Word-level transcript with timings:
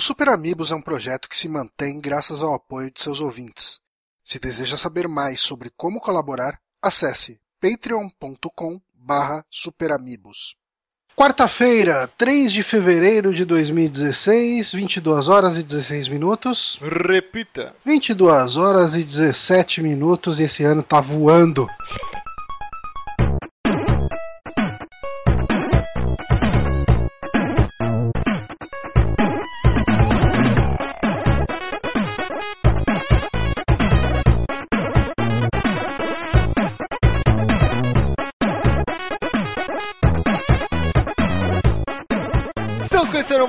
O 0.00 0.02
Super 0.02 0.30
Amigos 0.30 0.72
é 0.72 0.74
um 0.74 0.80
projeto 0.80 1.28
que 1.28 1.36
se 1.36 1.46
mantém 1.46 2.00
graças 2.00 2.40
ao 2.40 2.54
apoio 2.54 2.90
de 2.90 3.02
seus 3.02 3.20
ouvintes. 3.20 3.80
Se 4.24 4.38
deseja 4.38 4.78
saber 4.78 5.06
mais 5.06 5.42
sobre 5.42 5.70
como 5.76 6.00
colaborar, 6.00 6.58
acesse 6.80 7.38
patreon.com 7.60 8.80
barra 8.94 9.44
superamigos. 9.50 10.56
Quarta-feira, 11.14 12.08
3 12.16 12.50
de 12.50 12.62
fevereiro 12.62 13.34
de 13.34 13.44
2016, 13.44 14.72
22 14.72 15.28
horas 15.28 15.58
e 15.58 15.62
16 15.62 16.08
minutos. 16.08 16.78
Repita. 16.80 17.74
22 17.84 18.56
horas 18.56 18.94
e 18.94 19.04
17 19.04 19.82
minutos 19.82 20.40
e 20.40 20.44
esse 20.44 20.64
ano 20.64 20.82
tá 20.82 20.98
voando. 21.02 21.68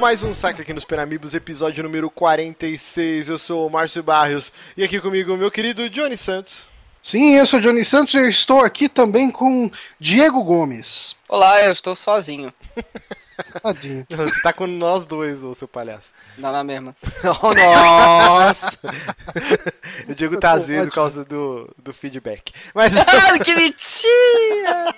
Mais 0.01 0.23
um 0.23 0.33
saque 0.33 0.63
aqui 0.63 0.73
nos 0.73 0.83
Peramibos, 0.83 1.35
episódio 1.35 1.83
número 1.83 2.09
46. 2.09 3.29
Eu 3.29 3.37
sou 3.37 3.67
o 3.67 3.69
Márcio 3.69 4.01
Barrios 4.01 4.51
e 4.75 4.83
aqui 4.83 4.99
comigo 4.99 5.31
o 5.31 5.37
meu 5.37 5.51
querido 5.51 5.87
Johnny 5.91 6.17
Santos. 6.17 6.65
Sim, 6.99 7.35
eu 7.35 7.45
sou 7.45 7.59
Johnny 7.59 7.85
Santos 7.85 8.15
e 8.15 8.17
eu 8.17 8.27
estou 8.27 8.61
aqui 8.61 8.89
também 8.89 9.29
com 9.29 9.69
Diego 9.99 10.43
Gomes. 10.43 11.15
Olá, 11.29 11.61
eu 11.61 11.71
estou 11.71 11.95
sozinho. 11.95 12.51
Tadinho. 13.61 14.07
Você 14.09 14.41
tá 14.41 14.51
com 14.51 14.65
nós 14.65 15.05
dois, 15.05 15.43
ô 15.43 15.53
seu 15.53 15.67
palhaço. 15.67 16.09
Não 16.35 16.51
na 16.51 16.63
mesma. 16.63 16.95
Oh, 17.23 17.53
nossa! 17.53 18.71
o 20.09 20.15
Diego 20.15 20.39
tá 20.39 20.53
azedo 20.53 20.87
por 20.87 20.95
causa 20.95 21.23
do, 21.23 21.69
do 21.77 21.93
feedback. 21.93 22.51
Mas, 22.73 22.91
Ah, 22.97 23.37
que 23.37 23.53
mentira! 23.53 24.95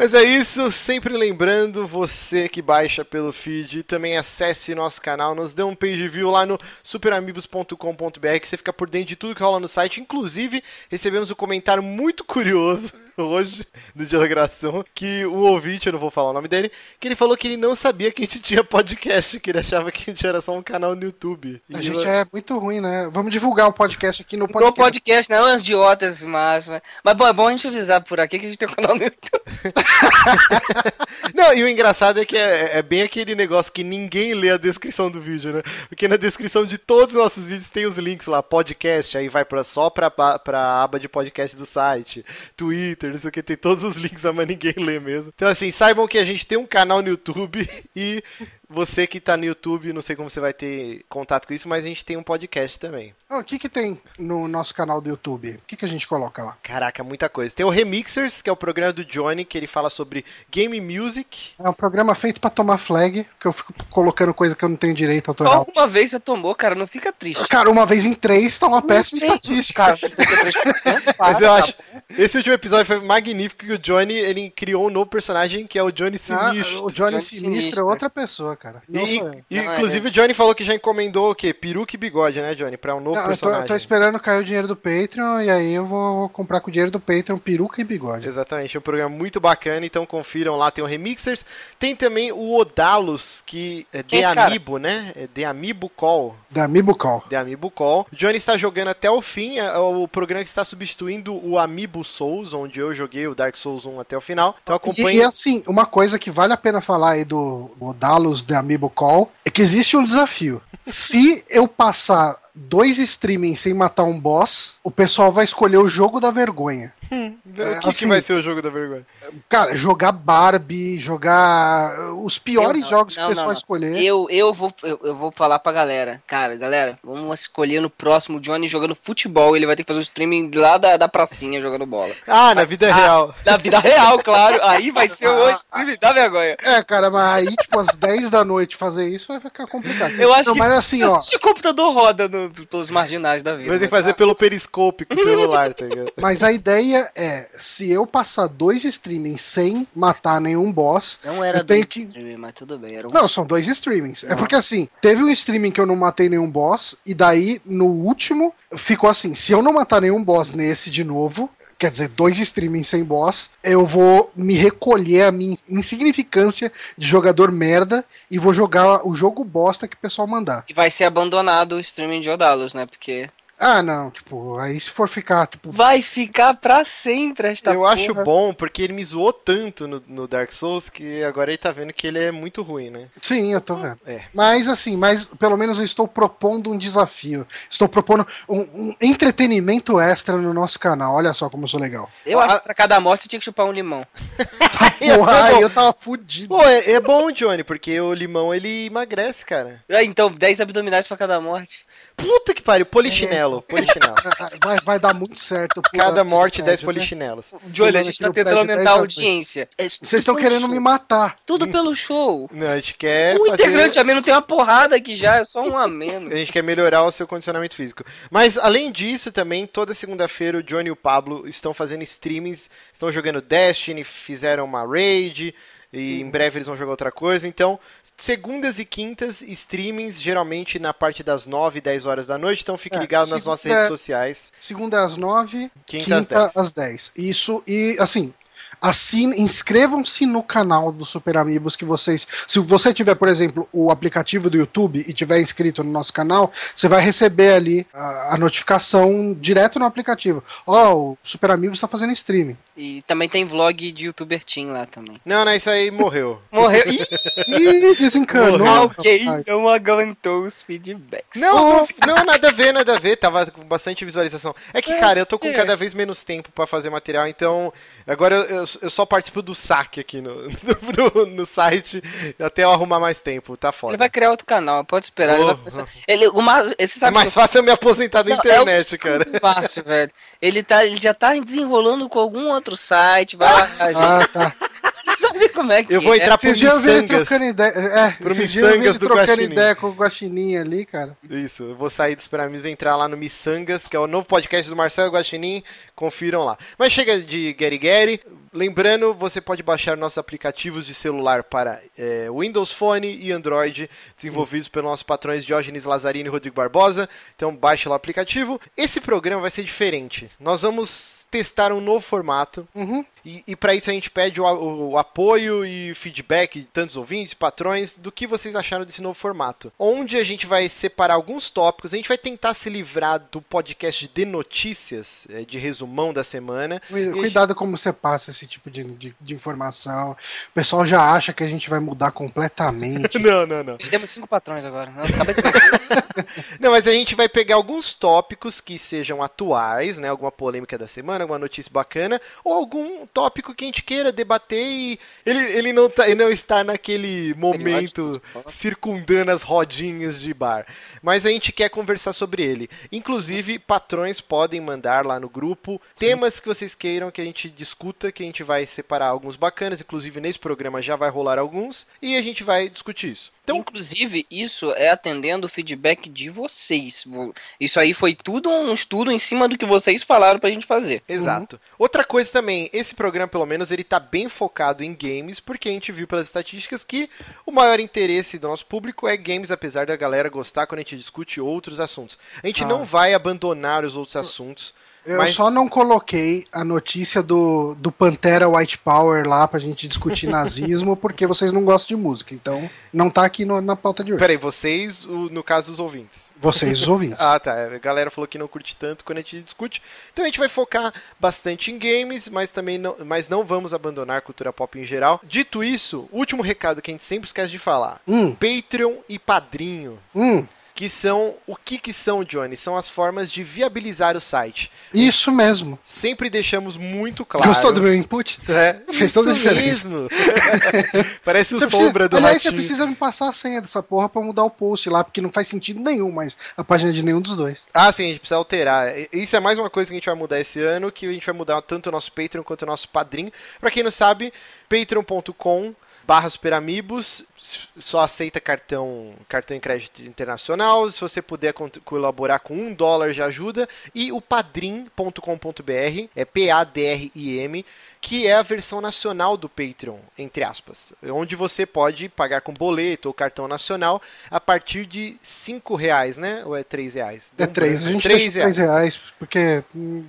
Mas 0.00 0.14
é 0.14 0.22
isso, 0.22 0.72
sempre 0.72 1.14
lembrando, 1.14 1.86
você 1.86 2.48
que 2.48 2.62
baixa 2.62 3.04
pelo 3.04 3.32
feed, 3.34 3.82
também 3.82 4.16
acesse 4.16 4.74
nosso 4.74 4.98
canal, 5.00 5.34
nos 5.34 5.52
dê 5.52 5.62
um 5.62 5.74
page 5.74 6.08
view 6.08 6.30
lá 6.30 6.46
no 6.46 6.58
superamigos.com.br 6.82 8.38
que 8.40 8.48
você 8.48 8.56
fica 8.56 8.72
por 8.72 8.88
dentro 8.88 9.08
de 9.08 9.16
tudo 9.16 9.34
que 9.34 9.42
rola 9.42 9.60
no 9.60 9.68
site. 9.68 10.00
Inclusive, 10.00 10.62
recebemos 10.88 11.30
um 11.30 11.34
comentário 11.34 11.82
muito 11.82 12.24
curioso 12.24 12.92
hoje, 13.20 13.66
no 13.94 14.06
dia 14.06 14.18
da 14.18 14.26
gravação, 14.26 14.82
que 14.94 15.26
o 15.26 15.40
ouvinte, 15.40 15.86
eu 15.86 15.92
não 15.92 16.00
vou 16.00 16.10
falar 16.10 16.30
o 16.30 16.32
nome 16.32 16.48
dele, 16.48 16.72
que 16.98 17.06
ele 17.06 17.14
falou 17.14 17.36
que 17.36 17.46
ele 17.48 17.58
não 17.58 17.74
sabia 17.76 18.10
que 18.10 18.22
a 18.22 18.24
gente 18.24 18.40
tinha 18.40 18.64
podcast, 18.64 19.38
que 19.38 19.50
ele 19.50 19.58
achava 19.58 19.92
que 19.92 20.10
a 20.10 20.14
gente 20.14 20.26
era 20.26 20.40
só 20.40 20.56
um 20.56 20.62
canal 20.62 20.94
no 20.94 21.02
YouTube. 21.04 21.60
A 21.74 21.78
E 21.78 21.82
gente 21.82 22.02
eu- 22.02 22.10
é 22.10 22.24
muito 22.32 22.58
ruim, 22.58 22.80
né? 22.80 23.10
Vamos 23.12 23.30
divulgar 23.30 23.68
o 23.68 23.72
podcast 23.74 24.22
aqui 24.22 24.38
no 24.38 24.46
No 24.46 24.52
podcast. 24.52 24.80
podcast, 24.80 25.30
não, 25.30 25.54
uns 25.54 25.60
idiotas, 25.60 26.22
mas. 26.22 26.66
Mas 27.04 27.14
bom, 27.14 27.26
é 27.26 27.32
bom 27.34 27.46
a 27.48 27.50
gente 27.50 27.68
avisar 27.68 28.02
por 28.02 28.18
aqui 28.18 28.38
que 28.38 28.46
a 28.46 28.48
gente 28.48 28.58
tem 28.58 28.66
um 28.68 28.72
canal 28.72 28.94
no 28.96 29.02
YouTube. 29.04 29.42
Não, 31.34 31.54
e 31.54 31.62
o 31.62 31.68
engraçado 31.68 32.20
é 32.20 32.24
que 32.24 32.36
é, 32.36 32.78
é 32.78 32.82
bem 32.82 33.02
aquele 33.02 33.34
negócio 33.34 33.72
que 33.72 33.84
ninguém 33.84 34.34
lê 34.34 34.50
a 34.50 34.56
descrição 34.56 35.10
do 35.10 35.20
vídeo, 35.20 35.52
né? 35.52 35.62
Porque 35.88 36.08
na 36.08 36.16
descrição 36.16 36.64
de 36.64 36.78
todos 36.78 37.14
os 37.14 37.20
nossos 37.20 37.44
vídeos 37.44 37.70
tem 37.70 37.86
os 37.86 37.98
links 37.98 38.26
lá, 38.26 38.42
podcast, 38.42 39.16
aí 39.16 39.28
vai 39.28 39.44
pra, 39.44 39.64
só 39.64 39.90
pra, 39.90 40.10
pra 40.10 40.82
aba 40.82 40.98
de 40.98 41.08
podcast 41.08 41.56
do 41.56 41.66
site, 41.66 42.24
Twitter, 42.56 43.10
não 43.10 43.18
sei 43.18 43.28
o 43.28 43.32
que, 43.32 43.42
tem 43.42 43.56
todos 43.56 43.84
os 43.84 43.96
links 43.96 44.22
lá, 44.22 44.32
mas 44.32 44.46
ninguém 44.46 44.74
lê 44.76 44.98
mesmo. 44.98 45.32
Então, 45.34 45.48
assim, 45.48 45.70
saibam 45.70 46.08
que 46.08 46.18
a 46.18 46.24
gente 46.24 46.46
tem 46.46 46.58
um 46.58 46.66
canal 46.66 47.02
no 47.02 47.08
YouTube 47.08 47.68
e 47.94 48.22
você 48.70 49.04
que 49.06 49.20
tá 49.20 49.36
no 49.36 49.44
YouTube, 49.44 49.92
não 49.92 50.00
sei 50.00 50.14
como 50.14 50.30
você 50.30 50.38
vai 50.38 50.52
ter 50.52 51.04
contato 51.08 51.48
com 51.48 51.52
isso, 51.52 51.68
mas 51.68 51.84
a 51.84 51.88
gente 51.88 52.04
tem 52.04 52.16
um 52.16 52.22
podcast 52.22 52.78
também. 52.78 53.12
Ah, 53.28 53.38
o 53.38 53.44
que 53.44 53.58
que 53.58 53.68
tem 53.68 54.00
no 54.18 54.46
nosso 54.46 54.72
canal 54.72 55.00
do 55.00 55.10
YouTube? 55.10 55.50
O 55.50 55.60
que 55.66 55.76
que 55.76 55.84
a 55.84 55.88
gente 55.88 56.06
coloca 56.06 56.42
lá? 56.42 56.56
Caraca, 56.62 57.02
muita 57.02 57.28
coisa. 57.28 57.54
Tem 57.54 57.66
o 57.66 57.68
Remixers, 57.70 58.40
que 58.40 58.48
é 58.48 58.52
o 58.52 58.56
programa 58.56 58.92
do 58.92 59.04
Johnny, 59.04 59.44
que 59.44 59.58
ele 59.58 59.66
fala 59.66 59.90
sobre 59.90 60.24
game 60.50 60.80
music. 60.80 61.50
É 61.58 61.68
um 61.68 61.72
programa 61.72 62.14
feito 62.14 62.40
pra 62.40 62.48
tomar 62.50 62.78
flag, 62.78 63.26
que 63.40 63.46
eu 63.46 63.52
fico 63.52 63.72
colocando 63.90 64.32
coisa 64.32 64.54
que 64.54 64.64
eu 64.64 64.68
não 64.68 64.76
tenho 64.76 64.94
direito 64.94 65.26
Só 65.26 65.30
autoral. 65.30 65.66
uma 65.74 65.86
vez 65.86 66.10
você 66.10 66.20
tomou, 66.20 66.54
cara, 66.54 66.74
não 66.74 66.86
fica 66.86 67.12
triste. 67.12 67.46
Cara, 67.48 67.68
uma 67.70 67.84
vez 67.84 68.06
em 68.06 68.14
três 68.14 68.56
tá 68.58 68.68
uma 68.68 68.82
péssima 68.82 69.18
estatística. 69.18 69.84
Cara, 69.84 69.96
53%, 69.96 71.14
Mas 71.18 71.36
para, 71.38 71.44
eu 71.44 71.52
acho. 71.52 71.74
Esse 72.18 72.36
último 72.36 72.54
episódio 72.54 72.84
foi 72.86 73.00
magnífico 73.00 73.64
que 73.64 73.72
o 73.72 73.78
Johnny 73.78 74.14
ele 74.14 74.50
criou 74.50 74.86
um 74.86 74.90
novo 74.90 75.06
personagem 75.08 75.66
que 75.66 75.78
é 75.78 75.82
o 75.82 75.90
Johnny 75.90 76.16
Ah, 76.16 76.50
Sinistro. 76.50 76.84
o 76.86 76.90
Johnny 76.90 77.10
Johnny 77.10 77.20
Sinistro 77.22 77.48
é 77.56 77.60
Sinistro. 77.60 77.86
outra 77.86 78.10
pessoa, 78.10 78.56
cara. 78.56 78.82
Não 78.88 79.02
E, 79.06 79.16
e, 79.16 79.20
Não, 79.62 79.72
é- 79.72 79.74
inclusive 79.76 80.08
o 80.08 80.10
Johnny 80.10 80.34
falou 80.34 80.54
que 80.54 80.64
já 80.64 80.74
encomendou 80.74 81.30
o 81.30 81.34
quê? 81.34 81.52
Peruca 81.54 81.94
e 81.94 81.98
bigode, 81.98 82.40
né, 82.40 82.54
Johnny? 82.54 82.76
Pra 82.76 82.94
um 82.94 83.00
novo 83.00 83.14
Não, 83.16 83.22
eu 83.22 83.24
tô, 83.24 83.28
personagem. 83.30 83.60
eu 83.62 83.66
tô 83.68 83.74
esperando 83.76 84.18
cair 84.20 84.40
o 84.40 84.44
dinheiro 84.44 84.66
do 84.68 84.76
Patreon 84.76 85.40
e 85.42 85.50
aí 85.50 85.72
eu 85.72 85.86
vou 85.86 86.28
comprar 86.30 86.60
com 86.60 86.68
o 86.68 86.72
dinheiro 86.72 86.90
do 86.90 86.98
Patreon 87.00 87.38
peruca 87.38 87.80
e 87.80 87.84
bigode. 87.84 88.26
Exatamente, 88.28 88.76
é 88.76 88.80
um 88.80 88.82
programa 88.82 89.14
muito 89.14 89.40
bacana, 89.40 89.84
então 89.86 90.04
confiram 90.04 90.56
lá, 90.56 90.70
tem 90.70 90.82
o 90.82 90.86
Remixers. 90.86 91.44
Tem 91.78 91.94
também 91.94 92.32
o 92.32 92.56
Odalos, 92.56 93.42
que 93.46 93.86
é 93.92 94.00
é 94.10 94.22
cara? 94.22 94.46
Amiibo, 94.46 94.78
né? 94.78 95.12
É 95.14 95.26
The 95.26 95.44
Amiibo 95.44 95.88
Call. 95.88 96.36
Da 96.50 96.64
Amiibo 96.64 96.94
Call. 96.96 97.20
The 97.28 97.36
Amiibo 97.36 97.70
Call. 97.70 98.06
O 98.12 98.16
Johnny 98.16 98.36
está 98.36 98.56
jogando 98.56 98.88
até 98.88 99.10
o 99.10 99.20
fim, 99.22 99.58
é 99.58 99.78
o 99.78 100.08
programa 100.08 100.42
que 100.42 100.48
está 100.50 100.64
substituindo 100.64 101.34
o 101.46 101.58
Amiibo 101.58 101.99
Souls, 102.08 102.52
onde 102.52 102.78
eu 102.78 102.92
joguei 102.94 103.26
o 103.26 103.34
Dark 103.34 103.56
Souls 103.56 103.84
1 103.86 104.00
até 104.00 104.16
o 104.16 104.20
final. 104.20 104.56
Então 104.62 104.74
E, 104.74 104.76
acompanhe. 104.76 105.18
e 105.18 105.22
assim, 105.22 105.62
uma 105.66 105.86
coisa 105.86 106.18
que 106.18 106.30
vale 106.30 106.52
a 106.52 106.56
pena 106.56 106.80
falar 106.80 107.12
aí 107.12 107.24
do 107.24 107.70
Odalos 107.80 108.42
da 108.42 108.58
Amiibo 108.58 108.88
Call 108.90 109.30
é 109.44 109.50
que 109.50 109.62
existe 109.62 109.96
um 109.96 110.04
desafio. 110.04 110.60
Se 110.86 111.44
eu 111.48 111.68
passar 111.68 112.36
dois 112.54 112.98
streamings 112.98 113.60
sem 113.60 113.72
matar 113.74 114.04
um 114.04 114.18
boss, 114.18 114.76
o 114.82 114.90
pessoal 114.90 115.30
vai 115.32 115.44
escolher 115.44 115.78
o 115.78 115.88
jogo 115.88 116.20
da 116.20 116.30
vergonha. 116.30 116.90
O 117.04 117.54
que, 117.54 117.60
É, 117.62 117.78
que 117.80 117.88
assim- 117.88 118.08
vai 118.08 118.20
ser 118.20 118.34
o 118.34 118.42
jogo 118.42 118.62
da 118.62 118.70
vergonha? 118.70 119.04
Cara, 119.48 119.74
jogar 119.74 120.12
Barbie, 120.12 120.98
jogar 121.00 121.92
uh, 121.98 122.24
os 122.24 122.38
piores 122.38 122.82
Eu 122.82 122.82
não, 122.82 122.88
jogos 122.88 123.14
que 123.14 123.20
não, 123.20 123.26
o 123.26 123.30
pessoal 123.30 123.46
não, 123.48 123.52
não. 123.52 123.58
escolher. 123.58 124.02
Eu, 124.02 124.26
eu, 124.30 124.54
vou, 124.54 124.72
eu, 124.82 125.00
eu 125.02 125.16
vou 125.16 125.32
falar 125.34 125.58
pra 125.58 125.72
galera. 125.72 126.22
Cara, 126.26 126.54
galera, 126.56 126.98
vamos 127.02 127.40
escolher 127.40 127.80
no 127.80 127.90
próximo 127.90 128.38
o 128.38 128.40
Johnny 128.40 128.68
jogando 128.68 128.94
futebol. 128.94 129.56
Ele 129.56 129.66
vai 129.66 129.74
ter 129.74 129.82
que 129.82 129.88
fazer 129.88 129.98
um 129.98 130.02
streaming 130.02 130.50
lá 130.54 130.78
da, 130.78 130.96
da 130.96 131.08
pracinha 131.08 131.60
jogando 131.60 131.84
bola. 131.84 132.12
Ah, 132.28 132.54
na 132.54 132.62
Mas- 132.62 132.70
vida 132.70 132.88
ah, 132.92 132.94
real. 132.96 133.34
Na 133.44 133.56
vida 133.56 133.78
real, 133.80 134.18
claro. 134.22 134.60
Aí 134.62 134.90
vai 134.92 135.08
ser 135.08 135.28
o 135.28 135.50
streaming 135.50 135.96
da 136.00 136.12
vergonha. 136.12 136.56
É, 136.62 136.80
cara, 136.84 137.10
mas 137.10 137.34
aí, 137.48 137.56
tipo, 137.56 137.78
às 137.78 137.96
10 137.96 138.30
da 138.30 138.44
noite 138.44 138.76
fazer 138.76 139.08
isso 139.08 139.26
vai 139.28 139.40
ficar 139.40 139.66
complicado. 139.66 140.12
Eu 140.12 140.32
acho 140.32 140.46
Não, 140.46 140.52
que 140.54 140.58
mas 140.60 140.72
assim, 140.72 141.02
ó. 141.02 141.20
se 141.20 141.34
o 141.34 141.40
computador 141.40 141.92
roda 141.92 142.28
no- 142.28 142.39
pelos 142.48 142.90
marginais 142.90 143.42
da 143.42 143.54
vida. 143.56 143.68
Vai 143.68 143.78
ter 143.78 143.84
que 143.86 143.90
fazer 143.90 144.14
pelo 144.14 144.34
periscope 144.34 145.04
com 145.04 145.14
o 145.14 145.18
celular, 145.18 145.74
tá 145.74 145.84
ligado? 145.86 146.12
Mas 146.20 146.42
a 146.42 146.52
ideia 146.52 147.10
é, 147.14 147.48
se 147.58 147.90
eu 147.90 148.06
passar 148.06 148.46
dois 148.46 148.84
streamings 148.84 149.40
sem 149.40 149.86
matar 149.94 150.40
nenhum 150.40 150.72
boss. 150.72 151.18
Não 151.24 151.44
era 151.44 151.58
eu 151.58 151.64
tenho 151.64 151.80
dois 151.80 151.90
que- 151.90 152.00
streaming, 152.00 152.36
mas 152.36 152.54
tudo 152.54 152.78
bem. 152.78 152.96
Era 152.96 153.08
um... 153.08 153.10
Não, 153.10 153.28
são 153.28 153.44
dois 153.44 153.66
streamings. 153.68 154.24
É 154.24 154.34
porque 154.34 154.54
assim, 154.54 154.88
teve 155.00 155.22
um 155.22 155.28
streaming 155.30 155.70
que 155.70 155.80
eu 155.80 155.86
não 155.86 155.96
matei 155.96 156.28
nenhum 156.28 156.50
boss, 156.50 156.96
e 157.04 157.14
daí, 157.14 157.60
no 157.64 157.86
último, 157.86 158.54
ficou 158.76 159.10
assim: 159.10 159.34
se 159.34 159.52
eu 159.52 159.62
não 159.62 159.72
matar 159.72 160.00
nenhum 160.00 160.22
boss 160.22 160.52
nesse 160.52 160.90
de 160.90 161.04
novo, 161.04 161.50
quer 161.80 161.90
dizer, 161.90 162.08
dois 162.10 162.38
streamings 162.38 162.88
sem 162.88 163.02
boss, 163.02 163.50
eu 163.64 163.86
vou 163.86 164.30
me 164.36 164.52
recolher 164.52 165.22
a 165.22 165.32
minha 165.32 165.56
insignificância 165.66 166.70
de 166.96 167.08
jogador 167.08 167.50
merda 167.50 168.04
e 168.30 168.38
vou 168.38 168.52
jogar 168.52 169.08
o 169.08 169.14
jogo 169.14 169.42
bosta 169.42 169.88
que 169.88 169.96
o 169.96 169.98
pessoal 169.98 170.28
mandar. 170.28 170.62
E 170.68 170.74
vai 170.74 170.90
ser 170.90 171.04
abandonado 171.04 171.76
o 171.76 171.80
streaming 171.80 172.20
de 172.20 172.28
Odalos, 172.28 172.74
né? 172.74 172.84
Porque 172.84 173.30
Ah, 173.62 173.82
não, 173.82 174.10
tipo, 174.10 174.58
aí 174.58 174.80
se 174.80 174.88
for 174.88 175.06
ficar, 175.06 175.46
tipo, 175.46 175.70
vai 175.70 176.00
ficar 176.00 176.54
pra 176.54 176.82
sempre 176.82 177.48
esta 177.48 177.72
eu 177.72 177.80
porra. 177.80 177.92
acho 177.92 178.14
bom, 178.14 178.54
porque 178.54 178.80
ele 178.80 178.94
me 178.94 179.04
zoou 179.04 179.34
tanto 179.34 179.86
no, 179.86 180.02
no 180.08 180.26
Dark 180.26 180.50
Souls 180.50 180.88
que 180.88 181.22
agora 181.22 181.50
ele 181.50 181.58
tá 181.58 181.70
vendo 181.70 181.92
que 181.92 182.06
ele 182.06 182.18
é 182.18 182.30
muito 182.32 182.62
ruim, 182.62 182.88
né? 182.88 183.08
sim, 183.20 183.52
eu 183.52 183.60
tô 183.60 183.76
vendo. 183.76 183.98
É. 184.06 184.22
Mas 184.32 184.66
assim, 184.66 184.96
mas 184.96 185.26
pelo 185.26 185.58
menos 185.58 185.78
eu 185.78 185.84
estou 185.84 186.08
propondo 186.08 186.70
um 186.70 186.78
desafio. 186.78 187.46
Estou 187.68 187.86
propondo 187.86 188.26
um, 188.48 188.60
um 188.60 188.94
entretenimento 189.00 190.00
extra 190.00 190.36
no 190.38 190.54
nosso 190.54 190.78
canal. 190.78 191.14
Olha 191.14 191.34
só 191.34 191.50
como 191.50 191.64
eu 191.64 191.68
sou 191.68 191.78
legal. 191.78 192.08
Eu 192.24 192.40
acho 192.40 192.56
que 192.56 192.64
pra 192.64 192.74
cada 192.74 192.98
morte 192.98 193.24
você 193.24 193.28
tinha 193.28 193.38
que 193.38 193.44
chupar 193.44 193.66
um 193.66 193.72
limão. 193.72 194.06
Ser 194.98 195.16
Porra, 195.18 195.52
eu 195.60 195.70
tava 195.70 195.94
fudido. 195.98 196.48
Pô, 196.48 196.62
é, 196.62 196.92
é 196.92 197.00
bom, 197.00 197.30
Johnny, 197.30 197.62
porque 197.64 198.00
o 198.00 198.12
limão 198.14 198.54
ele 198.54 198.86
emagrece, 198.86 199.44
cara. 199.44 199.82
Ah, 199.90 200.02
Então, 200.02 200.30
10 200.30 200.60
abdominais 200.60 201.06
pra 201.06 201.16
cada 201.16 201.40
morte. 201.40 201.84
Puta 202.20 202.54
que 202.54 202.62
pariu, 202.62 202.86
polichinelo, 202.86 203.62
polichinelo. 203.62 204.14
Vai, 204.62 204.78
vai 204.82 204.98
dar 204.98 205.14
muito 205.14 205.40
certo. 205.40 205.80
Cada 205.82 206.22
morte, 206.22 206.62
10 206.62 206.66
prédio, 206.66 206.86
né? 206.86 206.92
polichinelos. 206.92 207.54
Johnny, 207.68 207.96
a 207.96 208.02
gente 208.02 208.18
tá 208.18 208.30
tentando 208.30 208.58
aumentar 208.58 208.80
a 208.80 208.84
10 208.84 208.98
audiência. 208.98 209.68
É 209.78 209.88
Vocês 209.88 210.20
estão 210.20 210.34
querendo 210.34 210.62
show. 210.62 210.70
me 210.70 210.78
matar. 210.78 211.36
Tudo 211.46 211.66
pelo 211.68 211.94
show. 211.94 212.48
Não, 212.52 212.68
a 212.68 212.76
gente 212.76 212.94
quer 212.94 213.36
o 213.36 213.46
fazer... 213.46 213.62
integrante 213.62 213.98
a 213.98 214.04
menos 214.04 214.22
tem 214.22 214.34
uma 214.34 214.42
porrada 214.42 214.96
aqui 214.96 215.14
já, 215.14 215.38
é 215.38 215.44
só 215.44 215.62
um 215.62 215.76
a 215.76 215.88
menos. 215.88 216.32
A 216.32 216.36
gente 216.36 216.52
quer 216.52 216.62
melhorar 216.62 217.04
o 217.04 217.10
seu 217.10 217.26
condicionamento 217.26 217.74
físico. 217.74 218.04
Mas 218.30 218.58
além 218.58 218.90
disso, 218.90 219.32
também, 219.32 219.66
toda 219.66 219.94
segunda-feira 219.94 220.58
o 220.58 220.62
Johnny 220.62 220.88
e 220.88 220.92
o 220.92 220.96
Pablo 220.96 221.48
estão 221.48 221.72
fazendo 221.72 222.02
streamings, 222.02 222.68
estão 222.92 223.10
jogando 223.10 223.40
Destiny, 223.40 224.04
fizeram 224.04 224.64
uma 224.64 224.86
raid. 224.86 225.54
E 225.92 226.20
em 226.20 226.30
breve 226.30 226.58
eles 226.58 226.66
vão 226.66 226.76
jogar 226.76 226.92
outra 226.92 227.10
coisa. 227.10 227.48
Então, 227.48 227.78
segundas 228.16 228.78
e 228.78 228.84
quintas, 228.84 229.42
streamings, 229.42 230.20
geralmente 230.20 230.78
na 230.78 230.94
parte 230.94 231.22
das 231.22 231.46
9 231.46 231.78
e 231.78 231.82
10 231.82 232.06
horas 232.06 232.26
da 232.26 232.38
noite. 232.38 232.62
Então 232.62 232.76
fique 232.78 232.94
É, 232.96 233.00
ligado 233.00 233.20
nas 233.22 233.28
segunda- 233.30 233.50
nossas 233.50 233.72
redes 233.72 233.88
sociais. 233.88 234.52
Segunda 234.60 234.96
é 234.98 235.00
às 235.00 235.16
nove, 235.16 235.70
Quinta 235.86 236.04
quinta, 236.04 236.18
às 236.18 236.26
10. 236.26 236.56
às 236.56 236.70
10. 236.72 237.12
Isso, 237.16 237.62
e 237.66 237.96
assim, 237.98 238.32
assine, 238.80 239.40
inscrevam-se 239.40 240.24
no 240.26 240.42
canal 240.42 240.90
do 240.90 241.04
Super 241.04 241.36
Amigos 241.36 241.76
que 241.76 241.84
vocês. 241.84 242.26
Se 242.46 242.58
você 242.60 242.94
tiver, 242.94 243.14
por 243.14 243.28
exemplo, 243.28 243.68
o 243.72 243.90
aplicativo 243.90 244.48
do 244.48 244.56
YouTube 244.56 245.04
e 245.06 245.12
tiver 245.12 245.40
inscrito 245.40 245.84
no 245.84 245.90
nosso 245.90 246.12
canal, 246.12 246.52
você 246.74 246.88
vai 246.88 247.00
receber 247.00 247.52
ali 247.52 247.86
a, 247.92 248.34
a 248.34 248.38
notificação 248.38 249.36
direto 249.38 249.78
no 249.78 249.84
aplicativo. 249.84 250.42
Ó, 250.66 250.94
o 250.94 251.18
Super 251.22 251.50
Amigos 251.50 251.76
está 251.76 251.88
fazendo 251.88 252.12
streaming. 252.12 252.56
E 252.76 253.02
também 253.02 253.28
tem 253.28 253.44
vlog 253.44 253.92
de 253.92 254.06
youtuber 254.06 254.42
Team 254.42 254.72
lá 254.72 254.86
também. 254.86 255.20
Não, 255.24 255.44
não, 255.44 255.54
isso 255.54 255.68
aí 255.68 255.90
morreu. 255.90 256.40
Morreu. 256.50 256.84
Ih, 256.86 257.94
desencanou. 257.96 258.66
alguém 258.66 259.24
rapaz. 259.24 259.44
não 259.46 259.68
aguentou 259.68 260.44
os 260.44 260.62
feedbacks. 260.62 261.38
Não, 261.38 261.54
não, 261.54 261.88
não, 262.06 262.24
nada 262.24 262.48
a 262.48 262.52
ver, 262.52 262.72
nada 262.72 262.96
a 262.96 262.98
ver. 262.98 263.16
Tava 263.16 263.44
com 263.50 263.62
bastante 263.64 264.02
visualização. 264.04 264.54
É 264.72 264.80
que, 264.80 264.94
cara, 264.94 265.18
eu 265.18 265.26
tô 265.26 265.38
com 265.38 265.48
é. 265.48 265.52
cada 265.52 265.76
vez 265.76 265.92
menos 265.92 266.24
tempo 266.24 266.50
pra 266.52 266.66
fazer 266.66 266.88
material, 266.88 267.26
então 267.26 267.70
agora 268.06 268.36
eu, 268.36 268.64
eu- 268.80 268.90
só 268.90 269.06
participo 269.06 269.42
do 269.42 269.54
saque 269.54 270.00
aqui 270.00 270.20
no, 270.20 270.48
no, 271.14 271.26
no 271.26 271.46
site 271.46 272.02
até 272.38 272.64
eu 272.64 272.70
arrumar 272.70 273.00
mais 273.00 273.20
tempo. 273.20 273.56
Tá 273.56 273.72
foda. 273.72 273.92
Ele 273.92 273.98
vai 273.98 274.10
criar 274.10 274.30
outro 274.30 274.46
canal, 274.46 274.84
pode 274.84 275.06
esperar. 275.06 275.34
Ele 275.34 275.44
vai 275.44 275.86
ele, 276.06 276.28
uma, 276.28 276.74
esse 276.78 277.04
É 277.04 277.10
mais 277.10 277.32
fácil 277.34 277.58
eu 277.58 277.62
me 277.64 277.70
aposentar 277.70 278.22
da 278.22 278.30
Não, 278.30 278.36
internet, 278.36 278.92
é 278.92 278.96
o 278.96 278.98
cara. 278.98 279.26
Fácil, 279.40 279.84
velho. 279.84 280.12
Ele, 280.40 280.62
tá, 280.62 280.84
ele 280.84 281.00
já 281.00 281.12
tá 281.14 281.34
desenrolando 281.34 282.08
com 282.08 282.18
algum 282.18 282.48
outro 282.48 282.76
site, 282.76 283.36
vai 283.36 283.52
lá. 283.52 283.68
Ah, 283.78 284.26
tá. 284.26 284.54
Sabe 285.16 285.48
como 285.50 285.72
é 285.72 285.82
que 285.82 285.92
Eu 285.92 286.00
vou 286.00 286.14
é? 286.14 286.18
entrar 286.18 286.38
pro 286.38 286.48
Esses 286.48 286.58
dias 286.58 286.86
eu 286.86 287.02
vi 287.02 287.06
trocando 287.06 287.44
ideia. 287.44 287.68
É, 287.68 288.10
Pro 288.12 288.34
Missangas 288.34 288.96
do 288.98 289.06
trocando 289.06 289.28
Guaxinim. 289.32 289.52
ideia 289.52 289.74
com 289.74 289.86
o 289.88 289.92
Guaxinim 289.92 290.56
ali, 290.56 290.86
cara. 290.86 291.16
Isso, 291.28 291.64
eu 291.64 291.76
vou 291.76 291.90
sair 291.90 292.14
dos 292.14 292.24
Super 292.24 292.40
Amigos 292.40 292.64
e 292.64 292.70
entrar 292.70 292.96
lá 292.96 293.08
no 293.08 293.16
Missangas, 293.16 293.86
que 293.86 293.96
é 293.96 293.98
o 293.98 294.06
novo 294.06 294.26
podcast 294.26 294.68
do 294.68 294.76
Marcelo 294.76 295.12
Guaxinim. 295.12 295.62
Confiram 295.94 296.44
lá. 296.44 296.56
Mas 296.78 296.92
chega 296.92 297.20
de 297.20 297.52
Gary 297.54 297.78
Gary. 297.78 298.20
Lembrando, 298.52 299.14
você 299.14 299.40
pode 299.40 299.62
baixar 299.62 299.96
nossos 299.96 300.18
aplicativos 300.18 300.84
de 300.84 300.92
celular 300.92 301.44
para 301.44 301.80
é, 301.96 302.26
Windows 302.30 302.72
Phone 302.72 303.06
e 303.06 303.30
Android, 303.30 303.88
desenvolvidos 304.16 304.66
pelos 304.66 304.90
nossos 304.90 305.04
patrões 305.04 305.44
Diógenes 305.44 305.84
Lazzarini 305.84 306.28
e 306.28 306.32
Rodrigo 306.32 306.56
Barbosa. 306.56 307.08
Então 307.36 307.54
baixe 307.54 307.88
lá 307.88 307.94
o 307.94 307.96
aplicativo. 307.96 308.60
Esse 308.76 309.00
programa 309.00 309.42
vai 309.42 309.50
ser 309.50 309.62
diferente. 309.62 310.28
Nós 310.40 310.62
vamos 310.62 311.19
testar 311.30 311.72
um 311.72 311.80
novo 311.80 312.00
formato. 312.00 312.66
Uhum. 312.74 313.04
E, 313.24 313.44
e 313.48 313.54
para 313.54 313.74
isso 313.74 313.90
a 313.90 313.92
gente 313.92 314.10
pede 314.10 314.40
o, 314.40 314.46
a- 314.46 314.54
o 314.58 314.96
apoio 314.96 315.62
e 315.64 315.94
feedback 315.94 316.60
de 316.60 316.64
tantos 316.64 316.96
ouvintes, 316.96 317.34
patrões, 317.34 317.94
do 317.94 318.10
que 318.10 318.26
vocês 318.26 318.56
acharam 318.56 318.84
desse 318.84 319.02
novo 319.02 319.12
formato. 319.14 319.70
Onde 319.78 320.16
a 320.16 320.24
gente 320.24 320.46
vai 320.46 320.68
separar 320.70 321.14
alguns 321.14 321.50
tópicos, 321.50 321.92
a 321.92 321.96
gente 321.98 322.08
vai 322.08 322.16
tentar 322.16 322.54
se 322.54 322.70
livrar 322.70 323.22
do 323.30 323.42
podcast 323.42 324.08
de 324.12 324.24
notícias, 324.24 325.26
eh, 325.30 325.44
de 325.44 325.58
resumão 325.58 326.12
da 326.14 326.24
semana. 326.24 326.80
Cui- 326.88 327.10
Cuidado 327.12 327.54
como 327.54 327.76
você 327.76 327.92
passa 327.92 328.30
esse 328.30 328.46
tipo 328.46 328.70
de, 328.70 328.84
de, 328.84 329.14
de 329.20 329.34
informação. 329.34 330.12
O 330.12 330.54
pessoal 330.54 330.86
já 330.86 331.12
acha 331.12 331.32
que 331.34 331.44
a 331.44 331.48
gente 331.48 331.68
vai 331.68 331.78
mudar 331.78 332.10
completamente. 332.12 333.18
Não, 333.20 333.46
não, 333.46 333.62
não. 333.62 333.76
Perdemos 333.76 334.10
cinco 334.10 334.26
patrões 334.26 334.64
agora. 334.64 334.90
Não, 334.90 335.04
acabei 335.04 335.34
de... 335.34 335.42
Não, 336.58 336.70
mas 336.70 336.86
a 336.88 336.92
gente 336.92 337.14
vai 337.14 337.28
pegar 337.28 337.54
alguns 337.56 337.92
tópicos 337.92 338.60
que 338.60 338.78
sejam 338.78 339.22
atuais, 339.22 339.98
né? 339.98 340.08
Alguma 340.08 340.32
polêmica 340.32 340.76
da 340.78 340.88
semana, 340.88 341.19
alguma 341.22 341.38
notícia 341.38 341.70
bacana, 341.72 342.20
ou 342.44 342.52
algum 342.52 343.06
tópico 343.06 343.54
que 343.54 343.64
a 343.64 343.66
gente 343.66 343.82
queira 343.82 344.12
debater 344.12 344.64
e 344.64 344.98
ele, 345.24 345.38
ele, 345.38 345.72
não, 345.72 345.88
tá, 345.88 346.06
ele 346.06 346.22
não 346.22 346.30
está 346.30 346.64
naquele 346.64 347.34
momento 347.34 348.20
circundando 348.46 349.30
as 349.30 349.42
rodinhas 349.42 350.20
de 350.20 350.32
bar. 350.32 350.66
Mas 351.02 351.24
a 351.26 351.30
gente 351.30 351.52
quer 351.52 351.68
conversar 351.68 352.12
sobre 352.12 352.42
ele. 352.42 352.68
Inclusive, 352.90 353.58
patrões 353.58 354.20
podem 354.20 354.60
mandar 354.60 355.04
lá 355.04 355.18
no 355.18 355.28
grupo 355.28 355.80
temas 355.96 356.40
que 356.40 356.48
vocês 356.48 356.74
queiram 356.74 357.10
que 357.10 357.20
a 357.20 357.24
gente 357.24 357.48
discuta, 357.50 358.12
que 358.12 358.22
a 358.22 358.26
gente 358.26 358.42
vai 358.42 358.66
separar 358.66 359.08
alguns 359.08 359.36
bacanas. 359.36 359.80
Inclusive, 359.80 360.20
nesse 360.20 360.38
programa 360.38 360.82
já 360.82 360.96
vai 360.96 361.10
rolar 361.10 361.38
alguns 361.38 361.86
e 362.00 362.16
a 362.16 362.22
gente 362.22 362.42
vai 362.42 362.68
discutir 362.68 363.12
isso. 363.12 363.32
Então, 363.50 363.60
Inclusive, 363.60 364.26
isso 364.30 364.72
é 364.72 364.88
atendendo 364.90 365.46
o 365.46 365.50
feedback 365.50 366.08
de 366.08 366.28
vocês. 366.30 367.04
Vo- 367.06 367.34
Isso 367.60 367.78
aí 367.78 367.92
foi 367.94 368.14
tudo 368.14 368.48
um 368.50 368.72
estudo 368.72 369.10
em 369.12 369.18
cima 369.18 369.48
do 369.48 369.56
que 369.56 369.64
vocês 369.66 370.02
falaram 370.02 370.38
pra 370.40 370.50
gente 370.50 370.66
fazer. 370.66 371.02
Exato. 371.08 371.60
Outra 371.78 372.04
coisa 372.04 372.30
também, 372.32 372.68
esse 372.72 372.94
programa, 372.94 373.28
pelo 373.28 373.46
menos, 373.46 373.70
ele 373.70 373.84
tá 373.84 374.00
bem 374.00 374.28
focado 374.28 374.82
em 374.82 374.94
games, 374.94 375.38
porque 375.40 375.68
a 375.68 375.72
gente 375.72 375.92
viu 375.92 376.06
pelas 376.06 376.26
estatísticas 376.26 376.82
que 376.84 377.08
o 377.46 377.52
maior 377.52 377.78
interesse 377.80 378.38
do 378.38 378.48
nosso 378.48 378.66
público 378.66 379.06
é 379.06 379.16
games, 379.16 379.50
apesar 379.50 379.86
da 379.86 379.96
galera 379.96 380.28
gostar 380.28 380.66
quando 380.66 380.78
a 380.80 380.82
gente 380.82 380.96
discute 380.96 381.40
outros 381.40 381.78
assuntos. 381.80 382.18
A 382.42 382.46
gente 382.46 382.64
Ah. 382.64 382.66
não 382.66 382.84
vai 382.84 383.14
abandonar 383.14 383.84
os 383.84 383.96
outros 383.96 384.16
assuntos. 384.16 384.74
Eu 385.06 385.16
Mas- 385.18 385.34
só 385.34 385.50
não 385.50 385.66
coloquei 385.68 386.44
a 386.52 386.62
notícia 386.62 387.22
do, 387.22 387.74
do 387.76 387.90
Pantera 387.90 388.48
White 388.48 388.78
Power 388.78 389.26
lá 389.26 389.48
pra 389.48 389.58
gente 389.58 389.88
discutir 389.88 390.26
nazismo, 390.28 390.94
porque 390.96 391.26
vocês 391.26 391.50
não 391.52 391.64
gostam 391.64 391.96
de 391.96 392.02
música. 392.02 392.34
Então, 392.34 392.68
não 392.92 393.08
tá 393.08 393.24
aqui 393.24 393.44
no- 393.44 393.60
na 393.62 393.74
pauta 393.74 394.04
de 394.04 394.12
hoje. 394.12 394.20
Peraí, 394.20 394.36
vocês, 394.36 395.04
o- 395.06 395.28
no 395.30 395.42
caso, 395.42 395.72
os 395.72 395.80
ouvintes. 395.80 396.30
Vocês, 396.38 396.82
os 396.82 396.88
ouvintes. 396.88 397.16
Ah, 397.20 397.38
tá. 397.40 397.52
A 397.74 397.78
galera 397.78 398.10
falou 398.10 398.28
que 398.28 398.38
não 398.38 398.46
curte 398.48 398.76
tanto 398.76 399.04
quando 399.04 399.18
a 399.18 399.20
gente 399.22 399.40
discute. 399.42 399.82
Então 400.12 400.24
a 400.24 400.28
gente 400.28 400.38
vai 400.38 400.48
focar 400.48 400.92
bastante 401.18 401.70
em 401.70 401.78
games, 401.78 402.28
mas 402.28 402.50
também 402.52 402.76
não, 402.78 402.96
mas 403.04 403.28
não 403.28 403.44
vamos 403.44 403.72
abandonar 403.74 404.18
a 404.18 404.22
cultura 404.22 404.52
pop 404.52 404.78
em 404.78 404.84
geral. 404.84 405.20
Dito 405.26 405.64
isso, 405.64 406.08
último 406.12 406.42
recado 406.42 406.82
que 406.82 406.90
a 406.90 406.94
gente 406.94 407.04
sempre 407.04 407.26
esquece 407.26 407.50
de 407.50 407.58
falar. 407.58 408.00
Hum, 408.06 408.34
Patreon 408.34 408.96
e 409.08 409.18
Padrinho. 409.18 409.98
hum, 410.14 410.46
que 410.74 410.88
são 410.88 411.34
o 411.46 411.54
que 411.56 411.78
que 411.78 411.92
são, 411.92 412.24
Johnny? 412.24 412.56
São 412.56 412.76
as 412.76 412.88
formas 412.88 413.30
de 413.30 413.42
viabilizar 413.42 414.16
o 414.16 414.20
site. 414.20 414.70
isso 414.94 415.30
mesmo. 415.30 415.78
Sempre 415.84 416.30
deixamos 416.30 416.76
muito 416.76 417.24
claro. 417.24 417.46
Gostou 417.48 417.72
do 417.72 417.82
meu 417.82 417.94
input? 417.94 418.40
É, 418.48 418.76
Fez 418.92 419.12
toda 419.12 419.30
a 419.30 419.34
isso 419.34 419.42
diferença. 419.42 419.88
mesmo. 419.88 420.08
Parece 421.24 421.54
o 421.54 421.58
Você 421.58 421.68
sombra 421.68 421.90
precisa, 421.92 422.08
do 422.08 422.16
aliás, 422.16 422.36
ratinho. 422.36 422.52
você 422.52 422.56
precisa 422.56 422.86
me 422.86 422.94
passar 422.94 423.28
a 423.28 423.32
senha 423.32 423.60
dessa 423.60 423.82
porra 423.82 424.08
pra 424.08 424.22
mudar 424.22 424.44
o 424.44 424.50
post 424.50 424.88
lá, 424.88 425.04
porque 425.04 425.20
não 425.20 425.30
faz 425.30 425.48
sentido 425.48 425.80
nenhum, 425.80 426.10
mas 426.10 426.36
a 426.56 426.64
página 426.64 426.92
de 426.92 427.02
nenhum 427.02 427.20
dos 427.20 427.36
dois. 427.36 427.66
Ah, 427.74 427.92
sim, 427.92 428.04
a 428.04 428.08
gente 428.08 428.20
precisa 428.20 428.36
alterar. 428.36 428.88
Isso 429.12 429.36
é 429.36 429.40
mais 429.40 429.58
uma 429.58 429.68
coisa 429.70 429.90
que 429.90 429.94
a 429.94 429.98
gente 429.98 430.06
vai 430.06 430.14
mudar 430.14 430.40
esse 430.40 430.60
ano, 430.62 430.90
que 430.90 431.06
a 431.06 431.12
gente 431.12 431.26
vai 431.26 431.34
mudar 431.34 431.60
tanto 431.62 431.88
o 431.88 431.92
nosso 431.92 432.10
Patreon 432.12 432.42
quanto 432.42 432.62
o 432.62 432.66
nosso 432.66 432.88
Padrim. 432.88 433.30
Pra 433.60 433.70
quem 433.70 433.82
não 433.82 433.90
sabe, 433.90 434.32
patreon.com 434.68 435.74
barra 436.06 436.28
superamigos 436.28 437.24
só 437.42 438.00
aceita 438.00 438.40
cartão 438.40 439.14
cartão 439.28 439.56
em 439.56 439.60
crédito 439.60 440.02
internacional 440.02 440.90
se 440.90 441.00
você 441.00 441.22
puder 441.22 441.54
colaborar 441.84 442.40
com 442.40 442.54
um 442.54 442.74
dólar 442.74 443.12
já 443.12 443.26
ajuda 443.26 443.68
e 443.94 444.12
o 444.12 444.20
padrim.com.br 444.20 446.08
é 446.14 446.24
P-A-D-R-I-M 446.24 447.64
que 448.00 448.26
é 448.26 448.34
a 448.34 448.42
versão 448.42 448.80
nacional 448.80 449.36
do 449.36 449.48
Patreon, 449.48 449.98
entre 450.16 450.42
aspas, 450.42 450.92
onde 451.04 451.36
você 451.36 451.66
pode 451.66 452.08
pagar 452.08 452.40
com 452.40 452.52
boleto 452.52 453.08
ou 453.08 453.14
cartão 453.14 453.46
nacional 453.46 454.00
a 454.30 454.40
partir 454.40 454.86
de 454.86 455.16
5 455.22 455.74
reais, 455.74 456.16
né? 456.16 456.42
Ou 456.46 456.56
é 456.56 456.64
3 456.64 456.94
reais? 456.94 457.32
É 457.36 457.46
três. 457.46 457.84
A 457.84 457.88
gente 457.88 458.02
Três 458.02 458.34
deixa 458.34 458.40
três 458.40 458.56
reais, 458.56 459.00
porque 459.18 459.62
hum, 459.74 460.06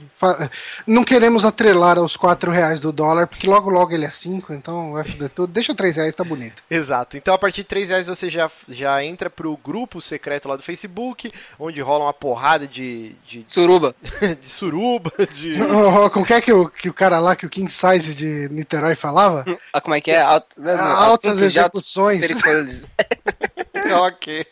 não 0.88 1.04
queremos 1.04 1.44
atrelar 1.44 1.98
aos 1.98 2.16
quatro 2.16 2.50
reais 2.50 2.80
do 2.80 2.92
dólar, 2.92 3.28
porque 3.28 3.46
logo 3.46 3.70
logo 3.70 3.94
ele 3.94 4.06
é 4.06 4.10
cinco, 4.10 4.54
então 4.54 4.94
vai 4.94 5.04
foder 5.04 5.30
tudo. 5.30 5.52
Deixa 5.52 5.76
três 5.76 5.98
reais, 5.98 6.14
tá 6.14 6.24
bonito. 6.24 6.64
Exato. 6.70 7.18
Então, 7.22 7.36
a 7.36 7.38
partir 7.38 7.58
de 7.58 7.66
3 7.66 7.90
reais 7.90 8.08
você 8.08 8.28
já, 8.32 8.50
já 8.68 9.04
entra 9.06 9.30
pro 9.30 9.56
grupo 9.56 10.02
secreto 10.02 10.50
lá 10.50 10.56
do 10.56 10.64
Facebook, 10.64 11.32
onde 11.60 11.80
rola 11.80 12.06
uma 12.06 12.14
porrada 12.14 12.68
de, 12.68 13.16
de, 13.28 13.46
Suruba. 13.46 13.96
de 14.42 14.50
suruba, 14.50 15.12
de... 15.36 15.62
Oh, 15.62 16.10
Como 16.10 16.26
que 16.26 16.34
é 16.34 16.42
que 16.42 16.52
o, 16.52 16.68
que 16.68 16.90
o 16.90 16.94
cara 16.94 17.20
lá, 17.20 17.36
que 17.36 17.46
o 17.46 17.50
King 17.50 17.72
Size 17.72 18.16
de 18.16 18.50
Niterói 18.52 18.96
falava? 18.96 19.46
Ah, 19.72 19.80
como 19.80 19.94
é 19.94 20.02
que 20.02 20.10
é? 20.10 20.20
Alt... 20.20 20.46
não, 20.58 20.76
não, 20.76 20.84
Altas 20.84 21.40
execuções. 21.44 22.24
ok. 24.02 24.46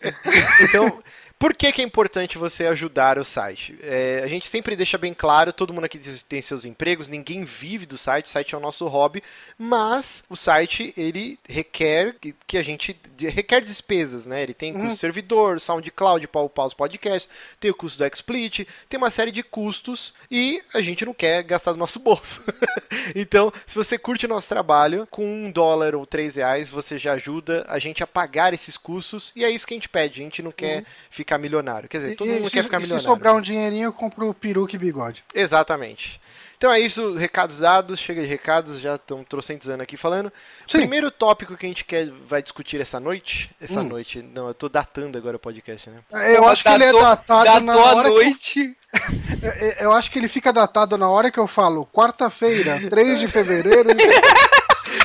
Então, 0.61 1.03
por 1.39 1.53
que, 1.53 1.71
que 1.71 1.81
é 1.81 1.85
importante 1.85 2.37
você 2.37 2.65
ajudar 2.65 3.17
o 3.17 3.23
site? 3.23 3.79
É, 3.81 4.19
a 4.21 4.27
gente 4.27 4.45
sempre 4.45 4.75
deixa 4.75 4.97
bem 4.97 5.13
claro, 5.13 5.53
todo 5.53 5.73
mundo 5.73 5.85
aqui 5.85 5.97
tem 6.27 6.41
seus 6.41 6.65
empregos, 6.65 7.07
ninguém 7.07 7.45
vive 7.45 7.85
do 7.85 7.97
site, 7.97 8.25
o 8.25 8.29
site 8.29 8.53
é 8.53 8.57
o 8.57 8.61
nosso 8.61 8.85
hobby, 8.87 9.23
mas 9.57 10.21
o 10.29 10.35
site, 10.35 10.93
ele 10.97 11.39
requer 11.47 12.15
que- 12.45 12.57
a 12.57 12.61
gente, 12.61 12.93
requer 13.17 13.61
despesas, 13.61 14.27
né? 14.27 14.43
Ele 14.43 14.53
tem 14.53 14.73
custo 14.73 14.89
de 14.89 14.97
servidor, 14.97 15.61
SoundCloud 15.61 16.27
os 16.65 16.73
podcasts, 16.73 17.29
tem 17.57 17.71
o 17.71 17.75
custo 17.75 18.03
do 18.03 18.13
XSplit, 18.13 18.67
tem 18.89 18.97
uma 18.97 19.09
série 19.09 19.31
de 19.31 19.41
custos 19.41 20.13
e 20.29 20.61
a 20.73 20.81
gente 20.81 21.05
não 21.05 21.13
quer 21.13 21.41
gastar 21.43 21.71
do 21.71 21.77
nosso 21.77 21.99
bolso. 21.99 22.43
então, 23.15 23.53
se 23.65 23.75
você 23.75 23.97
curte 23.97 24.25
o 24.25 24.29
nosso 24.29 24.49
trabalho, 24.49 25.07
com 25.09 25.25
um 25.25 25.49
dólar 25.49 25.95
ou 25.95 26.05
três 26.05 26.35
reais, 26.35 26.69
você 26.69 26.97
já 26.97 27.13
ajuda 27.13 27.65
a 27.69 27.79
gente 27.79 28.03
a 28.03 28.07
pagar 28.07 28.53
esses 28.53 28.75
custos 28.75 29.31
e 29.37 29.45
é 29.45 29.49
isso 29.49 29.65
que 29.65 29.73
a 29.73 29.77
gente 29.77 29.87
pede. 29.87 30.19
A 30.19 30.23
gente 30.23 30.41
não 30.43 30.51
quer 30.51 30.83
ficar 31.09 31.28
ficar 31.29 31.37
milionário. 31.37 31.87
Quer 31.87 31.99
dizer, 32.01 32.15
todo 32.15 32.27
E- 32.27 32.31
mundo 32.33 32.47
e 32.47 32.51
quer 32.51 32.61
se, 32.61 32.63
ficar 32.63 32.77
e 32.77 32.81
milionário. 32.81 33.01
se 33.01 33.07
sobrar 33.07 33.35
um 33.35 33.41
dinheirinho, 33.41 33.85
eu 33.85 33.93
compro 33.93 34.33
peruca 34.33 34.75
e 34.75 34.79
bigode. 34.79 35.23
Exatamente. 35.33 36.19
Então 36.57 36.73
é 36.73 36.79
isso, 36.79 37.15
recados 37.15 37.59
dados, 37.59 37.99
chega 38.01 38.19
de 38.21 38.27
recados, 38.27 38.81
já 38.81 38.95
estão 38.95 39.23
trocentos 39.23 39.69
anos 39.69 39.81
aqui 39.81 39.95
falando. 39.95 40.29
Sim. 40.67 40.79
Primeiro 40.79 41.09
tópico 41.09 41.55
que 41.55 41.65
a 41.65 41.69
gente 41.69 41.85
quer, 41.85 42.09
vai 42.27 42.41
discutir 42.43 42.81
essa 42.81 42.99
noite, 42.99 43.49
essa 43.61 43.79
Hum. 43.79 43.83
noite, 43.83 44.21
não, 44.21 44.49
eu 44.49 44.53
tô 44.53 44.67
datando 44.67 45.17
agora 45.17 45.37
o 45.37 45.39
podcast, 45.39 45.89
né? 45.89 45.99
Eu 46.35 46.45
acho 46.49 46.61
que 46.63 46.69
ele 46.69 46.83
é 46.83 46.91
datado 46.91 47.61
na 47.61 47.77
hora. 47.77 48.09
que- 48.09 48.15
noite. 48.15 48.77
eu- 49.79 49.85
eu 49.85 49.93
acho 49.93 50.11
que 50.11 50.19
ele 50.19 50.27
fica 50.27 50.51
datado 50.51 50.97
na 50.97 51.09
hora 51.09 51.31
que 51.31 51.39
eu 51.39 51.47
falo 51.47 51.85
quarta-feira, 51.85 52.77
3 52.89 53.19
de 53.19 53.27
fevereiro. 53.27 53.89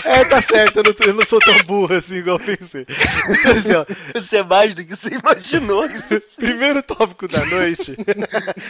É, 0.04 0.24
tá 0.26 0.40
certo, 0.40 0.76
eu 0.78 0.82
não, 0.84 0.92
tô- 0.92 1.04
eu 1.04 1.14
não 1.14 1.24
sou 1.24 1.38
tão 1.40 1.56
burro 1.64 1.94
assim 1.94 2.16
igual 2.16 2.38
eu 2.38 2.44
pensei. 2.46 2.86
Então, 3.30 3.52
assim, 3.52 3.72
ó, 3.74 4.18
Isso 4.18 4.36
é 4.36 4.42
mais 4.42 4.74
do 4.74 4.84
que 4.84 4.94
você 4.94 5.08
imaginou. 5.14 5.88
Primeiro 6.36 6.82
tópico 6.82 7.26
da 7.26 7.44
noite. 7.46 7.96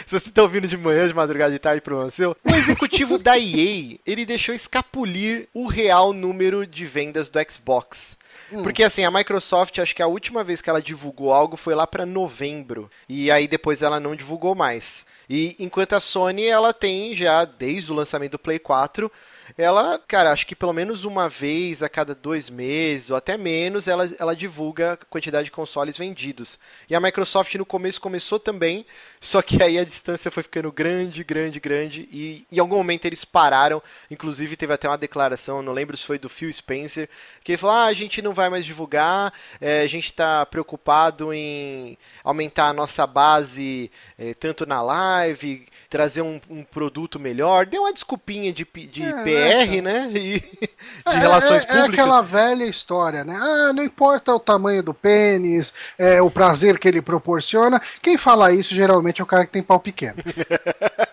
Se 0.05 0.19
você 0.19 0.29
tá 0.31 0.43
ouvindo 0.43 0.67
de 0.67 0.77
manhã, 0.77 1.07
de 1.07 1.13
madrugada, 1.13 1.51
de 1.51 1.59
tarde, 1.59 1.81
problema 1.81 2.09
seu. 2.11 2.35
O 2.43 2.51
executivo 2.55 3.17
da 3.17 3.37
EA, 3.37 3.97
ele 4.05 4.25
deixou 4.25 4.55
escapulir 4.55 5.47
o 5.53 5.67
real 5.67 6.13
número 6.13 6.65
de 6.65 6.85
vendas 6.85 7.29
do 7.29 7.39
Xbox. 7.51 8.17
Porque 8.63 8.83
assim, 8.83 9.03
a 9.03 9.11
Microsoft, 9.11 9.79
acho 9.79 9.95
que 9.95 10.01
a 10.03 10.07
última 10.07 10.43
vez 10.43 10.61
que 10.61 10.69
ela 10.69 10.81
divulgou 10.81 11.33
algo 11.33 11.57
foi 11.57 11.73
lá 11.73 11.85
pra 11.87 12.05
novembro. 12.05 12.89
E 13.09 13.31
aí 13.31 13.47
depois 13.47 13.81
ela 13.81 13.99
não 13.99 14.15
divulgou 14.15 14.53
mais. 14.55 15.05
E 15.29 15.55
enquanto 15.59 15.93
a 15.93 15.99
Sony, 15.99 16.45
ela 16.45 16.71
tem 16.71 17.15
já, 17.15 17.43
desde 17.45 17.91
o 17.91 17.95
lançamento 17.95 18.33
do 18.33 18.39
Play 18.39 18.59
4, 18.59 19.11
ela, 19.57 19.97
cara, 20.05 20.31
acho 20.31 20.45
que 20.45 20.55
pelo 20.55 20.73
menos 20.73 21.05
uma 21.05 21.29
vez 21.29 21.81
a 21.81 21.87
cada 21.87 22.13
dois 22.13 22.49
meses, 22.49 23.09
ou 23.09 23.15
até 23.15 23.37
menos, 23.37 23.87
ela, 23.87 24.09
ela 24.19 24.35
divulga 24.35 24.93
a 24.93 24.97
quantidade 24.97 25.45
de 25.45 25.51
consoles 25.51 25.97
vendidos. 25.97 26.59
E 26.89 26.95
a 26.95 26.99
Microsoft 26.99 27.55
no 27.55 27.65
começo 27.65 28.01
começou 28.01 28.37
também, 28.37 28.85
só 29.21 29.41
que 29.41 29.63
aí 29.63 29.79
a 29.79 29.85
distância 29.85 30.29
foi 30.29 30.43
ficando 30.43 30.71
grande, 30.73 31.23
grande, 31.23 31.59
grande, 31.59 32.09
e 32.11 32.45
em 32.51 32.59
algum 32.59 32.75
momento 32.75 33.05
eles 33.05 33.23
pararam. 33.23 33.81
Inclusive 34.11 34.57
teve 34.57 34.73
até 34.73 34.89
uma 34.89 34.97
declaração, 34.97 35.61
não 35.61 35.71
lembro 35.71 35.95
se 35.95 36.05
foi 36.05 36.19
do 36.19 36.27
Phil 36.27 36.51
Spencer, 36.51 37.09
que 37.41 37.53
ele 37.53 37.57
falou: 37.57 37.77
ah, 37.77 37.85
a 37.85 37.93
gente 37.93 38.21
não 38.21 38.33
vai 38.33 38.49
mais 38.49 38.65
divulgar, 38.65 39.33
é, 39.61 39.81
a 39.81 39.87
gente 39.87 40.07
está 40.07 40.45
preocupado 40.45 41.33
em 41.33 41.97
aumentar 42.25 42.67
a 42.67 42.73
nossa 42.73 43.07
base 43.07 43.89
é, 44.17 44.33
tanto 44.33 44.65
na 44.65 44.81
live, 44.81 45.65
trazer 45.89 46.21
um, 46.21 46.39
um 46.49 46.63
produto 46.63 47.19
melhor. 47.19 47.65
Deu 47.65 47.83
uma 47.83 47.93
desculpinha 47.93 48.51
de, 48.53 48.65
de 48.91 49.03
É, 49.03 49.11
PR, 49.13 49.81
né? 49.81 50.09
E 50.13 50.39
de 50.39 50.69
É, 51.05 51.15
relações 51.17 51.63
é, 51.63 51.71
é 51.71 51.81
públicas. 51.81 52.05
aquela 52.05 52.21
velha 52.21 52.65
história, 52.65 53.23
né? 53.23 53.37
Ah, 53.39 53.73
não 53.73 53.83
importa 53.83 54.33
o 54.33 54.39
tamanho 54.39 54.81
do 54.83 54.93
pênis, 54.93 55.73
é, 55.97 56.21
o 56.21 56.29
prazer 56.31 56.77
que 56.79 56.87
ele 56.87 57.01
proporciona. 57.01 57.81
Quem 58.01 58.17
fala 58.17 58.51
isso 58.51 58.73
geralmente 58.73 59.21
é 59.21 59.23
o 59.23 59.27
cara 59.27 59.45
que 59.45 59.51
tem 59.51 59.63
pau 59.63 59.79
pequeno. 59.79 60.15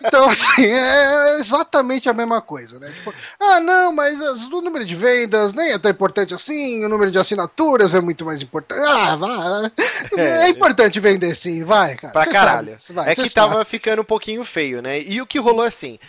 Então, 0.05 0.29
assim, 0.29 0.65
é 0.67 1.39
exatamente 1.39 2.09
a 2.09 2.13
mesma 2.13 2.41
coisa, 2.41 2.77
né? 2.77 2.91
Tipo, 2.91 3.13
ah, 3.39 3.59
não, 3.61 3.91
mas 3.93 4.21
as- 4.21 4.43
o 4.43 4.61
número 4.61 4.83
de 4.85 4.95
vendas 4.95 5.53
nem 5.53 5.71
é 5.71 5.79
tão 5.79 5.89
importante 5.89 6.33
assim, 6.33 6.83
o 6.85 6.89
número 6.89 7.09
de 7.09 7.17
assinaturas 7.17 7.95
é 7.95 8.01
muito 8.01 8.23
mais 8.25 8.41
importante. 8.41 8.81
Ah, 8.85 9.15
vai. 9.15 9.71
É, 10.17 10.49
importante 10.49 10.99
vender 10.99 11.33
sim, 11.35 11.63
vai, 11.63 11.95
cara. 11.95 12.13
Pra 12.13 12.23
Cê 12.25 12.31
caralho. 12.31 12.75
sabe 12.79 12.95
vai, 12.95 13.11
é 13.11 13.15
que 13.15 13.21
sabe. 13.29 13.33
tava 13.33 13.65
ficando 13.65 14.01
um 14.01 14.05
pouquinho 14.05 14.43
feio, 14.43 14.62
né? 14.81 15.01
E 15.01 15.21
o 15.21 15.27
que 15.27 15.39
rolou 15.39 15.65
assim. 15.65 15.99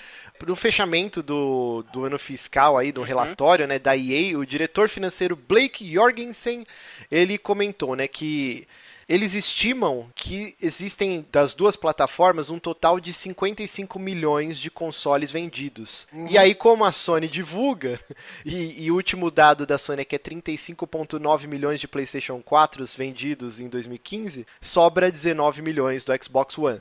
No 0.47 0.57
fechamento 0.57 1.23
do, 1.23 1.85
do 1.93 2.05
ano 2.05 2.19
fiscal 2.19 2.77
aí, 2.77 2.93
do 2.93 3.03
relatório, 3.03 3.67
né, 3.67 3.79
da 3.79 3.97
EA, 3.97 4.37
o 4.37 4.45
diretor 4.45 4.89
financeiro 4.89 5.37
Blake 5.37 5.91
Jorgensen, 5.91 6.67
ele 7.11 7.39
comentou, 7.39 7.97
né, 7.97 8.07
que 8.07 8.67
eles 9.09 9.35
estimam 9.35 10.09
que 10.15 10.57
existem 10.61 11.27
das 11.31 11.55
duas 11.55 11.77
plataformas 11.77 12.51
um 12.51 12.59
total 12.59 12.99
de 12.99 13.13
55 13.13 13.99
milhões 13.99 14.59
de 14.59 14.71
consoles 14.71 15.31
vendidos. 15.31 16.07
E 16.31 16.39
aí, 16.39 16.55
como 16.55 16.85
a 16.85 16.93
Sony 16.93 17.29
divulga, 17.29 18.01
e, 18.45 18.85
e 18.85 18.91
o 18.91 18.95
último 18.95 19.31
dado 19.31 19.67
da 19.67 19.79
Sony 19.79 20.03
é 20.03 20.05
que 20.05 20.17
é 20.17 20.19
35,9 20.19 21.47
milhões 21.47 21.81
de 21.81 21.89
PlayStation 21.89 22.41
4 22.43 22.85
vendidos 22.97 23.61
em 23.61 23.69
2015, 23.69 24.47
sobra 24.61 25.11
19 25.11 25.61
milhões 25.63 26.05
do 26.05 26.13
Xbox 26.23 26.57
One. 26.57 26.81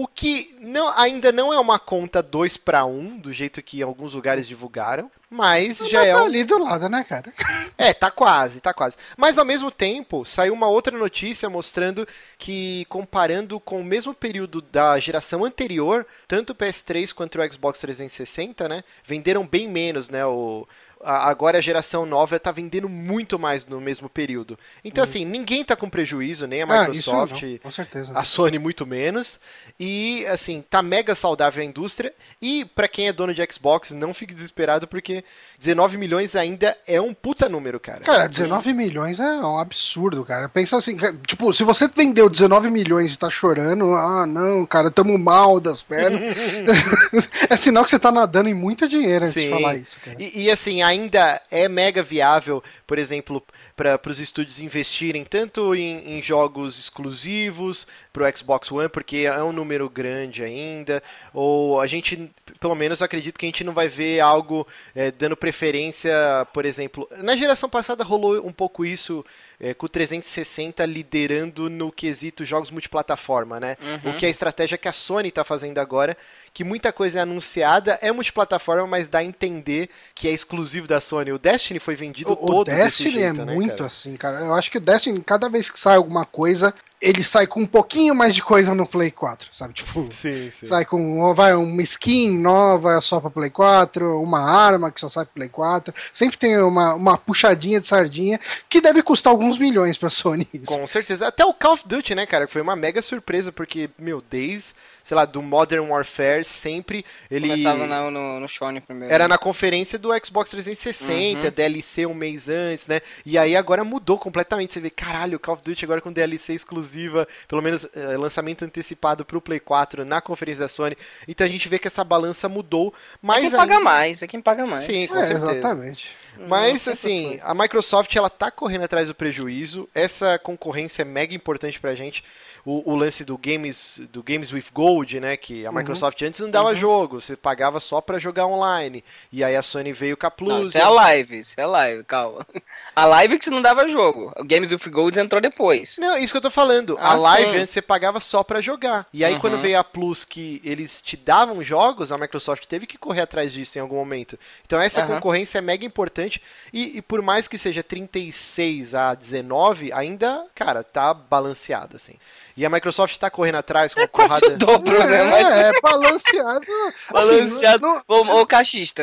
O 0.00 0.06
que 0.06 0.56
não- 0.60 0.96
ainda 0.96 1.32
não 1.32 1.52
é 1.52 1.58
uma 1.58 1.76
conta 1.76 2.22
2 2.22 2.56
para 2.56 2.84
1, 2.84 3.18
do 3.18 3.32
jeito 3.32 3.60
que 3.60 3.82
alguns 3.82 4.14
lugares 4.14 4.46
divulgaram, 4.46 5.10
mas 5.28 5.78
já 5.78 5.98
Mas 5.98 6.08
é 6.08 6.12
tá 6.12 6.22
um 6.22 6.24
ali 6.24 6.44
do 6.44 6.56
lado, 6.56 6.88
né, 6.88 7.02
cara? 7.02 7.32
é, 7.76 7.92
tá 7.92 8.08
quase, 8.08 8.60
tá 8.60 8.72
quase. 8.72 8.96
Mas 9.16 9.38
ao 9.38 9.44
mesmo 9.44 9.72
tempo, 9.72 10.24
saiu 10.24 10.54
uma 10.54 10.68
outra 10.68 10.96
notícia 10.96 11.50
mostrando 11.50 12.06
que, 12.38 12.84
comparando 12.88 13.58
com 13.58 13.80
o 13.80 13.84
mesmo 13.84 14.14
período 14.14 14.62
da 14.62 14.96
geração 15.00 15.44
anterior, 15.44 16.06
tanto 16.28 16.50
o 16.50 16.54
PS3 16.54 17.12
quanto 17.12 17.36
o 17.40 17.52
Xbox 17.52 17.80
360, 17.80 18.68
né, 18.68 18.84
venderam 19.04 19.44
bem 19.44 19.66
menos, 19.66 20.08
né, 20.08 20.24
o... 20.24 20.64
Agora 21.02 21.58
a 21.58 21.60
geração 21.60 22.06
nova 22.06 22.38
tá 22.38 22.50
vendendo 22.50 22.88
muito 22.88 23.38
mais 23.38 23.66
no 23.66 23.80
mesmo 23.80 24.08
período. 24.08 24.58
Então, 24.84 25.04
assim, 25.04 25.24
ninguém 25.24 25.64
tá 25.64 25.76
com 25.76 25.88
prejuízo, 25.90 26.46
nem 26.46 26.62
a 26.62 26.66
Uhum. 26.66 26.72
Ah, 26.72 26.90
isso 26.90 27.10
Microsoft, 27.10 27.42
não, 27.42 27.58
com 27.58 27.70
certeza. 27.70 28.12
a 28.14 28.24
Sony 28.24 28.58
muito 28.58 28.86
menos. 28.86 29.38
E 29.78 30.26
assim, 30.26 30.62
tá 30.68 30.82
mega 30.82 31.14
saudável 31.14 31.62
a 31.62 31.66
indústria. 31.66 32.12
E 32.40 32.64
pra 32.64 32.88
quem 32.88 33.08
é 33.08 33.12
dono 33.12 33.32
de 33.34 33.46
Xbox, 33.50 33.90
não 33.90 34.12
fique 34.12 34.34
desesperado 34.34 34.86
porque 34.86 35.24
19 35.58 35.96
milhões 35.96 36.36
ainda 36.36 36.76
é 36.86 37.00
um 37.00 37.14
puta 37.14 37.48
número, 37.48 37.80
cara. 37.80 38.00
Cara, 38.00 38.28
19 38.28 38.72
milhões 38.72 39.20
é 39.20 39.24
um 39.24 39.58
absurdo, 39.58 40.24
cara. 40.24 40.48
Pensa 40.48 40.76
assim, 40.76 40.96
tipo, 41.26 41.52
se 41.52 41.64
você 41.64 41.88
vendeu 41.88 42.28
19 42.28 42.70
milhões 42.70 43.14
e 43.14 43.18
tá 43.18 43.30
chorando, 43.30 43.92
ah, 43.94 44.26
não, 44.26 44.66
cara, 44.66 44.90
tamo 44.90 45.16
mal 45.18 45.60
das 45.60 45.82
pernas. 45.82 46.20
é 47.48 47.56
sinal 47.56 47.84
que 47.84 47.90
você 47.90 47.98
tá 47.98 48.10
nadando 48.10 48.48
em 48.48 48.54
muito 48.54 48.88
dinheiro 48.88 49.24
antes 49.24 49.34
de 49.34 49.48
Sim. 49.48 49.50
falar 49.50 49.76
isso, 49.76 50.00
cara. 50.00 50.16
E, 50.18 50.44
e, 50.44 50.50
assim, 50.50 50.82
ainda 50.88 51.40
é 51.50 51.68
mega 51.68 52.02
viável, 52.02 52.62
por 52.86 52.98
exemplo, 52.98 53.42
para 53.76 54.00
os 54.10 54.18
estúdios 54.18 54.58
investirem 54.58 55.22
tanto 55.22 55.74
em, 55.74 56.16
em 56.16 56.22
jogos 56.22 56.78
exclusivos 56.78 57.86
para 58.12 58.28
o 58.28 58.36
Xbox 58.36 58.72
One, 58.72 58.88
porque 58.88 59.18
é 59.18 59.42
um 59.42 59.52
número 59.52 59.88
grande 59.88 60.42
ainda, 60.42 61.02
ou 61.32 61.80
a 61.80 61.86
gente, 61.86 62.30
pelo 62.58 62.74
menos, 62.74 63.02
acredito 63.02 63.38
que 63.38 63.44
a 63.44 63.48
gente 63.48 63.62
não 63.62 63.74
vai 63.74 63.86
ver 63.86 64.20
algo 64.20 64.66
é, 64.94 65.10
dando 65.10 65.36
preferência, 65.36 66.10
por 66.52 66.64
exemplo. 66.64 67.06
Na 67.18 67.36
geração 67.36 67.68
passada 67.68 68.02
rolou 68.02 68.44
um 68.46 68.52
pouco 68.52 68.84
isso. 68.84 69.24
É, 69.60 69.74
com 69.74 69.86
o 69.86 69.88
360 69.88 70.84
liderando 70.86 71.68
no 71.68 71.90
quesito 71.90 72.44
jogos 72.44 72.70
multiplataforma, 72.70 73.58
né? 73.58 73.76
O 74.04 74.16
que 74.16 74.24
é 74.24 74.28
a 74.28 74.30
estratégia 74.30 74.78
que 74.78 74.88
a 74.88 74.92
Sony 74.92 75.28
está 75.28 75.42
fazendo 75.44 75.78
agora, 75.78 76.16
que 76.54 76.62
muita 76.64 76.92
coisa 76.92 77.18
é 77.18 77.22
anunciada, 77.22 77.98
é 78.00 78.12
multiplataforma, 78.12 78.86
mas 78.86 79.08
dá 79.08 79.18
a 79.18 79.24
entender 79.24 79.90
que 80.14 80.28
é 80.28 80.30
exclusivo 80.32 80.86
da 80.86 81.00
Sony. 81.00 81.32
O 81.32 81.38
Destiny 81.38 81.80
foi 81.80 81.94
vendido 81.96 82.30
O, 82.30 82.34
o 82.34 82.36
todo 82.36 82.66
desse 82.66 82.82
Destiny 83.04 83.10
jeito, 83.12 83.40
é 83.40 83.44
né, 83.44 83.54
muito 83.54 83.70
cara? 83.70 83.86
assim, 83.86 84.16
cara. 84.16 84.40
Eu 84.40 84.54
acho 84.54 84.70
que 84.70 84.78
o 84.78 84.80
Destiny, 84.80 85.20
cada 85.22 85.48
vez 85.48 85.70
que 85.70 85.78
sai 85.78 85.96
alguma 85.96 86.24
coisa, 86.24 86.72
ele 87.00 87.22
sai 87.22 87.46
com 87.46 87.60
um 87.60 87.66
pouquinho 87.66 88.12
mais 88.14 88.34
de 88.34 88.42
coisa 88.42 88.74
no 88.74 88.84
Play 88.86 89.12
4, 89.12 89.48
sabe? 89.52 89.72
Tipo, 89.74 90.08
Sim, 90.10 90.50
sim. 90.50 90.66
sai 90.66 90.84
com 90.84 91.32
vai, 91.32 91.54
uma 91.54 91.82
skin 91.82 92.36
nova 92.36 93.00
só 93.00 93.20
pra 93.20 93.30
Play 93.30 93.50
4, 93.50 94.20
uma 94.20 94.40
arma 94.40 94.90
que 94.90 95.00
só 95.00 95.08
sai 95.08 95.24
pra 95.24 95.34
Play 95.34 95.48
4. 95.48 95.94
Sempre 96.12 96.36
tem 96.36 96.58
uma, 96.60 96.94
uma 96.94 97.16
puxadinha 97.16 97.80
de 97.80 97.86
sardinha 97.86 98.40
que 98.68 98.80
deve 98.80 99.00
custar 99.02 99.32
alguns 99.48 99.58
milhões 99.58 99.96
pra 99.96 100.10
Sony. 100.10 100.46
Isso. 100.52 100.66
Com 100.66 100.86
certeza. 100.86 101.26
Até 101.28 101.44
o 101.44 101.52
Call 101.54 101.72
of 101.74 101.82
Duty, 101.86 102.14
né, 102.14 102.26
cara? 102.26 102.46
que 102.46 102.52
Foi 102.52 102.62
uma 102.62 102.76
mega 102.76 103.00
surpresa, 103.02 103.50
porque, 103.50 103.88
meu, 103.98 104.22
desde, 104.30 104.74
sei 105.02 105.14
lá, 105.16 105.24
do 105.24 105.40
Modern 105.42 105.88
Warfare, 105.88 106.44
sempre 106.44 107.04
ele. 107.30 107.48
Começava 107.48 107.86
na- 107.86 108.10
no, 108.10 108.40
no 108.40 108.48
Shone 108.48 108.80
primeiro. 108.80 109.12
Era 109.12 109.26
na 109.26 109.38
conferência 109.38 109.98
do 109.98 110.10
Xbox 110.24 110.50
360, 110.50 111.46
Uhum. 111.46 111.52
DLC 111.52 112.06
um 112.06 112.14
mês 112.14 112.48
antes, 112.48 112.86
né? 112.86 113.00
E 113.24 113.38
aí 113.38 113.56
agora 113.56 113.82
mudou 113.84 114.18
completamente. 114.18 114.72
Você 114.72 114.80
vê, 114.80 114.90
caralho, 114.90 115.38
Call 115.40 115.54
of 115.54 115.62
Duty 115.64 115.84
agora 115.84 116.00
com 116.00 116.12
DLC 116.12 116.54
exclusiva, 116.54 117.26
pelo 117.46 117.62
menos 117.62 117.86
eh, 117.94 118.16
lançamento 118.16 118.64
antecipado 118.64 119.24
pro 119.24 119.40
Play 119.40 119.60
4 119.60 120.04
na 120.04 120.20
conferência 120.20 120.64
da 120.64 120.68
Sony. 120.68 120.96
Então 121.26 121.46
a 121.46 121.50
gente 121.50 121.68
vê 121.68 121.78
que 121.78 121.86
essa 121.88 122.04
balança 122.04 122.48
mudou, 122.48 122.92
É 122.94 123.18
mas 123.22 123.40
quem 123.40 123.50
paga 123.50 123.72
ainda- 123.74 123.84
mais, 123.84 124.22
é 124.22 124.26
quem 124.26 124.40
paga 124.40 124.66
mais. 124.66 124.84
Sim, 124.84 125.06
com 125.06 125.18
É, 125.18 125.22
certeza. 125.22 125.52
exatamente. 125.52 126.16
Mas 126.46 126.82
sempre 126.82 126.92
assim, 126.92 127.40
a 127.42 127.54
Microsoft 127.54 128.14
ela 128.14 128.30
tá 128.30 128.50
correndo 128.50 128.84
atrás 128.84 129.08
do 129.08 129.14
prejuízo. 129.14 129.88
Essa 129.94 130.38
concorrência 130.38 131.02
é 131.02 131.04
mega 131.04 131.34
importante 131.34 131.80
pra 131.80 131.94
gente. 131.94 132.22
O, 132.70 132.92
o 132.92 132.96
lance 132.96 133.24
do 133.24 133.38
Games 133.38 133.98
do 134.12 134.22
Games 134.22 134.52
with 134.52 134.66
Gold, 134.74 135.18
né, 135.20 135.38
que 135.38 135.64
a 135.64 135.72
Microsoft 135.72 136.20
antes 136.20 136.38
não 136.40 136.50
dava 136.50 136.74
jogo, 136.74 137.18
você 137.18 137.34
pagava 137.34 137.80
só 137.80 137.98
pra 138.02 138.18
jogar 138.18 138.46
online. 138.46 139.02
E 139.32 139.42
aí 139.42 139.56
a 139.56 139.62
Sony 139.62 139.90
veio 139.90 140.18
com 140.18 140.26
a 140.26 140.30
Plus. 140.30 140.52
Não, 140.52 140.62
isso 140.64 140.76
é 140.76 140.82
a 140.82 140.90
live, 140.90 141.38
isso 141.38 141.54
é 141.56 141.62
a 141.62 141.66
live, 141.66 142.04
calma. 142.04 142.46
A 142.94 143.06
live 143.06 143.38
que 143.38 143.44
você 143.46 143.50
não 143.50 143.62
dava 143.62 143.88
jogo. 143.88 144.34
O 144.36 144.44
Games 144.44 144.70
with 144.70 144.90
Gold 144.90 145.18
entrou 145.18 145.40
depois. 145.40 145.96
Não, 145.98 146.18
isso 146.18 146.30
que 146.32 146.36
eu 146.36 146.42
tô 146.42 146.50
falando. 146.50 146.98
a 146.98 147.12
Ah, 147.12 147.14
live 147.14 147.52
sim. 147.52 147.58
antes 147.58 147.72
você 147.72 147.80
pagava 147.80 148.20
só 148.20 148.42
pra 148.42 148.60
jogar. 148.60 149.06
E 149.14 149.24
aí 149.24 149.32
Uhum. 149.32 149.40
quando 149.40 149.56
veio 149.58 149.78
a 149.78 149.84
Plus 149.84 150.26
que 150.26 150.60
eles 150.62 151.00
te 151.00 151.16
davam 151.16 151.62
jogos, 151.62 152.12
a 152.12 152.18
Microsoft 152.18 152.66
teve 152.66 152.86
que 152.86 152.98
correr 152.98 153.22
atrás 153.22 153.50
disso 153.50 153.78
em 153.78 153.80
algum 153.80 153.96
momento. 153.96 154.38
Então 154.66 154.78
essa 154.78 155.06
concorrência 155.06 155.56
é 155.56 155.62
mega 155.62 155.86
importante. 155.86 156.42
E, 156.70 156.98
e, 156.98 157.00
por 157.02 157.22
mais 157.22 157.48
que 157.48 157.56
seja 157.56 157.82
36 157.82 158.94
a 158.94 159.14
19, 159.14 159.90
ainda, 159.90 160.44
cara, 160.54 160.84
tá 160.84 161.14
balanceado, 161.14 161.96
assim. 161.96 162.14
E 162.58 162.66
a 162.66 162.68
Microsoft 162.68 163.12
está 163.12 163.30
correndo 163.30 163.54
atrás 163.54 163.94
com 163.94 164.00
é 164.00 164.02
uma 164.02 164.08
porrada... 164.08 164.48
o 164.48 164.58
dobro, 164.58 164.98
né? 164.98 165.40
É, 165.40 165.68
é 165.68 165.80
balanceado. 165.80 166.66
balanceado. 167.08 167.86
Assim, 167.86 168.04
não... 168.08 168.40
Ô, 168.40 168.46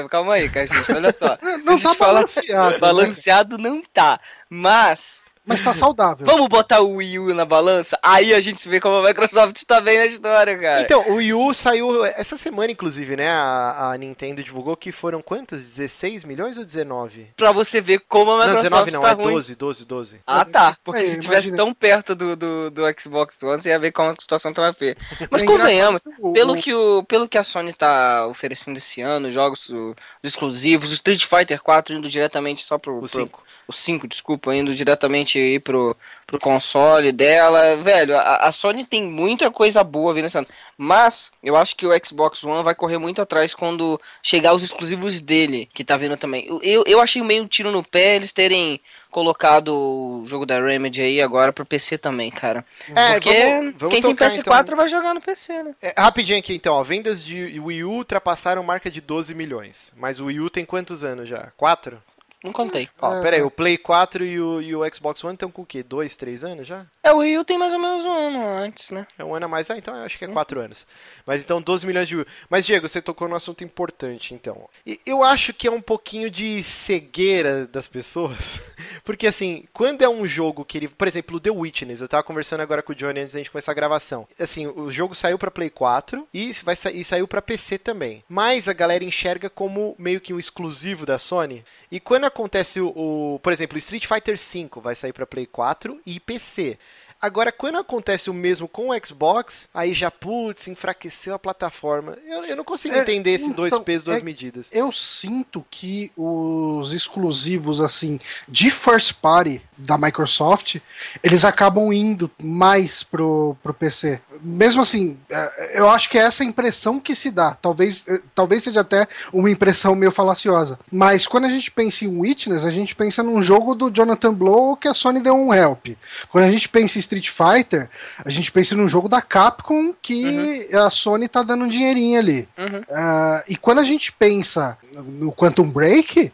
calma 0.10 0.34
aí, 0.34 0.50
cachista, 0.50 0.94
olha 0.94 1.14
só. 1.14 1.38
Não 1.64 1.80
tá 1.80 1.94
balanceado. 1.94 2.72
Né? 2.72 2.80
Balanceado 2.80 3.58
não 3.58 3.82
tá, 3.82 4.20
mas 4.50 5.22
mas 5.46 5.62
tá 5.62 5.74
saudável. 5.74 6.26
Vamos 6.26 6.48
botar 6.48 6.82
o 6.82 6.96
Wii 6.96 7.20
U 7.20 7.34
na 7.34 7.46
balança? 7.46 8.00
Aí 8.02 8.34
a 8.34 8.42
gente 8.42 8.68
vê 8.68 8.80
como 8.80 8.98
a 8.98 9.08
Microsoft 9.08 9.62
tá 9.64 9.80
bem 9.80 10.00
na 10.00 10.06
história, 10.08 10.58
cara. 10.58 10.82
Então, 10.82 11.08
o 11.08 11.16
Wii 11.16 11.34
U 11.34 11.54
saiu 11.54 12.04
essa 12.04 12.36
semana, 12.36 12.72
inclusive, 12.72 13.16
né? 13.16 13.30
A, 13.30 13.92
a 13.92 13.98
Nintendo 13.98 14.44
divulgou 14.44 14.76
que 14.76 14.92
foram 14.92 15.22
quantos? 15.22 15.62
16 15.62 16.24
milhões 16.24 16.58
ou 16.58 16.66
19? 16.66 17.30
Pra 17.38 17.52
você 17.52 17.80
ver 17.80 18.02
como 18.08 18.32
a 18.32 18.38
Microsoft 18.38 18.72
não, 18.72 18.86
19 18.86 18.92
não, 18.92 19.02
tá 19.02 19.10
é 19.10 19.14
ruim. 19.14 19.34
12, 19.34 19.56
12, 19.56 19.86
12. 19.86 20.22
Ah, 20.26 20.46
tá. 20.46 20.78
Porque 20.84 21.02
é, 21.02 21.06
se 21.06 21.20
estivesse 21.20 21.52
tão 21.54 21.74
perto 21.74 22.16
do, 22.16 22.36
do, 22.36 22.72
do, 22.72 22.82
Xbox 23.00 23.42
One, 23.44 23.62
você 23.62 23.70
ia 23.70 23.80
ver 23.80 23.92
como 23.92 24.10
a 24.10 24.16
situação 24.20 24.52
tava 24.52 24.74
feia. 24.74 24.98
Mas 25.30 25.44
é 25.44 25.46
convenhamos, 25.46 26.02
pelo, 26.34 26.56
que 26.56 26.74
o, 26.74 27.04
pelo 27.04 27.30
que 27.30 27.38
a 27.38 27.44
Sony 27.44 27.72
tá 27.72 28.26
oferecendo 28.28 28.78
esse 28.78 29.02
ano, 29.02 29.32
jogos 29.32 29.70
os 29.70 29.96
exclusivos, 30.24 30.90
o 30.90 30.94
Street 30.94 31.26
Fighter 31.26 31.62
4 31.62 31.96
indo 31.96 32.10
diretamente 32.10 32.64
só 32.64 32.78
pro... 32.78 33.00
O 33.00 33.08
5 33.08 33.46
o 33.68 33.74
5, 33.74 34.08
desculpa, 34.08 34.56
indo 34.56 34.76
diretamente 34.76 35.38
aí 35.38 35.60
pro, 35.60 35.96
pro 36.26 36.40
console 36.40 37.12
dela. 37.12 37.78
Velho, 37.78 38.18
a, 38.18 38.48
a, 38.48 38.52
Sony 38.52 38.86
tem 38.86 39.04
muita 39.04 39.50
coisa 39.50 39.84
boa 39.84 40.14
vindo 40.14 40.26
esse 40.26 40.38
ano. 40.38 40.48
Mas 40.78 41.32
eu 41.42 41.56
acho 41.56 41.76
que 41.76 41.86
o 41.86 42.06
Xbox 42.06 42.44
One 42.44 42.64
vai 42.64 42.76
correr 42.76 42.98
muito 42.98 43.22
atrás 43.22 43.54
quando 43.54 44.00
chegar 44.22 44.54
os 44.54 44.64
exclusivos 44.64 45.20
dele, 45.20 45.70
que 45.74 45.84
tá 45.84 45.98
vindo 45.98 46.18
também. 46.18 46.48
Eu, 46.62 46.84
eu 46.86 47.02
achei 47.02 47.22
meio 47.22 47.44
um 47.44 47.48
tiro 47.48 47.72
no 47.72 47.84
pé 47.84 48.16
eles 48.16 48.32
terem 48.32 48.80
colocado 49.10 49.70
o 49.70 50.28
jogo 50.28 50.46
da 50.46 50.60
Remedy 50.60 51.02
aí 51.02 51.22
agora 51.22 51.54
pro 51.54 51.66
PC 51.66 51.98
também, 51.98 52.30
cara. 52.30 52.66
É, 52.94 53.14
Porque 53.14 53.30
vamos, 53.30 53.76
vamos 53.78 53.94
quem 53.94 54.02
tocar, 54.02 54.30
tem 54.30 54.42
PS4 54.42 54.62
então... 54.62 54.76
vai 54.76 54.90
jogar 54.90 55.14
no 55.14 55.22
PC, 55.22 55.64
né? 55.64 55.76
É, 55.82 55.94
rapidinho 55.98 56.38
aqui 56.38 56.54
então, 56.54 56.76
ó, 56.76 56.84
vendas 56.84 57.24
de 57.24 57.60
Wii 57.60 57.86
U 57.86 57.92
ultrapassaram 57.92 58.62
marca 58.62 58.92
de 58.92 59.00
12 59.00 59.34
milhões. 59.34 59.94
Mas 59.96 60.20
o 60.20 60.26
Wii 60.26 60.42
U 60.42 60.50
tem 60.50 60.66
quantos 60.66 61.04
anos 61.04 61.30
já? 61.30 61.52
Quatro? 61.56 62.02
Não 62.44 62.54
contei. 62.54 62.90
Ó, 63.02 63.16
é... 63.16 63.22
pera 63.22 63.36
aí, 63.38 63.42
o 63.42 63.52
Play 63.52 63.78
4 63.78 64.24
e 64.26 64.40
o, 64.40 64.62
e 64.62 64.76
o 64.76 64.94
Xbox 64.94 65.24
One 65.24 65.34
estão 65.34 65.50
com 65.50 65.64
o 65.64 65.66
quê? 65.66 65.82
Dois, 65.82 66.16
três 66.16 66.44
anos 66.44 66.68
já? 66.68 66.86
É, 67.04 67.12
o 67.12 67.18
Wii 67.18 67.40
U 67.40 67.46
tem 67.46 67.58
mais 67.58 67.74
ou 67.74 67.80
menos 67.80 68.06
um 68.06 68.12
ano 68.12 68.46
antes, 68.46 68.92
né? 68.92 69.08
É 69.18 69.24
um 69.24 69.34
ano 69.34 69.46
a 69.46 69.50
mais? 69.50 69.70
Ah, 69.70 69.78
então 69.78 69.96
eu 69.96 70.04
acho 70.04 70.18
que 70.18 70.26
é 70.26 70.28
quatro 70.28 70.60
anos. 70.60 70.86
Mas 71.26 71.44
então 71.44 71.62
12 71.62 71.86
milhões 71.88 72.08
de 72.08 72.16
Wii 72.16 72.26
U. 72.26 72.28
Mas, 72.50 72.66
Diego, 72.66 72.88
você 72.88 73.02
tocou 73.02 73.28
num 73.28 73.36
assunto 73.36 73.64
importante, 73.64 74.34
então. 74.34 74.70
E 74.86 75.00
eu 75.06 75.24
acho 75.24 75.54
que 75.54 75.68
é 75.68 75.72
um 75.72 75.82
pouquinho 75.82 76.30
de 76.30 76.62
cegueira 76.64 77.66
das 77.68 77.88
pessoas. 77.88 78.60
Porque, 79.04 79.28
assim, 79.28 79.66
quando 79.74 80.02
é 80.02 80.10
um 80.10 80.26
jogo 80.26 80.66
que 80.66 80.78
ele... 80.78 80.88
Por 80.88 81.08
exemplo, 81.08 81.38
o 81.38 81.40
The 81.40 81.52
Witness. 81.52 82.02
Eu 82.02 82.08
tava 82.08 82.24
conversando 82.24 82.62
agora 82.62 82.84
com 82.84 82.92
o 82.92 82.96
Johnny 82.96 83.22
antes 83.22 83.34
da 83.34 83.40
gente 83.40 83.52
começar 83.52 83.72
a 83.72 83.76
gravação. 83.76 84.28
Assim, 84.40 84.68
o 84.68 84.92
jogo 84.92 85.16
saiu 85.16 85.38
pra 85.38 85.52
Play 85.52 85.70
4 85.70 86.28
e, 86.34 86.52
vai 86.64 86.76
sa 86.76 86.92
e 86.92 87.04
saiu 87.04 87.28
pra 87.28 87.42
PC 87.42 87.78
também. 87.78 88.24
Mas 88.28 88.68
a 88.68 88.74
galera 88.74 89.04
enxerga 89.04 89.50
como 89.50 89.96
meio 89.98 90.22
que 90.22 90.34
um 90.34 90.40
exclusivo 90.40 91.06
da 91.06 91.18
Sony. 91.18 91.64
E 91.92 92.00
quando 92.00 92.26
acontece 92.36 92.82
o, 92.82 92.90
o 92.90 93.40
por 93.40 93.54
exemplo, 93.54 93.78
Street 93.78 94.06
Fighter 94.06 94.38
V 94.38 94.70
vai 94.82 94.94
sair 94.94 95.14
para 95.14 95.26
Play 95.26 95.46
4 95.46 96.02
e 96.06 96.20
PC. 96.20 96.78
Agora, 97.22 97.52
quando 97.52 97.78
acontece 97.78 98.30
o 98.30 98.34
mesmo 98.34 98.68
com 98.68 98.90
o 98.90 99.06
Xbox, 99.06 99.68
aí 99.74 99.94
já, 99.94 100.12
putz, 100.12 100.68
enfraqueceu 100.68 101.34
a 101.34 101.40
plataforma. 101.40 102.18
Eu, 102.26 102.46
eu 102.46 102.56
não 102.56 102.64
consigo 102.64 102.94
é, 102.94 103.02
entender 103.02 103.32
esse 103.32 103.46
então, 103.46 103.56
dois 103.56 103.80
pesos, 103.80 104.04
duas 104.04 104.22
é, 104.22 104.24
medidas. 104.24 104.68
Eu 104.72 104.92
sinto 104.92 105.66
que 105.70 106.12
os 106.16 106.94
exclusivos, 106.94 107.82
assim, 107.82 108.20
de 108.48 108.70
first 108.70 109.14
party 109.16 109.62
da 109.78 109.98
Microsoft, 109.98 110.78
eles 111.24 111.44
acabam 111.44 111.92
indo 111.92 112.30
mais 112.42 113.04
pro, 113.04 113.58
pro 113.62 113.74
PC. 113.74 114.22
Mesmo 114.42 114.82
assim, 114.82 115.18
é, 115.30 115.80
eu 115.80 115.90
acho 115.90 116.10
que 116.10 116.18
é 116.18 116.22
essa 116.22 116.44
impressão 116.44 117.00
que 117.00 117.16
se 117.16 117.32
dá. 117.32 117.56
Talvez, 117.56 118.06
é, 118.08 118.22
talvez 118.34 118.64
seja 118.64 118.82
até 118.82 119.08
uma 119.34 119.50
impressão 119.50 119.96
meio 119.96 120.12
falaciosa. 120.12 120.80
Mas 120.92 121.26
quando 121.28 121.46
a 121.46 121.50
gente 121.50 121.72
pensa 121.72 122.06
em 122.06 122.20
Witness, 122.20 122.66
a 122.66 122.72
gente 122.72 122.96
pensa 122.96 123.24
num 123.24 123.42
jogo 123.42 123.74
do 123.74 123.90
Jonathan 123.90 124.34
Blow 124.34 124.78
que 124.78 124.88
a 124.88 124.94
Sony 124.94 125.20
deu 125.22 125.36
um 125.36 125.54
help. 125.54 125.88
Quando 126.30 126.46
a 126.46 126.52
gente 126.52 126.70
pensa 126.70 126.98
em 126.98 127.00
Street 127.06 127.30
Fighter, 127.30 127.90
a 128.24 128.30
gente 128.30 128.52
pensa 128.52 128.76
num 128.76 128.88
jogo 128.88 129.08
da 129.08 129.22
Capcom 129.22 129.94
que 130.02 130.68
uhum. 130.72 130.80
a 130.80 130.90
Sony 130.90 131.28
tá 131.28 131.44
dando 131.44 131.66
um 131.66 131.70
dinheirinho 131.70 132.20
ali. 132.20 132.48
Uhum. 132.58 132.80
Uh, 132.80 133.44
e 133.48 133.56
quando 133.56 133.80
a 133.80 133.84
gente 133.84 134.12
pensa 134.12 134.78
no 134.94 135.32
Quantum 135.32 135.70
Break, 135.70 136.32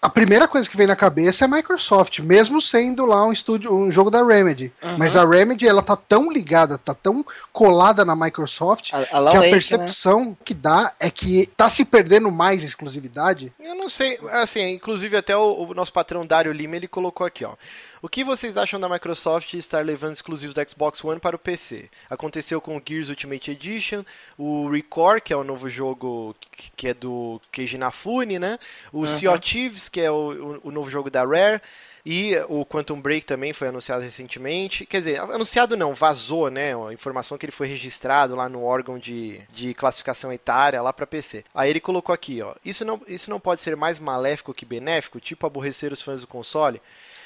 a 0.00 0.08
primeira 0.08 0.46
coisa 0.46 0.68
que 0.68 0.76
vem 0.76 0.86
na 0.86 0.94
cabeça 0.94 1.44
é 1.44 1.46
a 1.46 1.48
Microsoft, 1.48 2.20
mesmo 2.20 2.60
sendo 2.60 3.04
lá 3.04 3.26
um 3.26 3.32
estúdio, 3.32 3.74
um 3.74 3.90
jogo 3.90 4.10
da 4.10 4.24
Remedy. 4.24 4.72
Uhum. 4.82 4.96
Mas 4.98 5.16
a 5.16 5.24
Remedy, 5.24 5.66
ela 5.66 5.82
tá 5.82 5.96
tão 5.96 6.30
ligada, 6.30 6.78
tá 6.78 6.94
tão 6.94 7.24
colada 7.52 8.04
na 8.04 8.14
Microsoft, 8.14 8.92
a, 8.92 8.98
a 8.98 9.30
que 9.30 9.36
a 9.36 9.40
né? 9.40 9.50
percepção 9.50 10.24
né? 10.26 10.36
que 10.44 10.54
dá 10.54 10.92
é 11.00 11.10
que 11.10 11.46
tá 11.56 11.68
se 11.68 11.84
perdendo 11.84 12.30
mais 12.30 12.62
exclusividade. 12.62 13.52
Eu 13.58 13.74
não 13.74 13.88
sei, 13.88 14.18
assim, 14.30 14.68
inclusive 14.68 15.16
até 15.16 15.36
o, 15.36 15.68
o 15.70 15.74
nosso 15.74 15.92
patrão 15.92 16.26
Dário 16.26 16.52
Lima, 16.52 16.76
ele 16.76 16.88
colocou 16.88 17.26
aqui, 17.26 17.44
ó. 17.44 17.54
O 18.00 18.08
que 18.08 18.22
vocês 18.22 18.56
acham 18.56 18.78
da 18.78 18.88
Microsoft 18.88 19.54
estar 19.54 19.84
levando 19.84 20.14
exclusivos 20.14 20.54
da 20.54 20.66
Xbox 20.66 21.02
One 21.04 21.18
para 21.18 21.34
o 21.34 21.38
PC? 21.38 21.90
Aconteceu 22.08 22.60
com 22.60 22.76
o 22.76 22.82
Gears 22.84 23.08
Ultimate 23.08 23.50
Edition, 23.50 24.04
o 24.36 24.70
Record, 24.70 25.22
que 25.22 25.32
é 25.32 25.36
o 25.36 25.42
novo 25.42 25.68
jogo 25.68 26.34
que 26.76 26.88
é 26.88 26.94
do 26.94 27.40
Keiji 27.50 27.76
Inafune, 27.76 28.38
né? 28.38 28.58
O 28.92 29.00
uhum. 29.00 29.08
Sea 29.08 29.32
of 29.32 29.40
Thieves, 29.40 29.88
que 29.88 30.00
é 30.00 30.10
o, 30.10 30.60
o, 30.64 30.68
o 30.68 30.70
novo 30.70 30.88
jogo 30.88 31.10
da 31.10 31.24
Rare. 31.24 31.60
E 32.04 32.34
o 32.48 32.64
Quantum 32.64 33.00
Break 33.00 33.26
também 33.26 33.52
foi 33.52 33.68
anunciado 33.68 34.02
recentemente. 34.02 34.86
Quer 34.86 34.98
dizer, 34.98 35.20
anunciado 35.20 35.76
não, 35.76 35.94
vazou, 35.94 36.50
né? 36.50 36.72
A 36.74 36.92
informação 36.92 37.36
que 37.36 37.44
ele 37.44 37.52
foi 37.52 37.66
registrado 37.66 38.34
lá 38.34 38.48
no 38.48 38.64
órgão 38.64 38.98
de, 38.98 39.40
de 39.52 39.74
classificação 39.74 40.32
etária 40.32 40.80
lá 40.80 40.92
para 40.92 41.06
PC. 41.06 41.44
Aí 41.54 41.70
ele 41.70 41.80
colocou 41.80 42.14
aqui, 42.14 42.40
ó. 42.42 42.54
Isso 42.64 42.84
não, 42.84 43.00
isso 43.06 43.30
não 43.30 43.40
pode 43.40 43.62
ser 43.62 43.76
mais 43.76 43.98
maléfico 43.98 44.54
que 44.54 44.64
benéfico, 44.64 45.20
tipo 45.20 45.46
aborrecer 45.46 45.92
os 45.92 46.02
fãs 46.02 46.20
do 46.20 46.26
console? 46.26 46.80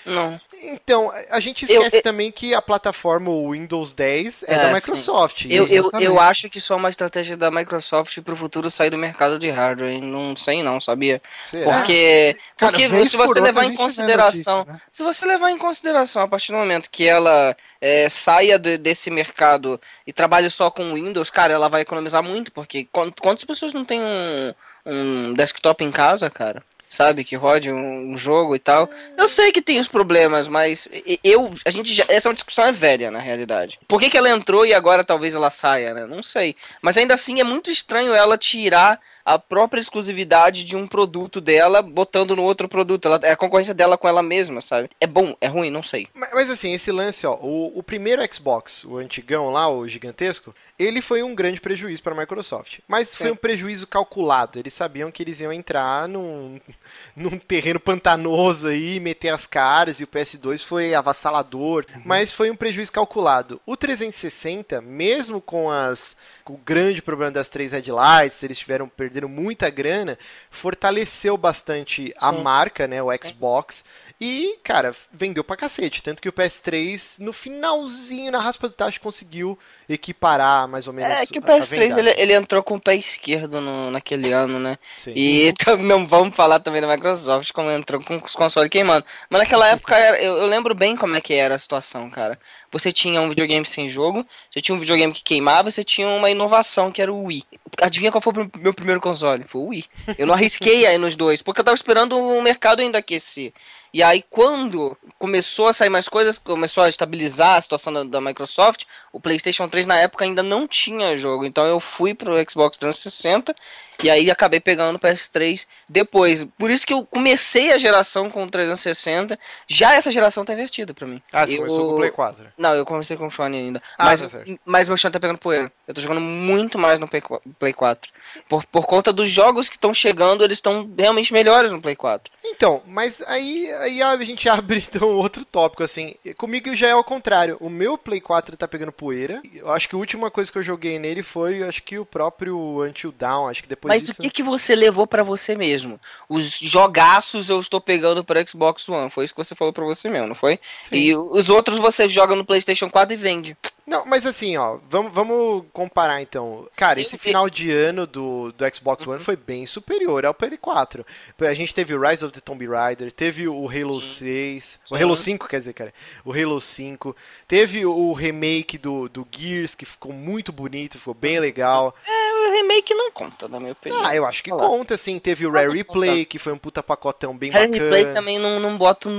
Não. 0.04 0.40
Então, 0.62 1.12
a 1.30 1.40
gente 1.40 1.64
esquece 1.64 1.96
eu, 1.96 1.98
eu, 1.98 2.02
também 2.02 2.30
que 2.30 2.54
a 2.54 2.62
plataforma 2.62 3.30
Windows 3.30 3.92
10 3.92 4.44
é, 4.44 4.54
é 4.54 4.58
da 4.58 4.72
Microsoft. 4.72 5.46
Eu, 5.48 5.66
eu, 5.66 5.90
eu, 6.00 6.20
acho 6.20 6.48
que 6.48 6.58
isso 6.58 6.72
é 6.72 6.76
uma 6.76 6.88
estratégia 6.88 7.37
da 7.37 7.50
Microsoft 7.50 8.20
para 8.20 8.35
o 8.35 8.37
futuro 8.37 8.70
sair 8.70 8.90
do 8.90 8.98
mercado 8.98 9.38
de 9.38 9.50
hardware. 9.50 10.00
Não 10.00 10.37
sei 10.37 10.62
não, 10.62 10.80
sabia? 10.80 11.20
Será? 11.46 11.72
Porque, 11.72 12.37
Cara, 12.56 12.72
porque 12.72 13.06
se 13.08 13.16
você 13.16 13.40
levar 13.40 13.64
em 13.64 13.74
consideração, 13.74 14.62
notícia, 14.64 14.72
né? 14.72 14.81
se 14.90 15.03
você 15.03 15.27
levar 15.27 15.51
em 15.51 15.59
consideração 15.59 16.22
a 16.22 16.29
partir 16.29 16.53
do 16.53 16.59
momento 16.59 16.90
que 16.90 17.07
ela 17.07 17.57
é, 17.81 18.09
saia 18.09 18.59
de, 18.59 18.77
desse 18.79 19.11
mercado 19.11 19.81
e 20.07 20.12
trabalhe 20.12 20.48
só 20.51 20.70
com 20.70 20.94
Windows, 20.94 21.31
cara, 21.31 21.53
ela 21.53 21.68
vai 21.68 21.83
economizar 21.83 22.22
muito, 22.22 22.53
porque 22.53 22.88
quantas 23.20 23.44
pessoas 23.44 23.72
não 23.72 23.85
têm 23.85 24.01
um, 24.01 24.55
um 24.87 25.35
desktop 25.35 25.85
em 25.85 25.90
casa, 25.90 26.31
cara? 26.31 26.62
sabe? 26.92 27.25
Que 27.25 27.35
rode 27.35 27.72
um, 27.72 28.14
jogo 28.14 28.55
e 28.55 28.59
tal. 28.59 28.88
Eu 29.16 29.27
sei 29.27 29.51
que 29.51 29.62
tem 29.62 29.81
os 29.81 29.88
problemas, 29.88 30.46
mas 30.46 30.87
eu. 31.25 31.51
A 31.64 31.70
gente 31.70 31.92
já. 31.92 32.05
Essa 32.09 32.29
é 32.29 32.31
uma 32.31 32.35
discussão 32.35 32.66
é 32.66 32.72
velha, 32.72 33.11
na 33.11 33.18
realidade. 33.18 33.79
Por 33.88 33.98
que, 33.98 34.11
que 34.11 34.18
ela 34.18 34.29
entrou 34.29 34.66
e 34.66 34.75
agora 34.75 35.03
talvez 35.03 35.35
ela 35.35 35.51
saia, 35.51 35.94
né? 35.94 36.07
Não 36.07 36.22
sei. 36.22 36.55
Mas 36.83 36.96
ainda 36.98 37.14
assim 37.14 37.40
é 37.40 37.44
muito 37.44 37.70
estranho 37.70 38.12
ela 38.14 38.37
tirar 38.37 39.01
a 39.24 39.38
própria 39.38 39.80
exclusividade 39.80 40.64
de 40.64 40.76
um 40.76 40.87
produto 40.87 41.40
dela, 41.40 41.82
botando 41.82 42.37
no 42.37 42.42
outro 42.42 42.68
produto. 42.68 43.06
Ela, 43.06 43.20
é 43.22 43.32
a 43.32 43.37
concorrência 43.37 43.74
dela 43.74 43.96
com 43.96 44.08
ela 44.08 44.22
mesma, 44.22 44.61
sabe? 44.61 44.90
É 45.00 45.06
bom, 45.06 45.37
é 45.40 45.46
ruim, 45.46 45.70
não 45.70 45.82
sei. 45.82 46.08
Mas, 46.14 46.30
mas 46.32 46.50
assim, 46.50 46.72
esse 46.72 46.90
lance, 46.90 47.26
ó, 47.26 47.35
o, 47.35 47.78
o 47.78 47.82
primeiro 47.82 48.22
Xbox, 48.32 48.85
o 48.85 48.96
antigão 48.96 49.50
lá, 49.50 49.68
o 49.68 49.87
gigantesco, 49.87 50.54
ele 50.78 51.00
foi 51.00 51.22
um 51.22 51.35
grande 51.35 51.61
prejuízo 51.61 52.02
para 52.02 52.14
a 52.14 52.16
Microsoft. 52.16 52.80
Mas 52.88 53.14
foi 53.14 53.28
é. 53.28 53.32
um 53.32 53.37
prejuízo 53.37 53.87
calculado. 53.87 54.58
Eles 54.58 54.74
sabiam 54.74 55.11
que 55.11 55.22
eles 55.22 55.40
iam 55.40 55.52
entrar 55.52 56.08
num, 56.08 56.61
num 57.14 57.38
terreno 57.38 57.78
pantanoso 57.78 58.66
aí, 58.66 58.98
meter 58.98 59.28
as 59.28 59.46
caras, 59.46 60.00
e 60.00 60.04
o 60.04 60.08
PS2 60.08 60.64
foi 60.64 60.94
avassalador. 60.94 61.87
Uhum. 61.94 62.02
Mas 62.04 62.32
foi 62.32 62.50
um 62.50 62.56
prejuízo 62.56 62.92
calculado. 62.92 63.61
O 63.64 63.76
360, 63.76 64.80
mesmo 64.80 65.40
com 65.40 65.70
as 65.70 66.16
o 66.46 66.57
grande 66.57 67.02
problema 67.02 67.31
das 67.31 67.48
três 67.48 67.72
headlights, 67.72 68.42
eles 68.42 68.59
tiveram 68.59 68.88
perdendo 68.88 69.28
muita 69.28 69.70
grana, 69.70 70.18
fortaleceu 70.50 71.37
bastante 71.37 72.07
Sim. 72.07 72.12
a 72.18 72.33
marca, 72.33 72.87
né, 72.87 73.02
o 73.02 73.11
Xbox. 73.16 73.85
E, 74.20 74.59
cara, 74.62 74.94
vendeu 75.12 75.42
pra 75.42 75.57
cacete. 75.57 76.02
Tanto 76.02 76.22
que 76.22 76.28
o 76.28 76.33
PS3, 76.33 77.18
no 77.18 77.33
finalzinho, 77.33 78.31
na 78.31 78.40
raspa 78.40 78.68
do 78.68 78.74
tacho, 78.74 79.00
conseguiu 79.00 79.59
equiparar 79.94 80.66
mais 80.66 80.88
ou 80.88 80.92
menos. 80.92 81.12
É 81.12 81.26
que 81.26 81.38
o 81.38 81.42
PS3 81.42 81.96
ele, 81.96 82.11
ele, 82.16 82.35
entrou 82.35 82.62
com 82.62 82.74
o 82.74 82.81
pé 82.81 82.96
esquerdo 82.96 83.61
no, 83.61 83.90
naquele 83.90 84.33
ano, 84.33 84.76
Sim. 84.96 85.12
E 85.14 85.52
não 85.78 86.07
vamos 86.07 86.35
falar 86.35 86.59
também 86.59 86.72
também 86.72 86.81
da 86.81 86.88
Microsoft, 86.88 87.52
como 87.52 87.70
entrou 87.70 88.02
com 88.02 88.16
os 88.16 88.35
consoles 88.35 88.70
queimando. 88.70 89.05
Mas 89.28 89.42
naquela 89.42 89.68
época 89.68 89.98
eu, 90.16 90.38
eu, 90.38 90.46
lembro 90.46 90.74
bem 90.74 90.96
como 90.96 91.14
é 91.14 91.20
que 91.20 91.35
era 91.35 91.55
a 91.55 91.59
situação, 91.59 92.09
cara. 92.09 92.38
Você 92.70 92.90
tinha 92.90 93.20
um 93.20 93.28
videogame 93.28 93.66
sem 93.66 93.87
jogo, 93.87 94.26
você 94.50 94.61
tinha 94.62 94.74
um 94.74 94.81
videogame 94.81 95.12
que 95.12 95.22
queimava, 95.22 95.70
você 95.70 95.85
tinha 95.85 96.09
uma 96.09 96.31
inovação 96.31 96.90
que 96.90 97.02
era 97.02 97.12
o 97.12 97.24
Wii. 97.24 97.44
Adivinha 97.83 98.11
qual 98.11 98.22
foi 98.22 98.33
o 98.33 98.50
meu 98.59 98.72
primeiro 98.72 99.00
console? 99.00 99.44
Foi 99.46 99.61
o 99.61 99.66
Wii. 99.68 99.85
Eu 100.16 100.26
não 100.26 100.35
arrisquei 100.35 100.87
aí 100.87 100.96
nos 100.96 101.14
dois, 101.14 101.42
porque 101.42 101.61
eu 101.61 101.64
tava 101.64 101.74
esperando 101.74 102.18
o 102.18 102.42
mercado 102.42 102.81
ainda 102.81 102.98
aquecer. 102.98 103.52
E 103.94 104.02
aí, 104.02 104.24
quando 104.31 104.96
começou 105.18 105.66
a 105.66 105.72
sair 105.72 105.90
mais 105.90 106.09
coisas, 106.09 106.38
começou 106.38 106.83
a 106.83 106.88
estabilizar 106.88 107.59
a 107.59 107.61
situação 107.61 107.92
da, 107.92 108.02
da, 108.05 108.20
Microsoft, 108.22 108.85
o 109.12 109.20
PlayStation 109.20 109.68
3 109.68 109.81
na 109.86 109.98
época 109.98 110.24
ainda 110.24 110.42
não 110.42 110.66
tinha 110.66 111.16
jogo. 111.16 111.44
Então 111.44 111.64
eu 111.66 111.80
fui 111.80 112.14
pro 112.14 112.34
Xbox 112.48 112.78
360 112.78 113.54
e 114.02 114.10
aí 114.10 114.30
acabei 114.30 114.60
pegando 114.60 114.96
o 114.96 114.98
PS3 114.98 115.66
depois. 115.88 116.44
Por 116.58 116.70
isso 116.70 116.86
que 116.86 116.92
eu 116.92 117.04
comecei 117.04 117.72
a 117.72 117.78
geração 117.78 118.30
com 118.30 118.44
o 118.44 118.50
360. 118.50 119.38
Já 119.66 119.94
essa 119.94 120.10
geração 120.10 120.44
tá 120.44 120.52
invertida 120.52 120.92
pra 120.92 121.06
mim. 121.06 121.22
Ah, 121.32 121.46
você 121.46 121.54
eu... 121.54 121.58
começou 121.58 121.88
com 121.88 121.94
o 121.94 121.96
Play 121.96 122.10
4? 122.10 122.46
Não, 122.56 122.74
eu 122.74 122.84
comecei 122.84 123.16
com 123.16 123.26
o 123.26 123.30
Sony 123.30 123.56
ainda. 123.56 123.82
Ah, 123.98 124.06
mas, 124.06 124.20
tá 124.20 124.38
mas 124.64 124.88
meu 124.88 124.96
Sony 124.96 125.12
tá 125.12 125.20
pegando 125.20 125.38
poeira. 125.38 125.70
Eu 125.86 125.94
tô 125.94 126.00
jogando 126.00 126.20
muito 126.20 126.78
mais 126.78 126.98
no 126.98 127.08
Play 127.08 127.72
4. 127.72 128.12
Por, 128.48 128.64
por 128.66 128.86
conta 128.86 129.12
dos 129.12 129.30
jogos 129.30 129.68
que 129.68 129.76
estão 129.76 129.92
chegando, 129.92 130.44
eles 130.44 130.58
estão 130.58 130.90
realmente 130.96 131.32
melhores 131.32 131.72
no 131.72 131.80
Play 131.80 131.96
4. 131.96 132.32
Então, 132.44 132.82
mas 132.86 133.22
aí, 133.22 133.70
aí 133.74 134.02
a 134.02 134.16
gente 134.18 134.48
abre 134.50 134.78
então 134.78 135.08
outro 135.10 135.44
tópico, 135.44 135.82
assim. 135.82 136.14
Comigo 136.36 136.74
já 136.74 136.88
é 136.88 136.92
ao 136.92 137.04
contrário. 137.04 137.56
O 137.60 137.70
meu 137.70 137.96
Play 137.96 138.20
4 138.20 138.56
tá 138.56 138.66
pegando 138.66 138.92
poeira. 138.92 139.40
Eu 139.54 139.70
acho 139.70 139.88
que 139.88 139.94
a 139.94 139.98
última 139.98 140.30
coisa 140.30 140.50
que 140.50 140.58
eu 140.58 140.62
joguei 140.62 140.98
nele 140.98 141.22
foi, 141.22 141.62
acho 141.62 141.82
que 141.82 141.98
o 141.98 142.06
próprio 142.06 142.82
Until 142.82 143.12
Down. 143.12 143.48
Acho 143.48 143.62
que 143.62 143.68
depois 143.68 143.91
mas 143.94 144.07
disso... 144.07 144.18
o 144.18 144.22
que, 144.22 144.31
que 144.31 144.42
você 144.42 144.74
levou 144.74 145.07
para 145.07 145.22
você 145.22 145.55
mesmo? 145.55 146.00
Os 146.28 146.59
jogaços 146.59 147.48
eu 147.48 147.61
estou 147.61 147.81
pegando 147.81 148.24
para 148.24 148.46
Xbox 148.46 148.88
One. 148.88 149.11
Foi 149.11 149.24
isso 149.24 149.35
que 149.35 149.44
você 149.44 149.55
falou 149.55 149.72
para 149.72 149.85
você 149.85 150.09
mesmo, 150.09 150.28
não 150.28 150.35
foi? 150.35 150.59
Sim. 150.83 150.96
E 150.96 151.16
os 151.16 151.48
outros 151.48 151.78
você 151.78 152.09
joga 152.09 152.35
no 152.35 152.44
PlayStation 152.44 152.90
4 152.90 153.14
e 153.14 153.16
vende. 153.16 153.57
Não, 153.85 154.07
mas 154.07 154.24
assim, 154.24 154.57
ó, 154.57 154.78
vamos, 154.88 155.12
vamos 155.12 155.64
comparar 155.72 156.22
então. 156.22 156.68
Cara, 156.76 157.00
esse 157.00 157.18
final 157.18 157.50
de 157.50 157.70
ano 157.72 158.07
do, 158.07 158.52
do 158.52 158.74
Xbox 158.74 159.05
One 159.07 159.18
uhum. 159.18 159.24
foi 159.24 159.37
bem 159.37 159.66
superior 159.66 160.24
ao 160.24 160.33
Play 160.33 160.57
4. 160.57 161.05
A 161.40 161.55
gente 161.55 161.74
teve 161.74 161.92
o 161.92 162.00
Rise 162.00 162.24
of 162.24 162.33
the 162.33 162.40
Tomb 162.40 162.64
Raider, 162.66 163.11
teve 163.11 163.48
o 163.48 163.68
Halo 163.68 164.00
Sim. 164.00 164.24
6, 164.55 164.81
o 164.90 164.94
Halo 164.94 165.16
5, 165.16 165.48
quer 165.48 165.59
dizer, 165.59 165.72
cara, 165.72 165.92
o 166.24 166.33
Halo 166.33 166.61
5, 166.61 167.14
teve 167.48 167.85
o 167.85 168.12
remake 168.12 168.78
do, 168.78 169.09
do 169.09 169.26
Gears, 169.31 169.74
que 169.74 169.85
ficou 169.85 170.12
muito 170.12 170.52
bonito, 170.52 170.98
ficou 170.98 171.14
bem 171.14 171.40
legal. 171.40 171.94
É, 172.07 172.21
remake 172.50 172.94
não 172.94 173.11
conta, 173.11 173.48
na 173.48 173.61
minha 173.61 173.72
opinião. 173.72 174.05
Ah, 174.05 174.14
eu 174.14 174.26
acho 174.26 174.42
que 174.42 174.50
conta, 174.50 174.94
assim. 174.94 175.18
Teve 175.18 175.46
o 175.46 175.52
Rare 175.52 175.72
Replay, 175.72 176.24
que 176.24 176.38
foi 176.38 176.52
um 176.52 176.59
puta 176.59 176.83
pacotão 176.83 177.37
bem 177.37 177.50
Rare 177.50 177.66
bacana. 177.68 177.85
Replay 177.85 178.14
também 178.14 178.38
não, 178.38 178.59
não 178.59 178.76
boto, 178.76 179.11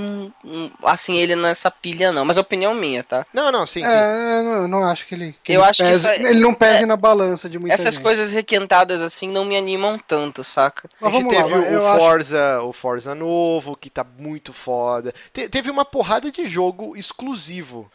assim, 0.84 1.18
ele 1.18 1.36
nessa 1.36 1.70
pilha, 1.70 2.12
não. 2.12 2.26
Mas 2.26 2.38
é 2.38 2.42
opinião 2.42 2.74
minha, 2.74 3.04
tá? 3.04 3.26
Não, 3.34 3.52
não, 3.52 3.66
sim, 3.66 3.84
sim. 3.84 3.90
É, 3.90 4.42
não, 4.42 4.68
não 4.68 4.84
acho 4.84 5.06
que 5.08 5.16
ele. 5.16 5.36
Que 5.44 5.54
eu 5.54 5.62
ele 5.62 5.70
acho 5.70 5.84
pese, 5.84 6.08
que 6.08 6.14
é, 6.14 6.30
ele 6.30 6.40
não 6.40 6.54
pese 6.54 6.84
é, 6.84 6.86
na 6.86 6.98
balança 6.98 7.50
de 7.50 7.60
muita 7.60 7.74
Essas 7.76 7.96
gente. 7.96 8.04
coisas 8.04 8.32
requentadas, 8.32 9.02
assim, 9.02 9.28
não 9.28 9.46
me 9.46 9.58
animam 9.58 10.00
tanto, 10.00 10.44
saca? 10.44 10.90
Mas 11.00 11.14
a 11.14 11.18
gente 11.18 11.30
teve 11.30 11.78
lá, 11.78 11.96
o, 11.96 11.98
Forza, 11.98 12.58
acho... 12.58 12.68
o 12.68 12.74
Forza 12.74 13.16
novo, 13.16 13.76
que 13.76 13.90
tá 13.90 14.04
muito 14.04 14.54
foda. 14.54 15.14
Te, 15.32 15.48
teve 15.50 15.70
uma 15.70 15.86
porrada 15.86 16.32
de 16.32 16.46
jogo 16.46 16.96
exclusivo. 16.98 17.92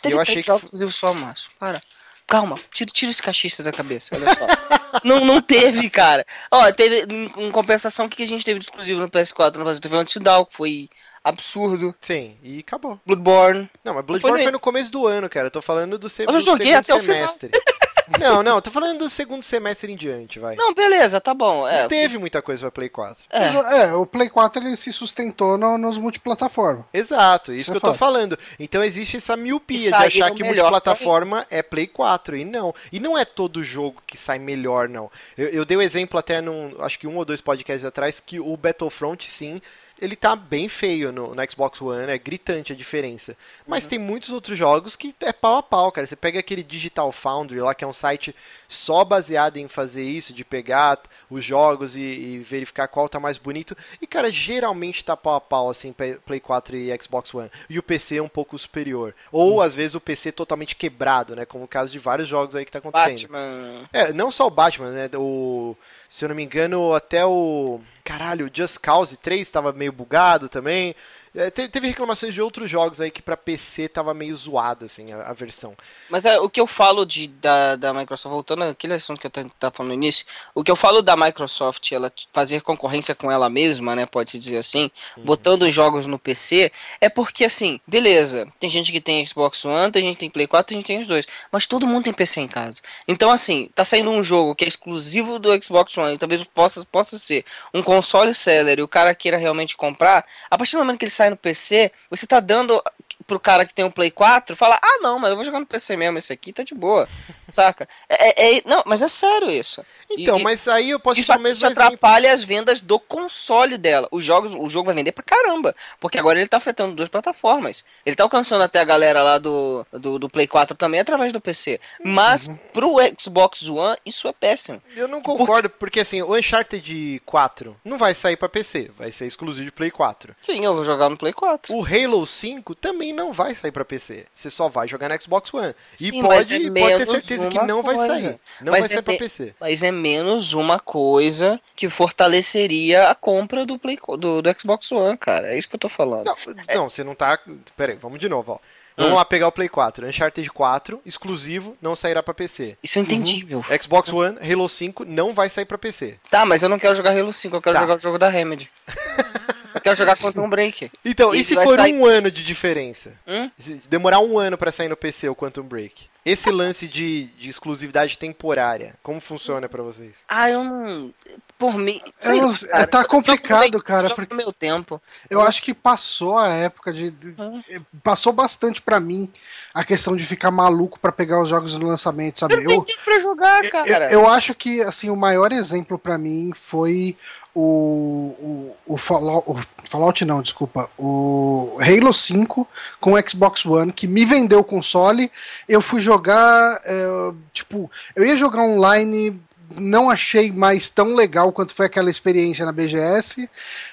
Teve 0.00 0.14
eu 0.14 0.20
achei 0.20 0.42
que 0.42 0.50
exclusivo 0.50 0.92
só, 0.92 1.12
macho. 1.12 1.48
Para. 1.58 1.82
Calma, 2.26 2.56
tira, 2.70 2.90
tira 2.90 3.10
esse 3.10 3.22
cachista 3.22 3.62
da 3.62 3.72
cabeça, 3.72 4.14
olha 4.14 4.26
só. 4.34 4.46
não, 5.04 5.24
não 5.24 5.40
teve, 5.40 5.90
cara. 5.90 6.24
Ó, 6.50 6.70
teve, 6.72 7.06
em, 7.12 7.50
compensação, 7.50 8.06
o 8.06 8.08
que 8.08 8.22
a 8.22 8.26
gente 8.26 8.44
teve 8.44 8.58
de 8.58 8.66
exclusivo 8.66 9.00
no 9.00 9.10
PS4? 9.10 9.56
No 9.56 9.80
teve 9.80 9.94
o 9.94 9.98
Antidown, 9.98 10.44
que 10.44 10.56
foi 10.56 10.90
absurdo. 11.24 11.94
Sim, 12.00 12.36
e 12.42 12.60
acabou. 12.60 13.00
Bloodborne. 13.06 13.70
Não, 13.84 13.94
mas 13.94 14.04
Bloodborne 14.04 14.38
foi, 14.38 14.42
foi 14.44 14.52
no 14.52 14.60
começo 14.60 14.90
do 14.90 15.06
ano, 15.06 15.28
cara. 15.28 15.46
Eu 15.46 15.50
tô 15.50 15.62
falando 15.62 15.98
do, 15.98 16.08
se... 16.08 16.24
eu 16.24 16.40
joguei 16.40 16.66
segundo 16.66 16.78
até 16.78 17.00
semestre. 17.00 17.48
O 17.48 17.50
final. 17.50 17.71
Não, 18.18 18.42
não, 18.42 18.60
tô 18.60 18.70
falando 18.70 19.00
do 19.00 19.10
segundo 19.10 19.42
semestre 19.42 19.92
em 19.92 19.96
diante, 19.96 20.38
vai. 20.38 20.56
Não, 20.56 20.74
beleza, 20.74 21.20
tá 21.20 21.34
bom. 21.34 21.66
É, 21.66 21.82
não 21.82 21.88
teve 21.88 22.18
muita 22.18 22.40
coisa 22.42 22.62
pra 22.62 22.70
Play 22.70 22.88
4. 22.88 23.24
É, 23.30 23.82
é 23.82 23.92
o 23.94 24.06
Play 24.06 24.28
4 24.28 24.62
ele 24.62 24.76
se 24.76 24.92
sustentou 24.92 25.56
no, 25.58 25.78
nos 25.78 25.98
multiplataformas. 25.98 26.84
Exato, 26.92 27.52
isso, 27.52 27.60
isso 27.60 27.70
que 27.72 27.76
é 27.76 27.88
eu 27.88 27.92
tô 27.92 27.94
falando. 27.94 28.38
Então 28.58 28.82
existe 28.82 29.16
essa 29.16 29.36
miopia 29.36 29.90
de 29.90 29.94
achar 29.94 30.30
que 30.32 30.44
multiplataforma 30.44 31.46
é 31.50 31.62
Play 31.62 31.86
4, 31.86 32.36
e 32.36 32.44
não. 32.44 32.74
E 32.90 33.00
não 33.00 33.16
é 33.16 33.24
todo 33.24 33.64
jogo 33.64 34.02
que 34.06 34.16
sai 34.16 34.38
melhor, 34.38 34.88
não. 34.88 35.10
Eu, 35.36 35.48
eu 35.48 35.64
dei 35.64 35.76
o 35.76 35.80
um 35.80 35.82
exemplo 35.82 36.18
até 36.18 36.40
num, 36.40 36.74
acho 36.80 36.98
que 36.98 37.06
um 37.06 37.16
ou 37.16 37.24
dois 37.24 37.40
podcasts 37.40 37.84
atrás, 37.84 38.20
que 38.20 38.38
o 38.40 38.56
Battlefront, 38.56 39.30
sim, 39.30 39.60
ele 40.02 40.16
tá 40.16 40.34
bem 40.34 40.68
feio 40.68 41.12
no, 41.12 41.32
no 41.32 41.50
Xbox 41.50 41.80
One, 41.80 42.10
é 42.10 42.18
gritante 42.18 42.72
a 42.72 42.76
diferença. 42.76 43.36
Mas 43.64 43.84
uhum. 43.84 43.90
tem 43.90 43.98
muitos 44.00 44.30
outros 44.30 44.58
jogos 44.58 44.96
que 44.96 45.14
é 45.20 45.32
pau 45.32 45.56
a 45.56 45.62
pau, 45.62 45.92
cara. 45.92 46.04
Você 46.06 46.16
pega 46.16 46.40
aquele 46.40 46.64
Digital 46.64 47.12
Foundry 47.12 47.60
lá, 47.60 47.72
que 47.72 47.84
é 47.84 47.86
um 47.86 47.92
site 47.92 48.34
só 48.72 49.04
baseado 49.04 49.56
em 49.56 49.68
fazer 49.68 50.04
isso, 50.04 50.32
de 50.32 50.44
pegar 50.44 51.00
os 51.30 51.44
jogos 51.44 51.94
e, 51.96 52.00
e 52.00 52.38
verificar 52.38 52.88
qual 52.88 53.08
tá 53.08 53.20
mais 53.20 53.38
bonito. 53.38 53.76
E, 54.00 54.06
cara, 54.06 54.30
geralmente 54.30 55.04
tá 55.04 55.16
pau 55.16 55.34
a 55.34 55.40
pau, 55.40 55.70
assim, 55.70 55.92
Play 55.92 56.40
4 56.40 56.76
e 56.76 57.02
Xbox 57.02 57.34
One. 57.34 57.50
E 57.68 57.78
o 57.78 57.82
PC 57.82 58.16
é 58.16 58.22
um 58.22 58.28
pouco 58.28 58.58
superior. 58.58 59.14
Ou, 59.30 59.54
uhum. 59.54 59.60
às 59.60 59.74
vezes, 59.74 59.94
o 59.94 60.00
PC 60.00 60.32
totalmente 60.32 60.74
quebrado, 60.74 61.36
né? 61.36 61.44
Como 61.44 61.64
o 61.64 61.68
caso 61.68 61.92
de 61.92 61.98
vários 61.98 62.28
jogos 62.28 62.56
aí 62.56 62.64
que 62.64 62.72
tá 62.72 62.78
acontecendo. 62.78 63.28
Batman. 63.28 63.88
É, 63.92 64.12
não 64.12 64.30
só 64.30 64.46
o 64.46 64.50
Batman, 64.50 64.90
né? 64.90 65.10
O 65.16 65.76
se 66.12 66.26
eu 66.26 66.28
não 66.28 66.36
me 66.36 66.42
engano, 66.42 66.92
até 66.92 67.24
o. 67.24 67.80
Caralho, 68.04 68.46
o 68.46 68.50
Just 68.52 68.76
Cause 68.80 69.16
3 69.16 69.40
estava 69.40 69.72
meio 69.72 69.90
bugado 69.90 70.46
também. 70.46 70.94
É, 71.34 71.50
teve 71.50 71.88
reclamações 71.88 72.34
de 72.34 72.42
outros 72.42 72.68
jogos 72.68 73.00
aí 73.00 73.10
que 73.10 73.22
para 73.22 73.38
PC 73.38 73.88
tava 73.88 74.12
meio 74.12 74.36
zoado, 74.36 74.84
assim, 74.84 75.12
a, 75.12 75.30
a, 75.30 75.32
versão. 75.32 75.74
Mas 76.10 76.26
é, 76.26 76.38
o 76.38 76.48
que 76.48 76.60
eu 76.60 76.66
falo 76.66 77.06
de, 77.06 77.26
da, 77.26 77.74
da 77.74 77.94
Microsoft, 77.94 78.30
voltando 78.30 78.64
àquele 78.64 78.92
assunto 78.92 79.18
que 79.18 79.26
eu 79.26 79.30
tava 79.58 79.74
falando 79.74 79.88
no 79.90 79.94
início, 79.94 80.26
o 80.54 80.62
que 80.62 80.70
eu 80.70 80.76
falo 80.76 81.00
da 81.00 81.16
Microsoft, 81.16 81.90
ela 81.90 82.12
fazer 82.34 82.60
concorrência 82.60 83.14
com 83.14 83.32
ela 83.32 83.48
mesma, 83.48 83.96
né, 83.96 84.04
pode-se 84.04 84.38
dizer 84.38 84.58
assim, 84.58 84.90
uhum. 85.16 85.24
botando 85.24 85.70
jogos 85.70 86.06
no 86.06 86.18
PC, 86.18 86.70
é 87.00 87.08
porque, 87.08 87.46
assim, 87.46 87.80
beleza, 87.86 88.46
tem 88.60 88.68
gente 88.68 88.92
que 88.92 89.00
tem 89.00 89.24
Xbox 89.24 89.64
One, 89.64 89.90
tem 89.90 90.02
gente 90.02 90.16
que 90.16 90.20
tem 90.20 90.30
Play 90.30 90.46
4, 90.46 90.68
tem 90.68 90.76
gente 90.76 90.84
que 90.84 90.92
tem 90.92 91.00
os 91.00 91.08
dois, 91.08 91.26
mas 91.50 91.66
todo 91.66 91.86
mundo 91.86 92.04
tem 92.04 92.12
PC 92.12 92.42
em 92.42 92.48
casa. 92.48 92.82
Então, 93.08 93.30
assim, 93.30 93.70
tá 93.74 93.86
saindo 93.86 94.10
um 94.10 94.22
jogo 94.22 94.54
que 94.54 94.66
é 94.66 94.68
exclusivo 94.68 95.38
do 95.38 95.50
Xbox 95.62 95.96
One, 95.96 96.18
talvez 96.18 96.44
possa, 96.44 96.84
possa 96.84 97.18
ser 97.18 97.42
um 97.72 97.82
console 97.82 98.34
seller 98.34 98.80
e 98.80 98.82
o 98.82 98.88
cara 98.88 99.14
queira 99.14 99.38
realmente 99.38 99.78
comprar, 99.78 100.26
a 100.50 100.58
partir 100.58 100.76
do 100.76 100.80
momento 100.80 100.98
que 100.98 101.06
ele 101.06 101.10
sai 101.10 101.21
no 101.30 101.36
PC, 101.36 101.92
você 102.10 102.26
tá 102.26 102.40
dando 102.40 102.82
pro 103.26 103.40
cara 103.40 103.64
que 103.64 103.74
tem 103.74 103.84
um 103.84 103.90
Play 103.90 104.10
4, 104.10 104.56
fala, 104.56 104.78
ah 104.82 104.98
não, 105.00 105.18
mas 105.18 105.30
eu 105.30 105.36
vou 105.36 105.44
jogar 105.44 105.60
no 105.60 105.66
PC 105.66 105.96
mesmo, 105.96 106.18
esse 106.18 106.32
aqui 106.32 106.52
tá 106.52 106.62
de 106.62 106.74
boa, 106.74 107.08
saca? 107.52 107.88
É, 108.08 108.28
é, 108.28 108.58
é, 108.58 108.62
não, 108.64 108.82
mas 108.86 109.02
é 109.02 109.08
sério 109.08 109.50
isso. 109.50 109.84
Então, 110.10 110.38
e, 110.38 110.42
mas 110.42 110.68
aí 110.68 110.90
eu 110.90 111.00
posso 111.00 111.20
isso, 111.20 111.32
o 111.32 111.38
mesmo 111.38 111.66
isso 111.66 111.80
atrapalha 111.80 112.32
as 112.32 112.44
vendas 112.44 112.80
do 112.80 112.98
console 112.98 113.78
dela. 113.78 114.08
Os 114.10 114.24
jogos, 114.24 114.54
o 114.54 114.68
jogo 114.68 114.86
vai 114.86 114.94
vender 114.94 115.12
pra 115.12 115.24
caramba, 115.24 115.74
porque 116.00 116.18
agora 116.18 116.38
ele 116.38 116.48
tá 116.48 116.56
afetando 116.56 116.94
duas 116.94 117.08
plataformas. 117.08 117.84
Ele 118.04 118.16
tá 118.16 118.22
alcançando 118.22 118.62
até 118.62 118.80
a 118.80 118.84
galera 118.84 119.22
lá 119.22 119.38
do, 119.38 119.86
do, 119.92 120.18
do 120.18 120.28
Play 120.28 120.46
4 120.46 120.76
também 120.76 121.00
através 121.00 121.32
do 121.32 121.40
PC. 121.40 121.80
Mas 122.04 122.46
uhum. 122.46 122.56
pro 122.72 122.96
Xbox 123.18 123.68
One, 123.68 123.96
isso 124.04 124.28
é 124.28 124.32
péssimo. 124.32 124.82
Eu 124.96 125.08
não 125.08 125.20
concordo, 125.20 125.68
porque, 125.68 125.78
porque 125.78 126.00
assim, 126.00 126.22
o 126.22 126.34
Uncharted 126.34 127.22
4 127.24 127.76
não 127.84 127.98
vai 127.98 128.14
sair 128.14 128.36
pra 128.36 128.48
PC, 128.48 128.90
vai 128.96 129.10
ser 129.12 129.26
exclusivo 129.26 129.66
de 129.66 129.72
Play 129.72 129.90
4. 129.90 130.34
Sim, 130.40 130.64
eu 130.64 130.74
vou 130.74 130.84
jogar 130.84 131.08
no 131.08 131.16
Play 131.16 131.32
4. 131.32 131.74
O 131.74 131.84
Halo 131.84 132.26
5 132.26 132.74
também 132.74 133.11
não 133.12 133.32
vai 133.32 133.54
sair 133.54 133.70
para 133.70 133.84
PC. 133.84 134.26
Você 134.34 134.50
só 134.50 134.68
vai 134.68 134.88
jogar 134.88 135.08
no 135.08 135.22
Xbox 135.22 135.52
One. 135.52 135.74
Sim, 135.94 136.18
e 136.18 136.20
pode, 136.22 136.54
é 136.54 136.70
pode 136.70 136.96
ter 136.98 137.06
certeza 137.06 137.48
que 137.48 137.58
não 137.62 137.82
coisa. 137.82 137.98
vai 137.98 138.08
sair. 138.08 138.40
Não 138.60 138.72
mas 138.72 138.80
vai 138.80 138.90
é 138.90 138.94
sair 138.94 139.02
para 139.02 139.16
PC. 139.16 139.54
Mas 139.60 139.82
é 139.82 139.90
menos 139.90 140.52
uma 140.52 140.78
coisa 140.78 141.60
que 141.76 141.88
fortaleceria 141.88 143.08
a 143.08 143.14
compra 143.14 143.64
do, 143.64 143.78
Play, 143.78 143.98
do, 144.18 144.42
do 144.42 144.60
Xbox 144.60 144.90
One, 144.92 145.16
cara. 145.16 145.52
É 145.52 145.58
isso 145.58 145.68
que 145.68 145.74
eu 145.74 145.80
tô 145.80 145.88
falando. 145.88 146.26
Não, 146.26 146.36
é... 146.66 146.74
não 146.76 146.88
você 146.88 147.04
não 147.04 147.14
tá. 147.14 147.38
Pera 147.76 147.92
aí, 147.92 147.98
vamos 147.98 148.18
de 148.18 148.28
novo, 148.28 148.52
ó. 148.52 148.58
Vamos 148.96 149.12
hum. 149.12 149.16
lá 149.16 149.24
pegar 149.24 149.48
o 149.48 149.52
Play 149.52 149.68
4. 149.68 150.06
Uncharted 150.06 150.50
4, 150.50 151.00
exclusivo, 151.04 151.76
não 151.80 151.96
sairá 151.96 152.22
para 152.22 152.34
PC. 152.34 152.76
Isso 152.82 152.98
é 152.98 153.02
entendível. 153.02 153.64
Uhum. 153.68 153.82
Xbox 153.82 154.12
One, 154.12 154.36
Halo 154.38 154.68
5 154.68 155.04
não 155.04 155.34
vai 155.34 155.48
sair 155.48 155.64
para 155.64 155.78
PC. 155.78 156.18
Tá, 156.30 156.44
mas 156.44 156.62
eu 156.62 156.68
não 156.68 156.78
quero 156.78 156.94
jogar 156.94 157.16
Halo 157.16 157.32
5, 157.32 157.56
eu 157.56 157.62
quero 157.62 157.74
tá. 157.74 157.80
jogar 157.80 157.96
o 157.96 157.98
jogo 157.98 158.18
da 158.18 158.28
Remedy. 158.28 158.70
Eu 159.74 159.80
quero 159.80 159.96
jogar 159.96 160.16
Quantum 160.16 160.48
Break. 160.48 160.90
Então, 161.04 161.34
e, 161.34 161.40
e 161.40 161.44
se 161.44 161.54
for 161.54 161.76
sair... 161.76 161.94
um 161.94 162.04
ano 162.04 162.30
de 162.30 162.44
diferença? 162.44 163.14
Hum? 163.26 163.50
Demorar 163.88 164.20
um 164.20 164.38
ano 164.38 164.56
para 164.58 164.72
sair 164.72 164.88
no 164.88 164.96
PC 164.96 165.28
o 165.28 165.34
Quantum 165.34 165.62
Break? 165.62 166.10
Esse 166.24 166.50
lance 166.52 166.86
de, 166.86 167.24
de 167.36 167.50
exclusividade 167.50 168.16
temporária, 168.16 168.94
como 169.02 169.20
funciona 169.20 169.68
para 169.68 169.82
vocês? 169.82 170.18
Ah, 170.28 170.48
eu 170.48 170.62
não. 170.62 171.12
Por 171.58 171.76
mim. 171.76 172.00
Eu, 172.22 172.54
cara, 172.68 172.86
tá 172.86 173.04
complicado, 173.04 173.82
cara. 173.82 174.06
Só 174.06 174.14
porque 174.14 174.32
meu 174.32 174.52
tempo. 174.52 175.02
Eu 175.28 175.40
acho 175.40 175.60
que 175.60 175.74
passou 175.74 176.38
a 176.38 176.48
época 176.48 176.92
de. 176.92 177.12
Hum. 177.36 177.60
Passou 178.04 178.32
bastante 178.32 178.80
para 178.80 179.00
mim 179.00 179.28
a 179.74 179.84
questão 179.84 180.14
de 180.14 180.24
ficar 180.24 180.52
maluco 180.52 181.00
para 181.00 181.10
pegar 181.10 181.42
os 181.42 181.48
jogos 181.48 181.76
no 181.76 181.88
lançamento, 181.88 182.38
sabe? 182.38 182.54
Eu 182.54 182.60
não 182.60 182.68
tenho 182.68 182.82
tempo 182.84 183.00
pra 183.04 183.18
jogar, 183.18 183.68
cara. 183.68 184.04
Eu, 184.12 184.20
eu, 184.20 184.28
acho 184.28 184.54
que, 184.54 184.80
assim, 184.80 185.10
o 185.10 185.16
maior 185.16 185.50
exemplo 185.50 185.98
para 185.98 186.16
mim 186.16 186.52
foi 186.54 187.16
o, 187.54 188.74
o, 188.86 188.94
o, 188.94 188.96
Fallout, 188.96 189.50
o 189.50 189.58
Fallout 189.84 190.24
não, 190.24 190.40
desculpa, 190.40 190.90
o 190.98 191.76
Halo 191.80 192.12
5 192.12 192.66
com 193.00 193.12
o 193.12 193.28
Xbox 193.28 193.66
One, 193.66 193.92
que 193.92 194.06
me 194.06 194.24
vendeu 194.24 194.60
o 194.60 194.64
console. 194.64 195.30
Eu 195.68 195.80
fui 195.80 196.00
jogar, 196.00 196.80
é, 196.84 197.32
tipo, 197.52 197.90
eu 198.16 198.24
ia 198.24 198.36
jogar 198.36 198.62
online, 198.62 199.38
não 199.76 200.08
achei 200.08 200.50
mais 200.50 200.88
tão 200.88 201.14
legal 201.14 201.52
quanto 201.52 201.74
foi 201.74 201.86
aquela 201.86 202.10
experiência 202.10 202.64
na 202.64 202.72
BGS. 202.72 203.48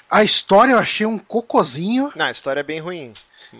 A 0.09 0.23
história 0.23 0.73
eu 0.73 0.79
achei 0.79 1.05
um 1.05 1.17
cocozinho. 1.17 2.11
Não, 2.15 2.25
a 2.25 2.31
história 2.31 2.61
é 2.61 2.63
bem 2.63 2.79
ruim. 2.79 3.13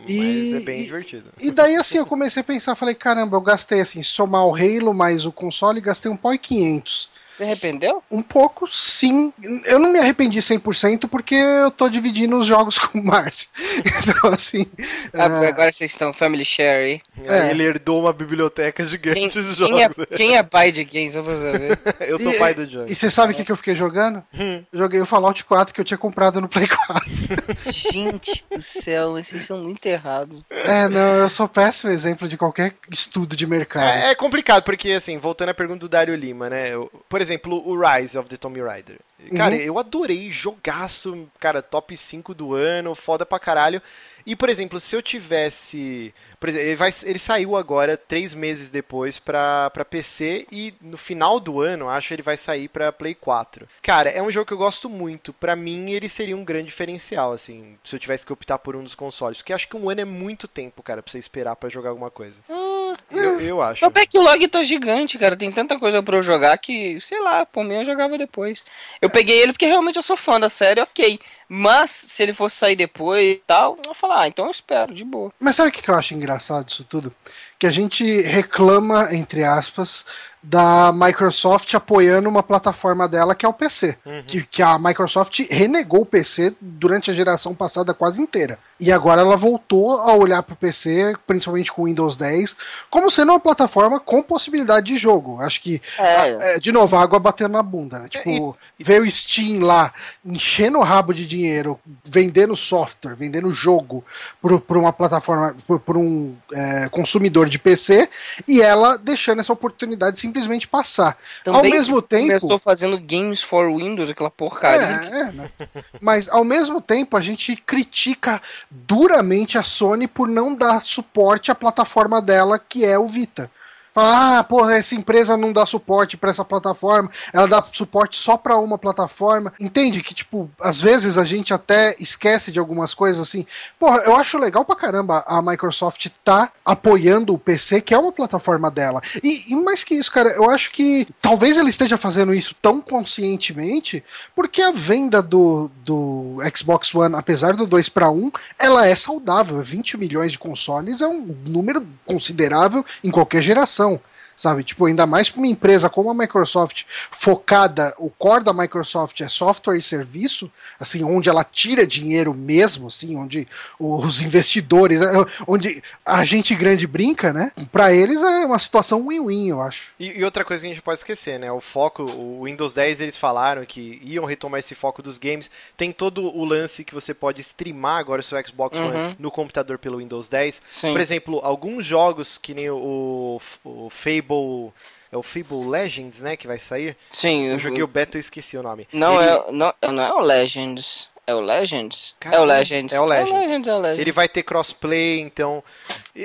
E, 0.07 0.51
mas 0.53 0.61
é 0.61 0.65
bem 0.65 0.83
divertido. 0.83 1.31
E 1.39 1.51
daí, 1.51 1.75
assim, 1.75 1.97
eu 1.97 2.05
comecei 2.05 2.41
a 2.41 2.43
pensar, 2.43 2.75
falei, 2.75 2.95
caramba, 2.95 3.35
eu 3.35 3.41
gastei, 3.41 3.81
assim, 3.81 4.03
somar 4.03 4.45
o 4.45 4.55
Halo 4.55 4.93
mais 4.93 5.25
o 5.25 5.31
console, 5.31 5.81
gastei 5.81 6.11
um 6.11 6.15
pó 6.15 6.31
e 6.31 6.37
500. 6.37 7.09
Se 7.39 7.43
arrependeu? 7.43 8.03
Um 8.11 8.21
pouco, 8.21 8.67
sim. 8.67 9.31
Eu 9.63 9.79
não 9.79 9.93
me 9.93 9.97
arrependi 9.97 10.39
100% 10.39 11.07
porque 11.07 11.35
eu 11.35 11.71
tô 11.71 11.87
dividindo 11.87 12.37
os 12.37 12.45
jogos 12.45 12.77
com 12.77 12.99
o 12.99 13.03
Márcio. 13.05 13.47
Então, 13.79 14.31
assim. 14.31 14.65
Ah, 15.13 15.45
é... 15.45 15.47
agora 15.47 15.71
vocês 15.71 15.89
estão 15.89 16.11
family 16.11 16.43
share 16.43 16.83
aí. 16.83 17.01
É. 17.25 17.51
Ele 17.51 17.63
herdou 17.63 18.01
uma 18.01 18.11
biblioteca 18.11 18.83
gigante 18.83 19.17
quem, 19.17 19.29
de 19.29 19.41
jogos. 19.53 19.69
Quem 19.69 19.83
é, 19.83 20.17
quem 20.17 20.37
é 20.37 20.43
pai 20.43 20.69
de 20.69 20.83
games? 20.83 21.15
Eu 21.15 21.23
vou 21.23 21.37
saber. 21.37 21.79
eu 22.01 22.19
sou 22.19 22.33
e, 22.33 22.37
pai 22.37 22.53
do 22.53 22.67
John. 22.67 22.83
E 22.85 22.93
você 22.93 23.09
sabe 23.09 23.31
o 23.31 23.33
é. 23.33 23.37
que, 23.37 23.45
que 23.45 23.51
eu 23.53 23.55
fiquei 23.55 23.73
jogando? 23.73 24.21
Hum. 24.33 24.61
Joguei 24.73 24.99
o 24.99 25.05
Fallout 25.05 25.41
4 25.45 25.73
que 25.73 25.79
eu 25.79 25.85
tinha 25.85 25.97
comprado 25.97 26.41
no 26.41 26.49
Play 26.49 26.67
4. 26.67 27.09
Gente 27.71 28.43
do 28.53 28.61
céu, 28.61 29.13
vocês 29.13 29.45
são 29.45 29.63
muito 29.63 29.85
errados. 29.85 30.41
É, 30.49 30.89
não, 30.89 31.15
eu 31.15 31.29
sou 31.29 31.47
péssimo 31.47 31.89
exemplo 31.89 32.27
de 32.27 32.35
qualquer 32.35 32.73
estudo 32.91 33.33
de 33.33 33.47
mercado. 33.47 33.85
É, 33.85 34.11
é 34.11 34.15
complicado, 34.15 34.63
porque, 34.63 34.91
assim, 34.91 35.17
voltando 35.17 35.49
à 35.49 35.53
pergunta 35.53 35.79
do 35.79 35.89
Dário 35.89 36.15
Lima, 36.15 36.49
né? 36.49 36.73
Eu, 36.73 36.91
por 37.07 37.21
exemplo, 37.21 37.28
exemplo, 37.29 37.67
o 37.67 37.79
Rise 37.79 38.17
of 38.17 38.27
the 38.27 38.37
Tomb 38.37 38.61
Raider. 38.61 38.99
Cara, 39.35 39.55
uhum. 39.55 39.61
eu 39.61 39.79
adorei, 39.79 40.31
jogaço, 40.31 41.27
cara, 41.39 41.61
top 41.61 41.95
5 41.95 42.33
do 42.33 42.53
ano, 42.53 42.95
foda 42.95 43.25
pra 43.25 43.39
caralho. 43.39 43.81
E, 44.25 44.35
por 44.35 44.49
exemplo, 44.49 44.79
se 44.79 44.95
eu 44.95 45.01
tivesse. 45.01 46.13
Por 46.39 46.49
exemplo, 46.49 46.67
ele, 46.67 46.75
vai, 46.75 46.91
ele 47.03 47.19
saiu 47.19 47.55
agora, 47.57 47.97
três 47.97 48.33
meses 48.33 48.69
depois, 48.69 49.19
pra, 49.19 49.69
pra 49.71 49.83
PC 49.83 50.47
e 50.49 50.73
no 50.81 50.97
final 50.97 51.39
do 51.39 51.59
ano, 51.59 51.89
acho 51.89 52.07
que 52.07 52.13
ele 52.13 52.23
vai 52.23 52.37
sair 52.37 52.69
pra 52.69 52.93
Play 52.93 53.13
4. 53.13 53.67
Cara, 53.81 54.09
é 54.09 54.21
um 54.21 54.31
jogo 54.31 54.45
que 54.45 54.53
eu 54.53 54.57
gosto 54.57 54.89
muito. 54.89 55.33
Pra 55.33 55.55
mim, 55.55 55.91
ele 55.91 56.07
seria 56.07 56.37
um 56.37 56.45
grande 56.45 56.67
diferencial, 56.67 57.33
assim, 57.33 57.77
se 57.83 57.93
eu 57.93 57.99
tivesse 57.99 58.25
que 58.25 58.31
optar 58.31 58.57
por 58.57 58.75
um 58.75 58.83
dos 58.83 58.95
consoles. 58.95 59.37
Porque 59.37 59.51
acho 59.51 59.67
que 59.67 59.75
um 59.75 59.89
ano 59.89 60.01
é 60.01 60.05
muito 60.05 60.47
tempo, 60.47 60.81
cara, 60.81 61.03
pra 61.03 61.11
você 61.11 61.17
esperar 61.17 61.57
para 61.57 61.69
jogar 61.69 61.89
alguma 61.89 62.09
coisa. 62.09 62.39
Hum, 62.49 62.95
eu, 63.11 63.41
eu 63.41 63.61
acho. 63.61 63.83
Meu 63.83 63.91
backlog 63.91 64.47
tá 64.47 64.63
gigante, 64.63 65.17
cara. 65.17 65.35
Tem 65.35 65.51
tanta 65.51 65.77
coisa 65.77 66.01
pra 66.01 66.17
eu 66.17 66.23
jogar 66.23 66.57
que, 66.57 67.01
sei 67.01 67.19
lá, 67.21 67.45
por 67.45 67.65
mim 67.65 67.75
eu 67.75 67.85
jogava 67.85 68.17
depois. 68.17 68.63
Eu 69.01 69.09
peguei 69.09 69.41
ele 69.41 69.51
porque 69.51 69.65
realmente 69.65 69.97
eu 69.97 70.03
sou 70.03 70.15
fã 70.15 70.39
da 70.39 70.49
série, 70.49 70.81
ok. 70.81 71.19
Mas, 71.51 71.89
se 71.89 72.21
ele 72.21 72.31
fosse 72.31 72.57
sair 72.57 72.75
depois 72.75 73.23
e 73.25 73.41
tal, 73.45 73.75
eu 73.77 73.81
vou 73.85 73.95
falar, 73.95 74.21
ah, 74.21 74.27
então 74.27 74.45
eu 74.45 74.51
espero, 74.51 74.93
de 74.93 75.03
boa. 75.03 75.33
Mas 75.39 75.55
sabe 75.55 75.69
o 75.69 75.71
que 75.71 75.89
eu 75.89 75.95
acho 75.95 76.13
engraçado 76.13 76.28
disso 76.63 76.83
tudo? 76.83 77.13
Que 77.59 77.67
a 77.67 77.71
gente 77.71 78.21
reclama, 78.21 79.13
entre 79.13 79.43
aspas, 79.43 80.05
da 80.41 80.93
Microsoft 80.93 81.73
apoiando 81.73 82.29
uma 82.29 82.41
plataforma 82.41 83.07
dela 83.07 83.35
que 83.35 83.45
é 83.45 83.49
o 83.49 83.53
PC. 83.53 83.97
Uhum. 84.05 84.23
Que, 84.25 84.45
que 84.45 84.63
a 84.63 84.79
Microsoft 84.79 85.39
renegou 85.51 86.01
o 86.01 86.05
PC 86.05 86.55
durante 86.61 87.11
a 87.11 87.13
geração 87.13 87.53
passada 87.53 87.93
quase 87.93 88.21
inteira. 88.21 88.57
E 88.79 88.93
agora 88.93 89.19
ela 89.19 89.35
voltou 89.35 89.99
a 89.99 90.15
olhar 90.15 90.41
para 90.41 90.53
o 90.53 90.57
PC, 90.57 91.13
principalmente 91.27 91.69
com 91.69 91.81
o 91.81 91.85
Windows 91.85 92.15
10, 92.15 92.55
como 92.89 93.11
sendo 93.11 93.33
uma 93.33 93.39
plataforma 93.39 93.99
com 93.99 94.23
possibilidade 94.23 94.87
de 94.87 94.97
jogo. 94.97 95.37
Acho 95.41 95.61
que, 95.61 95.81
é. 95.97 96.55
É, 96.55 96.59
de 96.59 96.71
novo, 96.71 96.95
a 96.95 97.01
água 97.01 97.19
batendo 97.19 97.51
na 97.51 97.61
bunda, 97.61 97.99
né? 97.99 98.07
Tipo, 98.07 98.57
e, 98.79 98.83
veio 98.83 99.03
o 99.03 99.11
Steam 99.11 99.59
lá, 99.59 99.91
enchendo 100.23 100.77
o 100.77 100.83
rabo 100.83 101.13
de 101.13 101.27
dinheiro, 101.27 101.77
vendendo 102.05 102.55
software, 102.55 103.15
vendendo 103.15 103.51
jogo 103.51 104.05
por 104.41 104.77
uma 104.77 104.93
plataforma, 104.93 105.53
por, 105.85 105.97
um 105.97 106.33
é, 106.53 106.87
consumidor 106.87 107.48
de 107.49 107.59
PC, 107.59 108.07
e 108.47 108.61
ela 108.61 108.97
deixando 108.97 109.39
essa 109.39 109.51
oportunidade 109.51 110.15
de 110.15 110.21
simplesmente 110.21 110.67
passar. 110.67 111.17
Também 111.43 111.59
ao 111.59 111.69
mesmo 111.69 112.01
tempo. 112.01 112.27
Começou 112.27 112.59
fazendo 112.59 112.99
Games 112.99 113.41
for 113.41 113.67
Windows, 113.75 114.09
aquela 114.09 114.29
porcaria. 114.29 114.85
É, 114.85 115.19
é, 115.19 115.31
né? 115.31 115.51
Mas 115.99 116.29
ao 116.29 116.43
mesmo 116.43 116.79
tempo 116.79 117.17
a 117.17 117.21
gente 117.21 117.55
critica 117.55 118.41
duramente 118.69 119.57
a 119.57 119.63
Sony 119.63 120.07
por 120.07 120.27
não 120.27 120.53
dar 120.53 120.81
suporte 120.81 121.51
à 121.51 121.55
plataforma 121.55 122.21
dela, 122.21 122.59
que 122.59 122.85
é 122.85 122.97
o 122.97 123.07
Vita. 123.07 123.51
Ah, 123.99 124.43
porra, 124.43 124.75
essa 124.75 124.95
empresa 124.95 125.35
não 125.35 125.51
dá 125.51 125.65
suporte 125.65 126.17
para 126.17 126.29
essa 126.29 126.45
plataforma, 126.45 127.09
ela 127.33 127.47
dá 127.47 127.63
suporte 127.71 128.17
só 128.17 128.37
para 128.37 128.57
uma 128.57 128.77
plataforma. 128.77 129.53
Entende 129.59 130.01
que, 130.01 130.13
tipo, 130.13 130.49
às 130.59 130.79
vezes 130.81 131.17
a 131.17 131.23
gente 131.23 131.53
até 131.53 131.95
esquece 131.99 132.51
de 132.51 132.59
algumas 132.59 132.93
coisas 132.93 133.21
assim. 133.21 133.45
Porra, 133.79 133.97
eu 133.99 134.15
acho 134.15 134.37
legal 134.37 134.63
pra 134.63 134.75
caramba 134.75 135.23
a 135.27 135.41
Microsoft 135.41 136.07
tá 136.23 136.51
apoiando 136.63 137.33
o 137.33 137.37
PC, 137.37 137.81
que 137.81 137.93
é 137.93 137.97
uma 137.97 138.11
plataforma 138.11 138.71
dela. 138.71 139.01
E, 139.23 139.51
e 139.51 139.55
mais 139.55 139.83
que 139.83 139.95
isso, 139.95 140.11
cara, 140.11 140.29
eu 140.29 140.49
acho 140.49 140.71
que 140.71 141.07
talvez 141.21 141.57
ela 141.57 141.69
esteja 141.69 141.97
fazendo 141.97 142.33
isso 142.33 142.55
tão 142.61 142.81
conscientemente, 142.81 144.03
porque 144.35 144.61
a 144.61 144.71
venda 144.71 145.21
do, 145.21 145.69
do 145.83 146.37
Xbox 146.55 146.93
One, 146.93 147.15
apesar 147.15 147.55
do 147.55 147.65
2 147.65 147.89
para 147.89 148.09
1, 148.09 148.31
ela 148.57 148.87
é 148.87 148.95
saudável. 148.95 149.61
20 149.61 149.97
milhões 149.97 150.31
de 150.31 150.39
consoles 150.39 151.01
é 151.01 151.07
um 151.07 151.35
número 151.45 151.85
considerável 152.05 152.85
em 153.03 153.11
qualquer 153.11 153.41
geração 153.41 153.88
ação 153.89 154.01
sabe? 154.39 154.63
Tipo, 154.63 154.85
ainda 154.85 155.05
mais 155.05 155.29
para 155.29 155.39
uma 155.39 155.47
empresa 155.47 155.89
como 155.89 156.09
a 156.09 156.13
Microsoft, 156.13 156.83
focada, 157.11 157.93
o 157.97 158.09
core 158.09 158.45
da 158.45 158.53
Microsoft 158.53 159.19
é 159.19 159.27
software 159.27 159.75
e 159.75 159.81
serviço, 159.81 160.49
assim, 160.79 161.03
onde 161.03 161.27
ela 161.27 161.43
tira 161.43 161.85
dinheiro 161.85 162.33
mesmo, 162.33 162.87
assim, 162.87 163.17
onde 163.17 163.45
os 163.77 164.21
investidores, 164.21 165.01
é, 165.01 165.11
onde 165.45 165.83
a 166.05 166.23
gente 166.23 166.55
grande 166.55 166.87
brinca, 166.87 167.33
né? 167.33 167.51
Para 167.69 167.93
eles 167.93 168.21
é 168.21 168.45
uma 168.45 168.57
situação 168.57 169.05
win-win, 169.09 169.49
eu 169.49 169.61
acho. 169.61 169.89
E, 169.99 170.19
e, 170.19 170.23
outra 170.23 170.45
coisa 170.45 170.61
que 170.61 170.67
a 170.67 170.73
gente 170.73 170.81
pode 170.81 170.99
esquecer, 170.99 171.37
né? 171.37 171.51
O 171.51 171.59
foco, 171.59 172.03
o 172.03 172.45
Windows 172.45 172.71
10 172.71 173.01
eles 173.01 173.17
falaram 173.17 173.65
que 173.65 173.99
iam 174.01 174.23
retomar 174.23 174.59
esse 174.61 174.73
foco 174.73 175.01
dos 175.01 175.17
games. 175.17 175.51
Tem 175.75 175.91
todo 175.91 176.23
o 176.25 176.45
lance 176.45 176.85
que 176.85 176.93
você 176.93 177.13
pode 177.13 177.41
streamar 177.41 177.99
agora 177.99 178.21
o 178.21 178.23
seu 178.23 178.41
Xbox 178.41 178.77
uhum. 178.77 178.87
One 178.87 179.15
no 179.19 179.29
computador 179.29 179.77
pelo 179.77 179.97
Windows 179.97 180.29
10. 180.29 180.61
Sim. 180.71 180.91
Por 180.93 181.01
exemplo, 181.01 181.41
alguns 181.43 181.85
jogos 181.85 182.37
que 182.37 182.53
nem 182.53 182.69
o, 182.69 183.41
o 183.65 183.89
Fable 183.89 184.28
Fable. 184.29 184.71
É 185.11 185.17
o 185.17 185.23
Fable 185.23 185.67
Legends, 185.67 186.21
né? 186.21 186.37
Que 186.37 186.45
vai 186.45 186.59
sair. 186.59 186.95
Sim. 187.09 187.45
Eu, 187.45 187.53
eu 187.53 187.59
joguei 187.59 187.81
o 187.81 187.87
beta 187.87 188.17
e 188.17 188.19
esqueci 188.19 188.55
o 188.55 188.63
nome. 188.63 188.87
Não, 188.93 189.19
Ele... 189.19 189.29
é, 189.29 189.51
não, 189.51 189.73
não 189.91 190.03
é 190.03 190.13
o 190.13 190.19
Legends. 190.19 191.09
É 191.25 191.33
o 191.33 191.41
Legends? 191.41 192.15
é 192.21 192.39
o 192.39 192.43
Legends. 192.43 192.91
É 192.91 192.99
o 192.99 193.05
Legends. 193.05 193.31
É 193.31 193.35
o 193.35 193.39
Legends, 193.39 193.67
é 193.67 193.73
o 193.73 193.79
Legends. 193.79 194.01
Ele 194.01 194.11
vai 194.11 194.27
ter 194.27 194.41
crossplay, 194.41 195.19
então. 195.19 195.63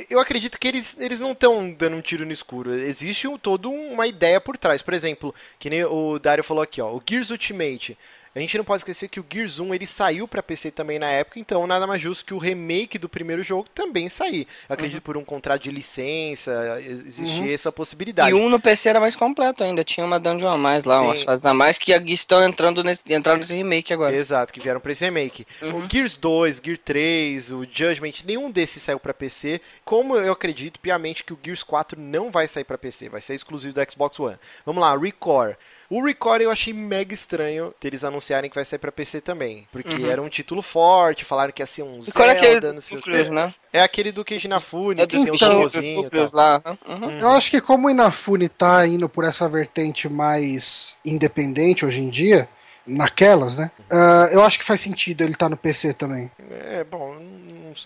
Eu 0.09 0.19
acredito 0.19 0.59
que 0.59 0.67
eles, 0.67 0.99
eles 0.99 1.21
não 1.21 1.33
estão 1.33 1.71
dando 1.71 1.97
um 1.97 2.01
tiro 2.01 2.25
no 2.25 2.33
escuro. 2.33 2.75
Existe 2.75 3.29
um, 3.29 3.37
toda 3.37 3.69
uma 3.69 4.07
ideia 4.07 4.41
por 4.41 4.57
trás. 4.57 4.81
Por 4.81 4.95
exemplo, 4.95 5.35
que 5.59 5.69
nem 5.69 5.85
o 5.85 6.19
Dario 6.19 6.43
falou 6.43 6.63
aqui, 6.63 6.81
ó. 6.81 6.91
O 6.91 7.03
Gears 7.07 7.31
Ultimate. 7.31 7.99
A 8.35 8.41
gente 8.41 8.59
não 8.59 8.65
pode 8.65 8.81
esquecer 8.81 9.09
que 9.09 9.21
o 9.21 9.27
Gears 9.33 9.61
1 9.61 9.75
ele 9.75 9.87
saiu 9.87 10.27
para 10.27 10.43
PC 10.43 10.73
também 10.73 10.99
na 10.99 11.07
época, 11.07 11.39
então 11.39 11.65
nada 11.69 11.87
mais 11.87 12.01
justo 12.01 12.25
que 12.25 12.35
o 12.35 12.39
remake 12.39 12.99
do 12.99 13.09
primeiro 13.09 13.45
jogo 13.45 13.69
também 13.73 14.09
sair. 14.09 14.49
Eu 14.69 14.75
acredito 14.75 14.97
uhum. 14.97 15.03
por 15.03 15.17
um 15.17 15.25
contrato 15.25 15.63
de 15.63 15.71
licença, 15.71 16.83
existia 16.85 17.45
uhum. 17.45 17.53
essa 17.53 17.71
possibilidade. 17.71 18.31
E 18.31 18.35
um 18.35 18.49
no 18.49 18.59
PC 18.59 18.89
era 18.89 18.99
mais 18.99 19.15
completo 19.15 19.63
ainda, 19.63 19.85
tinha 19.85 20.05
uma 20.05 20.19
dungeon 20.19 20.49
a 20.49 20.59
mais 20.59 20.85
lá, 20.85 20.99
Sim. 20.99 21.05
umas 21.05 21.23
fases 21.23 21.47
a 21.47 21.55
mais 21.55 21.79
que 21.79 21.93
estão 21.93 22.43
entrando 22.43 22.83
nesse, 22.83 23.03
entraram 23.09 23.39
nesse 23.39 23.55
remake 23.55 23.93
agora. 23.93 24.17
Exato, 24.17 24.53
que 24.53 24.59
vieram 24.59 24.81
para 24.81 24.91
esse 24.91 25.05
remake. 25.05 25.47
Uhum. 25.63 25.85
O 25.85 25.89
Gears 25.89 26.17
2, 26.17 26.61
Gear 26.65 26.79
3, 26.79 27.53
o 27.53 27.65
Judgment, 27.65 28.25
nenhum 28.25 28.51
desses 28.51 28.83
saiu 28.83 28.99
para 28.99 29.15
PC. 29.15 29.61
Como 29.85 30.17
eu 30.17 30.33
acredito 30.33 30.81
piamente 30.81 31.23
que 31.23 31.33
o 31.33 31.39
Gears 31.41 31.63
4 31.63 32.01
não 32.01 32.33
vai 32.33 32.49
sair 32.49 32.65
para 32.65 32.77
PC, 32.77 33.09
vai 33.09 33.21
ser 33.21 33.35
exclusivo 33.35 33.73
do 33.73 33.91
Xbox 33.91 34.19
One. 34.19 34.39
Vamos 34.67 34.83
lá, 34.83 34.97
Recore. 34.99 35.57
O 35.95 36.03
Record 36.03 36.43
eu 36.43 36.51
achei 36.51 36.73
mega 36.73 37.15
estranho 37.15 37.73
eles 37.81 38.03
anunciarem 38.03 38.51
que 38.51 38.57
vai 38.57 38.65
sair 38.65 38.81
pra 38.81 38.91
PC 38.91 39.21
também. 39.21 39.65
Porque 39.71 39.95
uhum. 39.95 40.11
era 40.11 40.21
um 40.21 40.29
título 40.29 40.61
forte, 40.61 41.25
falaram 41.25 41.53
que 41.53 41.63
ia 41.63 41.67
ser 41.67 41.85
um 41.85 42.03
Zelda, 42.03 42.25
é 42.25 42.31
aquele 42.33 42.61
não 42.61 42.83
sei 42.83 42.97
núcleos, 42.97 43.29
né? 43.29 43.55
É 43.73 43.81
aquele 43.81 44.11
do 44.11 44.25
Keiji 44.25 44.49
Inafune, 44.49 45.01
é 45.01 45.07
que 45.07 45.25
tem 45.25 45.31
os 45.31 46.33
lá. 46.33 46.61
Uhum. 46.85 47.21
Eu 47.21 47.29
acho 47.29 47.49
que 47.49 47.61
como 47.61 47.87
o 47.87 47.91
Inafune 47.91 48.49
tá 48.49 48.85
indo 48.89 49.09
por 49.09 49.23
essa 49.23 49.49
vertente 49.49 50.09
mais 50.09 50.97
independente 51.05 51.87
hoje 51.87 52.01
em 52.01 52.09
dia, 52.09 52.49
naquelas, 52.85 53.57
né? 53.57 53.71
Uh, 53.89 54.33
eu 54.33 54.43
acho 54.43 54.59
que 54.59 54.65
faz 54.65 54.81
sentido 54.81 55.23
ele 55.23 55.35
estar 55.35 55.47
tá 55.47 55.51
no 55.51 55.57
PC 55.57 55.95
também. 55.95 56.29
É, 56.51 56.83
bom, 56.83 57.17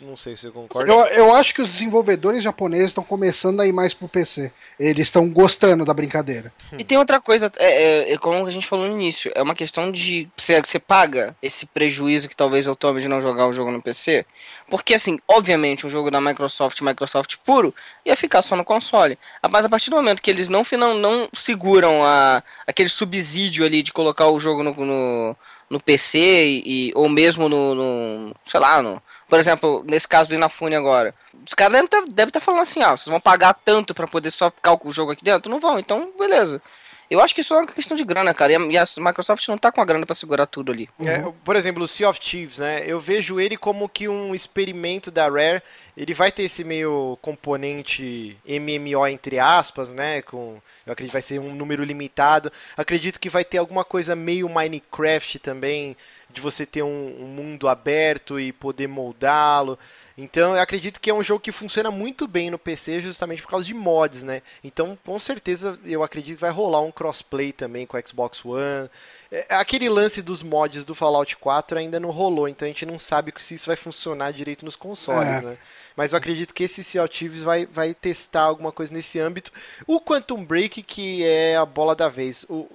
não, 0.02 0.16
sei 0.16 0.36
se 0.36 0.46
eu 0.46 0.52
concordo. 0.52 0.90
Eu, 0.90 0.98
eu 1.06 1.34
acho 1.34 1.54
que 1.54 1.62
os 1.62 1.68
desenvolvedores 1.68 2.42
japoneses 2.42 2.90
estão 2.90 3.04
começando 3.04 3.60
a 3.60 3.66
ir 3.66 3.72
mais 3.72 3.94
pro 3.94 4.08
PC. 4.08 4.52
Eles 4.78 5.06
estão 5.06 5.28
gostando 5.28 5.84
da 5.84 5.94
brincadeira. 5.94 6.52
E 6.78 6.84
tem 6.84 6.98
outra 6.98 7.20
coisa, 7.20 7.50
é, 7.56 7.66
é, 7.66 8.12
é, 8.12 8.18
como 8.18 8.46
a 8.46 8.50
gente 8.50 8.66
falou 8.66 8.86
no 8.86 8.94
início, 8.94 9.30
é 9.34 9.42
uma 9.42 9.54
questão 9.54 9.90
de 9.90 10.28
você, 10.36 10.60
você 10.60 10.78
paga 10.78 11.36
esse 11.42 11.66
prejuízo 11.66 12.28
que 12.28 12.36
talvez 12.36 12.66
eu 12.66 12.76
tome 12.76 13.00
de 13.00 13.08
não 13.08 13.22
jogar 13.22 13.46
o 13.46 13.52
jogo 13.52 13.70
no 13.70 13.82
PC. 13.82 14.24
Porque, 14.68 14.94
assim, 14.94 15.18
obviamente, 15.26 15.86
um 15.86 15.90
jogo 15.90 16.10
da 16.10 16.20
Microsoft, 16.20 16.80
Microsoft 16.82 17.36
puro, 17.44 17.74
ia 18.04 18.16
ficar 18.16 18.42
só 18.42 18.54
no 18.54 18.64
console. 18.64 19.18
Mas 19.50 19.64
a 19.64 19.68
partir 19.68 19.90
do 19.90 19.96
momento 19.96 20.22
que 20.22 20.30
eles 20.30 20.48
não, 20.48 20.62
não, 20.72 20.98
não 20.98 21.28
seguram 21.32 22.04
a, 22.04 22.42
aquele 22.66 22.88
subsídio 22.88 23.64
ali 23.64 23.82
de 23.82 23.92
colocar 23.92 24.28
o 24.28 24.38
jogo 24.38 24.62
no, 24.62 24.74
no 24.74 25.36
no 25.70 25.80
PC 25.80 26.62
e, 26.64 26.92
ou 26.94 27.08
mesmo 27.08 27.48
no, 27.48 27.74
no, 27.74 28.34
sei 28.46 28.60
lá, 28.60 28.82
no, 28.82 29.02
por 29.28 29.38
exemplo, 29.38 29.84
nesse 29.86 30.08
caso 30.08 30.28
do 30.28 30.34
Inafune 30.34 30.74
agora. 30.74 31.14
Os 31.46 31.54
caras 31.54 31.72
devem 31.72 31.84
estar 31.84 32.00
tá, 32.00 32.06
deve 32.08 32.32
tá 32.32 32.40
falando 32.40 32.62
assim, 32.62 32.82
ah, 32.82 32.96
vocês 32.96 33.08
vão 33.08 33.20
pagar 33.20 33.54
tanto 33.54 33.94
para 33.94 34.06
poder 34.06 34.30
só 34.30 34.50
ficar 34.50 34.76
o 34.82 34.92
jogo 34.92 35.12
aqui 35.12 35.22
dentro? 35.22 35.50
Não 35.50 35.60
vão, 35.60 35.78
então 35.78 36.10
beleza. 36.18 36.62
Eu 37.10 37.20
acho 37.20 37.34
que 37.34 37.40
isso 37.40 37.54
é 37.54 37.58
uma 37.58 37.66
questão 37.66 37.96
de 37.96 38.04
grana, 38.04 38.34
cara. 38.34 38.52
E 38.52 38.76
a, 38.76 38.84
Microsoft 38.98 39.46
não 39.48 39.56
tá 39.56 39.72
com 39.72 39.80
a 39.80 39.84
grana 39.84 40.04
para 40.04 40.14
segurar 40.14 40.46
tudo 40.46 40.70
ali. 40.70 40.88
É, 41.00 41.22
por 41.42 41.56
exemplo, 41.56 41.82
o 41.82 41.88
Sea 41.88 42.08
of 42.08 42.20
Thieves, 42.20 42.58
né? 42.58 42.82
Eu 42.86 43.00
vejo 43.00 43.40
ele 43.40 43.56
como 43.56 43.88
que 43.88 44.08
um 44.08 44.34
experimento 44.34 45.10
da 45.10 45.28
Rare. 45.28 45.62
Ele 45.96 46.12
vai 46.12 46.30
ter 46.30 46.42
esse 46.42 46.62
meio 46.62 47.18
componente 47.22 48.36
MMO 48.46 49.06
entre 49.06 49.38
aspas, 49.38 49.92
né? 49.92 50.20
Com, 50.22 50.60
eu 50.86 50.92
acredito 50.92 51.10
que 51.10 51.14
vai 51.14 51.22
ser 51.22 51.38
um 51.38 51.54
número 51.54 51.82
limitado. 51.82 52.52
Acredito 52.76 53.18
que 53.18 53.30
vai 53.30 53.44
ter 53.44 53.58
alguma 53.58 53.84
coisa 53.84 54.14
meio 54.14 54.48
Minecraft 54.48 55.38
também, 55.38 55.96
de 56.30 56.40
você 56.40 56.66
ter 56.66 56.82
um, 56.82 57.16
um 57.20 57.26
mundo 57.26 57.68
aberto 57.68 58.38
e 58.38 58.52
poder 58.52 58.86
moldá-lo. 58.86 59.78
Então 60.20 60.56
eu 60.56 60.60
acredito 60.60 61.00
que 61.00 61.08
é 61.08 61.14
um 61.14 61.22
jogo 61.22 61.38
que 61.38 61.52
funciona 61.52 61.92
muito 61.92 62.26
bem 62.26 62.50
no 62.50 62.58
PC 62.58 62.98
justamente 62.98 63.40
por 63.40 63.50
causa 63.50 63.64
de 63.64 63.72
mods, 63.72 64.24
né? 64.24 64.42
Então 64.64 64.98
com 65.06 65.16
certeza 65.16 65.78
eu 65.84 66.02
acredito 66.02 66.34
que 66.34 66.40
vai 66.40 66.50
rolar 66.50 66.80
um 66.80 66.90
crossplay 66.90 67.52
também 67.52 67.86
com 67.86 67.96
o 67.96 68.02
Xbox 68.04 68.44
One. 68.44 68.90
É, 69.30 69.46
aquele 69.50 69.88
lance 69.88 70.20
dos 70.20 70.42
mods 70.42 70.84
do 70.84 70.92
Fallout 70.92 71.36
4 71.36 71.78
ainda 71.78 72.00
não 72.00 72.10
rolou, 72.10 72.48
então 72.48 72.66
a 72.66 72.68
gente 72.68 72.84
não 72.84 72.98
sabe 72.98 73.32
se 73.38 73.54
isso 73.54 73.68
vai 73.68 73.76
funcionar 73.76 74.32
direito 74.32 74.64
nos 74.64 74.74
consoles, 74.74 75.34
é. 75.34 75.42
né? 75.42 75.58
Mas 75.94 76.12
eu 76.12 76.18
acredito 76.18 76.54
que 76.54 76.64
esse 76.64 76.82
Sea 76.82 77.06
Thieves 77.06 77.42
vai, 77.42 77.66
vai 77.66 77.94
testar 77.94 78.42
alguma 78.42 78.72
coisa 78.72 78.94
nesse 78.94 79.18
âmbito. 79.18 79.52
O 79.86 80.00
Quantum 80.00 80.44
Break, 80.44 80.82
que 80.82 81.24
é 81.24 81.56
a 81.56 81.66
bola 81.66 81.94
da 81.94 82.08
vez. 82.08 82.44
O, 82.48 82.68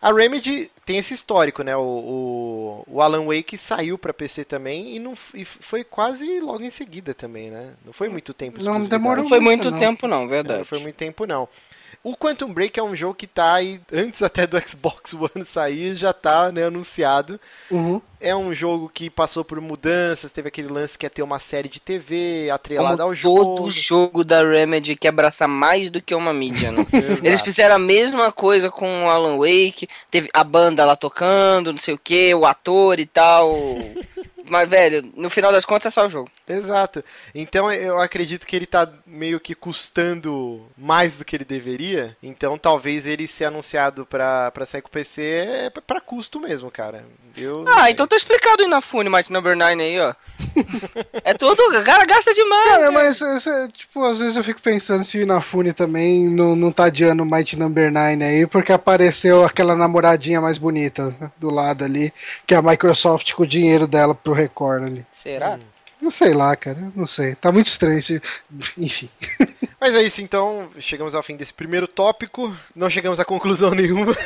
a 0.00 0.12
Remedy 0.12 0.70
tem 0.84 0.96
esse 0.96 1.12
histórico, 1.12 1.62
né? 1.62 1.76
O, 1.76 1.82
o, 1.82 2.84
o 2.86 3.02
Alan 3.02 3.26
Wake 3.26 3.58
saiu 3.58 3.98
para 3.98 4.14
PC 4.14 4.44
também 4.44 4.96
e, 4.96 4.98
não, 4.98 5.14
e 5.34 5.44
foi 5.44 5.84
quase 5.84 6.40
logo 6.40 6.62
em 6.62 6.70
seguida 6.70 7.12
também, 7.12 7.50
né? 7.50 7.74
Não 7.84 7.92
foi 7.92 8.08
muito 8.08 8.32
tempo. 8.32 8.62
Não 8.62 8.84
demorou. 8.84 9.22
Não 9.22 9.28
foi 9.28 9.40
muito 9.40 9.70
não. 9.70 9.78
tempo 9.78 10.08
não, 10.08 10.26
verdade. 10.26 10.60
Não 10.60 10.64
foi 10.64 10.78
muito 10.78 10.96
tempo 10.96 11.26
não. 11.26 11.48
O 12.02 12.16
Quantum 12.16 12.52
Break 12.52 12.80
é 12.80 12.82
um 12.82 12.96
jogo 12.96 13.14
que 13.14 13.26
tá 13.26 13.54
aí, 13.54 13.78
antes 13.92 14.22
até 14.22 14.46
do 14.46 14.56
Xbox 14.66 15.12
One 15.12 15.44
sair, 15.44 15.94
já 15.94 16.14
tá 16.14 16.50
né, 16.50 16.64
anunciado. 16.64 17.38
Uhum. 17.70 18.00
É 18.20 18.36
um 18.36 18.52
jogo 18.52 18.90
que 18.92 19.08
passou 19.08 19.42
por 19.42 19.58
mudanças, 19.60 20.30
teve 20.30 20.48
aquele 20.48 20.68
lance 20.68 20.98
que 20.98 21.06
ia 21.06 21.10
ter 21.10 21.22
uma 21.22 21.38
série 21.38 21.70
de 21.70 21.80
TV 21.80 22.50
atrelada 22.52 22.98
Como 22.98 23.08
ao 23.08 23.14
jogo. 23.14 23.56
Todo 23.56 23.70
jogo 23.70 24.22
da 24.22 24.42
Remedy 24.42 24.94
que 24.94 25.08
abraça 25.08 25.48
mais 25.48 25.88
do 25.88 26.02
que 26.02 26.14
uma 26.14 26.32
mídia, 26.32 26.70
né? 26.70 26.86
Eles 27.24 27.40
fizeram 27.40 27.76
a 27.76 27.78
mesma 27.78 28.30
coisa 28.30 28.70
com 28.70 29.06
o 29.06 29.08
Alan 29.08 29.38
Wake, 29.38 29.88
teve 30.10 30.28
a 30.34 30.44
banda 30.44 30.84
lá 30.84 30.94
tocando, 30.94 31.72
não 31.72 31.78
sei 31.78 31.94
o 31.94 31.98
que, 31.98 32.34
o 32.34 32.44
ator 32.44 33.00
e 33.00 33.06
tal. 33.06 33.56
Mas, 34.50 34.68
velho, 34.68 35.08
no 35.14 35.30
final 35.30 35.52
das 35.52 35.64
contas 35.64 35.86
é 35.86 35.90
só 35.90 36.06
o 36.06 36.10
jogo. 36.10 36.28
Exato. 36.48 37.04
Então 37.32 37.72
eu 37.72 38.00
acredito 38.00 38.44
que 38.48 38.56
ele 38.56 38.66
tá 38.66 38.92
meio 39.06 39.38
que 39.38 39.54
custando 39.54 40.66
mais 40.76 41.18
do 41.18 41.24
que 41.24 41.36
ele 41.36 41.44
deveria. 41.44 42.16
Então 42.20 42.58
talvez 42.58 43.06
ele 43.06 43.28
ser 43.28 43.44
anunciado 43.44 44.04
pra, 44.04 44.50
pra 44.50 44.66
sair 44.66 44.82
com 44.82 44.88
o 44.88 44.90
PC 44.90 45.22
é 45.22 45.70
pra 45.70 46.00
custo 46.00 46.40
mesmo, 46.40 46.68
cara. 46.68 47.06
Eu 47.36 47.64
ah, 47.68 47.88
então 47.88 48.08
tá 48.10 48.16
explicado 48.16 48.62
o 48.62 48.66
Inafune 48.66 49.08
Might 49.08 49.32
Number 49.32 49.56
9 49.56 49.82
aí, 49.82 50.00
ó. 50.00 50.12
é 51.22 51.32
tudo, 51.32 51.60
o 51.60 51.84
cara 51.84 52.04
gasta 52.04 52.34
demais. 52.34 52.68
Cara, 52.68 52.90
mas 52.90 53.20
tipo, 53.72 54.04
às 54.04 54.18
vezes 54.18 54.36
eu 54.36 54.42
fico 54.42 54.60
pensando 54.60 55.04
se 55.04 55.18
o 55.18 55.22
Inafune 55.22 55.72
também 55.72 56.28
não, 56.28 56.56
não 56.56 56.72
tá 56.72 56.84
adiando 56.84 57.22
o 57.22 57.26
Might 57.26 57.56
Number 57.56 57.92
9 57.92 58.24
aí, 58.24 58.46
porque 58.46 58.72
apareceu 58.72 59.44
aquela 59.44 59.76
namoradinha 59.76 60.40
mais 60.40 60.58
bonita 60.58 61.32
do 61.38 61.50
lado 61.50 61.84
ali, 61.84 62.12
que 62.46 62.52
é 62.52 62.56
a 62.56 62.62
Microsoft 62.62 63.32
com 63.32 63.44
o 63.44 63.46
dinheiro 63.46 63.86
dela 63.86 64.14
pro 64.14 64.32
Record 64.32 64.82
ali. 64.82 65.06
Será? 65.12 65.52
Hum. 65.54 65.60
Não 66.00 66.10
sei 66.10 66.32
lá, 66.32 66.56
cara. 66.56 66.90
Não 66.96 67.04
sei. 67.04 67.34
Tá 67.34 67.52
muito 67.52 67.66
estranho. 67.66 68.00
Enfim. 68.78 69.10
Mas 69.78 69.94
é 69.94 70.02
isso, 70.02 70.22
então. 70.22 70.70
Chegamos 70.78 71.14
ao 71.14 71.22
fim 71.22 71.36
desse 71.36 71.52
primeiro 71.52 71.86
tópico. 71.86 72.56
Não 72.74 72.88
chegamos 72.88 73.20
a 73.20 73.24
conclusão 73.24 73.72
nenhuma. 73.72 74.16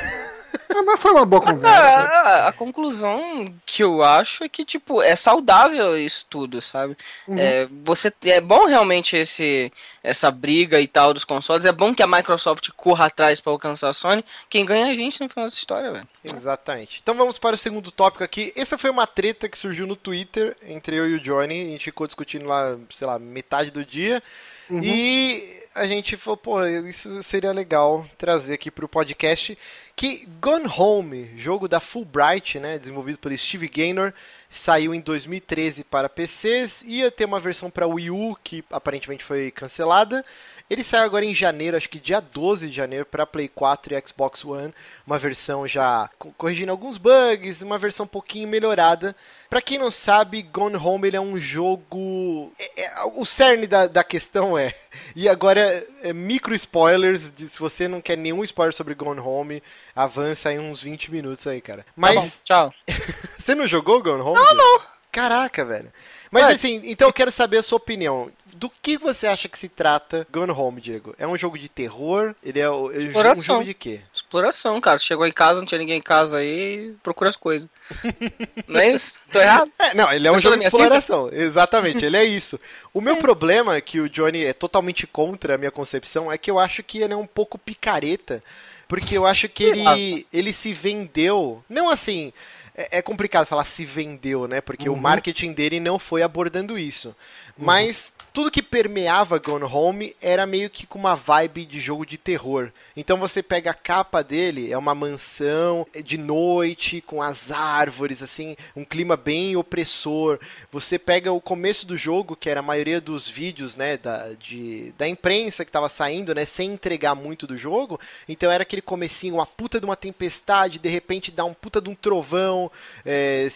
Ah, 0.71 0.83
mas 0.83 1.01
foi 1.01 1.13
uma 1.13 1.25
boa 1.25 1.43
conversa. 1.43 1.99
A, 1.99 2.49
a, 2.49 2.53
conclusão 2.53 3.55
que 3.67 3.83
eu 3.83 4.03
acho 4.03 4.45
é 4.45 4.49
que, 4.49 4.65
tipo, 4.65 5.03
é 5.03 5.15
saudável 5.17 5.97
isso 5.97 6.27
tudo, 6.29 6.61
sabe? 6.63 6.97
Uhum. 7.29 7.39
É, 7.39 7.69
você, 7.85 8.13
é 8.25 8.41
bom 8.41 8.67
realmente 8.67 9.17
esse, 9.17 9.73
essa 10.03 10.31
briga 10.31 10.81
e 10.81 10.87
tal 10.87 11.15
dos 11.15 11.25
consoles. 11.25 11.65
É 11.65 11.73
bom 11.73 11.95
que 11.95 12.03
a 12.03 12.07
Microsoft 12.07 12.71
corra 12.77 13.07
atrás 13.07 13.41
para 13.41 13.53
alcançar 13.53 13.89
a 13.89 13.95
Sony. 13.95 14.25
Quem 14.49 14.65
ganha 14.65 14.89
é 14.89 14.91
a 14.91 14.95
gente 14.95 15.21
no 15.21 15.29
final 15.29 15.47
dessa 15.47 15.59
história, 15.59 15.93
velho. 15.93 16.09
Exatamente. 16.25 17.01
Então 17.03 17.15
vamos 17.15 17.39
para 17.39 17.57
o 17.57 17.59
segundo 17.59 17.91
tópico 17.91 18.25
aqui. 18.25 18.53
Essa 18.57 18.79
foi 18.79 18.91
uma 18.91 19.07
treta 19.07 19.49
que 19.49 19.59
surgiu 19.59 19.87
no 19.87 19.97
Twitter 19.97 20.57
entre 20.67 20.97
eu 20.97 21.09
e 21.09 21.15
o 21.15 21.21
Johnny. 21.21 21.61
A 21.61 21.71
gente 21.71 21.85
ficou 21.85 22.07
discutindo 22.07 22.47
lá, 22.47 22.77
sei 22.91 23.07
lá, 23.07 23.19
metade 23.19 23.71
do 23.71 23.85
dia. 23.85 24.23
Uhum. 24.71 24.81
E 24.83 25.65
a 25.75 25.87
gente 25.87 26.17
falou, 26.17 26.37
pô, 26.37 26.65
isso 26.67 27.23
seria 27.23 27.53
legal 27.53 28.07
trazer 28.17 28.55
aqui 28.55 28.71
para 28.71 28.85
o 28.85 28.89
podcast 28.89 29.59
que 29.97 30.27
Gone 30.41 30.67
Home, 30.67 31.31
jogo 31.37 31.69
da 31.69 31.79
Fulbright, 31.79 32.59
né, 32.59 32.79
desenvolvido 32.79 33.19
por 33.19 33.37
Steve 33.37 33.69
Gaynor, 33.69 34.13
saiu 34.51 34.95
em 34.95 35.01
2013 35.01 35.85
para 35.85 36.09
PCs, 36.09 36.83
ia 36.83 37.11
ter 37.11 37.25
uma 37.25 37.39
versão 37.39 37.71
para 37.71 37.87
Wii 37.87 38.11
U 38.11 38.37
que 38.43 38.65
aparentemente 38.71 39.23
foi 39.23 39.51
cancelada. 39.51 40.25
Ele 40.69 40.83
saiu 40.83 41.05
agora 41.05 41.25
em 41.25 41.35
janeiro, 41.35 41.77
acho 41.77 41.89
que 41.89 42.01
dia 42.01 42.21
12 42.21 42.69
de 42.69 42.75
janeiro, 42.75 43.05
para 43.05 43.27
Play 43.27 43.49
4 43.49 43.95
e 43.95 44.03
Xbox 44.07 44.45
One, 44.45 44.73
uma 45.07 45.19
versão 45.19 45.67
já 45.67 46.09
corrigindo 46.39 46.73
alguns 46.73 46.97
bugs, 46.97 47.61
uma 47.61 47.79
versão 47.79 48.05
um 48.05 48.09
pouquinho 48.09 48.49
melhorada. 48.49 49.15
Para 49.51 49.61
quem 49.61 49.79
não 49.79 49.91
sabe, 49.91 50.43
Gone 50.43 50.77
Home 50.77 51.07
ele 51.07 51.17
é 51.17 51.21
um 51.21 51.39
jogo. 51.39 52.53
É, 52.59 52.83
é, 52.83 53.05
o 53.15 53.25
cerne 53.25 53.67
da, 53.67 53.87
da 53.87 54.03
questão 54.03 54.59
é. 54.59 54.75
E 55.15 55.29
agora, 55.29 55.87
é, 56.03 56.13
micro 56.13 56.55
spoilers. 56.55 57.31
De, 57.31 57.47
se 57.47 57.59
você 57.59 57.87
não 57.87 58.01
quer 58.01 58.17
nenhum 58.17 58.43
spoiler 58.43 58.75
sobre 58.75 58.95
Gone 58.95 59.21
Home, 59.21 59.63
avança 59.95 60.49
aí 60.49 60.59
uns 60.59 60.83
20 60.83 61.13
minutos 61.13 61.47
aí, 61.47 61.61
cara. 61.61 61.83
Tá 61.83 61.93
Mas. 61.95 62.39
Tá 62.41 62.45
tchau. 62.45 62.75
você 63.39 63.55
não 63.55 63.67
jogou 63.67 64.03
Gone 64.03 64.23
Home? 64.23 64.35
Não, 64.35 64.55
não. 64.55 64.94
Caraca, 65.15 65.65
velho. 65.65 65.93
Mas 66.29 66.47
assim, 66.47 66.81
então 66.87 67.07
eu 67.07 67.13
quero 67.13 67.31
saber 67.31 67.59
a 67.59 67.63
sua 67.63 67.77
opinião. 67.77 68.29
Do 68.57 68.69
que 68.69 68.99
você 68.99 69.29
acha 69.29 69.49
que 69.49 69.57
se 69.57 69.69
trata 69.69 70.27
Gone 70.33 70.51
Home, 70.51 70.81
Diego? 70.81 71.15
É 71.17 71.25
um 71.25 71.37
jogo 71.37 71.57
de 71.57 71.69
terror? 71.69 72.35
Ele 72.43 72.59
é, 72.59 72.65
é 72.65 72.69
um 72.69 73.37
jogo 73.37 73.65
de 73.65 73.75
quê? 73.75 74.01
Exploração, 74.13 74.81
cara. 74.81 74.99
Chegou 74.99 75.25
em 75.25 75.33
casa, 75.33 75.61
não 75.61 75.67
tinha 75.67 75.79
ninguém 75.79 75.99
em 75.99 76.03
casa 76.03 76.39
aí, 76.39 76.93
procura 77.01 77.31
as 77.31 77.37
coisas. 77.37 77.69
não 78.67 78.81
é 78.81 78.91
isso? 78.91 79.21
Tô 79.31 79.39
errado? 79.39 79.71
É, 79.79 79.95
não, 79.95 80.13
ele 80.13 80.27
é 80.27 80.33
um 80.33 80.39
jogo 80.41 80.57
de 80.57 80.65
exploração. 80.65 81.31
Exatamente, 81.33 82.05
ele 82.05 82.17
é 82.17 82.25
isso. 82.25 82.59
O 82.93 83.01
meu 83.01 83.15
é. 83.15 83.21
problema, 83.21 83.81
que 83.81 84.01
o 84.01 84.09
Johnny 84.09 84.43
é 84.43 84.53
totalmente 84.53 85.07
contra 85.07 85.55
a 85.55 85.59
minha 85.59 85.71
concepção, 85.71 86.33
é 86.33 86.37
que 86.37 86.51
eu 86.51 86.59
acho 86.59 86.83
que 86.83 86.99
ele 86.99 87.13
é 87.13 87.17
um 87.17 87.27
pouco 87.27 87.57
picareta. 87.57 88.43
Porque 88.89 89.17
eu 89.17 89.25
acho 89.25 89.49
que 89.49 89.63
ele, 89.63 90.27
ele 90.33 90.53
se 90.53 90.73
vendeu. 90.73 91.65
Não 91.69 91.89
assim 91.89 92.33
é, 92.75 92.99
é, 92.99 93.03
complicado 93.03 93.47
falar 93.47 93.65
se 93.65 93.85
vendeu, 93.85 94.49
né? 94.49 94.61
Porque 94.61 94.89
uhum. 94.89 94.97
o 94.97 95.01
marketing 95.01 95.53
dele 95.53 95.79
não 95.79 95.99
foi 95.99 96.23
abordando 96.23 96.77
isso. 96.77 97.15
Uhum. 97.57 97.65
Mas 97.67 98.13
tudo 98.33 98.51
que 98.51 98.63
permeava 98.63 99.39
Gone 99.39 99.65
Home 99.65 100.17
era 100.21 100.45
meio 100.45 100.69
que 100.69 100.87
com 100.87 100.99
uma 100.99 101.15
vibe 101.15 101.65
de 101.65 101.79
jogo 101.79 102.05
de 102.05 102.19
terror. 102.19 102.73
Então 102.97 103.17
você 103.17 103.43
pega 103.43 103.71
a 103.71 103.75
capa 103.75 104.23
dele, 104.23 104.73
é 104.73 104.77
uma 104.77 104.95
mansão 104.95 105.87
de 106.05 106.19
noite, 106.19 107.01
com 107.01 107.23
as 107.23 107.53
árvores, 107.53 108.23
assim, 108.23 108.57
um 108.75 108.85
clima 108.85 109.17
bem 109.17 109.57
opressor. 109.57 110.41
Você 110.73 110.99
pega 110.99 111.33
o 111.33 111.41
começo 111.41 111.87
do 111.87 111.97
jogo, 111.97 112.35
que 112.35 112.51
era 112.51 112.59
a 112.59 112.63
maioria 112.63 113.01
dos 113.01 113.29
vídeos, 113.29 113.77
né, 113.77 113.97
da, 113.97 114.33
de, 114.33 114.93
da 114.99 115.07
imprensa 115.07 115.65
que 115.65 115.69
estava 115.69 115.89
saindo, 115.89 116.35
né, 116.35 116.45
sem 116.45 116.73
entregar 116.73 117.15
muito 117.15 117.47
do 117.47 117.57
jogo. 117.57 118.01
Então 118.29 118.51
era 118.51 118.63
aquele 118.63 118.83
comecinho, 118.83 119.35
uma 119.35 119.47
puta 119.47 119.79
de 119.79 119.87
uma 119.87 119.97
tempestade, 119.97 120.81
de 120.81 120.89
repente 120.89 121.31
dá 121.31 121.45
um 121.45 121.55
puta 121.55 121.81
de 121.81 121.89
um 121.89 121.95
trovão, 121.95 122.71
é, 123.07 123.47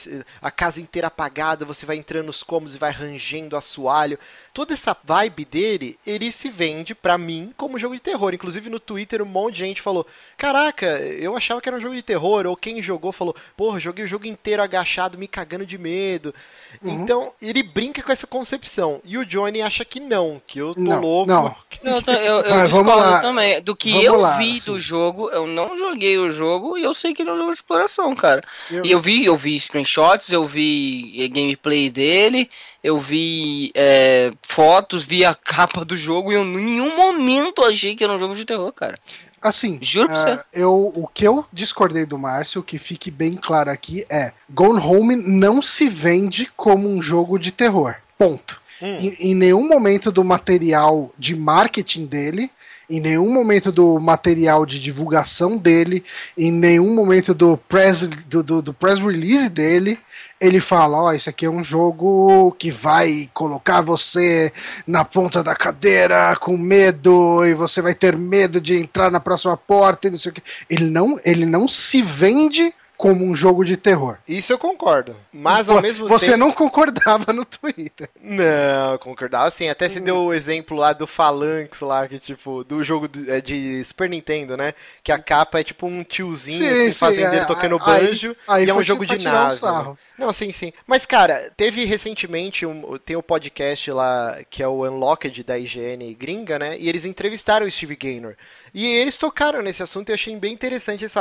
a 0.40 0.52
casa 0.52 0.80
inteira 0.80 1.08
apagada, 1.08 1.64
você 1.64 1.84
vai 1.84 1.96
entrando 1.96 2.26
nos 2.26 2.44
cômodos 2.44 2.76
e 2.76 2.78
vai 2.78 2.92
rangendo 2.92 3.56
a 3.56 3.60
sua 3.60 3.87
assoalho. 3.88 4.18
Toda 4.52 4.74
essa 4.74 4.96
vibe 5.04 5.44
dele, 5.44 5.98
ele 6.04 6.32
se 6.32 6.48
vende 6.48 6.94
para 6.94 7.16
mim 7.16 7.52
como 7.56 7.78
jogo 7.78 7.94
de 7.94 8.00
terror. 8.00 8.34
Inclusive 8.34 8.68
no 8.68 8.80
Twitter 8.80 9.22
um 9.22 9.26
monte 9.26 9.54
de 9.54 9.60
gente 9.60 9.80
falou: 9.80 10.06
Caraca, 10.36 10.86
eu 10.98 11.36
achava 11.36 11.60
que 11.60 11.68
era 11.68 11.76
um 11.76 11.80
jogo 11.80 11.94
de 11.94 12.02
terror. 12.02 12.46
Ou 12.46 12.56
quem 12.56 12.82
jogou 12.82 13.12
falou: 13.12 13.36
Porra, 13.56 13.78
joguei 13.78 14.04
o 14.04 14.08
jogo 14.08 14.26
inteiro 14.26 14.62
agachado, 14.62 15.16
me 15.16 15.28
cagando 15.28 15.64
de 15.64 15.78
medo. 15.78 16.34
Uhum. 16.82 16.90
Então, 16.90 17.32
ele 17.40 17.62
brinca 17.62 18.02
com 18.02 18.10
essa 18.10 18.26
concepção. 18.26 19.00
E 19.04 19.16
o 19.16 19.24
Johnny 19.24 19.62
acha 19.62 19.84
que 19.84 20.00
não, 20.00 20.42
que 20.44 20.58
eu 20.58 20.74
tô 20.74 20.80
não, 20.80 21.00
louco. 21.00 21.30
Não, 21.30 21.56
eu, 21.84 22.02
tô, 22.02 22.12
eu, 22.12 22.40
eu 22.40 22.54
Mas, 22.54 22.70
vamos 22.70 22.96
lá. 22.96 23.20
também. 23.20 23.62
Do 23.62 23.76
que 23.76 23.90
vamos 23.90 24.06
eu 24.06 24.16
lá, 24.16 24.36
vi 24.38 24.56
assim. 24.56 24.72
do 24.72 24.80
jogo, 24.80 25.30
eu 25.30 25.46
não 25.46 25.78
joguei 25.78 26.18
o 26.18 26.30
jogo 26.30 26.76
e 26.76 26.82
eu 26.82 26.92
sei 26.92 27.14
que 27.14 27.22
ele 27.22 27.30
é 27.30 27.32
um 27.32 27.38
jogo 27.38 27.52
de 27.52 27.58
exploração, 27.58 28.14
cara. 28.16 28.40
Eu, 28.70 28.84
e 28.84 28.90
eu 28.90 29.00
vi, 29.00 29.24
eu 29.24 29.36
vi 29.36 29.58
screenshots, 29.60 30.32
eu 30.32 30.46
vi 30.46 31.28
gameplay 31.28 31.90
dele, 31.90 32.50
eu 32.82 33.00
vi 33.00 33.70
é, 33.74 34.32
fotos, 34.42 35.04
vi 35.04 35.24
a 35.24 35.34
capa 35.34 35.84
do 35.84 35.96
jogo 35.96 36.30
e 36.30 36.34
eu 36.34 36.42
em 36.42 36.64
nenhum 36.64 36.96
momento 36.96 37.64
achei 37.64 37.96
que 37.96 38.04
era 38.04 38.14
um 38.14 38.18
jogo 38.18 38.34
de 38.34 38.44
terror, 38.44 38.72
cara. 38.72 38.98
Assim, 39.40 39.78
Juro 39.80 40.08
uh, 40.08 40.44
eu, 40.52 40.92
o 40.94 41.06
que 41.06 41.24
eu 41.24 41.44
discordei 41.52 42.04
do 42.04 42.18
Márcio, 42.18 42.62
que 42.62 42.76
fique 42.76 43.10
bem 43.10 43.36
claro 43.36 43.70
aqui, 43.70 44.04
é 44.10 44.32
Gone 44.50 44.80
Home 44.80 45.16
não 45.16 45.62
se 45.62 45.88
vende 45.88 46.50
como 46.56 46.88
um 46.88 47.00
jogo 47.00 47.38
de 47.38 47.52
terror. 47.52 47.94
Ponto. 48.16 48.60
Hum. 48.82 48.96
Em, 48.96 49.30
em 49.30 49.34
nenhum 49.34 49.68
momento 49.68 50.10
do 50.10 50.24
material 50.24 51.12
de 51.16 51.36
marketing 51.36 52.06
dele, 52.06 52.50
em 52.88 53.00
nenhum 53.00 53.30
momento 53.32 53.70
do 53.70 53.98
material 54.00 54.64
de 54.64 54.80
divulgação 54.80 55.58
dele, 55.58 56.02
em 56.36 56.50
nenhum 56.50 56.94
momento 56.94 57.34
do 57.34 57.56
press, 57.56 58.02
do, 58.26 58.42
do, 58.42 58.62
do 58.62 58.72
press 58.72 59.00
release 59.00 59.48
dele, 59.48 59.98
ele 60.40 60.60
fala: 60.60 60.96
Ó, 60.96 61.08
oh, 61.08 61.12
isso 61.12 61.28
aqui 61.28 61.44
é 61.44 61.50
um 61.50 61.62
jogo 61.62 62.54
que 62.58 62.70
vai 62.70 63.28
colocar 63.34 63.80
você 63.80 64.52
na 64.86 65.04
ponta 65.04 65.42
da 65.42 65.54
cadeira 65.54 66.34
com 66.36 66.56
medo 66.56 67.44
e 67.44 67.54
você 67.54 67.82
vai 67.82 67.94
ter 67.94 68.16
medo 68.16 68.60
de 68.60 68.76
entrar 68.76 69.10
na 69.10 69.20
próxima 69.20 69.56
porta 69.56 70.08
e 70.08 70.10
não 70.10 70.18
sei 70.18 70.30
o 70.30 70.34
que. 70.34 70.42
Ele 70.70 70.88
não, 70.88 71.20
ele 71.24 71.44
não 71.44 71.68
se 71.68 72.00
vende 72.00 72.72
como 72.98 73.24
um 73.24 73.32
jogo 73.32 73.64
de 73.64 73.76
terror. 73.76 74.18
Isso 74.26 74.52
eu 74.52 74.58
concordo. 74.58 75.14
Mas 75.32 75.70
ao 75.70 75.80
mesmo 75.80 76.08
Você 76.08 76.26
tempo... 76.26 76.38
não 76.38 76.50
concordava 76.50 77.32
no 77.32 77.44
Twitter. 77.44 78.10
Não, 78.20 78.98
concordava 78.98 79.48
sim. 79.52 79.68
Até 79.68 79.88
se 79.88 80.00
deu 80.00 80.16
o 80.24 80.34
exemplo 80.34 80.76
lá 80.76 80.92
do 80.92 81.06
Phalanx 81.06 81.80
lá, 81.80 82.08
que 82.08 82.18
tipo, 82.18 82.64
do 82.64 82.82
jogo 82.82 83.08
é 83.28 83.40
de 83.40 83.82
Super 83.84 84.10
Nintendo, 84.10 84.56
né? 84.56 84.74
Que 85.04 85.12
a 85.12 85.18
capa 85.18 85.60
é 85.60 85.64
tipo 85.64 85.86
um 85.86 86.02
tiozinho 86.02 86.58
sim, 86.58 86.68
assim, 86.68 86.92
sim, 86.92 86.98
fazendeiro 86.98 87.44
é, 87.44 87.46
tocando 87.46 87.78
banjo 87.78 88.36
aí, 88.48 88.62
aí 88.62 88.66
e 88.66 88.70
é 88.70 88.74
um 88.74 88.82
jogo 88.82 89.06
de 89.06 89.24
nave. 89.24 89.64
Um 89.64 89.96
não, 90.18 90.32
sim, 90.32 90.50
sim. 90.50 90.72
Mas, 90.84 91.06
cara, 91.06 91.52
teve 91.56 91.84
recentemente, 91.84 92.66
um, 92.66 92.98
tem 92.98 93.14
o 93.14 93.20
um 93.20 93.22
podcast 93.22 93.88
lá, 93.92 94.38
que 94.50 94.60
é 94.60 94.66
o 94.66 94.84
Unlocked 94.84 95.44
da 95.44 95.56
IGN 95.56 96.12
gringa, 96.14 96.58
né? 96.58 96.76
E 96.76 96.88
eles 96.88 97.04
entrevistaram 97.04 97.64
o 97.64 97.70
Steve 97.70 97.94
Gaynor. 97.94 98.34
E 98.72 98.86
eles 98.86 99.16
tocaram 99.16 99.62
nesse 99.62 99.82
assunto 99.82 100.08
e 100.08 100.12
eu 100.12 100.14
achei 100.14 100.34
bem 100.36 100.52
interessante. 100.52 101.02
Eles 101.02 101.12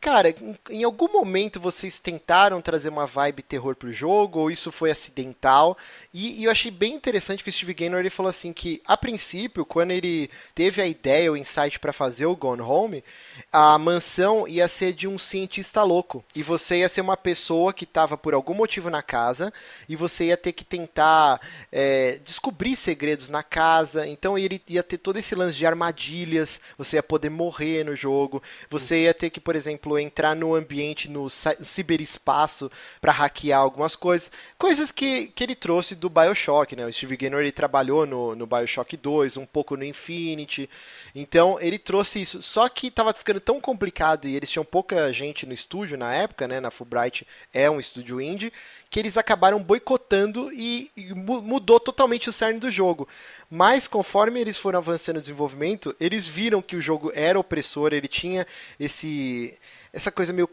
cara, 0.00 0.34
em 0.70 0.84
algum 0.84 1.10
momento 1.10 1.60
vocês 1.60 1.98
tentaram 1.98 2.60
trazer 2.60 2.88
uma 2.88 3.06
vibe 3.06 3.42
terror 3.42 3.74
pro 3.74 3.92
jogo, 3.92 4.40
ou 4.40 4.50
isso 4.50 4.72
foi 4.72 4.90
acidental? 4.90 5.76
E, 6.14 6.42
e, 6.42 6.44
eu 6.44 6.50
achei 6.50 6.70
bem 6.70 6.94
interessante 6.94 7.42
que 7.42 7.48
o 7.48 7.52
Steve 7.52 7.72
Gaynor 7.72 8.00
ele 8.00 8.10
falou 8.10 8.28
assim 8.28 8.52
que, 8.52 8.82
a 8.84 8.98
princípio, 8.98 9.64
quando 9.64 9.92
ele 9.92 10.28
teve 10.54 10.82
a 10.82 10.86
ideia, 10.86 11.32
o 11.32 11.36
insight 11.38 11.78
para 11.78 11.90
fazer 11.90 12.26
o 12.26 12.36
Gone 12.36 12.60
Home, 12.60 13.02
a 13.50 13.78
mansão 13.78 14.46
ia 14.46 14.68
ser 14.68 14.92
de 14.92 15.08
um 15.08 15.18
cientista 15.18 15.82
louco. 15.82 16.22
E 16.34 16.42
você 16.42 16.80
ia 16.80 16.88
ser 16.88 17.00
uma 17.00 17.16
pessoa 17.16 17.72
que 17.72 17.84
estava 17.84 18.18
por 18.18 18.34
algum 18.34 18.52
motivo 18.52 18.90
na 18.90 19.00
casa 19.02 19.50
e 19.88 19.96
você 19.96 20.26
ia 20.26 20.36
ter 20.36 20.52
que 20.52 20.64
tentar 20.64 21.40
é, 21.70 22.18
descobrir 22.22 22.76
segredos 22.76 23.30
na 23.30 23.42
casa. 23.42 24.06
Então 24.06 24.36
ele 24.36 24.60
ia 24.68 24.82
ter 24.82 24.98
todo 24.98 25.16
esse 25.16 25.34
lance 25.34 25.56
de 25.56 25.64
armadilhas, 25.64 26.60
você 26.76 26.96
ia 26.96 27.02
poder 27.02 27.30
morrer 27.30 27.84
no 27.84 27.96
jogo, 27.96 28.42
você 28.68 29.04
ia 29.04 29.14
ter 29.14 29.30
que, 29.30 29.40
por 29.40 29.56
exemplo, 29.56 29.98
entrar 29.98 30.36
no 30.36 30.54
ambiente, 30.54 31.08
no 31.08 31.30
ciberespaço 31.30 32.70
para 33.00 33.12
hackear 33.12 33.60
algumas 33.60 33.96
coisas. 33.96 34.30
Coisas 34.58 34.90
que, 34.90 35.28
que 35.28 35.42
ele 35.42 35.54
trouxe 35.54 36.01
do 36.02 36.10
Bioshock, 36.10 36.74
né? 36.74 36.84
O 36.84 36.92
Steve 36.92 37.16
Gaynor 37.16 37.42
ele 37.42 37.52
trabalhou 37.52 38.04
no, 38.04 38.34
no 38.34 38.44
Bioshock 38.44 38.96
2, 38.96 39.36
um 39.36 39.46
pouco 39.46 39.76
no 39.76 39.84
Infinity. 39.84 40.68
Então 41.14 41.58
ele 41.60 41.78
trouxe 41.78 42.20
isso. 42.20 42.42
Só 42.42 42.68
que 42.68 42.88
estava 42.88 43.12
ficando 43.12 43.38
tão 43.38 43.60
complicado 43.60 44.26
e 44.26 44.34
eles 44.34 44.50
tinham 44.50 44.64
pouca 44.64 45.12
gente 45.12 45.46
no 45.46 45.54
estúdio 45.54 45.96
na 45.96 46.12
época, 46.12 46.48
né? 46.48 46.58
Na 46.58 46.72
Fulbright 46.72 47.24
é 47.54 47.70
um 47.70 47.78
estúdio 47.78 48.20
indie, 48.20 48.52
que 48.90 48.98
eles 48.98 49.16
acabaram 49.16 49.62
boicotando 49.62 50.52
e, 50.52 50.90
e 50.96 51.14
mudou 51.14 51.78
totalmente 51.78 52.28
o 52.28 52.32
cerne 52.32 52.58
do 52.58 52.68
jogo. 52.68 53.06
Mas 53.48 53.86
conforme 53.86 54.40
eles 54.40 54.58
foram 54.58 54.80
avançando 54.80 55.16
no 55.16 55.20
desenvolvimento, 55.20 55.94
eles 56.00 56.26
viram 56.26 56.60
que 56.60 56.74
o 56.74 56.80
jogo 56.80 57.12
era 57.14 57.38
opressor, 57.38 57.92
ele 57.92 58.08
tinha 58.08 58.44
esse 58.78 59.56
essa 59.92 60.10
coisa 60.10 60.32
meio 60.32 60.48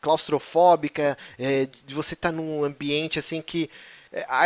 claustrofóbica, 0.00 1.16
é, 1.38 1.66
de 1.66 1.94
você 1.94 2.14
estar 2.14 2.30
tá 2.30 2.36
num 2.36 2.64
ambiente 2.64 3.16
assim 3.16 3.40
que 3.40 3.70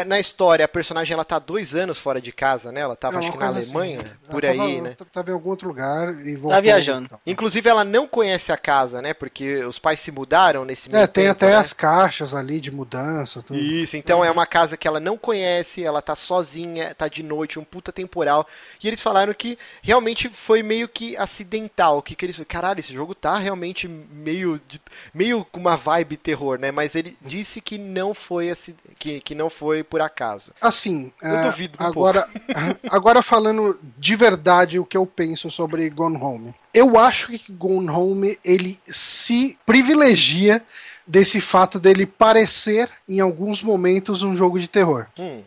na 0.06 0.18
história, 0.18 0.64
a 0.64 0.68
personagem 0.68 1.14
ela 1.14 1.24
tá 1.24 1.38
dois 1.38 1.74
anos 1.74 1.98
fora 1.98 2.20
de 2.20 2.32
casa, 2.32 2.72
né? 2.72 2.80
Ela 2.80 2.96
tava, 2.96 3.16
é, 3.16 3.18
acho 3.18 3.32
que 3.32 3.38
na 3.38 3.46
Alemanha, 3.46 4.00
assim, 4.00 4.32
por 4.32 4.44
aí, 4.44 4.56
tava, 4.56 4.80
né? 4.80 4.96
Tava 5.12 5.30
em 5.30 5.34
algum 5.34 5.50
outro 5.50 5.68
lugar 5.68 6.26
e 6.26 6.34
voltou. 6.34 6.50
Tá 6.50 6.60
viajando. 6.60 7.06
Então. 7.06 7.20
Inclusive, 7.26 7.68
ela 7.68 7.84
não 7.84 8.06
conhece 8.06 8.52
a 8.52 8.56
casa, 8.56 9.02
né? 9.02 9.12
Porque 9.12 9.64
os 9.64 9.78
pais 9.78 10.00
se 10.00 10.10
mudaram 10.10 10.64
nesse 10.64 10.88
É, 10.94 11.06
tem 11.06 11.24
tempo, 11.24 11.32
até 11.32 11.50
né? 11.50 11.56
as 11.56 11.72
caixas 11.72 12.34
ali 12.34 12.60
de 12.60 12.70
mudança. 12.70 13.42
Tudo. 13.42 13.58
Isso, 13.58 13.96
então 13.96 14.20
uhum. 14.20 14.24
é 14.24 14.30
uma 14.30 14.46
casa 14.46 14.76
que 14.76 14.88
ela 14.88 15.00
não 15.00 15.18
conhece, 15.18 15.84
ela 15.84 16.00
tá 16.00 16.16
sozinha, 16.16 16.94
tá 16.94 17.06
de 17.08 17.22
noite, 17.22 17.58
um 17.58 17.64
puta 17.64 17.92
temporal. 17.92 18.46
E 18.82 18.88
eles 18.88 19.00
falaram 19.00 19.34
que 19.34 19.58
realmente 19.82 20.28
foi 20.28 20.62
meio 20.62 20.88
que 20.88 21.16
acidental. 21.16 22.02
Que, 22.02 22.14
que 22.14 22.24
eles 22.24 22.40
caralho, 22.48 22.80
esse 22.80 22.92
jogo 22.92 23.14
tá 23.14 23.38
realmente 23.38 23.86
meio, 23.86 24.60
de, 24.66 24.80
meio 25.12 25.44
com 25.44 25.60
uma 25.60 25.76
vibe 25.76 26.16
terror, 26.16 26.58
né? 26.58 26.70
Mas 26.70 26.94
ele 26.94 27.16
disse 27.20 27.60
que 27.60 27.76
não 27.76 28.14
foi, 28.14 28.50
que, 28.98 29.20
que 29.20 29.34
não 29.34 29.49
foi 29.50 29.82
por 29.82 30.00
acaso 30.00 30.20
caso. 30.20 30.52
Assim, 30.60 31.12
eu 31.22 31.36
é, 31.36 31.42
duvido 31.44 31.78
um 31.80 31.86
agora, 31.86 32.28
agora 32.90 33.22
falando 33.22 33.78
de 33.98 34.14
verdade 34.14 34.78
o 34.78 34.84
que 34.84 34.96
eu 34.96 35.06
penso 35.06 35.50
sobre 35.50 35.88
Gone 35.90 36.16
Home. 36.16 36.54
Eu 36.72 36.98
acho 36.98 37.28
que 37.28 37.52
Gone 37.52 37.90
Home 37.90 38.38
ele 38.44 38.78
se 38.84 39.58
privilegia 39.66 40.62
desse 41.06 41.40
fato 41.40 41.80
dele 41.80 42.06
parecer 42.06 42.88
em 43.08 43.20
alguns 43.20 43.62
momentos 43.62 44.22
um 44.22 44.36
jogo 44.36 44.60
de 44.60 44.68
terror. 44.68 45.06
Hum. 45.18 45.42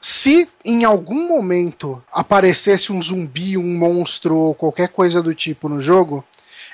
Se 0.00 0.48
em 0.64 0.84
algum 0.84 1.28
momento 1.28 2.02
aparecesse 2.10 2.92
um 2.92 3.02
zumbi, 3.02 3.58
um 3.58 3.76
monstro 3.76 4.34
ou 4.34 4.54
qualquer 4.54 4.88
coisa 4.88 5.22
do 5.22 5.34
tipo 5.34 5.68
no 5.68 5.80
jogo, 5.80 6.24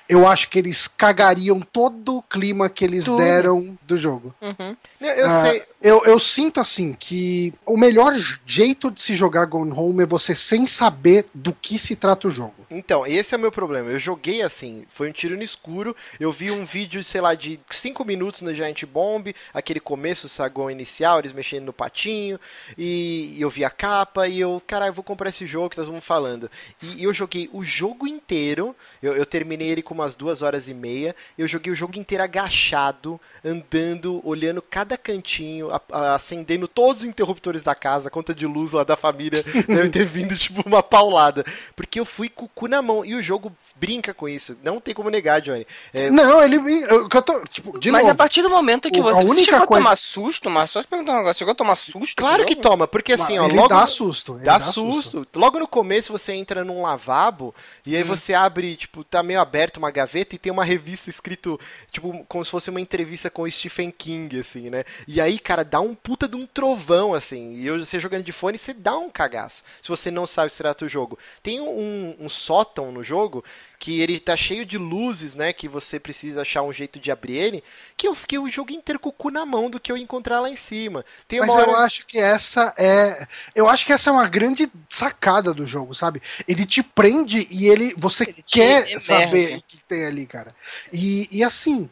eu 0.09 0.27
acho 0.27 0.49
que 0.49 0.59
eles 0.59 0.87
cagariam 0.87 1.61
todo 1.61 2.19
o 2.19 2.23
clima 2.23 2.69
que 2.69 2.85
eles 2.85 3.07
Tudo. 3.07 3.19
deram 3.19 3.77
do 3.83 3.97
jogo. 3.97 4.35
Uhum. 4.41 4.77
Eu, 5.01 5.27
ah, 5.27 5.31
sei. 5.43 5.63
Eu, 5.83 6.05
eu, 6.05 6.19
sinto 6.19 6.61
assim 6.61 6.93
que 6.93 7.53
o 7.65 7.77
melhor 7.77 8.15
jeito 8.45 8.91
de 8.91 9.03
se 9.03 9.15
jogar 9.15 9.45
Gone 9.47 9.73
Home 9.73 10.03
é 10.03 10.07
você 10.07 10.35
sem 10.35 10.67
saber 10.67 11.27
do 11.35 11.53
que 11.53 11.79
se 11.79 11.95
trata 11.95 12.29
o 12.29 12.31
jogo. 12.31 12.55
Então, 12.71 13.07
esse 13.07 13.35
é 13.35 13.39
o 13.39 13.41
meu 13.41 13.53
problema. 13.53 13.91
Eu 13.91 13.99
joguei 13.99 14.43
assim, 14.43 14.85
foi 14.89 15.09
um 15.09 15.13
tiro 15.13 15.37
no 15.37 15.43
escuro. 15.43 15.95
Eu 16.19 16.33
vi 16.33 16.51
um 16.51 16.65
vídeo, 16.65 17.03
sei 17.05 17.21
lá, 17.21 17.35
de 17.35 17.61
5 17.71 18.05
minutos 18.05 18.41
no 18.41 18.55
Giant 18.55 18.85
Bomb, 18.85 19.35
aquele 19.53 19.79
começo, 19.79 20.29
saguão 20.29 20.71
inicial, 20.71 21.19
eles 21.19 21.33
mexendo 21.33 21.67
no 21.67 21.73
patinho, 21.73 22.41
e 22.77 23.37
eu 23.39 23.51
vi 23.51 23.65
a 23.65 23.71
capa, 23.71 24.27
e 24.27 24.41
eu, 24.41 24.61
caralho, 24.67 24.93
vou 24.93 25.05
comprar 25.05 25.29
esse 25.29 25.47
jogo 25.47 25.71
que 25.71 25.79
nós 25.79 25.87
vamos 25.87 26.05
falando. 26.05 26.51
E, 26.83 27.05
eu 27.05 27.15
joguei 27.15 27.49
o 27.53 27.65
jogo 27.65 28.07
inteiro, 28.07 28.75
eu, 29.03 29.15
eu 29.15 29.25
terminei 29.25 29.69
ele 29.69 29.83
com 29.83 29.96
umas 29.97 30.15
duas 30.15 30.43
horas 30.43 30.69
e 30.69 30.75
meia, 30.75 31.15
eu 31.37 31.49
joguei 31.49 31.73
o 31.73 31.77
jogo 31.77 31.99
inteiro 31.99 32.23
agachado, 32.23 33.21
andando, 33.45 34.21
olhando 34.25 34.63
cada 34.63 34.97
cantinho, 34.97 35.71
a, 35.71 35.81
a, 35.93 36.15
acendendo 36.15 36.69
todos 36.69 37.03
os 37.03 37.09
interruptores 37.09 37.63
da 37.63 37.75
casa, 37.75 38.09
a 38.09 38.11
conta 38.11 38.35
de 38.35 38.47
luz 38.47 38.73
lá 38.73 38.85
da 38.85 38.97
família 38.97 39.43
deve 39.67 39.89
ter 39.89 40.07
vindo 40.07 40.37
tipo 40.37 40.63
uma 40.67 40.83
paulada. 40.83 41.45
Porque 41.75 41.99
eu 41.99 42.05
fui 42.05 42.29
com 42.29 42.45
o 42.45 42.49
cu 42.49 42.69
na 42.69 42.83
mão. 42.83 43.05
E 43.05 43.15
o 43.15 43.23
jogo 43.23 43.53
brinca 43.77 44.13
com 44.13 44.29
isso. 44.29 44.57
Não 44.63 44.81
tem 44.81 44.95
como 44.95 45.11
negar, 45.11 45.41
Johnny. 45.41 45.67
É... 45.93 46.11
Não, 46.11 46.43
ele. 46.43 46.57
Eu, 46.57 47.09
eu 47.13 47.23
tô, 47.23 47.45
tipo, 47.47 47.79
de 47.79 47.91
Mas 47.91 48.03
novo, 48.03 48.13
a 48.13 48.15
partir 48.15 48.43
do 48.43 48.51
momento 48.51 48.91
que 48.91 49.01
você, 49.01 49.21
a 49.21 49.25
única 49.25 49.45
chegou 49.45 49.67
coisa... 49.67 49.81
a 49.81 49.85
tomar 49.85 49.97
susto, 49.97 50.51
mas 50.51 50.71
só 50.71 50.83
te 50.83 50.89
perguntar 50.89 51.15
um 51.15 51.17
negócio, 51.19 51.39
chegou 51.39 51.53
a 51.53 51.57
tomar 51.57 51.75
susto? 51.75 52.17
Claro 52.17 52.45
que 52.45 52.57
toma, 52.57 52.87
porque 52.87 53.13
assim, 53.13 53.39
ó, 53.39 53.47
ele 53.47 53.55
logo. 53.55 53.69
Dá 53.69 53.87
susto. 53.87 54.35
Dá, 54.35 54.59
dá 54.59 54.61
susto. 54.61 55.19
susto. 55.19 55.29
Logo 55.39 55.59
no 55.59 55.69
começo 55.69 56.13
você 56.13 56.33
entra 56.33 56.65
num 56.65 56.83
lavabo 56.83 57.55
e 57.85 57.97
aí 57.97 58.03
hum. 58.03 58.07
você 58.07 58.35
abre, 58.35 58.77
tipo, 58.77 59.05
tá 59.05 59.23
meio 59.23 59.41
aberto 59.41 59.77
uma 59.79 59.86
gaveta 59.91 60.35
e 60.35 60.39
tem 60.39 60.53
uma 60.53 60.65
revista 60.65 61.11
escrito, 61.11 61.59
tipo, 61.91 62.25
como 62.29 62.45
se 62.45 62.51
fosse 62.51 62.71
uma 62.71 62.81
entrevista 62.81 63.31
com 63.31 63.43
o 63.43 63.51
Stephen 63.51 63.91
King, 63.91 64.41
assim, 64.41 64.71
né? 64.71 64.85
E 65.07 65.21
aí, 65.21 65.39
cara, 65.39 65.65
dá 65.65 65.81
um 65.81 65.95
puta 65.95 66.29
de 66.29 66.37
um 66.37 66.47
trovão, 66.47 67.15
assim. 67.15 67.55
E 67.55 67.71
você 67.71 67.99
jogando 67.99 68.25
de 68.25 68.33
fone, 68.33 68.59
você 68.59 68.73
dá 68.73 68.97
um 68.99 69.11
cagaço. 69.11 69.63
Se 69.81 69.89
você 69.89 70.11
não 70.11 70.27
sabe 70.27 70.51
se 70.51 70.59
trata 70.59 70.85
o 70.85 70.89
jogo. 70.89 71.19
Tem 71.43 71.61
um, 71.61 72.17
um 72.19 72.29
sótão 72.29 72.91
no 72.93 73.03
jogo 73.03 73.45
que 73.87 74.01
ele 74.01 74.19
tá 74.19 74.37
cheio 74.37 74.67
de 74.67 74.77
luzes, 74.77 75.37
né? 75.37 75.53
Que 75.53 75.69
você 75.69 76.01
precisa 76.01 76.41
achar 76.41 76.63
um 76.63 76.73
jeito 76.73 76.99
de 76.99 77.13
abrir 77.13 77.37
ele. 77.37 77.63
Que 77.97 78.09
eu 78.09 78.17
fiquei 78.17 78.37
o 78.37 78.51
jogo 78.51 78.73
inteiro 78.73 78.99
com 78.99 79.11
o 79.11 79.13
cu 79.13 79.31
na 79.31 79.47
mão 79.47 79.71
do 79.71 79.79
que 79.79 79.93
eu 79.93 79.97
encontrar 79.97 80.41
lá 80.41 80.51
em 80.51 80.57
cima. 80.57 81.05
Tem 81.29 81.39
Mas 81.39 81.51
hora... 81.51 81.71
eu 81.71 81.77
acho 81.77 82.05
que 82.05 82.19
essa 82.19 82.75
é. 82.77 83.29
Eu 83.55 83.69
acho 83.69 83.87
que 83.87 83.93
essa 83.93 84.11
é 84.11 84.13
uma 84.13 84.27
grande 84.27 84.69
sacada 84.89 85.55
do 85.55 85.65
jogo, 85.65 85.95
sabe? 85.95 86.21
Ele 86.49 86.67
te 86.67 86.83
prende 86.83 87.47
e 87.49 87.69
ele. 87.69 87.95
Você 87.97 88.25
ele 88.25 88.45
quer 88.45 88.99
saber 88.99 89.59
o 89.59 89.63
que 89.63 89.79
tem 89.87 90.05
ali, 90.05 90.27
cara. 90.27 90.53
E, 90.93 91.29
e 91.31 91.45
assim. 91.45 91.89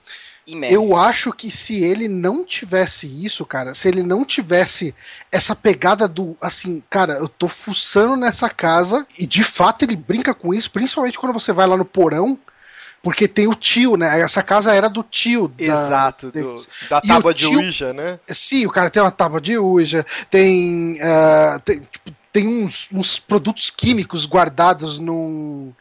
Eu 0.70 0.96
acho 0.96 1.32
que 1.32 1.50
se 1.50 1.82
ele 1.82 2.06
não 2.06 2.44
tivesse 2.44 3.06
isso, 3.06 3.46
cara, 3.46 3.74
se 3.74 3.88
ele 3.88 4.02
não 4.02 4.24
tivesse 4.24 4.94
essa 5.32 5.56
pegada 5.56 6.06
do 6.06 6.36
assim, 6.40 6.82
cara, 6.90 7.14
eu 7.14 7.28
tô 7.28 7.48
fuçando 7.48 8.14
nessa 8.16 8.50
casa 8.50 9.06
e 9.18 9.26
de 9.26 9.42
fato 9.42 9.82
ele 9.84 9.96
brinca 9.96 10.34
com 10.34 10.52
isso, 10.52 10.70
principalmente 10.70 11.18
quando 11.18 11.32
você 11.32 11.52
vai 11.52 11.66
lá 11.66 11.76
no 11.76 11.84
porão 11.84 12.38
porque 13.02 13.28
tem 13.28 13.46
o 13.46 13.54
tio, 13.54 13.98
né? 13.98 14.18
Essa 14.20 14.42
casa 14.42 14.72
era 14.72 14.88
do 14.88 15.02
tio. 15.02 15.52
Exato, 15.58 16.32
da, 16.32 16.40
do, 16.40 16.54
da 16.88 17.00
tábua 17.02 17.34
de 17.34 17.46
Ouija, 17.46 17.92
né? 17.92 18.18
Sim, 18.28 18.64
o 18.64 18.70
cara 18.70 18.88
tem 18.88 19.02
uma 19.02 19.10
tábua 19.10 19.42
de 19.42 19.58
Ouija, 19.58 20.06
tem, 20.30 20.94
uh, 20.94 21.60
tem, 21.60 21.80
tipo, 21.80 22.12
tem 22.32 22.48
uns, 22.48 22.88
uns 22.90 23.18
produtos 23.18 23.70
químicos 23.70 24.26
guardados 24.26 24.98
num 24.98 25.72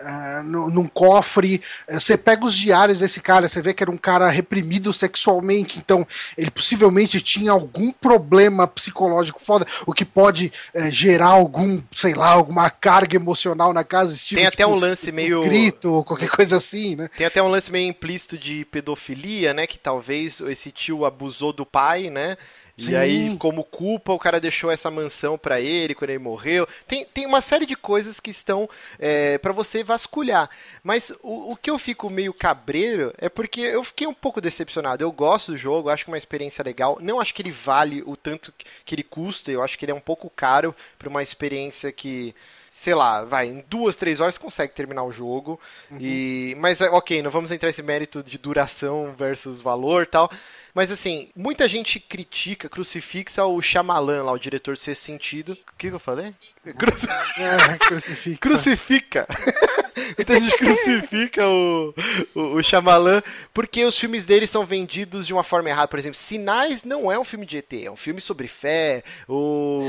Uh, 0.00 0.42
num 0.42 0.88
cofre. 0.88 1.60
Uh, 1.88 2.00
você 2.00 2.16
pega 2.16 2.46
os 2.46 2.54
diários 2.54 3.00
desse 3.00 3.20
cara, 3.20 3.48
você 3.48 3.60
vê 3.60 3.74
que 3.74 3.82
era 3.82 3.90
um 3.90 3.98
cara 3.98 4.28
reprimido 4.30 4.92
sexualmente, 4.94 5.78
então 5.78 6.06
ele 6.38 6.50
possivelmente 6.50 7.20
tinha 7.20 7.52
algum 7.52 7.92
problema 7.92 8.66
psicológico 8.66 9.42
foda, 9.42 9.66
o 9.84 9.92
que 9.92 10.04
pode 10.04 10.52
uh, 10.74 10.90
gerar 10.90 11.28
algum, 11.28 11.82
sei 11.94 12.14
lá, 12.14 12.30
alguma 12.30 12.70
carga 12.70 13.16
emocional 13.16 13.72
na 13.72 13.84
casa. 13.84 14.14
Estilo, 14.14 14.38
Tem 14.38 14.46
até 14.46 14.64
tipo, 14.64 14.70
um 14.70 14.74
lance 14.74 15.12
meio. 15.12 15.40
Um 15.40 15.44
grito 15.44 15.92
ou 15.92 16.04
qualquer 16.04 16.30
coisa 16.30 16.56
assim, 16.56 16.96
né? 16.96 17.10
Tem 17.16 17.26
até 17.26 17.42
um 17.42 17.48
lance 17.48 17.70
meio 17.70 17.88
implícito 17.88 18.38
de 18.38 18.64
pedofilia, 18.64 19.52
né? 19.52 19.66
Que 19.66 19.78
talvez 19.78 20.40
esse 20.40 20.70
tio 20.70 21.04
abusou 21.04 21.52
do 21.52 21.66
pai, 21.66 22.08
né? 22.08 22.36
Sim. 22.80 22.92
E 22.92 22.96
aí, 22.96 23.36
como 23.36 23.62
culpa, 23.62 24.12
o 24.12 24.18
cara 24.18 24.40
deixou 24.40 24.70
essa 24.70 24.90
mansão 24.90 25.36
para 25.36 25.60
ele 25.60 25.94
quando 25.94 26.10
ele 26.10 26.18
morreu. 26.18 26.66
Tem, 26.86 27.04
tem 27.04 27.26
uma 27.26 27.42
série 27.42 27.66
de 27.66 27.76
coisas 27.76 28.18
que 28.18 28.30
estão 28.30 28.68
é, 28.98 29.36
para 29.38 29.52
você 29.52 29.84
vasculhar. 29.84 30.48
Mas 30.82 31.12
o, 31.22 31.52
o 31.52 31.56
que 31.56 31.70
eu 31.70 31.78
fico 31.78 32.08
meio 32.08 32.32
cabreiro 32.32 33.12
é 33.18 33.28
porque 33.28 33.60
eu 33.60 33.84
fiquei 33.84 34.06
um 34.06 34.14
pouco 34.14 34.40
decepcionado. 34.40 35.04
Eu 35.04 35.12
gosto 35.12 35.52
do 35.52 35.58
jogo, 35.58 35.90
acho 35.90 36.04
que 36.04 36.10
é 36.10 36.12
uma 36.12 36.18
experiência 36.18 36.64
legal. 36.64 36.98
Não 37.00 37.20
acho 37.20 37.34
que 37.34 37.42
ele 37.42 37.52
vale 37.52 38.02
o 38.06 38.16
tanto 38.16 38.52
que 38.84 38.94
ele 38.94 39.02
custa. 39.02 39.50
Eu 39.50 39.62
acho 39.62 39.78
que 39.78 39.84
ele 39.84 39.92
é 39.92 39.94
um 39.94 40.00
pouco 40.00 40.30
caro 40.30 40.74
para 40.98 41.08
uma 41.08 41.22
experiência 41.22 41.92
que 41.92 42.34
sei 42.80 42.94
lá, 42.94 43.26
vai, 43.26 43.46
em 43.46 43.62
duas, 43.68 43.94
três 43.94 44.20
horas 44.20 44.38
consegue 44.38 44.72
terminar 44.72 45.02
o 45.02 45.12
jogo. 45.12 45.60
Uhum. 45.90 45.98
E, 46.00 46.56
mas, 46.58 46.80
ok, 46.80 47.20
não 47.20 47.30
vamos 47.30 47.50
entrar 47.50 47.66
nesse 47.66 47.82
mérito 47.82 48.22
de 48.22 48.38
duração 48.38 49.14
versus 49.18 49.60
valor 49.60 50.06
tal. 50.06 50.30
Mas 50.74 50.90
assim, 50.90 51.28
muita 51.36 51.68
gente 51.68 52.00
critica, 52.00 52.70
crucifixa 52.70 53.44
o 53.44 53.60
Shyamalan 53.60 54.22
lá, 54.22 54.32
o 54.32 54.38
diretor 54.38 54.76
de 54.76 54.80
Sexto 54.80 55.02
Sentido. 55.02 55.52
O 55.52 55.76
que, 55.76 55.90
que 55.90 55.94
eu 55.94 55.98
falei? 55.98 56.34
Cru... 56.78 56.90
É, 57.36 57.76
crucifixa. 57.76 58.38
Crucifica. 58.40 59.28
Muita 60.16 60.40
gente 60.40 60.56
crucifica 60.56 61.46
o, 61.46 61.94
o, 62.34 62.40
o 62.56 62.62
Shyamalan 62.62 63.22
porque 63.52 63.84
os 63.84 63.98
filmes 63.98 64.26
dele 64.26 64.46
são 64.46 64.64
vendidos 64.64 65.26
de 65.26 65.32
uma 65.32 65.42
forma 65.42 65.68
errada. 65.68 65.88
Por 65.88 65.98
exemplo, 65.98 66.18
Sinais 66.18 66.84
não 66.84 67.10
é 67.10 67.18
um 67.18 67.24
filme 67.24 67.46
de 67.46 67.58
ET, 67.58 67.72
é 67.72 67.90
um 67.90 67.96
filme 67.96 68.20
sobre 68.20 68.48
fé. 68.48 69.02
O... 69.28 69.82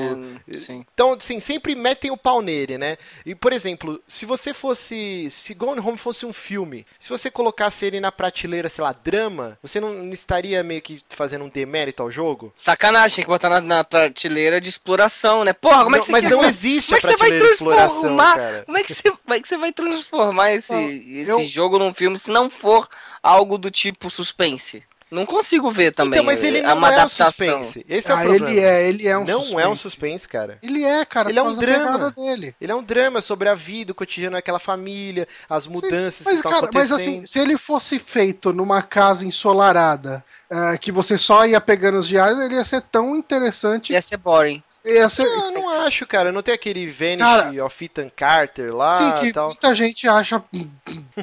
É, 0.48 0.74
então, 0.74 1.14
assim, 1.14 1.40
sempre 1.40 1.76
metem 1.76 2.12
o 2.12 2.18
pau 2.18 2.42
nele, 2.42 2.78
né? 2.78 2.98
E, 3.26 3.36
por 3.36 3.54
exemplo, 3.54 4.02
se 4.08 4.26
você 4.26 4.54
fosse. 4.54 5.30
Se 5.32 5.54
Gone 5.54 5.80
Home 5.80 5.98
fosse 5.98 6.26
um 6.26 6.34
filme, 6.34 6.86
se 7.00 7.10
você 7.10 7.30
colocasse 7.30 7.86
ele 7.86 8.00
na 8.00 8.12
prateleira, 8.12 8.70
sei 8.70 8.84
lá, 8.84 8.94
drama, 8.94 9.58
você 9.62 9.80
não 9.80 10.10
estaria 10.10 10.64
meio 10.64 10.82
que 10.82 11.02
fazendo 11.10 11.46
um 11.46 11.50
demérito 11.50 12.04
ao 12.04 12.12
jogo? 12.12 12.54
Sacanagem, 12.56 13.18
tem 13.18 13.26
que 13.26 13.30
botar 13.30 13.50
na, 13.50 13.62
na 13.62 13.84
prateleira 13.84 14.60
de 14.60 14.70
exploração, 14.70 15.44
né? 15.44 15.54
Porra, 15.54 15.84
como 15.84 15.96
é 15.96 16.00
que 16.00 16.06
você 16.06 16.12
Mas 16.12 16.30
não 16.30 16.44
existe 16.44 16.90
como 16.90 16.98
a 16.98 17.02
prateleira 17.02 17.46
de 17.46 17.54
exploração, 17.54 18.18
cara. 18.18 18.64
Como 18.66 18.78
é 18.78 18.84
que 18.84 18.94
você, 18.94 19.12
como 19.12 19.34
é 19.34 19.40
que 19.40 19.48
você 19.48 19.58
vai 19.58 19.72
transformar? 19.72 20.11
Transformar 20.12 20.54
esse, 20.54 20.76
esse 20.76 21.32
eu... 21.32 21.44
jogo 21.46 21.80
num 21.80 21.94
filme 21.94 22.18
se 22.18 22.30
não 22.30 22.50
for 22.50 22.88
algo 23.24 23.58
do 23.58 23.72
tipo 23.72 24.10
suspense. 24.10 24.84
Não 25.10 25.26
consigo 25.26 25.70
ver 25.70 25.92
também. 25.92 26.20
Então, 26.20 26.26
mas 26.26 26.42
ele 26.42 26.60
é 26.60 26.62
não 26.62 26.78
uma 26.78 26.90
é 26.90 26.94
adaptação. 26.94 27.60
um 27.60 27.64
suspense. 27.64 27.86
Esse 27.90 28.12
é 28.12 28.14
o 28.14 28.18
ah, 28.18 28.22
problema. 28.22 28.50
Ele 28.50 28.60
é, 28.62 28.88
ele 28.88 29.08
é 29.10 29.18
um 29.18 29.26
não 29.26 29.40
suspense. 29.40 29.54
Não 29.54 29.60
é 29.60 29.68
um 29.68 29.76
suspense, 29.76 30.28
cara. 30.28 30.58
Ele 30.64 30.86
é, 30.86 31.04
cara. 31.04 31.30
Ele 31.30 31.38
é 31.38 31.44
um 31.44 31.54
drama. 31.54 32.12
Dele. 32.12 32.56
Ele 32.62 32.72
é 32.72 32.76
um 32.76 32.82
drama 32.82 33.22
sobre 33.22 33.50
a 33.50 33.54
vida, 33.54 33.92
o 33.92 33.96
cotidiano 33.96 34.38
daquela 34.38 34.58
família, 34.58 35.28
as 35.50 35.68
mudanças 35.68 36.20
Sim, 36.20 36.24
mas, 36.24 36.34
que 36.34 36.38
estão 36.38 36.52
cara, 36.52 36.66
acontecendo. 36.66 36.92
Mas 36.94 37.02
assim, 37.02 37.26
se 37.26 37.40
ele 37.40 37.58
fosse 37.58 38.00
feito 38.00 38.54
numa 38.54 38.82
casa 38.82 39.26
ensolarada, 39.26 40.24
uh, 40.52 40.78
que 40.80 40.92
você 40.92 41.18
só 41.18 41.46
ia 41.46 41.62
pegando 41.62 41.98
os 41.98 42.08
diários, 42.08 42.40
ele 42.40 42.56
ia 42.56 42.66
ser 42.66 42.82
tão 42.82 43.16
interessante. 43.16 43.94
Ia 43.94 44.02
ser 44.02 44.18
boring. 44.18 44.62
Ia 44.86 45.08
ser... 45.08 45.24
Não, 45.24 45.52
não 45.52 45.70
acho, 45.70 46.06
cara. 46.06 46.32
Não 46.32 46.44
tem 46.44 46.54
aquele 46.54 46.90
Vanish 46.90 47.20
cara, 47.20 47.66
of 47.66 47.86
Ethan 47.86 48.10
Carter 48.10 48.76
lá. 48.76 48.92
Sim, 48.92 49.22
que 49.22 49.34
tal. 49.34 49.48
muita 49.48 49.74
gente 49.74 50.08
acha 50.08 50.44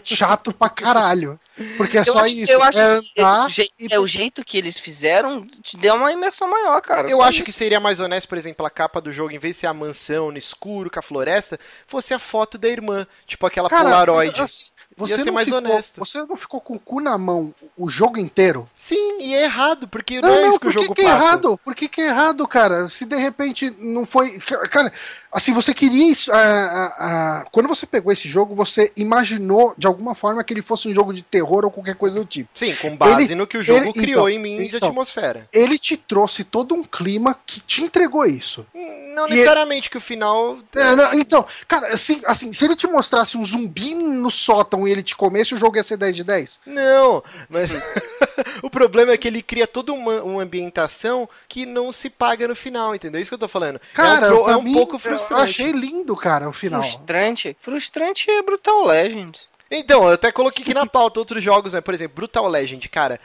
chato 0.02 0.52
pra 0.52 0.70
caralho. 0.70 1.38
Porque 1.76 1.98
é 1.98 2.00
eu 2.00 2.04
só 2.04 2.20
acho, 2.20 2.34
isso. 2.34 2.52
Eu 2.52 2.62
acho 2.62 2.78
é, 2.78 3.00
que 3.00 3.62
é, 3.62 3.68
e... 3.78 3.94
é 3.94 3.98
o 3.98 4.06
jeito 4.06 4.44
que 4.44 4.56
eles 4.56 4.78
fizeram 4.78 5.46
te 5.46 5.76
deu 5.76 5.96
uma 5.96 6.12
imersão 6.12 6.48
maior, 6.48 6.80
cara. 6.80 7.10
Eu 7.10 7.20
acho 7.20 7.38
isso. 7.38 7.44
que 7.44 7.52
seria 7.52 7.80
mais 7.80 8.00
honesto, 8.00 8.28
por 8.28 8.38
exemplo, 8.38 8.64
a 8.64 8.70
capa 8.70 9.00
do 9.00 9.12
jogo, 9.12 9.32
em 9.32 9.38
vez 9.38 9.56
de 9.56 9.60
ser 9.60 9.66
a 9.66 9.74
mansão 9.74 10.30
no 10.30 10.38
escuro, 10.38 10.90
com 10.90 10.98
a 10.98 11.02
floresta, 11.02 11.58
fosse 11.86 12.14
a 12.14 12.18
foto 12.18 12.56
da 12.56 12.68
irmã. 12.68 13.06
Tipo 13.26 13.46
aquela 13.46 13.68
cara, 13.68 13.84
Polaroid. 13.84 14.40
Assim, 14.40 14.66
você 14.98 15.16
Ia 15.16 15.22
ser 15.22 15.30
mais 15.30 15.46
ficou, 15.46 15.58
honesto. 15.58 15.98
Você 15.98 16.24
não 16.24 16.36
ficou 16.36 16.60
com 16.60 16.74
o 16.74 16.78
cu 16.78 17.00
na 17.00 17.16
mão 17.16 17.54
o 17.76 17.88
jogo 17.88 18.18
inteiro? 18.18 18.68
Sim, 18.76 19.20
e 19.20 19.32
é 19.32 19.44
errado, 19.44 19.86
porque 19.86 20.20
não, 20.20 20.28
não 20.28 20.36
é 20.36 20.48
isso 20.48 20.58
que 20.58 20.66
o 20.66 20.72
jogo 20.72 20.92
que 20.92 21.02
passa. 21.02 21.14
É 21.14 21.18
errado? 21.18 21.60
Por 21.64 21.74
que, 21.74 21.88
que 21.88 22.00
é 22.00 22.08
errado, 22.08 22.46
cara? 22.48 22.88
Se 22.88 23.04
de 23.04 23.16
repente 23.16 23.74
não 23.78 24.04
foi. 24.04 24.38
Cara, 24.40 24.92
assim, 25.32 25.52
você 25.52 25.74
queria. 25.74 25.98
Uh, 25.98 26.30
uh, 26.30 27.42
uh, 27.44 27.50
quando 27.50 27.68
você 27.68 27.86
pegou 27.86 28.12
esse 28.12 28.28
jogo, 28.28 28.54
você 28.54 28.92
imaginou 28.96 29.74
de 29.76 29.86
alguma 29.86 30.14
forma 30.14 30.42
que 30.42 30.52
ele 30.52 30.62
fosse 30.62 30.88
um 30.88 30.94
jogo 30.94 31.12
de 31.12 31.22
terror 31.22 31.64
ou 31.64 31.70
qualquer 31.70 31.94
coisa 31.94 32.18
do 32.18 32.24
tipo. 32.24 32.50
Sim, 32.54 32.74
com 32.76 32.96
base 32.96 33.24
ele, 33.24 33.34
no 33.34 33.46
que 33.46 33.58
o 33.58 33.62
jogo 33.62 33.84
ele, 33.84 33.92
criou 33.92 34.28
então, 34.28 34.40
em 34.40 34.42
mim 34.42 34.64
então, 34.64 34.78
de 34.78 34.84
atmosfera. 34.86 35.48
Ele 35.52 35.78
te 35.78 35.96
trouxe 35.96 36.44
todo 36.44 36.74
um 36.74 36.82
clima 36.82 37.38
que 37.46 37.60
te 37.60 37.82
entregou 37.82 38.24
isso. 38.26 38.66
Não 38.74 39.26
necessariamente 39.26 39.86
ele... 39.86 39.90
que 39.90 39.98
o 39.98 40.00
final. 40.00 40.58
É, 40.76 40.94
não, 40.94 41.14
então, 41.14 41.44
cara, 41.66 41.88
assim, 41.88 42.20
assim, 42.24 42.52
se 42.52 42.64
ele 42.64 42.76
te 42.76 42.86
mostrasse 42.86 43.36
um 43.36 43.44
zumbi 43.44 43.94
no 43.94 44.30
sótão 44.30 44.86
e 44.86 44.92
ele 44.92 45.02
te 45.02 45.16
comesse, 45.16 45.54
o 45.54 45.58
jogo 45.58 45.76
ia 45.76 45.82
ser 45.82 45.96
10 45.96 46.16
de 46.16 46.24
10? 46.24 46.60
Não, 46.66 47.22
mas 47.48 47.70
o 48.62 48.70
problema 48.70 49.12
é 49.12 49.16
que 49.16 49.26
ele 49.26 49.42
cria 49.42 49.66
toda 49.66 49.92
uma, 49.92 50.22
uma, 50.22 50.42
ambientação 50.42 51.28
que 51.48 51.66
não 51.66 51.92
se 51.92 52.08
paga 52.08 52.46
no 52.46 52.54
final, 52.54 52.94
entendeu? 52.94 53.18
É 53.18 53.22
isso 53.22 53.30
que 53.30 53.34
eu 53.34 53.38
tô 53.38 53.48
falando. 53.48 53.80
Cara, 53.92 54.28
é 54.28 54.32
um, 54.32 54.50
é 54.50 54.56
um 54.56 54.62
mim, 54.62 54.72
pouco 54.72 54.98
frustrante. 54.98 55.17
Eu 55.30 55.36
achei 55.36 55.72
lindo, 55.72 56.14
cara, 56.16 56.48
o 56.48 56.52
final. 56.52 56.82
Frustrante? 56.82 57.56
Frustrante 57.60 58.30
é 58.30 58.42
Brutal 58.42 58.84
Legend. 58.86 59.38
Então, 59.70 60.06
eu 60.06 60.14
até 60.14 60.32
coloquei 60.32 60.62
aqui 60.62 60.72
na 60.72 60.86
pauta 60.86 61.20
outros 61.20 61.42
jogos, 61.42 61.74
né? 61.74 61.80
Por 61.80 61.92
exemplo, 61.92 62.16
Brutal 62.16 62.48
Legend, 62.48 62.88
cara. 62.88 63.20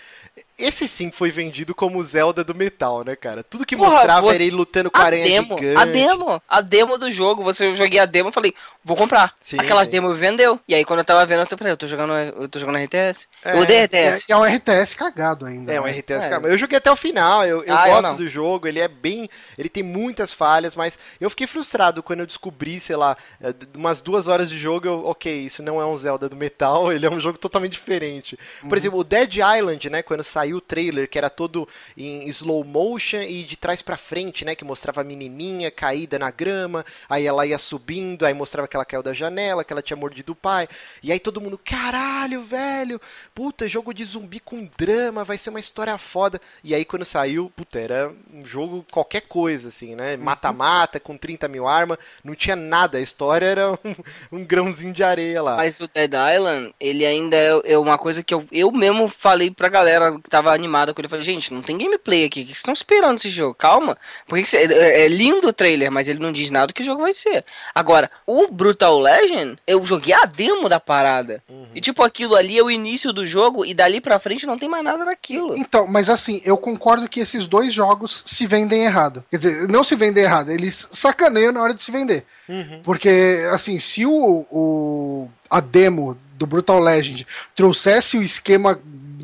Esse 0.58 0.88
sim 0.88 1.10
foi 1.10 1.32
vendido 1.32 1.74
como 1.74 2.02
Zelda 2.04 2.44
do 2.44 2.54
metal, 2.54 3.04
né, 3.04 3.16
cara? 3.16 3.44
Tudo 3.44 3.66
que 3.66 3.76
Porra, 3.76 3.90
mostrava 3.90 4.22
vou... 4.22 4.32
era 4.32 4.44
ele 4.44 4.56
lutando 4.56 4.92
com 4.92 5.00
a 5.00 5.06
aranha 5.06 5.24
demo, 5.24 5.58
gigante. 5.58 5.82
A 5.82 5.86
demo, 5.86 6.42
a 6.48 6.62
demo 6.62 6.98
do 6.98 7.12
jogo, 7.12 7.44
você 7.44 7.66
eu 7.66 7.76
joguei 7.76 8.00
a 8.00 8.06
demo 8.06 8.30
e 8.30 8.32
falei, 8.32 8.54
vou 8.84 8.96
comprar. 8.96 9.34
Sim, 9.42 9.58
Aquelas 9.60 9.86
sim. 9.86 9.92
demos 9.92 10.18
vendeu. 10.18 10.60
E 10.68 10.76
aí 10.76 10.86
quando 10.86 11.00
eu 11.00 11.06
tava 11.06 11.26
vendo, 11.26 11.42
eu 11.42 11.58
falei, 11.58 11.74
eu 11.74 11.78
tô 11.78 11.88
jogando, 11.88 12.14
eu 12.14 12.48
tô 12.48 12.60
jogando 12.60 12.78
RTS. 12.78 13.28
É, 13.44 13.58
eu 13.58 13.62
odeio 13.62 13.84
RTS. 13.84 14.26
É, 14.30 14.34
é 14.34 14.38
um 14.38 14.44
RTS 14.44 14.96
cagado 14.96 15.46
ainda. 15.46 15.72
É, 15.72 15.76
né? 15.76 15.82
um 15.82 15.86
RTS 15.86 16.26
é. 16.26 16.30
cagado. 16.30 16.48
Eu 16.48 16.58
joguei 16.58 16.78
até 16.78 16.92
o 16.92 16.96
final, 16.96 17.44
eu, 17.46 17.64
eu 17.64 17.76
ah, 17.76 17.88
gosto 17.88 18.10
eu 18.10 18.16
do 18.16 18.28
jogo, 18.28 18.68
ele 18.68 18.80
é 18.80 18.88
bem. 18.88 19.28
Ele 19.58 19.70
tem 19.70 19.82
muitas 19.82 20.32
falhas, 20.32 20.76
mas 20.76 21.00
eu 21.20 21.32
fiquei 21.32 21.48
frustrado 21.48 22.04
quando 22.04 22.20
eu 22.20 22.28
descobri, 22.28 22.80
sei 22.80 22.96
lá, 22.96 23.18
é, 23.42 23.54
umas 23.76 24.02
duas 24.02 24.28
horas 24.28 24.52
de 24.52 24.58
jogo, 24.60 24.88
eu, 24.88 25.06
ok, 25.08 25.46
isso 25.46 25.64
não 25.64 25.82
é 25.82 25.86
um 25.86 25.98
Zelda 25.98 26.30
do 26.30 26.36
metal, 26.36 26.92
ele 26.94 27.08
é 27.08 27.10
um 27.10 27.20
jogo 27.20 27.40
totalmente 27.40 27.74
diferente. 27.74 28.38
Por 28.62 28.70
uhum. 28.70 28.76
exemplo, 28.76 29.00
o 29.00 29.04
Dead 29.04 29.36
Island, 29.38 29.90
né, 29.90 30.04
quando 30.04 30.24
saiu 30.24 30.43
o 30.52 30.60
trailer, 30.60 31.08
que 31.08 31.20
era 31.20 31.30
todo 31.30 31.70
em 31.96 32.28
slow 32.30 32.64
motion 32.64 33.22
e 33.22 33.44
de 33.44 33.56
trás 33.56 33.84
para 33.84 33.96
frente, 33.96 34.44
né, 34.44 34.56
que 34.56 34.66
mostrava 34.66 35.02
a 35.02 35.04
menininha 35.04 35.70
caída 35.70 36.18
na 36.18 36.32
grama, 36.32 36.84
aí 37.08 37.28
ela 37.28 37.46
ia 37.46 37.60
subindo, 37.60 38.26
aí 38.26 38.34
mostrava 38.34 38.68
que 38.68 38.76
ela 38.76 38.86
caiu 38.86 39.04
da 39.04 39.14
janela, 39.14 39.64
que 39.64 39.72
ela 39.72 39.82
tinha 39.82 39.96
mordido 39.96 40.32
o 40.32 40.36
pai, 40.36 40.68
e 41.04 41.12
aí 41.12 41.20
todo 41.20 41.40
mundo, 41.40 41.60
caralho, 41.64 42.42
velho, 42.44 43.00
puta, 43.36 43.68
jogo 43.68 43.94
de 43.94 44.04
zumbi 44.04 44.40
com 44.40 44.68
drama, 44.78 45.24
vai 45.24 45.38
ser 45.38 45.52
uma 45.52 45.60
história 45.60 45.96
foda. 45.98 46.42
E 46.64 46.74
aí 46.74 46.84
quando 46.84 47.06
saiu, 47.06 47.52
puta, 47.56 47.80
era 47.80 48.12
um 48.34 48.44
jogo 48.46 48.86
qualquer 48.92 49.22
coisa, 49.22 49.70
assim, 49.70 49.96
né, 49.96 50.16
uhum. 50.16 50.24
mata-mata, 50.24 51.00
com 51.00 51.16
30 51.16 51.48
mil 51.48 51.68
armas, 51.68 51.98
não 52.24 52.34
tinha 52.34 52.56
nada, 52.56 52.98
a 52.98 53.02
história 53.02 53.46
era 53.46 53.72
um, 53.72 54.40
um 54.40 54.44
grãozinho 54.44 54.94
de 54.94 55.04
areia 55.04 55.42
lá. 55.42 55.58
Mas 55.58 55.80
o 55.80 55.88
Dead 55.88 56.12
Island, 56.14 56.74
ele 56.80 57.06
ainda 57.06 57.36
é, 57.36 57.74
é 57.74 57.78
uma 57.78 57.98
coisa 57.98 58.24
que 58.24 58.34
eu, 58.34 58.48
eu 58.52 58.72
mesmo 58.72 59.08
falei 59.08 59.52
pra 59.52 59.68
galera 59.68 60.20
tava 60.34 60.52
animada 60.52 60.92
com 60.92 61.00
ele, 61.00 61.08
falei, 61.08 61.24
gente, 61.24 61.54
não 61.54 61.62
tem 61.62 61.78
gameplay 61.78 62.26
aqui, 62.26 62.42
o 62.42 62.44
que 62.44 62.48
vocês 62.48 62.58
estão 62.58 62.74
esperando 62.74 63.20
esse 63.20 63.30
jogo? 63.30 63.54
Calma, 63.54 63.96
porque 64.28 64.44
você, 64.44 64.58
é, 64.58 65.06
é, 65.06 65.08
lindo 65.08 65.50
o 65.50 65.54
trailer, 65.54 65.92
mas 65.92 66.10
ele 66.10 66.18
não 66.18 66.32
diz 66.32 66.50
nada 66.50 66.68
do 66.68 66.74
que 66.74 66.82
o 66.82 66.86
jogo 66.86 67.04
vai 67.04 67.14
ser. 67.14 67.46
Agora, 67.76 68.10
o 68.26 68.48
Brutal 68.48 68.98
Legend, 68.98 69.60
eu 69.68 69.86
joguei 69.86 70.12
a 70.12 70.26
demo 70.26 70.68
da 70.68 70.80
parada, 70.80 71.44
uhum. 71.48 71.68
e 71.76 71.80
tipo, 71.80 72.02
aquilo 72.02 72.36
ali 72.36 72.58
é 72.58 72.64
o 72.64 72.72
início 72.72 73.14
do 73.14 73.28
jogo, 73.28 73.64
e 73.64 73.76
dali 73.76 74.02
pra 74.02 74.18
frente 74.18 74.48
não 74.48 74.58
tem 74.58 74.68
mais 74.68 74.84
nada 74.84 75.06
daquilo. 75.06 75.56
Então, 75.56 75.86
mas 75.86 76.10
assim, 76.10 76.42
eu 76.44 76.58
concordo 76.58 77.08
que 77.08 77.20
esses 77.20 77.46
dois 77.46 77.72
jogos 77.72 78.24
se 78.26 78.48
vendem 78.48 78.86
errado. 78.86 79.24
Quer 79.30 79.38
dizer, 79.38 79.68
não 79.68 79.84
se 79.84 79.96
vendem 79.96 80.24
errado, 80.24 80.50
eles 80.50 80.88
sacaneiam 80.92 81.52
na 81.52 81.62
hora 81.62 81.76
de 81.76 81.84
se 81.84 81.92
vender. 81.92 82.26
Uhum. 82.50 82.82
Porque, 82.84 83.48
assim, 83.52 83.80
se 83.80 84.04
o, 84.04 84.48
o 84.50 85.30
a 85.48 85.60
demo 85.60 86.18
do 86.40 86.48
Brutal 86.48 86.80
Legend 86.80 87.28
trouxesse 87.54 88.18
o 88.18 88.24
esquema 88.24 88.80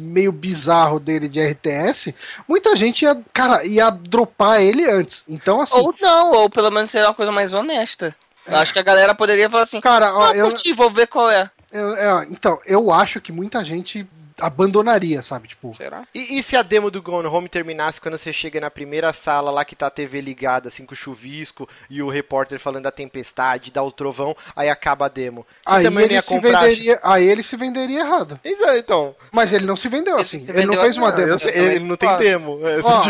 meio 0.09 0.31
bizarro 0.31 0.99
dele 0.99 1.29
de 1.29 1.39
RTS, 1.39 2.13
muita 2.47 2.75
gente 2.75 3.03
ia, 3.03 3.21
cara, 3.33 3.63
ia 3.65 3.89
dropar 3.89 4.61
ele 4.61 4.89
antes. 4.89 5.23
Então, 5.27 5.61
assim. 5.61 5.77
Ou 5.77 5.93
não, 6.01 6.31
ou 6.31 6.49
pelo 6.49 6.71
menos 6.71 6.91
ser 6.91 7.03
uma 7.03 7.13
coisa 7.13 7.31
mais 7.31 7.53
honesta. 7.53 8.15
É. 8.45 8.55
Acho 8.55 8.73
que 8.73 8.79
a 8.79 8.83
galera 8.83 9.13
poderia 9.13 9.49
falar 9.49 9.63
assim, 9.63 9.79
cara, 9.79 10.13
ó, 10.13 10.31
ah, 10.31 10.35
eu 10.35 10.47
curti, 10.47 10.73
vou 10.73 10.89
ver 10.89 11.07
qual 11.07 11.29
é. 11.29 11.49
Eu, 11.71 11.95
é, 11.95 12.27
então, 12.29 12.59
eu 12.65 12.91
acho 12.91 13.21
que 13.21 13.31
muita 13.31 13.63
gente 13.63 14.07
abandonaria, 14.39 15.21
sabe? 15.21 15.47
Tipo. 15.47 15.73
Será? 15.75 16.07
E, 16.13 16.37
e, 16.37 16.43
se 16.43 16.55
a 16.55 16.61
demo 16.61 16.89
do 16.89 17.01
Gone 17.01 17.27
Home 17.27 17.49
terminasse 17.49 17.99
quando 17.99 18.17
você 18.17 18.31
chega 18.33 18.59
na 18.59 18.69
primeira 18.69 19.11
sala 19.13 19.51
lá 19.51 19.65
que 19.65 19.75
tá 19.75 19.87
a 19.87 19.91
TV 19.91 20.21
ligada, 20.21 20.67
assim, 20.69 20.85
com 20.85 20.93
o 20.93 20.97
chuvisco 20.97 21.67
e 21.89 22.01
o 22.01 22.09
repórter 22.09 22.59
falando 22.59 22.83
da 22.83 22.91
tempestade, 22.91 23.71
dá 23.71 23.83
o 23.83 23.91
trovão, 23.91 24.35
aí 24.55 24.69
acaba 24.69 25.05
a 25.05 25.09
demo. 25.09 25.45
Você 25.65 25.87
aí 25.87 26.03
ele 26.03 26.21
se 26.21 26.29
comprar... 26.29 26.61
venderia, 26.61 26.99
aí 27.03 27.27
ele 27.27 27.43
se 27.43 27.55
venderia 27.55 27.99
errado. 27.99 28.39
Exato, 28.43 28.77
então. 28.77 29.15
Mas 29.31 29.53
ele 29.53 29.65
não 29.65 29.75
se 29.75 29.87
vendeu 29.87 30.13
ele 30.13 30.21
assim. 30.21 30.39
Se 30.39 30.51
ele 30.51 30.65
não 30.65 30.75
fez 30.75 30.91
assim, 30.91 30.99
uma 30.99 31.11
demo. 31.11 31.33
Assim, 31.33 31.49
ele 31.49 31.79
não 31.79 31.95
tem 31.95 32.17
demo. 32.17 32.67
Essa 32.67 32.87
Ó, 32.87 33.03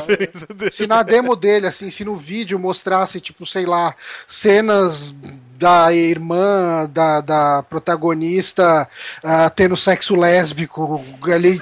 é. 0.66 0.72
Se 0.72 0.88
na 0.88 1.04
demo 1.04 1.36
dele, 1.36 1.68
assim, 1.68 1.90
se 1.90 2.04
no 2.04 2.16
vídeo 2.16 2.60
mostrasse, 2.60 3.20
tipo, 3.20 3.46
sei 3.46 3.66
lá, 3.66 3.96
cenas 4.28 5.14
da 5.60 5.94
irmã 5.94 6.90
da, 6.90 7.20
da 7.20 7.64
protagonista 7.64 8.88
uh, 9.22 9.50
tendo 9.54 9.76
sexo 9.76 10.16
lésbico 10.16 11.04
ali 11.34 11.60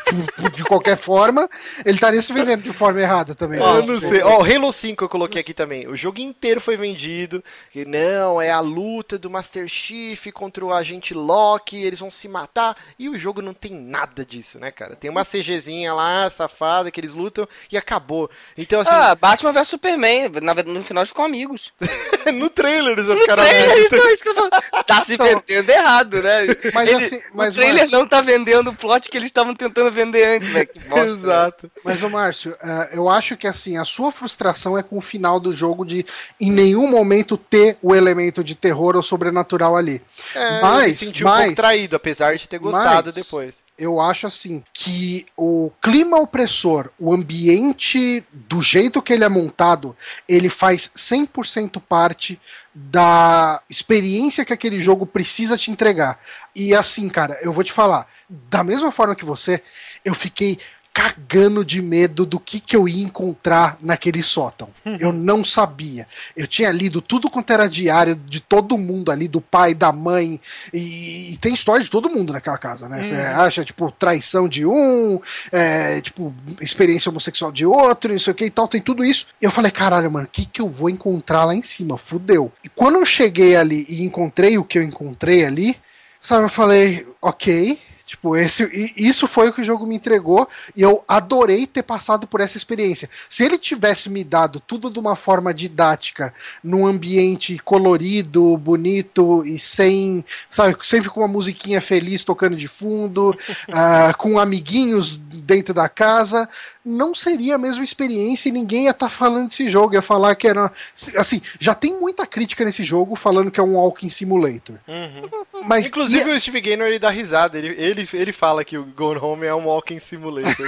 de 0.54 0.64
qualquer 0.64 0.96
forma, 0.96 1.50
ele 1.84 1.96
estaria 1.96 2.22
se 2.22 2.32
vendendo 2.32 2.62
de 2.62 2.72
forma 2.72 3.02
errada 3.02 3.34
também. 3.34 3.60
eu 3.60 3.86
não 3.86 4.00
sei. 4.00 4.22
Ó, 4.22 4.40
o 4.40 4.44
Halo 4.44 4.72
5 4.72 5.04
eu 5.04 5.10
coloquei 5.10 5.42
aqui 5.42 5.54
também. 5.54 5.88
O 5.88 5.98
jogo 5.98 6.20
inteiro 6.20 6.62
foi 6.62 6.78
vendido. 6.78 7.44
Que 7.72 7.86
não, 7.86 8.40
é 8.40 8.52
a 8.52 8.60
luta 8.60 9.18
do 9.18 9.32
Master 9.32 9.68
Chief 9.68 10.28
contra 10.32 10.64
o 10.64 10.72
agente 10.72 11.16
Loki, 11.16 11.84
eles 11.84 12.00
vão 12.00 12.12
se 12.12 12.28
matar. 12.28 12.78
E 13.00 13.10
o 13.10 13.18
jogo 13.18 13.42
não 13.42 13.54
tem 13.54 13.74
nada 13.74 14.24
disso, 14.24 14.60
né, 14.60 14.70
cara? 14.70 14.96
Tem 14.96 15.10
uma 15.10 15.26
CGzinha 15.26 15.92
lá, 15.92 16.30
safada, 16.30 16.92
que 16.92 17.00
eles 17.00 17.16
lutam 17.16 17.48
e 17.72 17.78
acabou. 17.78 18.30
Então, 18.56 18.82
assim. 18.82 18.92
Ah, 18.94 19.16
Batman 19.16 19.54
vs 19.54 19.68
Superman. 19.68 20.30
No 20.68 20.84
final 20.84 21.04
ficam 21.04 21.26
amigos. 21.26 21.74
no 22.32 22.50
trailer 22.50 22.94
eles 22.94 23.08
já 23.08 23.16
ficaram 23.16 23.42
amigos 23.44 23.87
então, 23.88 24.10
isso 24.10 24.24
que 24.24 24.30
eu 24.30 24.36
tô... 24.36 24.50
Tá 24.84 25.04
se 25.06 25.16
então, 25.16 25.26
vendendo 25.26 25.70
errado, 25.70 26.22
né? 26.22 26.46
Mas, 26.74 26.90
Ele, 26.90 27.06
assim, 27.06 27.22
mas, 27.34 27.56
o 27.56 27.58
trailer 27.58 27.82
Márcio... 27.82 28.00
não 28.00 28.08
tá 28.08 28.22
vendendo 28.22 28.70
o 28.70 28.76
plot 28.76 29.10
que 29.10 29.18
eles 29.18 29.28
estavam 29.28 29.56
tentando 29.56 29.92
vender 29.92 30.38
antes, 30.38 30.50
velho. 30.50 30.70
Né? 30.76 31.06
Exato. 31.08 31.72
Mas, 31.84 32.04
ô 32.04 32.10
Márcio, 32.10 32.52
uh, 32.52 32.94
eu 32.94 33.10
acho 33.10 33.36
que 33.36 33.48
assim, 33.48 33.78
a 33.78 33.86
sua 33.86 34.12
frustração 34.12 34.78
é 34.78 34.84
com 34.84 34.98
o 34.98 35.02
final 35.02 35.40
do 35.40 35.54
jogo 35.54 35.86
de 35.86 36.06
em 36.40 36.52
nenhum 36.52 36.88
momento 36.88 37.38
ter 37.38 37.78
o 37.82 37.96
elemento 37.96 38.44
de 38.44 38.56
terror 38.56 38.96
ou 38.96 39.04
sobrenatural 39.04 39.76
ali. 39.76 40.02
É, 40.34 40.62
mas, 40.62 41.02
eu 41.02 41.12
me 41.12 41.24
mas, 41.24 41.40
um 41.40 41.46
pouco 41.46 41.56
traído, 41.56 41.96
apesar 41.96 42.36
de 42.36 42.48
ter 42.48 42.60
gostado 42.60 43.08
mas, 43.08 43.16
depois 43.16 43.68
eu 43.78 44.02
acho 44.02 44.26
assim 44.26 44.64
que 44.74 45.26
o 45.38 45.72
clima 45.82 46.18
opressor, 46.18 46.90
o 47.00 47.14
ambiente 47.14 48.26
do 48.32 48.60
jeito 48.60 49.02
que 49.02 49.14
ele 49.14 49.24
é 49.24 49.30
montado, 49.30 49.96
ele 50.28 50.50
faz 50.50 50.92
100% 50.96 51.80
parte 51.88 52.40
da 52.80 53.60
experiência 53.68 54.46
que 54.46 54.54
aquele 54.54 54.80
jogo 54.80 55.04
precisa 55.04 55.58
te 55.58 55.72
entregar. 55.72 56.20
E 56.56 56.76
assim, 56.76 57.10
cara, 57.10 57.36
eu 57.42 57.52
vou 57.52 57.64
te 57.64 57.72
falar, 57.72 58.08
da 58.30 58.64
mesma 58.64 58.92
forma 58.92 59.16
que 59.16 59.26
você, 59.26 59.64
eu 60.06 60.14
fiquei 60.14 60.60
cagando 60.98 61.64
de 61.64 61.80
medo 61.80 62.26
do 62.26 62.40
que, 62.40 62.60
que 62.60 62.76
eu 62.76 62.90
ia 62.90 63.04
encontrar 63.04 63.78
naquele 63.80 64.24
sótão. 64.24 64.70
Uhum. 64.84 64.98
Eu 65.00 65.14
não 65.14 65.46
sabia. 65.46 66.08
Eu 66.36 66.48
tinha 66.48 66.72
lido 66.72 67.04
tudo 67.04 67.30
quanto 67.30 67.54
era 67.54 67.70
diário 67.70 68.16
de 68.16 68.40
todo 68.40 68.80
mundo 68.80 69.12
ali, 69.12 69.28
do 69.28 69.40
pai, 69.40 69.76
da 69.76 69.92
mãe, 69.92 70.42
e, 70.74 71.34
e 71.34 71.38
tem 71.38 71.54
história 71.54 71.86
de 71.86 71.92
todo 71.92 72.10
mundo 72.10 72.34
naquela 72.34 72.58
casa, 72.58 72.90
né? 72.90 73.04
Você 73.04 73.14
uhum. 73.14 73.42
acha, 73.42 73.64
tipo, 73.64 73.92
traição 73.92 74.50
de 74.50 74.66
um, 74.66 75.22
é, 75.52 76.02
tipo, 76.02 76.34
experiência 76.60 77.12
homossexual 77.12 77.52
de 77.52 77.64
outro, 77.64 78.12
não 78.12 78.20
sei 78.20 78.32
o 78.32 78.36
que 78.36 78.46
e 78.46 78.50
tal, 78.50 78.68
tem 78.68 78.82
tudo 78.82 79.06
isso. 79.06 79.28
E 79.40 79.46
eu 79.46 79.52
falei, 79.52 79.70
caralho, 79.70 80.10
mano, 80.10 80.26
o 80.26 80.32
que, 80.32 80.48
que 80.48 80.62
eu 80.62 80.68
vou 80.68 80.90
encontrar 80.90 81.46
lá 81.46 81.54
em 81.54 81.62
cima? 81.62 81.96
Fudeu. 81.96 82.52
E 82.64 82.70
quando 82.70 82.96
eu 82.96 83.06
cheguei 83.06 83.56
ali 83.56 83.86
e 83.88 84.02
encontrei 84.02 84.58
o 84.58 84.64
que 84.64 84.80
eu 84.80 84.84
encontrei 84.84 85.46
ali, 85.46 85.78
sabe, 86.20 86.46
eu 86.46 86.50
falei, 86.50 87.08
ok, 87.22 87.78
Tipo, 88.08 88.38
esse, 88.38 88.94
isso 88.96 89.28
foi 89.28 89.50
o 89.50 89.54
que 89.54 89.62
o 89.62 89.66
jogo 89.66 89.86
me 89.86 89.94
entregou 89.94 90.48
e 90.74 90.82
eu 90.82 91.04
adorei 91.06 91.68
ter 91.68 91.84
passado 91.84 92.26
por 92.26 92.40
essa 92.40 92.56
experiência. 92.56 93.10
Se 93.30 93.44
ele 93.44 93.58
tivesse 93.58 94.10
me 94.10 94.24
dado 94.24 94.62
tudo 94.62 94.90
de 94.90 94.98
uma 94.98 95.14
forma 95.14 95.54
didática, 95.54 96.34
num 96.64 96.88
ambiente 96.88 97.58
colorido, 97.58 98.56
bonito 98.56 99.46
e 99.46 99.60
sem, 99.60 100.24
sabe, 100.50 100.78
sempre 100.84 101.10
com 101.10 101.20
uma 101.20 101.28
musiquinha 101.28 101.82
feliz 101.82 102.24
tocando 102.24 102.56
de 102.56 102.68
fundo, 102.70 103.32
uh, 103.68 104.16
com 104.18 104.40
amiguinhos 104.40 105.18
dentro 105.18 105.74
da 105.74 105.90
casa, 105.90 106.48
não 106.88 107.14
seria 107.14 107.56
a 107.56 107.58
mesma 107.58 107.84
experiência 107.84 108.48
e 108.48 108.52
ninguém 108.52 108.86
ia 108.86 108.92
estar 108.92 109.08
tá 109.08 109.10
falando 109.10 109.50
desse 109.50 109.70
jogo, 109.70 109.94
ia 109.94 110.02
falar 110.02 110.34
que 110.36 110.48
era. 110.48 110.72
Assim, 111.18 111.42
já 111.60 111.76
tem 111.76 112.00
muita 112.00 112.26
crítica 112.26 112.64
nesse 112.64 112.84
jogo 112.84 113.16
falando 113.16 113.52
que 113.52 113.60
é 113.60 113.64
um 113.64 113.76
Walking 113.76 114.10
Simulator. 114.10 114.78
Uhum. 114.88 115.30
Mas, 115.66 115.88
Inclusive 115.88 116.32
o 116.32 116.40
Steve 116.40 116.62
Gaynor 116.62 116.88
ele 116.88 117.00
dá 117.00 117.10
risada, 117.10 117.58
ele, 117.58 117.76
ele, 117.78 117.97
ele 118.14 118.34
fala 118.34 118.64
que 118.64 118.78
o 118.78 118.86
Gone 118.86 119.20
Home 119.20 119.46
é 119.46 119.54
um 119.54 119.66
Walking 119.66 120.00
Simulator. 120.00 120.66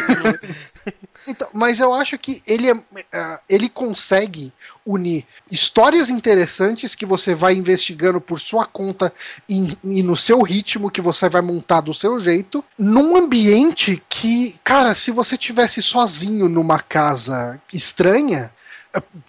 então, 1.27 1.47
mas 1.53 1.79
eu 1.79 1.93
acho 1.93 2.17
que 2.17 2.41
ele, 2.45 2.69
é, 2.69 2.73
uh, 2.73 3.39
ele 3.47 3.69
consegue 3.69 4.53
unir 4.85 5.25
histórias 5.51 6.09
interessantes 6.09 6.95
que 6.95 7.05
você 7.05 7.35
vai 7.35 7.53
investigando 7.53 8.19
por 8.19 8.39
sua 8.39 8.65
conta 8.65 9.13
e, 9.47 9.77
e, 9.83 10.01
no 10.01 10.15
seu 10.15 10.41
ritmo 10.41 10.89
que 10.89 11.01
você 11.01 11.29
vai 11.29 11.41
montar 11.41 11.81
do 11.81 11.93
seu 11.93 12.19
jeito, 12.19 12.63
num 12.77 13.15
ambiente 13.15 14.01
que, 14.09 14.59
cara, 14.63 14.95
se 14.95 15.11
você 15.11 15.37
tivesse 15.37 15.81
sozinho 15.81 16.49
numa 16.49 16.79
casa 16.79 17.61
estranha, 17.71 18.51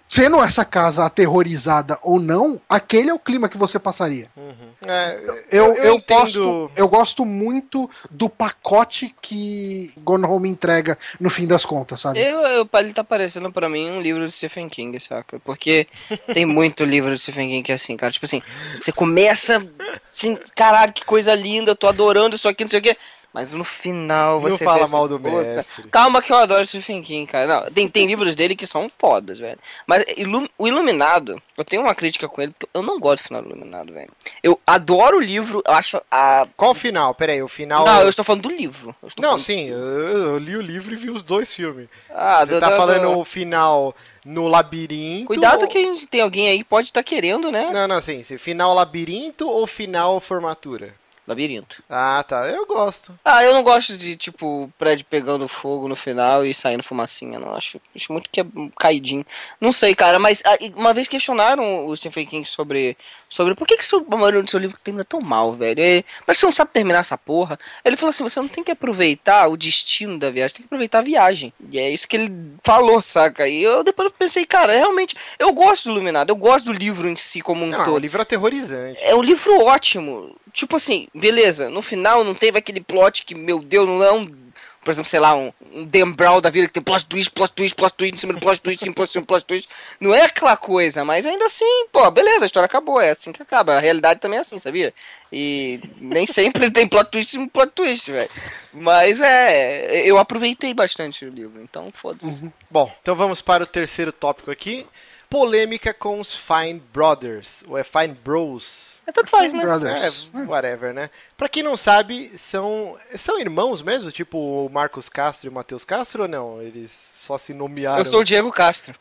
sendo 0.07 0.41
essa 0.41 0.65
casa 0.65 1.05
aterrorizada 1.05 1.97
ou 2.01 2.19
não, 2.19 2.59
aquele 2.67 3.09
é 3.09 3.13
o 3.13 3.19
clima 3.19 3.47
que 3.47 3.57
você 3.57 3.79
passaria. 3.79 4.27
Uhum. 4.35 4.71
É, 4.85 5.21
eu, 5.51 5.75
eu, 5.75 5.75
eu, 5.75 6.03
gosto, 6.07 6.71
eu 6.75 6.89
gosto 6.89 7.25
muito 7.25 7.89
do 8.09 8.27
pacote 8.27 9.15
que 9.21 9.93
Gone 9.97 10.25
Home 10.25 10.49
entrega 10.49 10.97
no 11.19 11.29
fim 11.29 11.45
das 11.45 11.63
contas, 11.63 12.01
sabe? 12.01 12.19
Eu, 12.19 12.39
eu, 12.39 12.69
ele 12.73 12.93
tá 12.93 13.03
parecendo 13.03 13.51
para 13.51 13.69
mim 13.69 13.91
um 13.91 14.01
livro 14.01 14.25
de 14.25 14.31
Stephen 14.31 14.67
King, 14.67 14.99
saca? 14.99 15.39
Porque 15.39 15.87
tem 16.33 16.45
muito 16.45 16.83
livro 16.83 17.13
de 17.13 17.21
Stephen 17.21 17.49
King 17.49 17.63
que 17.63 17.71
é 17.71 17.75
assim, 17.75 17.95
cara. 17.95 18.11
Tipo 18.11 18.25
assim, 18.25 18.41
você 18.79 18.91
começa 18.91 19.65
assim, 20.07 20.37
caralho, 20.55 20.93
que 20.93 21.05
coisa 21.05 21.35
linda, 21.35 21.71
eu 21.71 21.75
tô 21.75 21.87
adorando 21.87 22.35
isso 22.35 22.49
aqui, 22.49 22.63
não 22.63 22.69
sei 22.69 22.79
o 22.79 22.83
quê. 22.83 22.97
Mas 23.33 23.53
no 23.53 23.63
final 23.63 24.41
você. 24.41 24.63
Não 24.63 24.71
fala 24.71 24.87
mal 24.87 25.07
do 25.07 25.17
mestre. 25.17 25.87
Calma 25.89 26.21
que 26.21 26.33
eu 26.33 26.37
adoro 26.37 26.65
Stephen 26.65 27.01
King, 27.01 27.25
cara. 27.25 27.47
Não, 27.47 27.71
tem, 27.71 27.87
tem 27.87 28.05
livros 28.05 28.35
dele 28.35 28.55
que 28.55 28.67
são 28.67 28.89
fodas, 28.89 29.39
velho. 29.39 29.57
Mas 29.87 30.03
Ilu 30.17 30.49
o 30.57 30.67
Iluminado, 30.67 31.41
eu 31.57 31.63
tenho 31.63 31.81
uma 31.81 31.95
crítica 31.95 32.27
com 32.27 32.41
ele, 32.41 32.51
porque 32.51 32.69
eu 32.73 32.83
não 32.83 32.99
gosto 32.99 33.23
do 33.23 33.27
final 33.27 33.41
do 33.41 33.49
Iluminado, 33.49 33.93
velho. 33.93 34.11
Eu 34.43 34.59
adoro 34.67 35.17
o 35.17 35.21
livro, 35.21 35.63
eu 35.65 35.73
acho. 35.73 36.01
A... 36.11 36.45
Qual 36.57 36.71
o 36.71 36.75
final? 36.75 37.15
Peraí, 37.15 37.41
o 37.41 37.47
final. 37.47 37.85
Não, 37.85 38.01
eu 38.01 38.09
estou 38.09 38.25
falando 38.25 38.43
do 38.43 38.51
livro. 38.51 38.93
Não, 39.17 39.37
sim, 39.37 39.69
eu, 39.69 39.77
eu, 39.77 40.37
li 40.37 40.57
o 40.57 40.61
livro 40.61 40.93
e 40.93 40.97
vi 40.97 41.09
os 41.09 41.23
dois 41.23 41.53
filmes. 41.53 41.87
Ah, 42.09 42.45
Você 42.45 42.55
do, 42.55 42.59
tá 42.59 42.69
do, 42.69 42.75
falando 42.75 43.13
do... 43.13 43.19
o 43.19 43.23
final 43.23 43.95
no 44.25 44.47
labirinto. 44.47 45.27
Cuidado 45.27 45.61
ou... 45.61 45.67
que 45.67 46.05
tem 46.07 46.19
alguém 46.19 46.49
aí 46.49 46.63
pode 46.65 46.89
estar 46.89 46.99
tá 46.99 47.03
querendo, 47.03 47.49
né? 47.49 47.69
Não, 47.71 47.87
não, 47.87 48.01
sim. 48.01 48.23
Final 48.37 48.73
labirinto 48.73 49.49
ou 49.49 49.65
final 49.65 50.19
formatura? 50.19 50.99
Labirinto. 51.27 51.83
Ah, 51.89 52.23
tá. 52.27 52.47
Eu 52.49 52.65
gosto. 52.65 53.17
Ah, 53.23 53.43
eu 53.43 53.53
não 53.53 53.63
gosto 53.63 53.95
de, 53.95 54.15
tipo, 54.15 54.71
prédio 54.77 55.05
pegando 55.09 55.47
fogo 55.47 55.87
no 55.87 55.95
final 55.95 56.45
e 56.45 56.53
saindo 56.53 56.83
fumacinha, 56.83 57.39
não. 57.39 57.53
Acho, 57.53 57.79
acho 57.95 58.11
muito 58.11 58.29
que 58.29 58.41
é 58.41 58.45
caidinho. 58.79 59.25
Não 59.59 59.71
sei, 59.71 59.93
cara, 59.93 60.17
mas 60.17 60.41
ah, 60.45 60.57
uma 60.75 60.93
vez 60.93 61.07
questionaram 61.07 61.85
o 61.85 61.95
Stephen 61.95 62.25
King 62.25 62.47
sobre, 62.47 62.97
sobre 63.29 63.53
por 63.53 63.67
que, 63.67 63.77
que 63.77 63.85
a 63.95 64.17
maioria 64.17 64.41
do 64.41 64.49
seu 64.49 64.59
livro 64.59 64.77
termina 64.83 65.05
tão 65.05 65.21
mal, 65.21 65.53
velho. 65.53 65.81
É, 65.81 66.03
mas 66.25 66.39
você 66.39 66.45
não 66.45 66.51
sabe 66.51 66.71
terminar 66.71 66.99
essa 66.99 67.17
porra. 67.17 67.59
Ele 67.85 67.95
falou 67.95 68.09
assim: 68.09 68.23
você 68.23 68.39
não 68.39 68.47
tem 68.47 68.63
que 68.63 68.71
aproveitar 68.71 69.47
o 69.47 69.55
destino 69.55 70.17
da 70.17 70.31
viagem, 70.31 70.55
tem 70.55 70.63
que 70.63 70.67
aproveitar 70.67 70.99
a 70.99 71.03
viagem. 71.03 71.53
E 71.69 71.79
é 71.79 71.89
isso 71.89 72.07
que 72.07 72.17
ele 72.17 72.33
falou, 72.63 73.01
saca? 73.01 73.47
E 73.47 73.61
eu 73.61 73.83
depois 73.83 74.11
pensei, 74.17 74.45
cara, 74.45 74.73
realmente, 74.73 75.15
eu 75.37 75.53
gosto 75.53 75.85
do 75.85 75.91
Iluminado, 75.91 76.29
eu 76.29 76.35
gosto 76.35 76.65
do 76.65 76.73
livro 76.73 77.07
em 77.07 77.15
si 77.15 77.41
como 77.41 77.63
um 77.63 77.69
não, 77.69 77.77
todo. 77.79 77.95
É 77.95 77.97
um 77.97 77.99
livro 77.99 78.21
aterrorizante. 78.21 78.99
É 79.01 79.15
um 79.15 79.21
livro 79.21 79.65
ótimo. 79.65 80.35
Tipo 80.53 80.77
assim, 80.77 81.07
beleza, 81.13 81.69
no 81.69 81.81
final 81.81 82.23
não 82.23 82.35
teve 82.35 82.57
aquele 82.57 82.81
plot 82.81 83.25
que, 83.25 83.35
meu 83.35 83.59
Deus, 83.59 83.87
não 83.87 84.03
é 84.03 84.11
um. 84.11 84.41
Por 84.83 84.89
exemplo, 84.89 85.11
sei 85.11 85.19
lá, 85.19 85.35
um, 85.35 85.53
um 85.71 86.11
Brown 86.11 86.41
da 86.41 86.49
vida 86.49 86.65
que 86.67 86.73
tem 86.73 86.81
plot 86.81 87.05
twist, 87.05 87.31
plot 87.31 87.53
twist, 87.53 87.75
plot 87.75 87.93
twist, 87.93 88.15
em 88.15 88.17
cima 88.17 88.33
do 88.33 88.39
plot 88.39 88.59
twist, 88.59 88.83
em 88.83 89.05
cima 89.05 89.21
do 89.21 89.27
plot 89.27 89.45
twist. 89.45 89.69
Não 89.99 90.11
é 90.11 90.23
aquela 90.23 90.57
coisa, 90.57 91.05
mas 91.05 91.27
ainda 91.27 91.45
assim, 91.45 91.85
pô, 91.91 92.09
beleza, 92.09 92.45
a 92.45 92.47
história 92.47 92.65
acabou, 92.65 92.99
é 92.99 93.11
assim 93.11 93.31
que 93.31 93.43
acaba. 93.43 93.75
A 93.75 93.79
realidade 93.79 94.19
também 94.19 94.39
é 94.39 94.41
assim, 94.41 94.57
sabia? 94.57 94.91
E 95.31 95.79
nem 95.99 96.25
sempre 96.25 96.71
tem 96.71 96.87
plot 96.87 97.11
twist 97.11 97.37
em 97.37 97.47
plot 97.47 97.71
twist, 97.73 98.11
velho. 98.11 98.29
Mas 98.73 99.21
é, 99.21 100.01
eu 100.09 100.17
aproveitei 100.17 100.73
bastante 100.73 101.25
o 101.25 101.29
livro, 101.29 101.61
então 101.61 101.87
foda-se. 101.93 102.43
Uhum. 102.43 102.51
Bom, 102.69 102.91
então 103.03 103.15
vamos 103.15 103.39
para 103.39 103.63
o 103.63 103.67
terceiro 103.67 104.11
tópico 104.11 104.49
aqui. 104.49 104.87
Polêmica 105.31 105.93
com 105.93 106.19
os 106.19 106.35
Fine 106.35 106.83
Brothers, 106.93 107.63
ou 107.65 107.77
é 107.77 107.85
Fine 107.85 108.17
Bros, 108.21 108.99
é 109.07 109.13
tanto 109.13 109.29
faz, 109.29 109.53
né? 109.53 109.61
Brothers. 109.61 110.29
É, 110.33 110.37
whatever, 110.43 110.93
né? 110.93 111.09
Pra 111.37 111.47
quem 111.47 111.63
não 111.63 111.77
sabe, 111.77 112.31
são, 112.37 112.97
são 113.17 113.39
irmãos 113.39 113.81
mesmo? 113.81 114.11
Tipo 114.11 114.37
o 114.65 114.69
Marcos 114.69 115.07
Castro 115.07 115.47
e 115.47 115.49
o 115.49 115.53
Matheus 115.53 115.85
Castro 115.85 116.23
ou 116.23 116.27
não? 116.27 116.61
Eles 116.61 117.09
só 117.15 117.37
se 117.37 117.53
nomearam? 117.53 117.99
Eu 117.99 118.05
sou 118.05 118.19
o 118.19 118.23
Diego 118.25 118.51
Castro. 118.51 118.93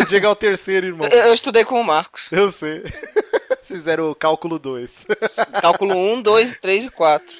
o 0.00 0.04
Diego 0.08 0.24
é 0.24 0.28
o 0.30 0.34
terceiro 0.34 0.86
irmão. 0.86 1.06
Eu, 1.08 1.26
eu 1.26 1.34
estudei 1.34 1.66
com 1.66 1.78
o 1.78 1.84
Marcos. 1.84 2.32
Eu 2.32 2.50
sei. 2.50 2.82
fizeram 3.68 4.10
o 4.10 4.14
cálculo 4.14 4.58
2. 4.58 5.06
cálculo 5.60 5.94
1, 5.94 6.22
2, 6.22 6.58
3 6.60 6.84
e 6.84 6.90
4. 6.90 7.36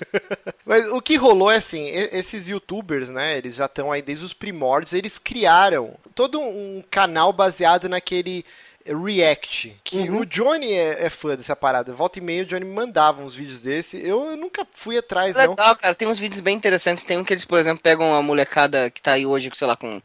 Mas 0.65 0.87
o 0.89 1.01
que 1.01 1.17
rolou 1.17 1.51
é 1.51 1.57
assim, 1.57 1.89
esses 1.89 2.49
youtubers, 2.49 3.09
né, 3.09 3.39
eles 3.39 3.55
já 3.55 3.67
estão 3.67 3.93
aí 3.93 4.03
desde 4.03 4.25
os 4.25 4.33
primórdios, 4.33 4.93
eles 4.93 5.19
criaram 5.19 5.95
todo 6.15 6.41
um 6.41 6.83
canal 6.91 7.33
baseado 7.33 7.89
naquele 7.89 8.45
React. 8.87 9.77
Que 9.83 10.09
uhum. 10.09 10.21
o 10.21 10.27
Johnny 10.27 10.73
é, 10.73 11.07
é, 11.07 11.11
fã 11.11 11.37
dessa 11.37 11.57
parada. 11.57 11.93
Volta 11.93 12.19
e 12.19 12.23
meia 12.23 12.43
o 12.43 12.47
Johnny 12.47 12.65
me 12.65 12.75
mandava 12.75 13.23
uns 13.23 13.35
vídeos 13.35 13.63
desse. 13.63 13.99
Eu, 13.99 14.31
eu 14.31 14.37
nunca 14.37 14.67
fui 14.73 14.97
atrás, 14.97 15.37
Legal, 15.37 15.57
não. 15.57 15.65
Legal, 15.65 15.77
cara. 15.77 15.95
Tem 15.95 16.07
uns 16.07 16.19
vídeos 16.19 16.41
bem 16.41 16.57
interessantes. 16.57 17.05
Tem 17.05 17.19
um 17.19 17.25
que 17.25 17.33
eles, 17.33 17.45
por 17.45 17.59
exemplo, 17.59 17.83
pegam 17.83 18.09
uma 18.09 18.23
molecada 18.23 18.91
que 18.91 19.03
tá 19.03 19.13
aí 19.13 19.27
hoje, 19.27 19.51
sei 19.55 19.67
lá, 19.67 19.77
com 19.77 20.01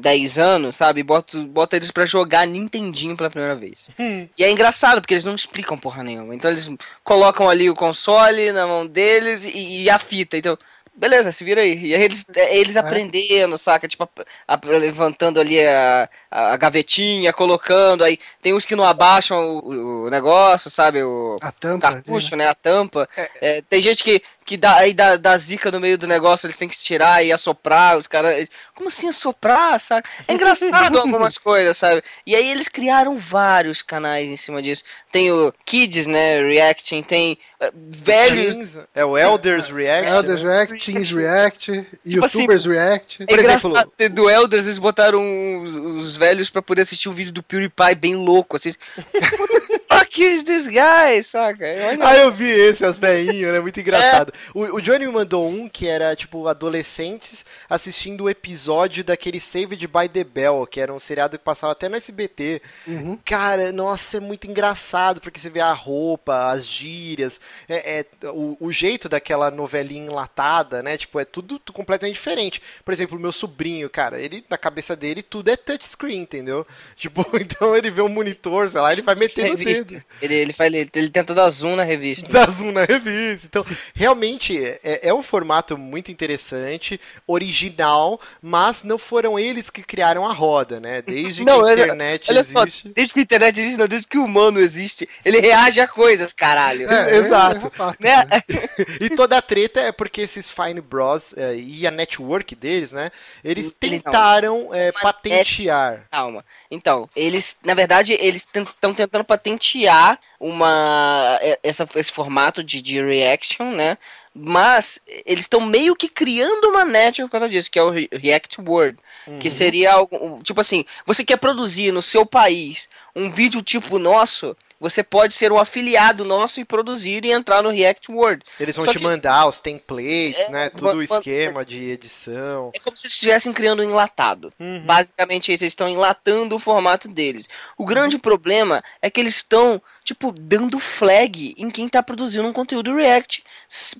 10 0.00 0.38
anos, 0.38 0.76
sabe? 0.76 1.02
Bota, 1.02 1.38
bota 1.40 1.76
eles 1.76 1.90
para 1.90 2.06
jogar 2.06 2.46
Nintendinho 2.46 3.16
pela 3.16 3.30
primeira 3.30 3.56
vez. 3.56 3.88
Hum. 3.98 4.28
E 4.38 4.44
é 4.44 4.50
engraçado, 4.50 5.00
porque 5.00 5.12
eles 5.12 5.24
não 5.24 5.34
explicam 5.34 5.76
porra 5.76 6.04
nenhuma. 6.04 6.32
Então 6.32 6.48
eles 6.50 6.70
colocam 7.02 7.48
ali 7.48 7.68
o 7.68 7.74
console 7.74 8.52
na 8.52 8.64
mão 8.64 8.86
deles 8.86 9.44
e, 9.44 9.82
e 9.82 9.90
a 9.90 9.98
fita. 9.98 10.36
Então, 10.36 10.56
beleza, 10.98 11.30
se 11.30 11.44
vira 11.44 11.62
aí. 11.62 11.86
E 11.86 11.94
aí 11.94 12.02
eles, 12.02 12.26
é, 12.34 12.56
eles 12.56 12.76
é. 12.76 12.80
aprendendo, 12.80 13.56
saca? 13.56 13.88
Tipo, 13.88 14.08
a, 14.46 14.54
a, 14.54 14.60
levantando 14.76 15.40
ali 15.40 15.64
a, 15.64 16.08
a, 16.30 16.56
gavetinha, 16.56 17.32
colocando. 17.32 18.04
Aí 18.04 18.18
tem 18.42 18.52
uns 18.52 18.66
que 18.66 18.76
não 18.76 18.84
abaixam 18.84 19.38
o, 19.38 20.06
o 20.06 20.10
negócio, 20.10 20.70
sabe? 20.70 21.02
O 21.02 21.38
a 21.40 21.52
tampa, 21.52 21.92
cartucho, 21.92 22.36
né? 22.36 22.48
A 22.48 22.54
tampa. 22.54 23.08
É. 23.16 23.28
É, 23.40 23.62
tem 23.62 23.80
gente 23.80 24.02
que 24.02 24.22
que 24.48 24.56
dá, 24.56 24.76
aí 24.76 24.94
dá, 24.94 25.16
dá 25.16 25.36
zica 25.36 25.70
no 25.70 25.78
meio 25.78 25.98
do 25.98 26.06
negócio, 26.06 26.46
eles 26.46 26.56
têm 26.56 26.70
que 26.70 26.78
tirar 26.78 27.22
e 27.22 27.30
assoprar, 27.30 27.98
os 27.98 28.06
caras. 28.06 28.48
Como 28.74 28.88
assim 28.88 29.06
assoprar, 29.06 29.78
sabe? 29.78 30.08
É 30.26 30.32
engraçado 30.32 30.96
algumas 30.98 31.36
coisas, 31.36 31.76
sabe? 31.76 32.02
E 32.26 32.34
aí 32.34 32.50
eles 32.50 32.66
criaram 32.66 33.18
vários 33.18 33.82
canais 33.82 34.26
em 34.26 34.36
cima 34.36 34.62
disso. 34.62 34.84
Tem 35.12 35.30
o 35.30 35.52
Kids, 35.66 36.06
né? 36.06 36.40
Reacting, 36.40 37.02
tem 37.02 37.36
uh, 37.60 37.70
velhos. 37.90 38.78
É 38.94 39.04
o 39.04 39.18
Elders 39.18 39.68
React. 39.68 40.08
Elders 40.08 40.42
React, 40.42 40.92
Teens 40.92 41.12
React, 41.12 41.72
tipo 41.82 41.98
YouTubers 42.06 42.62
assim, 42.62 42.70
React. 42.70 43.22
É 43.24 43.26
Por 43.26 43.38
exemplo, 43.38 43.92
do 44.12 44.30
Elders 44.30 44.64
eles 44.64 44.78
botaram 44.78 45.58
os, 45.58 45.76
os 45.76 46.16
velhos 46.16 46.48
pra 46.48 46.62
poder 46.62 46.82
assistir 46.82 47.10
um 47.10 47.14
vídeo 47.14 47.34
do 47.34 47.42
PewDiePie 47.42 47.94
bem 47.96 48.16
louco, 48.16 48.56
assim. 48.56 48.72
fuck 49.88 50.22
is 50.22 50.42
this 50.42 50.68
guy, 50.68 51.22
saca? 51.22 51.64
Ah, 52.00 52.16
eu 52.16 52.30
vi 52.30 52.48
esse, 52.48 52.84
as 52.84 52.98
velhinhas, 52.98 53.52
né? 53.52 53.60
Muito 53.60 53.80
engraçado. 53.80 54.32
É. 54.32 54.50
O, 54.54 54.76
o, 54.76 54.80
Johnny 54.80 55.06
me 55.06 55.12
mandou 55.12 55.48
um 55.48 55.68
que 55.68 55.86
era, 55.86 56.14
tipo, 56.14 56.46
adolescentes 56.46 57.44
assistindo 57.68 58.24
o 58.24 58.30
episódio 58.30 59.02
daquele 59.02 59.40
Saved 59.40 59.86
by 59.86 60.08
the 60.08 60.24
Bell, 60.24 60.66
que 60.66 60.80
era 60.80 60.92
um 60.92 60.98
seriado 60.98 61.38
que 61.38 61.44
passava 61.44 61.72
até 61.72 61.88
no 61.88 61.96
SBT. 61.96 62.62
Uhum. 62.86 63.18
Cara, 63.24 63.72
nossa, 63.72 64.18
é 64.18 64.20
muito 64.20 64.48
engraçado, 64.48 65.20
porque 65.20 65.40
você 65.40 65.50
vê 65.50 65.60
a 65.60 65.72
roupa, 65.72 66.50
as 66.50 66.66
gírias, 66.66 67.40
é, 67.68 68.00
é 68.00 68.28
o, 68.28 68.56
o, 68.60 68.72
jeito 68.72 69.08
daquela 69.08 69.50
novelinha 69.50 70.06
enlatada, 70.06 70.82
né? 70.82 70.96
Tipo, 70.96 71.20
é 71.20 71.24
tudo, 71.24 71.58
tudo 71.58 71.74
completamente 71.74 72.14
diferente. 72.14 72.62
Por 72.84 72.92
exemplo, 72.92 73.16
o 73.16 73.20
meu 73.20 73.32
sobrinho, 73.32 73.88
cara, 73.88 74.20
ele, 74.20 74.44
na 74.48 74.58
cabeça 74.58 74.94
dele, 74.94 75.22
tudo 75.22 75.48
é 75.48 75.56
touchscreen, 75.56 76.20
entendeu? 76.20 76.66
Tipo, 76.96 77.24
então 77.40 77.74
ele 77.74 77.90
vê 77.90 78.02
um 78.02 78.08
monitor, 78.08 78.68
sei 78.68 78.80
lá, 78.80 78.92
ele 78.92 79.02
vai 79.02 79.14
meter 79.14 79.50
no 79.50 79.56
dedo. 79.56 79.77
Ele, 80.20 80.34
ele, 80.34 80.52
faz, 80.52 80.72
ele, 80.72 80.90
ele 80.94 81.10
tenta 81.10 81.34
dar 81.34 81.48
zoom 81.50 81.76
na 81.76 81.84
revista. 81.84 82.28
Dar 82.30 82.50
zoom 82.50 82.72
na 82.72 82.84
revista. 82.84 83.46
Então, 83.46 83.64
realmente, 83.94 84.58
é, 84.82 85.08
é 85.08 85.14
um 85.14 85.22
formato 85.22 85.76
muito 85.76 86.10
interessante, 86.10 87.00
original, 87.26 88.20
mas 88.42 88.82
não 88.82 88.98
foram 88.98 89.38
eles 89.38 89.70
que 89.70 89.82
criaram 89.82 90.26
a 90.26 90.32
roda, 90.32 90.80
né? 90.80 91.02
Desde 91.02 91.44
não, 91.44 91.62
que 91.62 91.70
a 91.70 91.72
internet 91.72 92.30
olha 92.30 92.40
existe. 92.40 92.82
Só, 92.82 92.90
desde 92.94 93.12
que 93.12 93.20
a 93.20 93.22
internet 93.22 93.60
existe, 93.60 93.78
não, 93.78 93.88
desde 93.88 94.08
que 94.08 94.18
o 94.18 94.24
humano 94.24 94.60
existe, 94.60 95.08
ele 95.24 95.40
reage 95.40 95.80
a 95.80 95.86
coisas, 95.86 96.32
caralho. 96.32 96.90
É, 96.90 97.16
Exato. 97.16 97.70
É, 98.02 98.24
né? 98.24 98.42
e 99.00 99.10
toda 99.10 99.38
a 99.38 99.42
treta 99.42 99.80
é 99.80 99.92
porque 99.92 100.22
esses 100.22 100.50
Fine 100.50 100.80
Bros 100.80 101.34
é, 101.36 101.56
e 101.56 101.86
a 101.86 101.90
network 101.90 102.54
deles, 102.54 102.92
né? 102.92 103.10
Eles 103.44 103.70
tentaram 103.70 104.72
é, 104.72 104.92
patentear. 104.92 106.06
Calma. 106.10 106.44
Então, 106.70 107.08
eles, 107.14 107.56
na 107.64 107.74
verdade, 107.74 108.16
eles 108.20 108.46
estão 108.54 108.94
tentando 108.94 109.24
patentear 109.24 109.67
criar 109.70 110.18
uma 110.40 111.38
essa, 111.62 111.88
esse 111.96 112.12
formato 112.12 112.62
de, 112.62 112.80
de 112.80 113.02
reaction, 113.02 113.72
né? 113.72 113.98
Mas 114.34 115.00
eles 115.26 115.44
estão 115.44 115.60
meio 115.60 115.96
que 115.96 116.08
criando 116.08 116.68
uma 116.68 116.84
net 116.84 117.20
por 117.22 117.30
causa 117.30 117.48
disso, 117.48 117.70
que 117.70 117.78
é 117.78 117.82
o 117.82 117.90
React 117.90 118.60
World, 118.60 118.98
uhum. 119.26 119.38
que 119.38 119.50
seria 119.50 119.92
algo 119.92 120.40
tipo 120.42 120.60
assim, 120.60 120.84
você 121.04 121.24
quer 121.24 121.38
produzir 121.38 121.92
no 121.92 122.02
seu 122.02 122.24
país 122.24 122.88
um 123.14 123.30
vídeo 123.30 123.60
tipo 123.62 123.98
nosso, 123.98 124.56
você 124.80 125.02
pode 125.02 125.34
ser 125.34 125.50
um 125.50 125.58
afiliado 125.58 126.24
nosso 126.24 126.60
e 126.60 126.64
produzir 126.64 127.24
e 127.24 127.32
entrar 127.32 127.62
no 127.62 127.70
React 127.70 128.12
World. 128.12 128.44
Eles 128.60 128.76
vão 128.76 128.84
Só 128.84 128.92
te 128.92 128.98
que... 128.98 129.04
mandar 129.04 129.46
os 129.46 129.58
templates, 129.58 130.48
é, 130.48 130.50
né? 130.50 130.70
Tudo 130.70 130.98
o 130.98 131.02
esquema 131.02 131.64
de 131.64 131.90
edição. 131.90 132.70
É 132.74 132.78
como 132.78 132.96
se 132.96 133.06
eles 133.06 133.14
estivessem 133.14 133.52
criando 133.52 133.80
um 133.80 133.84
enlatado. 133.84 134.52
Uhum. 134.58 134.84
Basicamente, 134.86 135.50
eles 135.50 135.62
estão 135.62 135.88
enlatando 135.88 136.54
o 136.54 136.60
formato 136.60 137.08
deles. 137.08 137.48
O 137.76 137.84
grande 137.84 138.16
uhum. 138.16 138.20
problema 138.20 138.82
é 139.02 139.10
que 139.10 139.20
eles 139.20 139.36
estão 139.36 139.82
tipo, 140.04 140.32
dando 140.32 140.78
flag 140.78 141.54
em 141.58 141.70
quem 141.70 141.88
tá 141.88 142.02
produzindo 142.02 142.48
um 142.48 142.52
conteúdo 142.52 142.94
React, 142.94 143.44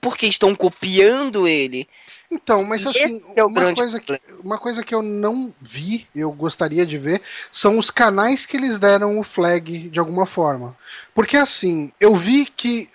porque 0.01 0.27
estão 0.27 0.55
copiando 0.55 1.47
ele. 1.47 1.89
Então, 2.31 2.63
mas 2.63 2.87
assim, 2.87 3.23
é 3.35 3.43
uma, 3.43 3.75
coisa 3.75 3.99
que, 3.99 4.21
uma 4.45 4.59
coisa 4.59 4.85
que 4.85 4.95
eu 4.95 5.01
não 5.01 5.53
vi, 5.63 6.07
eu 6.15 6.31
gostaria 6.31 6.85
de 6.85 6.99
ver, 6.99 7.23
são 7.51 7.79
os 7.79 7.91
canais 7.91 8.45
que 8.45 8.57
eles 8.59 8.79
deram 8.79 9.19
o 9.19 9.23
flag 9.23 9.89
de 9.89 9.99
alguma 9.99 10.27
forma. 10.27 10.77
Porque 11.15 11.39
assim, 11.39 11.91
eu 11.99 12.15
vi 12.15 12.45
que 12.45 12.89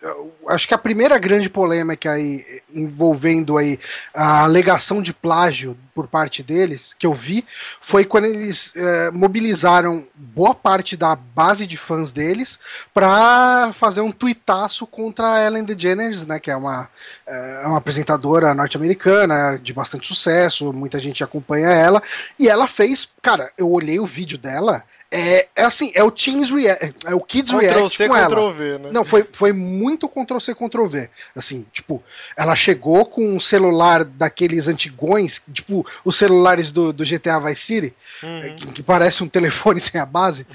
acho 0.47 0.67
que 0.67 0.73
a 0.73 0.77
primeira 0.77 1.17
grande 1.17 1.49
polêmica 1.49 2.11
aí 2.11 2.45
envolvendo 2.73 3.57
aí 3.57 3.79
a 4.13 4.43
alegação 4.43 5.01
de 5.01 5.13
plágio 5.13 5.75
por 5.95 6.07
parte 6.07 6.41
deles, 6.41 6.95
que 6.97 7.05
eu 7.05 7.13
vi, 7.13 7.45
foi 7.79 8.03
quando 8.03 8.25
eles 8.25 8.73
é, 8.75 9.11
mobilizaram 9.11 10.07
boa 10.15 10.55
parte 10.55 10.97
da 10.97 11.15
base 11.15 11.67
de 11.67 11.77
fãs 11.77 12.11
deles 12.11 12.59
para 12.93 13.71
fazer 13.73 14.01
um 14.01 14.11
tuitaço 14.11 14.87
contra 14.87 15.33
a 15.33 15.45
Ellen 15.45 15.63
DeGeneres, 15.63 16.25
né, 16.25 16.39
que 16.39 16.49
é 16.49 16.55
uma, 16.55 16.89
é 17.27 17.67
uma 17.67 17.77
apresentadora 17.77 18.53
norte-americana 18.55 19.22
de 19.61 19.73
bastante 19.73 20.07
sucesso, 20.07 20.73
muita 20.73 20.99
gente 20.99 21.23
acompanha 21.23 21.69
ela, 21.69 22.01
e 22.37 22.47
ela 22.47 22.67
fez, 22.67 23.09
cara, 23.21 23.51
eu 23.57 23.71
olhei 23.71 23.99
o 23.99 24.05
vídeo 24.05 24.37
dela, 24.37 24.83
é, 25.15 25.47
é 25.55 25.63
assim, 25.63 25.91
é 25.93 26.03
o 26.03 26.09
Teens 26.09 26.49
React, 26.49 26.95
é 27.05 27.13
o 27.13 27.19
Kids 27.19 27.53
Ctrl 27.53 27.63
React 27.63 27.95
C, 27.95 28.07
com 28.07 28.15
Ctrl 28.15 28.39
ela. 28.39 28.53
V, 28.53 28.77
né? 28.79 28.89
Não, 28.91 29.05
foi, 29.05 29.27
foi 29.31 29.53
muito 29.53 30.09
Ctrl 30.09 30.39
C, 30.39 30.55
Ctrl 30.55 30.87
V. 30.87 31.07
Assim, 31.35 31.67
tipo, 31.71 32.03
ela 32.35 32.55
chegou 32.55 33.05
com 33.05 33.35
um 33.35 33.39
celular 33.39 34.03
daqueles 34.03 34.67
antigões, 34.67 35.39
tipo 35.53 35.85
os 36.03 36.15
celulares 36.15 36.71
do, 36.71 36.91
do 36.91 37.05
GTA 37.05 37.39
Vice 37.39 37.61
City, 37.61 37.93
uhum. 38.23 38.55
que, 38.55 38.67
que, 38.71 38.83
parece 38.83 39.23
um 39.23 39.29
telefone 39.29 39.79
sem 39.79 40.01
a 40.01 40.05
base, 40.05 40.47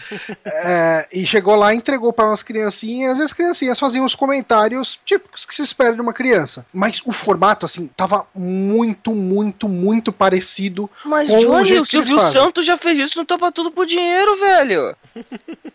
é, 0.45 1.07
e 1.13 1.25
chegou 1.25 1.55
lá 1.55 1.73
e 1.73 1.77
entregou 1.77 2.13
para 2.13 2.27
umas 2.27 2.43
criancinhas, 2.43 3.19
e 3.19 3.23
as 3.23 3.33
criancinhas 3.33 3.79
faziam 3.79 4.05
os 4.05 4.17
comentários 4.17 4.99
típicos 5.05 5.47
que 5.47 5.55
se 5.55 5.63
espera 5.63 5.95
de 5.95 6.01
uma 6.01 6.13
criança. 6.13 6.67
Mas 6.73 7.01
o 7.05 7.13
formato, 7.13 7.65
assim, 7.65 7.89
tava 7.97 8.27
muito, 8.35 9.15
muito, 9.15 9.69
muito 9.69 10.13
parecido 10.13 10.91
Mas, 11.05 11.29
com 11.29 11.39
Johnny, 11.39 11.63
o 11.63 11.65
jeito 11.65 11.83
o 11.83 11.87
Silvio 11.87 12.19
Santos 12.33 12.67
já 12.67 12.77
fez 12.77 12.99
isso 12.99 13.17
no 13.17 13.25
Topa 13.25 13.53
Tudo 13.53 13.71
por 13.71 13.87
Dinheiro, 13.87 14.37
velho 14.37 14.48
velho. 14.49 14.97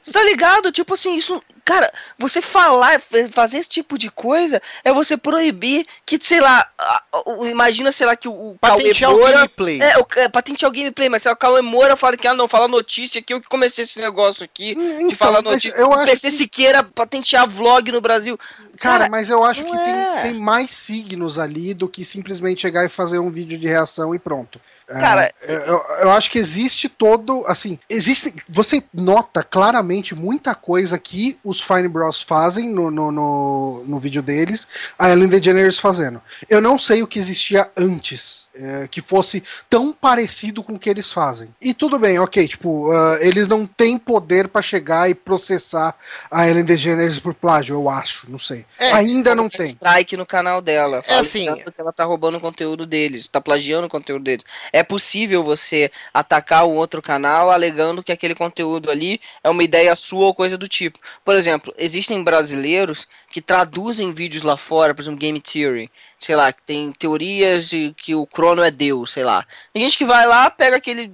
Você 0.02 0.12
tá 0.12 0.24
ligado? 0.24 0.72
Tipo 0.72 0.94
assim, 0.94 1.16
isso. 1.16 1.42
Cara, 1.66 1.94
você 2.20 2.42
falar, 2.42 3.02
fazer 3.32 3.60
esse 3.60 3.70
tipo 3.70 3.98
de 3.98 4.12
coisa 4.12 4.62
é 4.84 4.92
você 4.92 5.16
proibir 5.16 5.88
que, 6.06 6.20
sei 6.22 6.42
lá, 6.42 6.70
imagina, 7.50 7.90
sei 7.90 8.06
lá, 8.06 8.16
que 8.16 8.28
o 8.28 8.58
Patentear 8.60 9.12
Cauê 9.12 9.22
Moura. 9.22 9.32
O 9.32 9.36
gameplay. 9.36 9.82
É, 9.82 9.98
o, 9.98 10.08
é, 10.18 10.28
patentear 10.28 10.70
o 10.70 10.74
gameplay, 10.74 11.08
mas 11.08 11.22
se 11.22 11.30
o 11.30 11.36
Cauê 11.36 11.62
Moura 11.62 11.96
fala 11.96 12.18
que, 12.18 12.28
ah, 12.28 12.34
não, 12.34 12.50
fala 12.50 12.68
notícia 12.68 13.20
aqui, 13.20 13.34
eu 13.34 13.40
que 13.40 13.48
comecei 13.48 13.86
esse 13.86 14.00
negócio 14.00 14.44
aqui 14.44 14.72
então, 14.72 15.08
de 15.08 15.16
falar 15.16 15.42
notícia. 15.42 15.74
Eu 15.78 15.94
acho 15.94 16.06
PC 16.06 16.30
que... 16.30 16.38
Siqueira 16.38 16.84
patentear 16.84 17.50
vlog 17.50 17.90
no 17.92 18.02
Brasil. 18.02 18.38
Cara, 18.78 19.00
cara 19.00 19.10
mas 19.10 19.30
eu 19.30 19.44
acho 19.44 19.64
que 19.64 19.72
tem, 19.72 19.94
é. 19.94 20.22
tem 20.24 20.34
mais 20.34 20.72
signos 20.72 21.40
ali 21.40 21.74
do 21.74 21.88
que 21.88 22.04
simplesmente 22.04 22.62
chegar 22.62 22.86
e 22.86 22.90
fazer 22.90 23.20
um 23.20 23.32
vídeo 23.32 23.58
de 23.58 23.68
reação 23.68 24.14
e 24.14 24.20
pronto. 24.20 24.60
Cara, 24.88 25.34
é, 25.42 25.56
eu, 25.68 25.84
eu, 26.02 26.12
acho 26.12 26.30
que 26.30 26.38
existe 26.38 26.90
todo, 26.90 27.44
assim, 27.48 27.80
existe, 27.90 28.34
você 28.50 28.84
nota 28.94 29.44
claramente 29.44 30.14
muita 30.14 30.54
coisa 30.54 31.00
que 31.00 31.38
os 31.44 31.62
Fine 31.62 31.88
Bros 31.88 32.22
fazem 32.22 32.70
no, 32.70 32.92
no, 32.92 33.12
no, 33.12 33.84
no 33.88 34.00
vídeo 34.00 34.22
deles, 34.22 34.68
a 34.98 35.10
Ellen 35.10 35.30
DeGeneres 35.30 35.80
fazendo. 35.80 36.22
Eu 36.50 36.62
não 36.62 36.78
sei 36.78 37.02
o 37.02 37.08
que 37.08 37.18
existia 37.18 37.70
antes 37.78 38.48
é, 38.56 38.88
que 38.88 39.02
fosse 39.02 39.44
tão 39.70 39.94
parecido 39.94 40.64
com 40.64 40.74
o 40.74 40.80
que 40.80 40.90
eles 40.90 41.12
fazem. 41.12 41.50
E 41.62 41.74
tudo 41.74 41.98
bem, 41.98 42.20
ok, 42.20 42.48
tipo, 42.48 42.92
uh, 42.92 43.18
eles 43.20 43.48
não 43.48 43.66
têm 43.66 43.98
poder 43.98 44.48
para 44.48 44.62
chegar 44.62 45.10
e 45.10 45.16
processar 45.16 45.96
a 46.30 46.48
Ellen 46.48 46.64
DeGeneres 46.64 47.20
por 47.20 47.34
plágio, 47.34 47.76
eu 47.76 47.90
acho, 47.90 48.30
não 48.30 48.38
sei. 48.38 48.66
É, 48.78 48.92
Ainda 48.92 49.34
não 49.34 49.50
tem. 49.50 49.68
strike 49.68 50.16
no 50.18 50.26
canal 50.26 50.62
dela. 50.62 51.04
É 51.08 51.16
assim. 51.16 51.54
Que 51.56 51.74
ela 51.78 51.92
tá 51.92 52.04
roubando 52.04 52.38
o 52.38 52.42
conteúdo 52.42 52.86
deles, 52.86 53.28
tá 53.28 53.42
plagiando 53.42 53.88
o 53.88 53.90
conteúdo 53.90 54.24
deles. 54.24 54.44
É 54.74 54.82
possível 54.82 55.44
você 55.44 55.92
atacar 56.12 56.66
o 56.66 56.74
outro 56.74 57.00
canal 57.00 57.52
alegando 57.52 58.04
que 58.04 58.12
aquele 58.12 58.34
conteúdo 58.34 58.90
ali 58.90 59.22
é 59.44 59.50
uma 59.50 59.64
ideia 59.64 59.96
sua 59.96 60.26
ou 60.26 60.34
coisa 60.34 60.58
do 60.58 60.68
tipo. 60.68 60.98
Por 61.24 61.36
exemplo, 61.36 61.74
existem 61.78 62.24
brasileiros 62.24 63.08
que 63.30 63.40
traduzem 63.40 64.12
vídeos 64.12 64.42
lá 64.42 64.58
fora, 64.58 64.96
por 64.96 65.04
exemplo, 65.04 65.20
Game 65.20 65.40
Theory, 65.40 65.92
sei 66.18 66.36
lá, 66.36 66.52
que 66.52 66.64
tem 66.64 66.92
teorias 66.92 67.70
de 67.70 67.94
que 67.96 68.16
o 68.16 68.26
Crono 68.26 68.64
é 68.64 68.72
Deus, 68.72 69.12
sei 69.12 69.24
lá. 69.24 69.46
Tem 69.72 69.84
gente 69.84 69.98
que 69.98 70.06
vai 70.06 70.26
lá, 70.26 70.50
pega 70.50 70.78
aquele 70.78 71.12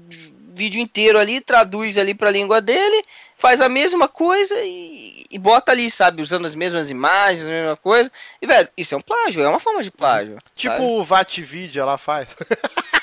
vídeo 0.53 0.81
inteiro 0.81 1.19
ali, 1.19 1.41
traduz 1.41 1.97
ali 1.97 2.13
para 2.13 2.29
a 2.29 2.31
língua 2.31 2.61
dele, 2.61 3.05
faz 3.35 3.61
a 3.61 3.69
mesma 3.69 4.07
coisa 4.07 4.55
e, 4.61 5.25
e, 5.29 5.37
bota 5.37 5.71
ali, 5.71 5.89
sabe, 5.89 6.21
usando 6.21 6.45
as 6.45 6.55
mesmas 6.55 6.89
imagens, 6.89 7.47
a 7.47 7.51
mesma 7.51 7.77
coisa. 7.77 8.11
E, 8.41 8.47
velho, 8.47 8.67
isso 8.77 8.93
é 8.93 8.97
um 8.97 9.01
plágio, 9.01 9.41
é 9.41 9.47
uma 9.47 9.59
forma 9.59 9.81
de 9.81 9.91
plágio. 9.91 10.37
Tipo 10.55 10.75
sabe? 10.75 10.85
o 10.85 11.03
Vatvidia 11.03 11.85
lá 11.85 11.97
faz. 11.97 12.35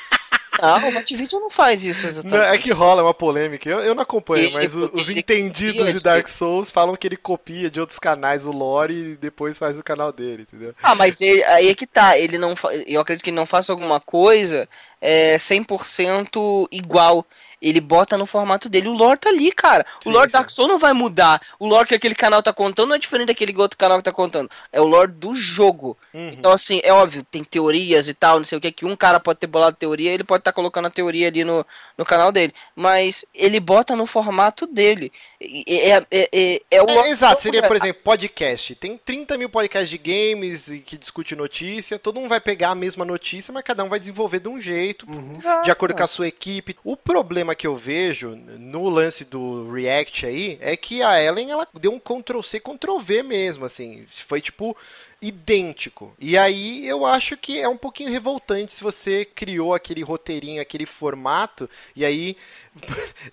Não, 0.60 0.88
o 0.88 0.90
Vatvidia 0.92 1.38
não 1.38 1.50
faz 1.50 1.84
isso 1.84 2.06
exatamente. 2.06 2.38
Não, 2.38 2.44
é 2.44 2.58
que 2.58 2.70
rola 2.70 3.02
uma 3.02 3.14
polêmica. 3.14 3.68
Eu, 3.68 3.80
eu 3.80 3.94
não 3.94 4.02
acompanho, 4.02 4.50
mas 4.52 4.74
ele, 4.74 4.90
os 4.92 5.08
ele 5.08 5.20
entendidos 5.20 5.92
de 5.92 6.00
Dark 6.02 6.28
Souls 6.28 6.70
falam 6.70 6.96
que 6.96 7.06
ele 7.06 7.16
copia 7.16 7.70
de 7.70 7.80
outros 7.80 7.98
canais 7.98 8.46
o 8.46 8.52
lore 8.52 8.94
e 8.94 9.16
depois 9.16 9.58
faz 9.58 9.78
o 9.78 9.82
canal 9.82 10.12
dele, 10.12 10.42
entendeu? 10.42 10.74
Ah, 10.82 10.94
mas 10.94 11.20
ele, 11.20 11.42
aí 11.44 11.68
é 11.68 11.74
que 11.74 11.86
tá. 11.86 12.18
Ele 12.18 12.38
não, 12.38 12.54
eu 12.86 13.00
acredito 13.00 13.24
que 13.24 13.30
ele 13.30 13.36
não 13.36 13.46
faça 13.46 13.72
alguma 13.72 14.00
coisa 14.00 14.68
é, 15.00 15.36
100% 15.36 16.68
igual 16.70 17.26
ele 17.60 17.80
bota 17.80 18.16
no 18.16 18.26
formato 18.26 18.68
dele. 18.68 18.88
O 18.88 18.92
lore 18.92 19.18
tá 19.18 19.30
ali, 19.30 19.50
cara. 19.50 19.84
O 20.00 20.04
sim, 20.04 20.10
lore 20.10 20.28
sim. 20.28 20.32
Dark 20.32 20.50
Souls 20.50 20.70
não 20.70 20.78
vai 20.78 20.92
mudar. 20.92 21.40
O 21.58 21.66
lore 21.66 21.88
que 21.88 21.94
aquele 21.94 22.14
canal 22.14 22.42
tá 22.42 22.52
contando 22.52 22.88
não 22.88 22.96
é 22.96 22.98
diferente 22.98 23.28
daquele 23.28 23.56
outro 23.56 23.78
canal 23.78 23.98
que 23.98 24.04
tá 24.04 24.12
contando. 24.12 24.50
É 24.72 24.80
o 24.80 24.86
lore 24.86 25.10
do 25.10 25.34
jogo. 25.34 25.96
Uhum. 26.12 26.28
Então, 26.28 26.52
assim, 26.52 26.80
é 26.84 26.92
óbvio, 26.92 27.24
tem 27.24 27.42
teorias 27.42 28.08
e 28.08 28.14
tal, 28.14 28.38
não 28.38 28.44
sei 28.44 28.58
o 28.58 28.60
que, 28.60 28.70
que 28.70 28.86
um 28.86 28.96
cara 28.96 29.18
pode 29.18 29.38
ter 29.38 29.46
bolado 29.46 29.76
teoria, 29.76 30.12
ele 30.12 30.24
pode 30.24 30.42
estar 30.42 30.52
tá 30.52 30.54
colocando 30.54 30.86
a 30.86 30.90
teoria 30.90 31.28
ali 31.28 31.44
no, 31.44 31.66
no 31.96 32.04
canal 32.04 32.30
dele. 32.30 32.54
Mas 32.74 33.24
ele 33.34 33.58
bota 33.58 33.96
no 33.96 34.06
formato 34.06 34.66
dele. 34.66 35.12
É, 35.40 35.90
é, 35.90 36.06
é, 36.10 36.28
é, 36.32 36.62
é 36.70 36.82
o 36.82 36.88
é, 36.88 37.10
Exato, 37.10 37.40
seria, 37.40 37.62
por 37.62 37.76
exemplo, 37.76 38.02
podcast. 38.02 38.74
Tem 38.74 38.98
30 38.98 39.38
mil 39.38 39.48
podcasts 39.48 39.90
de 39.90 39.98
games 39.98 40.70
que 40.84 40.96
discute 40.96 41.34
notícia, 41.34 41.98
todo 41.98 42.20
mundo 42.20 42.28
vai 42.28 42.40
pegar 42.40 42.70
a 42.70 42.74
mesma 42.74 43.04
notícia, 43.04 43.52
mas 43.52 43.64
cada 43.64 43.82
um 43.82 43.88
vai 43.88 43.98
desenvolver 43.98 44.40
de 44.40 44.48
um 44.48 44.60
jeito, 44.60 44.85
uhum. 45.06 45.62
de 45.62 45.70
acordo 45.70 45.94
com 45.94 46.02
a 46.02 46.06
sua 46.06 46.28
equipe. 46.28 46.76
O 46.84 46.96
problema 46.96 47.54
que 47.54 47.66
eu 47.66 47.76
vejo 47.76 48.36
no 48.36 48.88
lance 48.88 49.24
do 49.24 49.70
React 49.70 50.26
aí 50.26 50.58
é 50.60 50.76
que 50.76 51.02
a 51.02 51.22
Ellen 51.22 51.50
ela 51.50 51.66
deu 51.74 51.92
um 51.92 51.98
Ctrl 51.98 52.42
C, 52.42 52.60
Ctrl 52.60 52.98
V 52.98 53.22
mesmo, 53.22 53.64
assim. 53.64 54.04
Foi 54.08 54.40
tipo 54.40 54.76
idêntico. 55.20 56.14
E 56.18 56.36
aí 56.36 56.86
eu 56.86 57.06
acho 57.06 57.36
que 57.36 57.58
é 57.58 57.68
um 57.68 57.76
pouquinho 57.76 58.10
revoltante 58.10 58.74
se 58.74 58.82
você 58.82 59.24
criou 59.24 59.74
aquele 59.74 60.02
roteirinho, 60.02 60.60
aquele 60.60 60.86
formato, 60.86 61.68
e 61.94 62.04
aí 62.04 62.36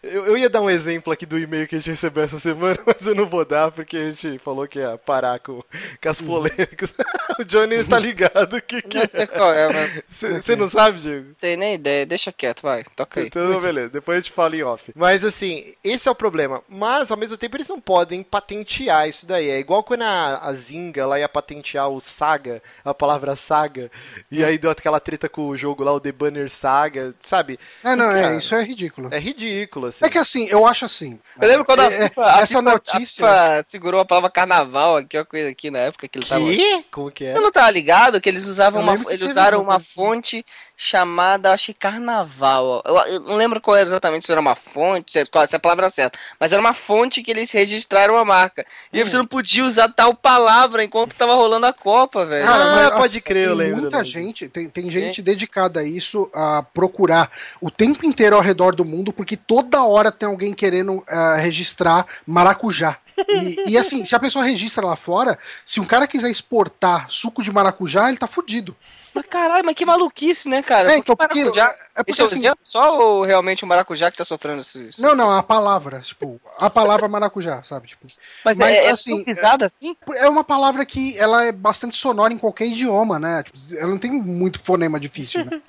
eu, 0.01 0.25
eu, 0.25 0.37
ia 0.37 0.49
dar 0.49 0.61
um 0.61 0.69
exemplo 0.69 1.11
aqui 1.11 1.25
do 1.25 1.37
e-mail 1.37 1.67
que 1.67 1.75
a 1.75 1.77
gente 1.77 1.89
recebeu 1.89 2.23
essa 2.23 2.39
semana, 2.39 2.79
mas 2.85 3.05
eu 3.05 3.13
não 3.13 3.27
vou 3.27 3.43
dar 3.43 3.71
porque 3.71 3.97
a 3.97 4.11
gente 4.11 4.39
falou 4.39 4.67
que 4.67 4.79
ia 4.79 4.97
parar 4.97 5.39
com, 5.39 5.61
com 6.01 6.09
as 6.09 6.21
polêmicas. 6.21 6.93
o 7.39 7.43
Johnny 7.43 7.83
tá 7.83 7.99
ligado 7.99 8.61
que. 8.61 8.81
que 8.81 8.99
não 8.99 9.07
sei 9.07 9.27
qual 9.27 9.53
é, 9.53 9.71
mano. 9.71 10.03
Você 10.09 10.55
não 10.55 10.69
sabe, 10.69 10.99
Diego? 10.99 11.35
Tem 11.39 11.57
nem 11.57 11.75
ideia, 11.75 12.05
deixa 12.05 12.31
quieto, 12.31 12.61
vai, 12.61 12.83
toca 12.95 13.19
aí. 13.19 13.27
Então, 13.27 13.59
beleza, 13.59 13.89
depois 13.89 14.17
a 14.17 14.21
gente 14.21 14.31
fala 14.31 14.55
em 14.55 14.63
off. 14.63 14.91
Mas 14.95 15.25
assim, 15.25 15.73
esse 15.83 16.07
é 16.07 16.11
o 16.11 16.15
problema. 16.15 16.61
Mas 16.67 17.11
ao 17.11 17.17
mesmo 17.17 17.37
tempo 17.37 17.57
eles 17.57 17.67
não 17.67 17.81
podem 17.81 18.23
patentear 18.23 19.07
isso 19.07 19.25
daí. 19.25 19.49
É 19.49 19.59
igual 19.59 19.83
quando 19.83 20.03
a, 20.03 20.39
a 20.47 20.53
Zinga 20.53 21.05
lá 21.05 21.19
ia 21.19 21.29
patentear 21.29 21.89
o 21.89 21.99
Saga, 21.99 22.61
a 22.83 22.93
palavra 22.93 23.35
Saga, 23.35 23.91
e 24.31 24.43
aí 24.43 24.57
deu 24.57 24.71
aquela 24.71 24.99
treta 24.99 25.27
com 25.27 25.47
o 25.47 25.57
jogo 25.57 25.83
lá, 25.83 25.91
o 25.91 25.99
The 25.99 26.11
Banner 26.11 26.49
Saga, 26.49 27.13
sabe? 27.21 27.59
É, 27.83 27.95
não, 27.95 28.11
é, 28.11 28.37
isso 28.37 28.55
é 28.55 28.63
ridículo. 28.63 29.09
É 29.11 29.19
ridículo 29.19 29.32
ridículo, 29.33 29.87
assim. 29.87 30.05
É 30.05 30.09
que 30.09 30.17
assim, 30.17 30.47
eu 30.49 30.65
acho 30.65 30.85
assim. 30.85 31.19
Eu 31.41 31.47
lembro 31.47 31.65
quando 31.65 31.81
a, 31.81 31.91
é, 31.91 32.09
FIFA, 32.09 32.25
a 32.25 32.39
essa 32.39 32.45
FIFA, 32.45 32.61
notícia. 32.61 33.25
A 33.25 33.55
FIFA 33.55 33.63
segurou 33.65 34.01
a 34.01 34.05
palavra 34.05 34.29
carnaval 34.29 34.97
aqui, 34.97 35.17
uma 35.17 35.25
coisa 35.25 35.49
aqui 35.49 35.69
na 35.71 35.79
época 35.79 36.07
que 36.07 36.17
ele 36.17 36.25
tava. 36.25 36.45
Que? 36.45 36.85
Como 36.91 37.11
que 37.11 37.25
é? 37.25 37.33
Você 37.33 37.39
não 37.39 37.51
tá 37.51 37.69
ligado? 37.69 38.21
Que 38.21 38.29
eles 38.29 38.45
usavam 38.45 38.81
uma, 38.81 39.11
eles 39.11 39.31
usaram 39.31 39.61
uma 39.61 39.77
assim. 39.77 39.93
fonte 39.93 40.45
chamada, 40.75 41.53
acho 41.53 41.67
que 41.67 41.73
Carnaval. 41.73 42.81
Eu, 42.85 42.97
eu, 42.97 43.19
não 43.21 43.35
lembro 43.35 43.61
qual 43.61 43.77
era 43.77 43.87
exatamente, 43.87 44.25
se 44.25 44.31
era 44.31 44.41
uma 44.41 44.55
fonte, 44.55 45.11
se, 45.13 45.25
qual, 45.27 45.47
se 45.47 45.55
é 45.55 45.57
a 45.57 45.59
palavra 45.59 45.89
certa, 45.89 46.19
mas 46.39 46.51
era 46.51 46.61
uma 46.61 46.73
fonte 46.73 47.21
que 47.23 47.31
eles 47.31 47.51
registraram 47.51 48.17
a 48.17 48.25
marca. 48.25 48.65
E 48.91 49.01
hum. 49.01 49.07
você 49.07 49.17
não 49.17 49.25
podia 49.25 49.63
usar 49.63 49.87
tal 49.89 50.13
palavra 50.13 50.83
enquanto 50.83 51.15
tava 51.15 51.35
rolando 51.35 51.65
a 51.65 51.73
Copa, 51.73 52.25
velho. 52.25 52.47
Ah, 52.47 52.87
ah 52.87 52.91
pode 52.91 53.21
crer, 53.21 53.47
eu 53.47 53.55
lembro. 53.55 53.81
Muita 53.81 54.03
gente, 54.03 54.47
tem, 54.49 54.69
tem 54.69 54.89
gente 54.89 55.21
é. 55.21 55.23
dedicada 55.23 55.79
a 55.79 55.83
isso, 55.83 56.29
a 56.33 56.63
procurar 56.73 57.31
o 57.61 57.71
tempo 57.71 58.05
inteiro 58.05 58.35
ao 58.35 58.41
redor 58.41 58.75
do 58.75 58.83
mundo, 58.83 59.13
porque 59.23 59.37
toda 59.37 59.81
hora 59.85 60.11
tem 60.11 60.27
alguém 60.27 60.53
querendo 60.53 60.97
uh, 60.97 61.37
registrar 61.37 62.05
maracujá. 62.27 62.97
E, 63.29 63.71
e, 63.71 63.77
assim, 63.77 64.03
se 64.03 64.13
a 64.15 64.19
pessoa 64.19 64.43
registra 64.43 64.85
lá 64.85 64.97
fora, 64.97 65.39
se 65.65 65.79
um 65.79 65.85
cara 65.85 66.05
quiser 66.05 66.29
exportar 66.29 67.09
suco 67.09 67.41
de 67.41 67.51
maracujá, 67.51 68.09
ele 68.09 68.17
tá 68.17 68.27
fudido. 68.27 68.75
Mas 69.13 69.27
caralho, 69.27 69.63
mas 69.63 69.75
que 69.75 69.85
maluquice, 69.85 70.49
né, 70.49 70.63
cara? 70.63 70.91
É, 70.91 70.97
então, 70.97 71.15
porque, 71.15 71.39
maracujá? 71.39 71.71
É 71.95 72.03
porque, 72.03 72.11
Esse 72.11 72.21
é 72.21 72.25
assim, 72.25 72.59
só 72.63 72.97
ou 72.97 73.23
realmente 73.23 73.63
o 73.63 73.67
maracujá 73.67 74.09
que 74.09 74.17
tá 74.17 74.25
sofrendo 74.25 74.59
isso? 74.59 75.01
Não, 75.01 75.15
não, 75.15 75.31
a 75.31 75.43
palavra, 75.43 75.99
tipo, 75.99 76.41
a 76.57 76.69
palavra 76.69 77.07
maracujá, 77.07 77.61
sabe? 77.63 77.89
Tipo, 77.89 78.07
mas, 78.43 78.57
mas 78.57 78.71
é, 78.71 78.85
é 78.85 78.89
assim, 78.89 79.23
pisada 79.23 79.67
assim? 79.67 79.95
É 80.15 80.27
uma 80.27 80.43
palavra 80.43 80.83
que 80.85 81.17
ela 81.17 81.45
é 81.45 81.51
bastante 81.51 81.95
sonora 81.95 82.33
em 82.33 82.37
qualquer 82.37 82.65
idioma, 82.65 83.19
né? 83.19 83.43
Tipo, 83.43 83.57
ela 83.77 83.91
não 83.91 83.99
tem 83.99 84.11
muito 84.11 84.59
fonema 84.63 84.99
difícil, 84.99 85.45
né? 85.45 85.61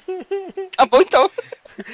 tá 0.75 0.87
bom, 0.91 1.03
então. 1.03 1.31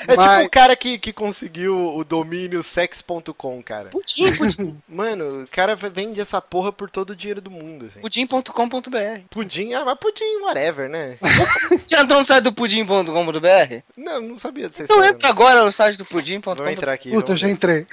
É 0.06 0.16
Mas... 0.16 0.36
tipo 0.36 0.46
o 0.46 0.50
cara 0.50 0.76
que, 0.76 0.98
que 0.98 1.12
conseguiu 1.12 1.96
o 1.96 2.04
domínio 2.04 2.62
sex.com, 2.62 3.62
cara. 3.62 3.90
Pudim, 3.90 4.34
pudim. 4.36 4.80
Mano, 4.88 5.44
o 5.44 5.48
cara 5.48 5.74
vende 5.74 6.20
essa 6.20 6.40
porra 6.40 6.72
por 6.72 6.90
todo 6.90 7.10
o 7.10 7.16
dinheiro 7.16 7.40
do 7.40 7.50
mundo. 7.50 7.86
Assim. 7.86 8.00
Pudim.com.br. 8.00 9.20
Pudim, 9.30 9.72
ah, 9.74 9.84
mas 9.84 9.98
pudim, 9.98 10.42
whatever, 10.42 10.88
né? 10.88 11.16
No 12.20 12.24
site 12.24 12.42
do 12.42 12.52
pudim.com.br? 12.52 13.82
Não, 13.96 14.20
não 14.20 14.38
sabia 14.38 14.68
disso. 14.68 14.82
Então 14.82 15.02
entra 15.04 15.28
agora 15.28 15.64
no 15.64 15.72
site 15.72 15.96
do 15.96 16.04
pudim.com.br. 16.04 16.58
Vamos 16.58 16.72
entrar 16.72 16.92
aqui. 16.92 17.10
Puta, 17.10 17.32
eu 17.32 17.36
já 17.36 17.48
entrei. 17.48 17.86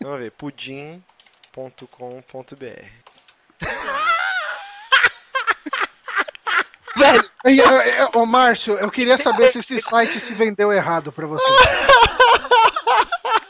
Vamos 0.00 0.20
ver, 0.20 0.30
pudim.com.br. 0.32 1.02
Velho. 6.96 7.22
Ô, 8.14 8.26
Márcio, 8.26 8.74
eu 8.78 8.90
queria 8.90 9.16
saber 9.16 9.50
se 9.50 9.58
esse 9.58 9.80
site 9.80 10.20
se 10.20 10.34
vendeu 10.34 10.72
errado 10.72 11.10
pra 11.12 11.26
você. 11.26 11.44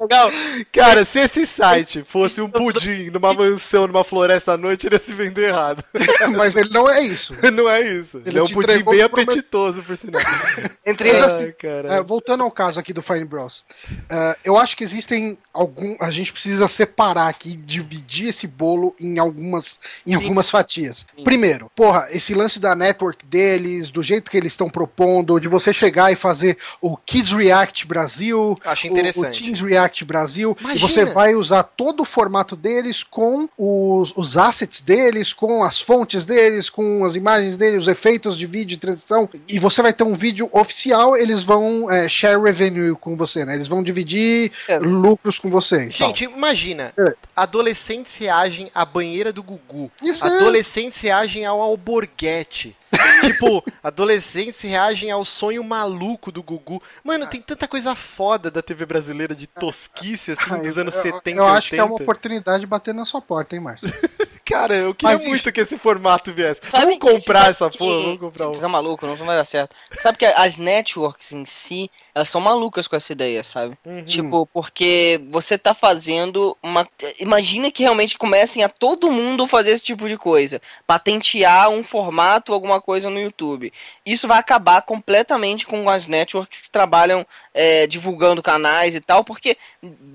Legal. 0.00 0.30
Cara, 0.72 1.04
se 1.04 1.20
esse 1.20 1.46
site 1.46 2.04
fosse 2.04 2.40
um 2.40 2.48
pudim 2.48 3.10
numa 3.10 3.32
mansão, 3.32 3.86
numa 3.86 4.04
floresta 4.04 4.52
à 4.52 4.56
noite, 4.56 4.86
ele 4.86 4.96
ia 4.96 5.00
se 5.00 5.14
vender 5.14 5.48
errado. 5.48 5.84
Mas 6.36 6.56
ele 6.56 6.70
não 6.70 6.88
é 6.88 7.02
isso. 7.02 7.34
Não 7.52 7.68
é 7.68 7.80
isso. 7.82 8.18
Ele, 8.18 8.30
ele 8.30 8.38
é 8.38 8.42
um 8.42 8.48
pudim 8.48 8.82
bem 8.82 9.02
apetitoso, 9.02 9.82
por 9.82 9.96
sinal. 9.96 10.22
Entre 10.86 11.10
eles, 11.10 11.20
assim, 11.20 11.52
é, 11.88 12.02
voltando 12.02 12.42
ao 12.42 12.50
caso 12.50 12.80
aqui 12.80 12.92
do 12.92 13.02
Fine 13.02 13.24
Bros, 13.24 13.62
uh, 13.90 14.36
eu 14.42 14.56
acho 14.56 14.76
que 14.76 14.84
existem 14.84 15.36
algum. 15.52 15.96
A 16.00 16.10
gente 16.10 16.32
precisa 16.32 16.66
separar 16.66 17.28
aqui, 17.28 17.54
dividir 17.54 18.28
esse 18.28 18.46
bolo 18.46 18.94
em 18.98 19.18
algumas, 19.18 19.78
em 20.06 20.14
algumas 20.14 20.48
fatias. 20.48 21.04
Sim. 21.14 21.24
Primeiro, 21.24 21.70
porra, 21.74 22.08
esse 22.10 22.34
lance 22.34 22.58
da 22.58 22.74
network 22.74 23.24
deles, 23.26 23.90
do 23.90 24.02
jeito 24.02 24.30
que 24.30 24.36
eles 24.36 24.52
estão 24.52 24.70
propondo, 24.70 25.38
de 25.38 25.48
você 25.48 25.72
chegar 25.72 26.10
e 26.12 26.16
fazer 26.16 26.56
o 26.80 26.96
Kids 26.96 27.32
React 27.32 27.86
Brasil, 27.86 28.58
acho 28.64 28.86
interessante. 28.86 29.21
o, 29.21 29.21
o 29.28 29.30
Teens 29.30 29.60
React 29.60 30.04
Brasil, 30.04 30.56
Imagina. 30.60 30.74
e 30.74 30.88
você 30.88 31.04
vai 31.04 31.34
usar 31.34 31.62
todo 31.62 32.00
o 32.00 32.04
formato 32.04 32.56
deles 32.56 33.02
com 33.02 33.48
os, 33.56 34.12
os 34.16 34.36
assets 34.36 34.80
deles, 34.80 35.32
com 35.32 35.62
as 35.62 35.80
fontes 35.80 36.24
deles, 36.24 36.68
com 36.68 37.04
as 37.04 37.16
imagens 37.16 37.56
deles, 37.56 37.82
os 37.82 37.88
efeitos 37.88 38.36
de 38.36 38.46
vídeo 38.46 38.74
e 38.74 38.78
transição, 38.78 39.28
e 39.48 39.58
você 39.58 39.82
vai 39.82 39.92
ter 39.92 40.04
um 40.04 40.12
vídeo 40.12 40.48
oficial, 40.52 41.16
eles 41.16 41.44
vão 41.44 41.90
é, 41.90 42.08
share 42.08 42.40
revenue 42.40 42.94
com 42.94 43.16
você, 43.16 43.44
né? 43.44 43.54
Eles 43.54 43.68
vão 43.68 43.82
dividir 43.82 44.52
é. 44.68 44.78
lucros 44.78 45.38
com 45.38 45.50
você. 45.50 45.90
Gente, 45.90 46.24
imagina, 46.24 46.92
é. 46.98 47.14
adolescentes 47.34 48.16
reagem 48.16 48.70
à 48.74 48.84
banheira 48.84 49.32
do 49.32 49.42
Gugu, 49.42 49.90
Isso 50.02 50.24
é. 50.24 50.36
adolescentes 50.36 51.00
reagem 51.00 51.44
ao 51.44 51.60
alborguete. 51.60 52.76
tipo, 53.22 53.64
adolescentes 53.82 54.60
reagem 54.60 55.10
ao 55.10 55.24
sonho 55.24 55.62
maluco 55.62 56.32
do 56.32 56.42
Gugu. 56.42 56.82
Mano, 57.04 57.26
tem 57.26 57.40
tanta 57.40 57.68
coisa 57.68 57.94
foda 57.94 58.50
da 58.50 58.62
TV 58.62 58.86
brasileira 58.86 59.34
de 59.34 59.46
tosquice, 59.46 60.32
assim, 60.32 60.58
dos 60.58 60.78
anos 60.78 60.94
70 60.94 61.30
Eu 61.30 61.46
acho 61.46 61.70
que 61.70 61.76
é 61.76 61.84
uma 61.84 61.96
oportunidade 61.96 62.60
de 62.60 62.66
bater 62.66 62.94
na 62.94 63.04
sua 63.04 63.20
porta, 63.20 63.54
hein, 63.54 63.62
Márcio? 63.62 63.92
Cara, 64.44 64.74
eu 64.74 64.94
queria 64.94 65.14
Mas, 65.14 65.24
muito 65.24 65.52
que 65.52 65.60
esse 65.60 65.78
formato 65.78 66.32
viesse. 66.32 66.60
Sabe 66.64 66.98
vamos 66.98 66.98
comprar 66.98 67.50
essa 67.50 67.70
que, 67.70 67.78
porra, 67.78 68.02
vamos 68.02 68.18
comprar 68.18 68.48
um. 68.48 68.54
Você 68.54 68.64
é 68.64 68.68
maluco, 68.68 69.06
não 69.06 69.14
vai 69.16 69.36
dar 69.36 69.44
certo. 69.44 69.74
Sabe 70.00 70.18
que 70.18 70.24
as 70.24 70.56
networks 70.56 71.32
em 71.32 71.46
si, 71.46 71.90
elas 72.14 72.28
são 72.28 72.40
malucas 72.40 72.88
com 72.88 72.96
essa 72.96 73.12
ideia, 73.12 73.44
sabe? 73.44 73.78
Uhum. 73.84 74.04
Tipo, 74.04 74.46
porque 74.46 75.20
você 75.30 75.56
tá 75.56 75.74
fazendo 75.74 76.56
uma. 76.62 76.88
Imagina 77.20 77.70
que 77.70 77.84
realmente 77.84 78.18
comecem 78.18 78.64
a 78.64 78.68
todo 78.68 79.10
mundo 79.10 79.46
fazer 79.46 79.70
esse 79.70 79.82
tipo 79.84 80.08
de 80.08 80.16
coisa. 80.16 80.60
Patentear 80.86 81.70
um 81.70 81.84
formato, 81.84 82.52
alguma 82.52 82.80
coisa 82.80 83.08
no 83.08 83.20
YouTube. 83.20 83.72
Isso 84.04 84.26
vai 84.26 84.38
acabar 84.38 84.82
completamente 84.82 85.66
com 85.66 85.88
as 85.88 86.06
networks 86.06 86.60
que 86.60 86.70
trabalham 86.70 87.24
é, 87.54 87.86
divulgando 87.86 88.42
canais 88.42 88.94
e 88.96 89.00
tal, 89.00 89.22
porque 89.22 89.56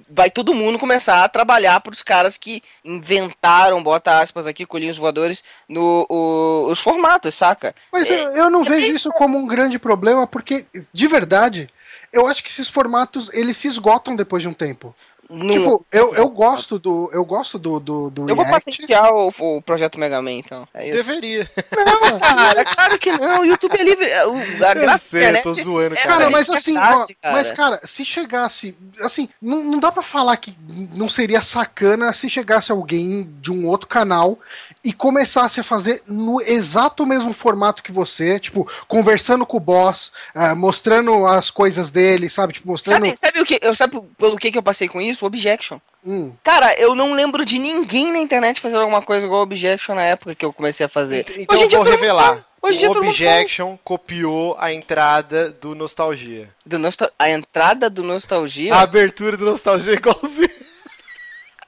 vai 0.10 0.30
todo 0.30 0.54
mundo 0.54 0.78
começar 0.78 1.24
a 1.24 1.30
trabalhar 1.30 1.80
para 1.80 1.94
os 1.94 2.04
caras 2.04 2.38
que 2.38 2.62
inventaram, 2.84 3.82
bota 3.82 4.20
aspas 4.20 4.46
aqui, 4.46 4.66
colinhos 4.66 4.98
voadores, 4.98 5.44
no, 5.70 6.06
o, 6.10 6.68
os 6.70 6.80
formatos, 6.80 7.34
saca? 7.36 7.74
Mas 7.92 8.10
é, 8.10 8.26
eu, 8.26 8.32
eu 8.36 8.50
não 8.50 8.62
é 8.62 8.70
vejo 8.70 8.92
isso 8.94 9.12
como 9.12 9.38
um 9.38 9.48
grande 9.48 9.80
problema, 9.80 10.28
porque, 10.28 10.66
de 10.92 11.08
verdade, 11.08 11.70
eu 12.12 12.28
acho 12.28 12.44
que 12.44 12.50
esses 12.50 12.68
formatos 12.68 13.32
eles 13.34 13.58
se 13.58 13.68
esgotam 13.68 14.16
depois 14.16 14.42
de 14.42 14.50
um 14.50 14.54
tempo. 14.54 14.96
No... 15.30 15.52
Tipo, 15.52 15.86
eu, 15.92 16.16
eu 16.16 16.30
gosto 16.30 16.80
do. 16.80 17.10
Eu 17.12 17.26
gosto 17.26 17.60
do, 17.60 17.80
do, 17.80 18.10
do 18.10 18.30
Eu 18.30 18.36
vou 18.36 18.46
patentear 18.46 19.14
o, 19.14 19.28
o 19.28 19.62
projeto 19.62 20.00
Mega 20.00 20.22
Man, 20.22 20.32
então. 20.32 20.68
É 20.74 20.92
Deveria. 20.92 21.50
Não, 21.76 22.20
cara, 22.20 22.64
claro 22.64 23.00
que 23.00 23.12
não. 23.12 23.42
O 23.42 23.46
YouTube 23.46 23.78
é 23.78 23.84
livre. 23.84 24.12
A 24.14 24.74
graça 24.74 25.10
sei, 25.10 25.30
eu 25.30 25.42
tô 25.42 25.54
zoando, 25.54 25.96
cara. 25.96 26.08
cara 26.08 26.30
mas 26.30 26.50
assim, 26.50 26.78
ó, 26.78 26.82
cara. 26.82 27.08
mas, 27.24 27.52
cara, 27.52 27.80
se 27.84 28.06
chegasse. 28.06 28.78
Assim, 29.02 29.30
não, 29.42 29.64
não 29.64 29.80
dá 29.80 29.92
pra 29.92 30.02
falar 30.02 30.38
que 30.38 30.56
não 30.94 31.10
seria 31.10 31.42
sacana 31.42 32.14
se 32.14 32.30
chegasse 32.30 32.72
alguém 32.72 33.30
de 33.42 33.52
um 33.52 33.68
outro 33.68 33.88
canal 33.88 34.40
e 34.88 34.94
começasse 34.94 35.60
a 35.60 35.64
fazer 35.64 36.02
no 36.08 36.42
exato 36.42 37.06
mesmo 37.06 37.34
formato 37.34 37.84
que 37.84 37.92
você, 37.92 38.40
tipo, 38.40 38.66
conversando 38.88 39.46
com 39.46 39.58
o 39.58 39.60
boss, 39.60 40.14
uh, 40.34 40.56
mostrando 40.56 41.26
as 41.26 41.52
coisas 41.52 41.92
dele, 41.92 42.30
sabe? 42.30 42.54
Tipo, 42.54 42.70
mostrando. 42.70 43.06
Sabe, 43.06 43.18
sabe 43.18 43.42
o 43.42 43.46
que? 43.46 43.60
Eu 43.62 43.76
sabe 43.76 44.00
pelo 44.18 44.38
que, 44.38 44.50
que 44.50 44.58
eu 44.58 44.64
passei 44.64 44.88
com 44.88 45.02
isso? 45.02 45.26
Objection. 45.26 45.78
Hum. 46.06 46.32
Cara, 46.42 46.74
eu 46.80 46.96
não 46.96 47.12
lembro 47.12 47.44
de 47.44 47.60
ninguém 47.60 48.14
na 48.14 48.20
internet 48.20 48.62
fazendo 48.62 48.80
alguma 48.80 49.02
coisa 49.02 49.26
igual 49.26 49.42
Objection 49.42 49.94
na 49.94 50.06
época 50.06 50.34
que 50.34 50.46
eu 50.46 50.54
comecei 50.54 50.86
a 50.86 50.90
fazer. 50.90 51.26
Então 51.36 51.58
Hoje 51.58 51.66
eu 51.66 51.84
vou 51.84 51.92
revelar. 51.92 52.42
Hoje 52.62 52.88
o 52.88 52.92
Objection 52.92 53.78
copiou 53.84 54.56
a 54.58 54.72
entrada 54.72 55.50
do 55.50 55.76
Nostalgia. 55.76 56.50
Do 56.66 56.80
nostal... 56.80 57.12
A 57.20 57.30
entrada 57.30 57.90
do 57.90 58.04
Nostalgia? 58.04 58.74
A 58.74 58.82
abertura 58.84 59.36
do 59.36 59.44
Nostalgia 59.44 59.92
é 59.92 59.96
igualzinho. 59.98 60.50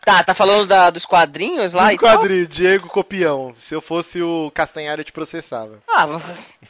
Tá, 0.09 0.23
tá 0.23 0.33
falando 0.33 0.65
da, 0.65 0.89
dos 0.89 1.05
quadrinhos 1.05 1.73
lá? 1.73 1.89
Dos 1.89 1.97
quadrinhos, 1.97 2.49
Diego 2.49 2.87
Copião. 2.87 3.53
Se 3.59 3.75
eu 3.75 3.81
fosse 3.81 4.19
o 4.23 4.49
Castanhar, 4.55 4.97
eu 4.97 5.03
te 5.03 5.11
processava. 5.11 5.77
Ah, 5.87 6.07
mas... 6.07 6.23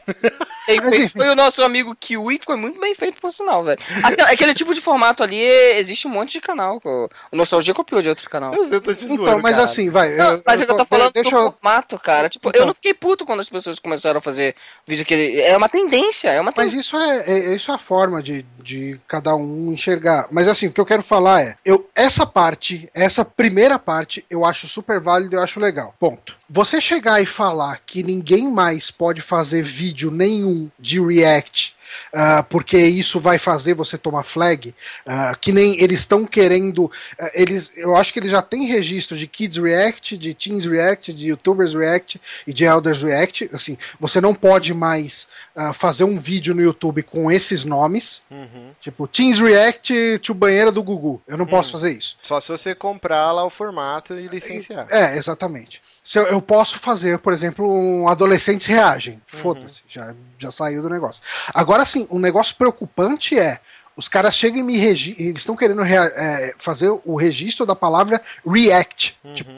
foi 1.15 1.29
o 1.29 1.35
nosso 1.35 1.63
amigo 1.63 1.95
Kiwi, 1.95 2.41
foi 2.43 2.57
muito 2.57 2.77
bem 2.81 2.93
feito 2.93 3.17
por 3.21 3.31
sinal, 3.31 3.63
velho. 3.63 3.79
Aquele, 4.03 4.21
aquele, 4.23 4.53
tipo 4.53 4.75
de 4.75 4.81
formato 4.81 5.23
ali, 5.23 5.39
existe 5.39 6.05
um 6.05 6.11
monte 6.11 6.33
de 6.33 6.41
canal. 6.41 6.81
O 6.83 7.09
Nostalgia 7.31 7.73
copiou 7.73 8.01
de 8.01 8.09
outro 8.09 8.29
canal. 8.29 8.53
Eu, 8.53 8.67
eu 8.67 8.81
tô 8.81 8.93
te 8.93 9.07
zoando, 9.07 9.23
Então, 9.23 9.39
mas 9.41 9.55
cara. 9.55 9.65
assim, 9.65 9.89
vai. 9.89 10.17
Não, 10.17 10.33
eu, 10.33 10.43
mas 10.45 10.59
eu, 10.59 10.67
eu 10.67 10.75
tô 10.75 10.83
falando 10.83 11.13
do 11.13 11.19
eu... 11.19 11.29
formato, 11.29 11.97
cara. 11.97 12.27
Tipo, 12.27 12.49
então... 12.49 12.63
eu 12.63 12.67
não 12.67 12.73
fiquei 12.73 12.93
puto 12.93 13.25
quando 13.25 13.39
as 13.39 13.49
pessoas 13.49 13.79
começaram 13.79 14.19
a 14.19 14.21
fazer 14.21 14.53
vídeo 14.85 15.05
que. 15.05 15.41
É 15.41 15.55
uma 15.55 15.69
tendência, 15.69 16.29
é 16.29 16.41
uma 16.41 16.51
tendência. 16.51 16.77
Mas 16.77 16.85
isso 16.85 16.97
é, 16.97 17.31
é, 17.31 17.55
isso 17.55 17.71
é 17.71 17.75
a 17.75 17.79
forma 17.79 18.21
de, 18.21 18.45
de 18.61 18.99
cada 19.07 19.33
um 19.33 19.71
enxergar. 19.71 20.27
Mas 20.29 20.49
assim, 20.49 20.67
o 20.67 20.73
que 20.73 20.81
eu 20.81 20.85
quero 20.85 21.03
falar 21.03 21.41
é, 21.41 21.55
eu, 21.63 21.89
essa 21.95 22.25
parte, 22.25 22.89
essa 22.93 23.28
primeira 23.35 23.79
parte, 23.79 24.25
eu 24.29 24.43
acho 24.45 24.67
super 24.67 24.99
válido, 24.99 25.35
eu 25.35 25.41
acho 25.41 25.59
legal. 25.59 25.93
Ponto. 25.99 26.35
Você 26.49 26.81
chegar 26.81 27.21
e 27.21 27.25
falar 27.25 27.81
que 27.85 28.03
ninguém 28.03 28.51
mais 28.51 28.91
pode 28.91 29.21
fazer 29.21 29.61
vídeo 29.61 30.11
nenhum 30.11 30.69
de 30.79 30.99
React 30.99 31.75
Uh, 32.13 32.43
porque 32.49 32.77
isso 32.77 33.19
vai 33.19 33.37
fazer 33.37 33.73
você 33.73 33.97
tomar 33.97 34.23
flag, 34.23 34.69
uh, 35.05 35.37
que 35.39 35.51
nem 35.51 35.79
eles 35.81 35.99
estão 35.99 36.25
querendo, 36.25 36.85
uh, 36.85 36.91
eles, 37.33 37.71
eu 37.75 37.95
acho 37.95 38.11
que 38.11 38.19
eles 38.19 38.31
já 38.31 38.41
têm 38.41 38.65
registro 38.65 39.17
de 39.17 39.27
Kids 39.27 39.57
React, 39.57 40.17
de 40.17 40.33
Teens 40.33 40.65
React, 40.65 41.13
de 41.13 41.29
YouTubers 41.29 41.73
React 41.73 42.19
e 42.47 42.53
de 42.53 42.65
Elders 42.65 43.01
React, 43.01 43.49
assim, 43.53 43.77
você 43.99 44.19
não 44.19 44.33
pode 44.33 44.73
mais 44.73 45.27
fazer 45.73 46.05
um 46.05 46.17
vídeo 46.17 46.55
no 46.55 46.61
YouTube 46.61 47.03
com 47.03 47.29
esses 47.29 47.65
nomes, 47.65 48.23
uhum. 48.31 48.71
tipo 48.79 49.07
Teens 49.07 49.39
React 49.39 50.19
to 50.19 50.33
banheira 50.33 50.71
do 50.71 50.81
Gugu, 50.81 51.21
eu 51.27 51.37
não 51.37 51.43
uhum. 51.45 51.51
posso 51.51 51.73
fazer 51.73 51.91
isso. 51.91 52.17
Só 52.23 52.39
se 52.39 52.47
você 52.47 52.73
comprar 52.73 53.31
lá 53.31 53.43
o 53.43 53.49
formato 53.49 54.13
e 54.13 54.27
licenciar. 54.27 54.87
É, 54.89 55.17
exatamente. 55.17 55.81
Se 56.09 56.17
eu, 56.17 56.23
eu, 56.23 56.41
posso 56.41 56.79
fazer, 56.79 57.19
por 57.19 57.31
exemplo, 57.31 57.71
um 57.71 58.07
adolescentes 58.07 58.65
reagem. 58.65 59.13
Uhum. 59.13 59.19
Foda-se, 59.27 59.83
já, 59.87 60.15
já 60.39 60.49
saiu 60.49 60.81
do 60.81 60.89
negócio. 60.89 61.21
Agora 61.53 61.85
sim, 61.85 62.07
um 62.09 62.17
negócio 62.17 62.55
preocupante 62.55 63.37
é 63.37 63.59
os 63.95 64.07
caras 64.07 64.33
chegam 64.33 64.57
e 64.57 64.63
me 64.63 64.75
regi 64.75 65.15
eles 65.19 65.41
estão 65.41 65.55
querendo 65.55 65.83
é, 65.83 66.55
fazer 66.57 66.89
o 67.05 67.15
registro 67.15 67.63
da 67.63 67.75
palavra 67.75 68.19
react. 68.43 69.19
Uhum. 69.23 69.33
Tipo, 69.35 69.51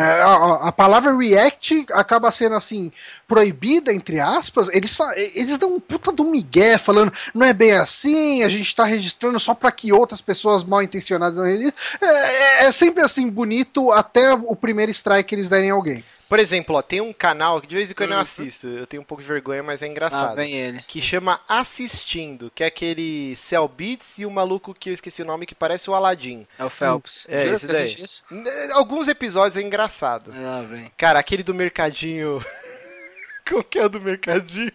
a, 0.00 0.68
a, 0.68 0.72
palavra 0.72 1.16
react 1.16 1.86
acaba 1.92 2.32
sendo 2.32 2.54
assim 2.54 2.90
proibida 3.28 3.92
entre 3.92 4.20
aspas. 4.20 4.68
Eles 4.68 4.96
eles 5.34 5.58
dão 5.58 5.74
um 5.74 5.80
puta 5.80 6.10
do 6.10 6.24
migué 6.24 6.78
falando 6.78 7.12
não 7.34 7.46
é 7.46 7.52
bem 7.52 7.72
assim. 7.72 8.42
A 8.42 8.48
gente 8.48 8.66
está 8.66 8.84
registrando 8.84 9.38
só 9.38 9.54
para 9.54 9.70
que 9.70 9.92
outras 9.92 10.20
pessoas 10.20 10.64
mal 10.64 10.82
intencionadas 10.82 11.38
não 11.38 11.44
registrem. 11.44 11.74
É, 12.00 12.06
é, 12.06 12.64
é 12.66 12.72
sempre 12.72 13.02
assim 13.02 13.28
bonito 13.28 13.90
até 13.92 14.32
o 14.32 14.56
primeiro 14.56 14.90
strike 14.90 15.34
eles 15.34 15.48
derem 15.48 15.70
a 15.70 15.74
alguém. 15.74 16.02
Por 16.32 16.40
exemplo, 16.40 16.76
ó, 16.76 16.80
tem 16.80 16.98
um 16.98 17.12
canal 17.12 17.60
que 17.60 17.66
de 17.66 17.74
vez 17.74 17.90
em 17.90 17.94
quando 17.94 18.12
eu 18.12 18.18
assisto, 18.18 18.66
eu 18.66 18.86
tenho 18.86 19.02
um 19.02 19.04
pouco 19.04 19.20
de 19.20 19.28
vergonha, 19.28 19.62
mas 19.62 19.82
é 19.82 19.86
engraçado. 19.86 20.30
Ah, 20.30 20.34
vem 20.34 20.54
ele. 20.54 20.82
Que 20.88 20.98
chama 20.98 21.42
Assistindo, 21.46 22.50
que 22.54 22.64
é 22.64 22.68
aquele 22.68 23.36
Cell 23.36 23.68
Beats 23.68 24.18
e 24.18 24.24
o 24.24 24.30
maluco 24.30 24.72
que 24.72 24.88
eu 24.88 24.94
esqueci 24.94 25.20
o 25.20 25.26
nome 25.26 25.44
que 25.44 25.54
parece 25.54 25.90
o 25.90 25.94
Aladdin. 25.94 26.46
É 26.58 26.64
o 26.64 26.70
Phelps. 26.70 27.26
É, 27.28 27.42
Jura 27.42 27.56
esse 27.56 27.66
daí. 27.66 28.02
Isso? 28.02 28.22
Alguns 28.72 29.08
episódios 29.08 29.58
é 29.58 29.60
engraçado. 29.60 30.32
Ah, 30.34 30.64
vem. 30.66 30.90
Cara, 30.96 31.18
aquele 31.18 31.42
do 31.42 31.52
mercadinho. 31.52 32.42
Como 33.46 33.62
que 33.62 33.78
é 33.78 33.84
o 33.84 33.90
do 33.90 34.00
mercadinho? 34.00 34.72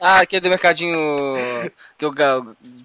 Ah, 0.00 0.20
aquele 0.20 0.42
do 0.42 0.48
mercadinho 0.48 0.94
que 1.98 2.04
eu 2.04 2.14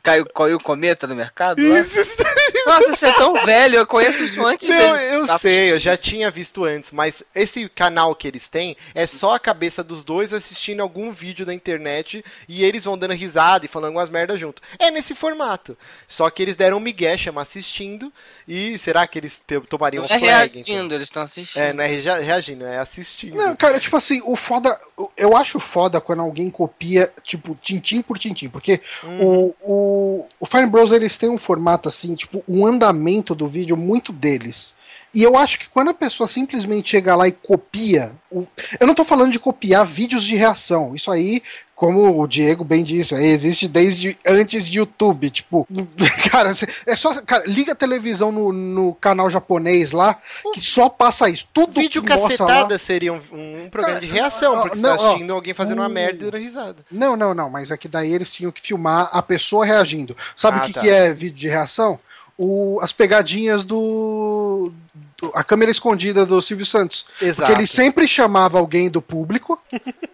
caiu, 0.01 0.25
caiu 0.25 0.57
o 0.57 0.63
cometa 0.63 1.05
no 1.05 1.15
mercado? 1.15 1.61
Isso, 1.61 1.99
isso 1.99 2.17
Nossa, 2.65 2.91
você 2.91 3.07
é 3.07 3.11
tão 3.13 3.33
velho, 3.45 3.75
eu 3.77 3.87
conheço 3.87 4.23
isso 4.23 4.45
antes 4.45 4.67
Não, 4.69 4.93
deles. 4.93 5.09
eu 5.09 5.37
sei, 5.37 5.71
eu 5.71 5.79
já 5.79 5.97
tinha 5.97 6.29
visto 6.29 6.63
antes, 6.65 6.91
mas 6.91 7.23
esse 7.33 7.67
canal 7.69 8.15
que 8.15 8.27
eles 8.27 8.49
têm 8.49 8.75
é 8.93 9.07
só 9.07 9.35
a 9.35 9.39
cabeça 9.39 9.83
dos 9.83 10.03
dois 10.03 10.33
assistindo 10.33 10.81
algum 10.81 11.11
vídeo 11.11 11.45
da 11.45 11.53
internet 11.53 12.23
e 12.47 12.63
eles 12.63 12.85
vão 12.85 12.97
dando 12.97 13.13
risada 13.13 13.65
e 13.65 13.69
falando 13.69 13.95
umas 13.95 14.09
merdas 14.09 14.39
junto. 14.39 14.61
É 14.77 14.91
nesse 14.91 15.15
formato. 15.15 15.77
Só 16.07 16.29
que 16.29 16.41
eles 16.41 16.55
deram 16.55 16.77
um 16.77 16.81
migué, 16.81 17.17
chama 17.17 17.41
assistindo, 17.41 18.11
e 18.47 18.77
será 18.77 19.05
que 19.07 19.19
eles 19.19 19.41
tomariam 19.67 20.05
não 20.07 20.15
é 20.15 20.19
reagindo, 20.19 20.85
então? 20.85 20.97
eles 20.97 21.07
estão 21.07 21.23
assistindo. 21.23 21.61
É, 21.61 21.73
não 21.73 21.83
é 21.83 21.87
reagindo, 22.21 22.65
é 22.65 22.77
assistindo. 22.77 23.35
Não, 23.35 23.55
cara, 23.55 23.79
tipo 23.79 23.95
assim, 23.95 24.21
o 24.25 24.35
foda, 24.35 24.79
eu 25.15 25.35
acho 25.35 25.59
foda 25.59 26.01
quando 26.01 26.21
alguém 26.21 26.49
copia, 26.49 27.11
tipo, 27.23 27.57
tintim 27.61 28.01
por 28.01 28.17
tintim, 28.17 28.49
porque 28.49 28.81
hum. 29.03 29.19
o, 29.21 29.55
o, 29.61 30.27
o 30.39 30.45
Fine 30.45 30.67
Bros, 30.67 30.91
eles 30.91 31.17
têm 31.17 31.29
um 31.29 31.37
formato 31.37 31.87
assim, 31.87 32.15
tipo, 32.15 32.43
um 32.49 32.65
andamento 32.65 33.35
do 33.35 33.47
vídeo 33.47 33.77
muito 33.77 34.11
deles. 34.11 34.73
E 35.13 35.23
eu 35.23 35.37
acho 35.37 35.59
que 35.59 35.69
quando 35.69 35.89
a 35.89 35.93
pessoa 35.93 36.27
simplesmente 36.27 36.89
chega 36.89 37.15
lá 37.15 37.27
e 37.27 37.31
copia. 37.31 38.11
O... 38.29 38.41
Eu 38.79 38.85
não 38.85 38.91
estou 38.91 39.05
falando 39.05 39.31
de 39.31 39.39
copiar 39.39 39.83
vídeos 39.83 40.23
de 40.23 40.35
reação. 40.35 40.93
Isso 40.93 41.09
aí, 41.09 41.41
como 41.73 42.21
o 42.21 42.27
Diego 42.27 42.63
bem 42.63 42.83
disse, 42.83 43.15
existe 43.15 43.67
desde 43.67 44.15
antes 44.25 44.67
de 44.67 44.77
YouTube. 44.77 45.31
Tipo, 45.31 45.67
cara, 46.31 46.53
é 46.85 46.95
só. 46.95 47.19
Cara, 47.23 47.43
liga 47.47 47.71
a 47.71 47.75
televisão 47.75 48.31
no, 48.31 48.51
no 48.53 48.93
canal 48.95 49.31
japonês 49.31 49.91
lá, 49.91 50.15
que 50.53 50.61
só 50.61 50.89
passa 50.89 51.27
isso. 51.27 51.47
Tudo 51.51 51.81
Vídeo 51.81 52.03
cacetada 52.03 52.75
lá... 52.75 52.77
seria 52.77 53.11
um, 53.11 53.21
um, 53.31 53.69
programa 53.69 53.99
de 53.99 54.05
reação, 54.05 54.53
porque 54.61 54.77
não, 54.77 54.91
você 54.91 54.97
tá 54.97 55.07
assistindo 55.07 55.31
ó, 55.31 55.35
alguém 55.35 55.53
fazendo 55.55 55.79
uma 55.79 55.89
merda 55.89 56.23
e 56.23 56.29
dando 56.29 56.37
risada. 56.37 56.85
Não, 56.91 57.17
não, 57.17 57.33
não, 57.33 57.49
mas 57.49 57.71
é 57.71 57.77
que 57.77 57.87
daí 57.87 58.13
eles 58.13 58.31
tinham 58.31 58.51
que 58.51 58.61
filmar 58.61 59.09
a 59.11 59.23
pessoa 59.23 59.65
reagindo. 59.65 60.15
Sabe 60.37 60.59
o 60.59 60.61
ah, 60.61 60.65
que, 60.65 60.73
tá. 60.73 60.81
que 60.81 60.89
é 60.89 61.11
vídeo 61.11 61.35
de 61.35 61.47
reação? 61.47 61.99
O, 62.39 62.79
as 62.81 62.93
pegadinhas 62.93 63.65
do, 63.65 64.71
do, 64.95 65.01
a 65.33 65.43
câmera 65.43 65.71
escondida 65.71 66.25
do 66.25 66.41
Silvio 66.41 66.65
Santos. 66.65 67.05
Exato. 67.21 67.41
Porque 67.41 67.51
ele 67.53 67.67
sempre 67.67 68.07
chamava 68.07 68.57
alguém 68.57 68.89
do 68.89 69.01
público, 69.01 69.61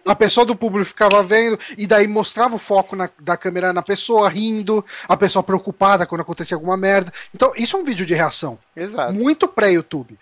a 0.04 0.14
pessoa 0.14 0.44
do 0.44 0.56
público 0.56 0.86
ficava 0.86 1.22
vendo, 1.22 1.58
e 1.76 1.86
daí 1.86 2.06
mostrava 2.06 2.56
o 2.56 2.58
foco 2.58 2.96
na, 2.96 3.08
da 3.20 3.36
câmera 3.36 3.72
na 3.72 3.82
pessoa, 3.82 4.28
rindo, 4.28 4.84
a 5.08 5.16
pessoa 5.16 5.42
preocupada 5.42 6.06
quando 6.06 6.20
acontecia 6.20 6.56
alguma 6.56 6.76
merda. 6.76 7.12
Então, 7.34 7.52
isso 7.56 7.76
é 7.76 7.80
um 7.80 7.84
vídeo 7.84 8.06
de 8.06 8.14
reação. 8.14 8.58
Exato. 8.76 9.12
Muito 9.12 9.48
pré-YouTube. 9.48 10.18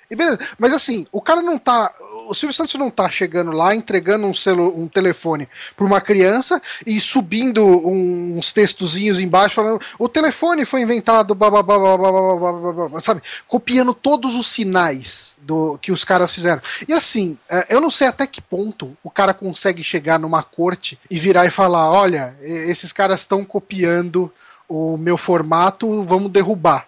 Mas 0.59 0.72
assim, 0.72 1.07
o 1.11 1.20
cara 1.20 1.43
não 1.43 1.59
tá. 1.59 1.93
O 2.28 2.35
Silvio 2.35 2.55
Santos 2.55 2.74
não 2.76 2.89
tá 2.89 3.11
chegando 3.11 3.51
lá, 3.51 3.74
entregando 3.74 4.26
um, 4.26 4.35
celu, 4.35 4.72
um 4.78 4.87
telefone 4.87 5.49
pra 5.76 5.85
uma 5.85 6.01
criança 6.01 6.62
e 6.87 7.01
subindo 7.01 7.64
uns 7.64 8.53
textozinhos 8.53 9.18
embaixo 9.20 9.57
falando: 9.57 9.80
o 9.99 10.09
telefone 10.09 10.64
foi 10.64 10.82
inventado, 10.82 11.35
blá, 11.35 11.51
blá, 11.51 11.62
blá, 11.62 11.78
blá, 11.78 11.97
blá, 11.97 12.20
blá, 12.37 12.72
blá, 12.72 12.89
blá, 12.89 13.01
sabe? 13.01 13.22
Copiando 13.49 13.93
todos 13.93 14.37
os 14.37 14.47
sinais 14.47 14.74
originais 14.75 15.35
do 15.39 15.79
que 15.79 15.93
os 15.93 16.05
caras 16.05 16.35
fizeram. 16.35 16.61
E 16.89 16.93
assim, 16.93 17.39
é, 17.49 17.66
eu 17.70 17.81
não 17.81 17.91
sei 17.91 18.09
até 18.09 18.27
que 18.27 18.41
ponto 18.41 18.97
o 19.03 19.11
cara 19.11 19.33
consegue 19.33 19.83
chegar 19.83 20.18
numa 20.18 20.43
corte 20.43 20.99
e 21.11 21.18
virar 21.18 21.47
e 21.47 21.51
falar: 21.51 21.91
olha, 21.91 22.37
esses 22.41 22.93
caras 22.93 23.20
estão 23.20 23.45
copiando 23.45 24.33
o 24.68 24.97
meu 24.97 25.16
formato, 25.16 26.03
vamos 26.03 26.33
derrubar. 26.33 26.87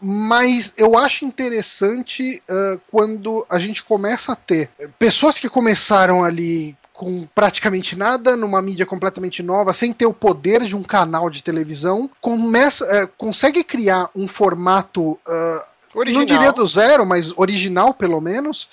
Mas 0.00 0.72
eu 0.76 0.96
acho 0.96 1.24
interessante 1.24 2.40
uh, 2.48 2.80
quando 2.90 3.44
a 3.50 3.58
gente 3.58 3.82
começa 3.82 4.32
a 4.32 4.36
ter 4.36 4.70
pessoas 4.96 5.38
que 5.38 5.48
começaram 5.48 6.22
ali 6.22 6.76
com 6.92 7.26
praticamente 7.32 7.96
nada, 7.96 8.36
numa 8.36 8.62
mídia 8.62 8.86
completamente 8.86 9.40
nova, 9.42 9.72
sem 9.72 9.92
ter 9.92 10.06
o 10.06 10.12
poder 10.12 10.64
de 10.64 10.74
um 10.74 10.82
canal 10.82 11.30
de 11.30 11.42
televisão, 11.42 12.10
começa, 12.20 13.08
consegue 13.16 13.62
criar 13.62 14.08
um 14.14 14.26
formato. 14.26 15.12
Uh, 15.12 15.77
não 15.94 16.24
diria 16.24 16.52
do 16.52 16.66
zero, 16.66 17.04
mas 17.04 17.32
original 17.36 17.94
pelo 17.94 18.20
menos. 18.20 18.68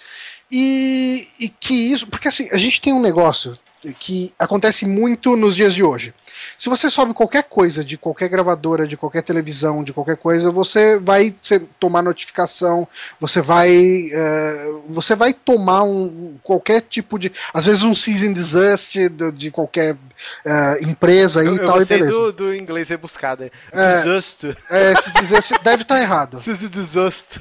E, 0.51 1.27
e 1.39 1.49
que 1.49 1.73
isso. 1.73 2.07
Porque 2.07 2.27
assim, 2.27 2.49
a 2.51 2.57
gente 2.57 2.81
tem 2.81 2.93
um 2.93 3.01
negócio 3.01 3.57
que 3.93 4.33
acontece 4.37 4.85
muito 4.85 5.35
nos 5.35 5.55
dias 5.55 5.73
de 5.73 5.83
hoje. 5.83 6.13
Se 6.57 6.69
você 6.69 6.89
sobe 6.89 7.13
qualquer 7.13 7.43
coisa 7.43 7.83
de 7.83 7.97
qualquer 7.97 8.29
gravadora, 8.29 8.87
de 8.87 8.97
qualquer 8.97 9.21
televisão, 9.21 9.83
de 9.83 9.93
qualquer 9.93 10.17
coisa, 10.17 10.51
você 10.51 10.99
vai 10.99 11.33
tomar 11.79 12.01
notificação, 12.01 12.87
você 13.19 13.41
vai 13.41 13.69
uh, 13.69 14.83
você 14.87 15.15
vai 15.15 15.33
tomar 15.33 15.83
um, 15.83 16.37
qualquer 16.43 16.81
tipo 16.81 17.17
de, 17.17 17.31
às 17.53 17.65
vezes 17.65 17.83
um 17.83 17.95
season 17.95 18.33
desist 18.33 18.93
de, 18.93 19.31
de 19.31 19.51
qualquer 19.51 19.93
uh, 19.93 20.87
empresa 20.87 21.43
eu, 21.43 21.55
e 21.55 21.59
tal 21.59 21.77
eu 21.77 21.83
e 21.83 21.85
beleza. 21.85 22.11
Do, 22.11 22.31
do 22.31 22.55
inglês 22.55 22.89
rebuscado, 22.89 23.43
é, 23.43 23.51
é 23.71 24.03
desist. 24.03 24.45
É, 24.69 24.93
esse 25.37 25.53
deve 25.63 25.83
estar 25.83 25.95
tá 25.95 26.01
errado. 26.01 26.39
Season 26.39 26.67
desist. 26.67 27.39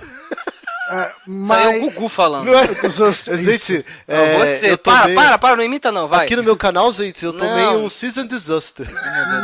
Mas... 1.27 1.47
Saiu 1.47 1.87
o 1.87 1.91
Gugu 1.91 2.09
falando. 2.09 2.47
Não 2.47 2.59
é... 2.59 2.67
gente, 3.37 3.85
é, 4.07 4.39
você, 4.39 4.77
para, 4.77 5.07
meio... 5.07 5.17
para, 5.17 5.39
para, 5.39 5.57
não 5.57 5.65
imita 5.65 5.91
não, 5.91 6.09
vai. 6.09 6.25
Aqui 6.25 6.37
no 6.37 6.43
meu 6.43 6.57
canal, 6.57 6.93
gente, 6.93 7.25
eu 7.25 7.33
tomei 7.33 7.65
não. 7.65 7.85
um 7.85 7.89
Season 7.89 8.27
Disaster. 8.27 8.87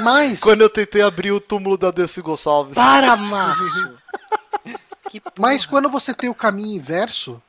Mas... 0.02 0.40
Quando 0.40 0.60
eu 0.60 0.68
tentei 0.68 1.02
abrir 1.02 1.32
o 1.32 1.40
túmulo 1.40 1.76
da 1.76 1.90
Delcy 1.90 2.20
Gonçalves. 2.20 2.74
Para, 2.74 3.16
Márcio! 3.16 3.98
Mas 5.38 5.66
quando 5.66 5.88
você 5.88 6.14
tem 6.14 6.30
o 6.30 6.34
caminho 6.34 6.76
inverso, 6.76 7.42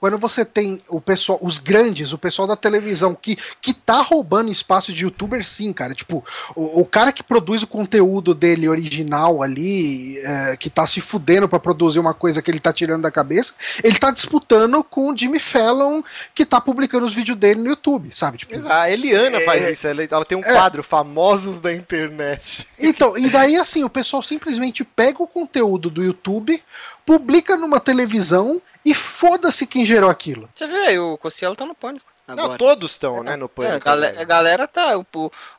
quando 0.00 0.16
você 0.16 0.44
tem 0.44 0.80
o 0.88 1.00
pessoal, 1.00 1.38
os 1.42 1.58
grandes, 1.58 2.12
o 2.12 2.18
pessoal 2.18 2.46
da 2.46 2.56
televisão 2.56 3.14
que, 3.14 3.36
que 3.60 3.74
tá 3.74 4.00
roubando 4.00 4.50
espaço 4.50 4.92
de 4.92 5.04
youtuber, 5.04 5.44
sim, 5.44 5.72
cara. 5.72 5.94
Tipo, 5.94 6.24
o, 6.54 6.82
o 6.82 6.86
cara 6.86 7.12
que 7.12 7.22
produz 7.22 7.62
o 7.62 7.66
conteúdo 7.66 8.34
dele 8.34 8.68
original 8.68 9.42
ali, 9.42 10.18
é, 10.18 10.56
que 10.56 10.70
tá 10.70 10.86
se 10.86 11.00
fudendo 11.00 11.48
para 11.48 11.58
produzir 11.58 11.98
uma 11.98 12.14
coisa 12.14 12.40
que 12.40 12.50
ele 12.50 12.60
tá 12.60 12.72
tirando 12.72 13.02
da 13.02 13.10
cabeça, 13.10 13.54
ele 13.82 13.98
tá 13.98 14.10
disputando 14.10 14.84
com 14.84 15.10
o 15.10 15.16
Jimmy 15.16 15.40
Fallon, 15.40 16.02
que 16.34 16.46
tá 16.46 16.60
publicando 16.60 17.04
os 17.04 17.12
vídeos 17.12 17.36
dele 17.36 17.60
no 17.60 17.68
YouTube, 17.68 18.14
sabe? 18.14 18.38
Tipo, 18.38 18.54
a 18.68 18.90
Eliana 18.90 19.38
é, 19.38 19.44
faz 19.44 19.68
isso, 19.68 19.86
ela, 19.86 20.02
ela 20.08 20.24
tem 20.24 20.38
um 20.38 20.44
é, 20.44 20.52
quadro, 20.52 20.82
Famosos 20.82 21.58
da 21.58 21.72
Internet. 21.72 22.66
Então, 22.78 23.18
e 23.18 23.28
daí 23.28 23.56
assim, 23.56 23.82
o 23.82 23.90
pessoal 23.90 24.22
simplesmente 24.22 24.84
pega 24.84 25.22
o 25.22 25.26
conteúdo 25.26 25.90
do 25.90 26.04
YouTube, 26.04 26.62
publica 27.08 27.56
numa 27.56 27.80
televisão 27.80 28.60
e 28.84 28.94
foda-se 28.94 29.66
quem 29.66 29.86
gerou 29.86 30.10
aquilo. 30.10 30.46
Você 30.54 30.66
vê 30.66 30.76
aí, 30.88 30.98
o 30.98 31.16
Cossielo 31.16 31.56
tá 31.56 31.64
no 31.64 31.74
pânico. 31.74 32.04
Agora. 32.26 32.48
Não, 32.48 32.58
todos 32.58 32.90
estão, 32.90 33.22
né, 33.22 33.34
no 33.34 33.46
é, 33.46 33.48
pânico. 33.48 33.72
É, 33.72 33.76
a, 33.76 33.78
galera, 33.78 34.20
a, 34.20 34.24
galera, 34.24 34.68
tá. 34.68 34.98
O, 34.98 35.06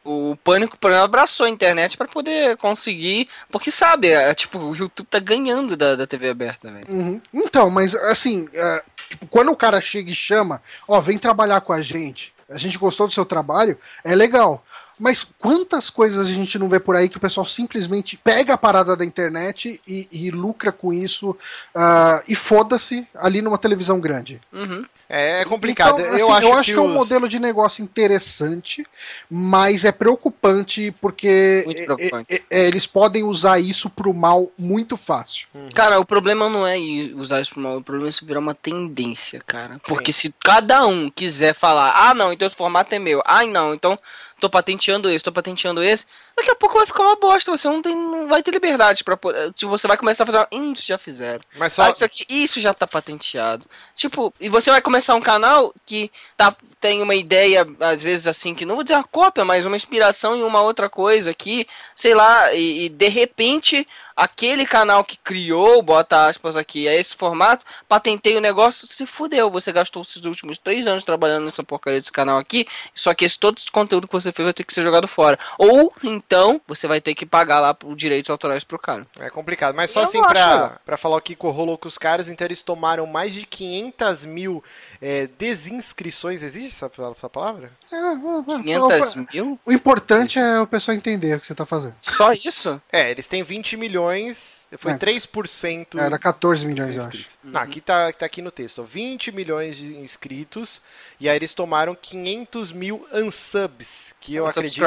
o, 0.05 0.31
o 0.31 0.35
pânico, 0.35 0.77
por 0.77 0.91
exemplo, 0.91 1.05
abraçou 1.05 1.47
a 1.47 1.49
internet 1.49 1.97
para 1.97 2.07
poder 2.07 2.55
conseguir. 2.57 3.27
Porque 3.49 3.71
sabe, 3.71 4.09
é, 4.09 4.31
tipo, 4.35 4.59
o 4.59 4.75
YouTube 4.75 5.07
tá 5.07 5.17
ganhando 5.17 5.75
da, 5.75 5.95
da 5.95 6.05
TV 6.05 6.29
aberta, 6.29 6.71
velho. 6.71 6.85
Uhum. 6.87 7.19
Então, 7.33 7.71
mas 7.71 7.95
assim, 7.95 8.47
é, 8.53 8.83
tipo, 9.09 9.25
quando 9.25 9.51
o 9.51 9.57
cara 9.57 9.81
chega 9.81 10.11
e 10.11 10.15
chama, 10.15 10.61
ó, 10.87 11.01
vem 11.01 11.17
trabalhar 11.17 11.61
com 11.61 11.73
a 11.73 11.81
gente. 11.81 12.31
A 12.47 12.59
gente 12.59 12.77
gostou 12.77 13.07
do 13.07 13.13
seu 13.13 13.25
trabalho, 13.25 13.75
é 14.03 14.13
legal. 14.13 14.63
Mas 14.99 15.23
quantas 15.23 15.89
coisas 15.89 16.27
a 16.27 16.31
gente 16.31 16.59
não 16.59 16.67
vê 16.67 16.79
por 16.79 16.95
aí 16.95 17.07
que 17.07 17.17
o 17.17 17.21
pessoal 17.21 17.45
simplesmente 17.45 18.17
pega 18.17 18.53
a 18.53 18.57
parada 18.57 18.95
da 18.95 19.05
internet 19.05 19.79
e, 19.87 20.07
e 20.11 20.29
lucra 20.29 20.71
com 20.71 20.91
isso 20.91 21.31
uh, 21.31 22.21
e 22.27 22.35
foda-se 22.35 23.07
ali 23.15 23.41
numa 23.41 23.57
televisão 23.57 23.99
grande? 23.99 24.41
Uhum. 24.51 24.85
É, 25.09 25.41
é 25.41 25.45
complicado. 25.45 25.99
Então, 25.99 26.13
assim, 26.13 26.21
eu 26.21 26.31
acho, 26.31 26.45
eu 26.45 26.53
acho 26.53 26.63
que, 26.65 26.73
que, 26.73 26.79
é 26.79 26.81
um 26.81 26.93
modelo 26.93 27.27
de 27.27 27.39
negócio 27.39 27.83
interessante, 27.83 28.85
mas 29.27 29.83
é 29.83 29.91
preocupante 29.91 30.93
porque 31.01 31.63
preocupante. 31.83 32.31
É, 32.31 32.35
é, 32.35 32.61
é, 32.61 32.67
eles 32.67 32.85
podem 32.85 33.23
usar 33.23 33.59
isso 33.59 33.89
pro 33.89 34.13
mal 34.13 34.51
muito 34.55 34.95
fácil. 34.95 35.47
Uhum. 35.55 35.69
Cara, 35.73 35.99
o 35.99 36.05
problema 36.05 36.47
não 36.47 36.67
é 36.67 36.77
usar 37.15 37.41
isso 37.41 37.53
pro 37.53 37.61
mal, 37.61 37.77
o 37.77 37.83
problema 37.83 38.09
é 38.09 38.11
se 38.11 38.23
virar 38.23 38.39
uma 38.39 38.53
tendência, 38.53 39.41
cara. 39.47 39.81
Porque 39.83 40.11
Sim. 40.11 40.27
se 40.27 40.35
cada 40.43 40.85
um 40.85 41.09
quiser 41.09 41.55
falar, 41.55 41.91
ah, 41.95 42.13
não, 42.13 42.31
então 42.31 42.45
esse 42.45 42.55
formato 42.55 42.93
é 42.93 42.99
meu, 42.99 43.23
ah, 43.25 43.43
não, 43.47 43.73
então 43.73 43.97
tô 44.39 44.49
patenteando 44.49 45.09
esse, 45.09 45.23
tô 45.23 45.31
patenteando 45.31 45.83
esse, 45.83 46.05
daqui 46.39 46.51
a 46.51 46.55
pouco 46.55 46.77
vai 46.77 46.85
ficar 46.85 47.03
uma 47.03 47.15
bosta, 47.15 47.51
você 47.51 47.67
não 47.67 47.81
tem, 47.81 47.95
não 47.95 48.27
vai 48.27 48.41
ter 48.41 48.51
liberdade 48.51 49.03
para 49.03 49.17
tipo, 49.53 49.69
você 49.69 49.87
vai 49.87 49.97
começar 49.97 50.23
a 50.23 50.27
fazer, 50.27 50.47
hum, 50.51 50.73
isso 50.73 50.85
já 50.85 50.97
fizeram. 50.97 51.41
Mas 51.57 51.73
só 51.73 51.83
ah, 51.83 51.91
isso 51.91 52.03
aqui, 52.03 52.25
isso 52.29 52.59
já 52.59 52.73
tá 52.73 52.87
patenteado. 52.87 53.65
Tipo, 53.95 54.33
e 54.39 54.49
você 54.49 54.71
vai 54.71 54.81
começar 54.81 55.15
um 55.15 55.21
canal 55.21 55.73
que 55.85 56.11
tá 56.35 56.55
tem 56.79 57.01
uma 57.01 57.15
ideia 57.15 57.67
às 57.81 58.01
vezes 58.01 58.25
assim 58.25 58.55
que 58.55 58.65
não 58.65 58.75
vou 58.75 58.83
dizer 58.83 58.95
uma 58.95 59.03
cópia, 59.03 59.43
mas 59.43 59.65
uma 59.65 59.75
inspiração 59.75 60.35
em 60.35 60.43
uma 60.43 60.61
outra 60.61 60.89
coisa 60.89 61.31
aqui, 61.31 61.67
sei 61.95 62.15
lá, 62.15 62.53
e, 62.53 62.85
e 62.85 62.89
de 62.89 63.09
repente 63.09 63.85
aquele 64.19 64.65
canal 64.65 65.01
que 65.01 65.15
criou, 65.15 65.81
bota 65.81 66.27
aspas 66.27 66.57
aqui, 66.57 66.89
é 66.89 66.99
esse 66.99 67.15
formato, 67.15 67.65
patentei 67.87 68.35
o 68.35 68.41
negócio, 68.41 68.85
se 68.85 69.05
fudeu. 69.05 69.49
Você 69.49 69.71
gastou 69.71 70.01
esses 70.01 70.25
últimos 70.25 70.57
três 70.57 70.85
anos 70.87 71.05
trabalhando 71.05 71.45
nessa 71.45 71.63
porcaria 71.63 71.99
desse 71.99 72.11
canal 72.11 72.37
aqui, 72.37 72.67
só 72.93 73.13
que 73.13 73.23
esse 73.23 73.39
todo 73.39 73.57
esse 73.57 73.71
conteúdo 73.71 74.07
que 74.07 74.13
você 74.13 74.33
fez 74.33 74.45
vai 74.45 74.53
ter 74.53 74.65
que 74.65 74.73
ser 74.73 74.83
jogado 74.83 75.07
fora. 75.07 75.39
Ou 75.57 75.93
então 76.29 76.61
você 76.67 76.87
vai 76.87 77.01
ter 77.01 77.15
que 77.15 77.25
pagar 77.25 77.59
lá 77.59 77.75
os 77.83 77.97
direitos 77.97 78.29
autorais 78.29 78.63
pro 78.63 78.77
cara. 78.77 79.07
É 79.19 79.31
complicado, 79.31 79.73
mas 79.73 79.89
só 79.89 80.01
Eu 80.01 80.03
assim 80.03 80.21
pra, 80.21 80.79
pra 80.85 80.95
falar 80.95 81.17
o 81.17 81.21
que 81.21 81.35
rolou 81.39 81.75
com 81.75 81.87
os 81.87 81.97
caras, 81.97 82.29
então 82.29 82.45
eles 82.45 82.61
tomaram 82.61 83.07
mais 83.07 83.33
de 83.33 83.47
500 83.47 84.25
mil 84.25 84.63
é, 85.01 85.27
desinscrições. 85.39 86.43
Existe 86.43 86.67
essa, 86.67 86.91
essa 87.17 87.27
palavra? 87.27 87.71
É, 87.91 87.95
é, 87.95 88.61
500 88.61 89.15
é, 89.15 89.25
mil? 89.33 89.59
O 89.65 89.71
importante 89.71 90.37
é 90.37 90.59
o 90.59 90.67
pessoal 90.67 90.95
entender 90.95 91.35
o 91.35 91.39
que 91.39 91.47
você 91.47 91.55
tá 91.55 91.65
fazendo. 91.65 91.95
Só 91.99 92.31
isso? 92.31 92.79
É, 92.91 93.09
eles 93.09 93.27
têm 93.27 93.41
20 93.41 93.75
milhões, 93.75 94.67
foi 94.77 94.91
é. 94.91 94.97
3%. 94.99 95.99
Era 95.99 96.19
14 96.19 96.63
milhões, 96.63 96.95
eu 96.95 97.05
acho. 97.05 97.25
Não, 97.43 97.59
aqui 97.59 97.81
tá, 97.81 98.13
tá 98.13 98.27
aqui 98.27 98.43
no 98.43 98.51
texto, 98.51 98.83
ó, 98.83 98.85
20 98.85 99.31
milhões 99.31 99.77
de 99.77 99.97
inscritos, 99.97 100.79
e 101.19 101.27
aí 101.27 101.35
eles 101.35 101.55
tomaram 101.55 101.95
500 101.99 102.71
mil 102.71 103.03
unsubs, 103.11 104.13
que 104.19 104.35
eu 104.35 104.45
acredito 104.45 104.85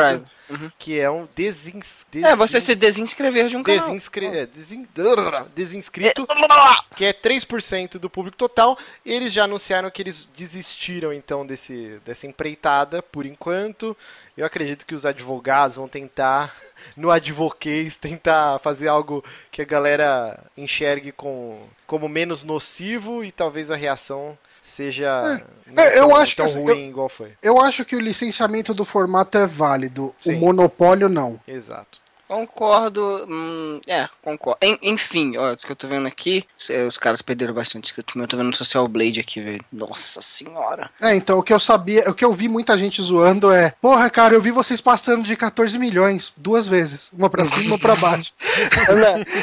uhum. 0.52 0.70
que 0.78 0.98
é 0.98 1.10
um 1.10 1.26
desins, 1.34 2.06
desins, 2.10 2.28
É, 2.28 2.36
você 2.36 2.60
se 2.60 2.74
desinscrever 2.74 3.48
de 3.48 3.56
um 3.56 3.62
canal. 3.62 3.86
Desinscri 3.86 4.26
é, 4.26 4.46
desin, 4.46 4.86
desinscrito, 5.54 6.26
que 6.94 7.04
é 7.04 7.12
3% 7.12 7.98
do 7.98 8.10
público 8.10 8.36
total. 8.36 8.78
Eles 9.04 9.32
já 9.32 9.44
anunciaram 9.44 9.90
que 9.90 10.02
eles 10.02 10.26
desistiram, 10.36 11.12
então, 11.12 11.46
desse, 11.46 12.00
dessa 12.04 12.26
empreitada, 12.26 13.02
por 13.02 13.26
enquanto. 13.26 13.96
Eu 14.36 14.46
acredito 14.46 14.86
que 14.86 14.94
os 14.94 15.04
advogados 15.04 15.76
vão 15.76 15.88
tentar, 15.88 16.56
no 16.96 17.10
advoquês, 17.10 17.96
tentar 17.96 18.58
fazer 18.60 18.88
algo 18.88 19.24
que 19.50 19.60
a 19.60 19.66
galera 19.66 20.38
enxergue 20.56 21.12
com, 21.12 21.62
como 21.86 22.08
menos 22.08 22.42
nocivo 22.42 23.22
e 23.22 23.30
talvez 23.30 23.70
a 23.70 23.76
reação 23.76 24.38
seja 24.62 25.44
é. 25.76 25.80
é, 25.82 25.98
eu 25.98 26.08
tão, 26.08 26.16
acho 26.16 26.36
tão 26.36 26.46
que, 26.46 26.54
ruim 26.54 26.84
eu, 26.84 26.88
igual 26.88 27.08
foi. 27.08 27.32
Eu 27.42 27.60
acho 27.60 27.84
que 27.84 27.96
o 27.96 28.00
licenciamento 28.00 28.72
do 28.72 28.84
formato 28.84 29.36
é 29.38 29.46
válido, 29.46 30.14
Sim. 30.20 30.36
o 30.36 30.40
monopólio 30.40 31.08
não. 31.08 31.40
Exato. 31.46 32.00
Concordo. 32.32 33.26
Hum, 33.28 33.78
é, 33.86 34.08
concordo. 34.22 34.58
En, 34.62 34.78
enfim, 34.80 35.36
ó, 35.36 35.52
o 35.52 35.56
que 35.56 35.70
eu 35.70 35.76
tô 35.76 35.86
vendo 35.86 36.06
aqui, 36.08 36.46
os 36.88 36.96
caras 36.96 37.20
perderam 37.20 37.52
bastante 37.52 37.84
inscrito. 37.84 38.18
Eu 38.18 38.26
tô 38.26 38.38
vendo 38.38 38.46
no 38.46 38.56
Social 38.56 38.88
Blade 38.88 39.20
aqui, 39.20 39.38
velho. 39.38 39.62
Nossa 39.70 40.22
senhora. 40.22 40.88
É, 41.02 41.14
então 41.14 41.38
o 41.38 41.42
que 41.42 41.52
eu 41.52 41.60
sabia, 41.60 42.08
o 42.08 42.14
que 42.14 42.24
eu 42.24 42.32
vi 42.32 42.48
muita 42.48 42.78
gente 42.78 43.02
zoando 43.02 43.52
é: 43.52 43.74
Porra, 43.82 44.08
cara, 44.08 44.32
eu 44.32 44.40
vi 44.40 44.50
vocês 44.50 44.80
passando 44.80 45.24
de 45.24 45.36
14 45.36 45.78
milhões 45.78 46.32
duas 46.34 46.66
vezes. 46.66 47.10
Uma 47.12 47.28
pra 47.28 47.44
cima 47.44 47.64
e 47.64 47.66
uma 47.66 47.78
pra 47.78 47.96
baixo. 47.96 48.32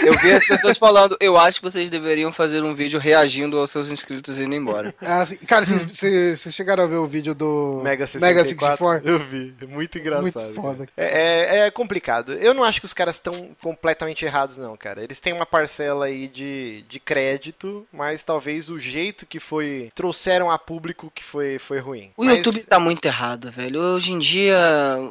eu 0.04 0.18
vi 0.18 0.32
as 0.32 0.48
pessoas 0.48 0.76
falando: 0.76 1.16
Eu 1.20 1.38
acho 1.38 1.60
que 1.60 1.70
vocês 1.70 1.92
deveriam 1.92 2.34
fazer 2.34 2.64
um 2.64 2.74
vídeo 2.74 3.00
reagindo 3.00 3.60
aos 3.60 3.70
seus 3.70 3.92
inscritos 3.92 4.40
indo 4.40 4.56
embora. 4.56 4.96
É, 5.00 5.12
assim, 5.12 5.38
cara, 5.38 5.64
vocês 5.64 6.56
chegaram 6.56 6.86
a 6.86 6.88
ver 6.88 6.98
o 6.98 7.06
vídeo 7.06 7.36
do 7.36 7.82
Mega 7.84 8.08
64? 8.08 8.28
Mega 8.28 8.44
64? 8.44 9.08
Eu 9.08 9.20
vi. 9.20 9.54
É 9.62 9.66
muito 9.68 10.00
engraçado. 10.00 10.24
Muito 10.24 10.54
foda. 10.56 10.90
É, 10.98 11.58
é, 11.58 11.68
é 11.68 11.72
complicado. 11.72 12.34
Eu 12.34 12.56
não 12.56 12.64
acho 12.64 12.79
acho 12.80 12.82
que 12.82 12.86
os 12.86 12.94
caras 12.94 13.16
estão 13.16 13.56
completamente 13.62 14.24
errados, 14.26 14.58
não, 14.58 14.76
cara. 14.78 15.04
Eles 15.04 15.20
têm 15.20 15.34
uma 15.34 15.46
parcela 15.46 16.06
aí 16.06 16.28
de, 16.28 16.84
de 16.88 17.00
crédito, 17.00 17.86
mas 17.92 18.24
talvez 18.24 18.70
o 18.70 18.80
jeito 18.80 19.26
que 19.26 19.40
foi. 19.40 19.92
trouxeram 19.94 20.50
a 20.50 20.58
público 20.58 21.12
que 21.14 21.24
foi, 21.24 21.60
foi 21.60 21.80
ruim. 21.80 22.12
O 22.16 22.24
mas... 22.24 22.38
YouTube 22.38 22.64
tá 22.64 22.80
muito 22.80 23.06
errado, 23.06 23.52
velho. 23.52 23.82
Hoje 23.82 24.14
em 24.14 24.20
dia, 24.20 24.58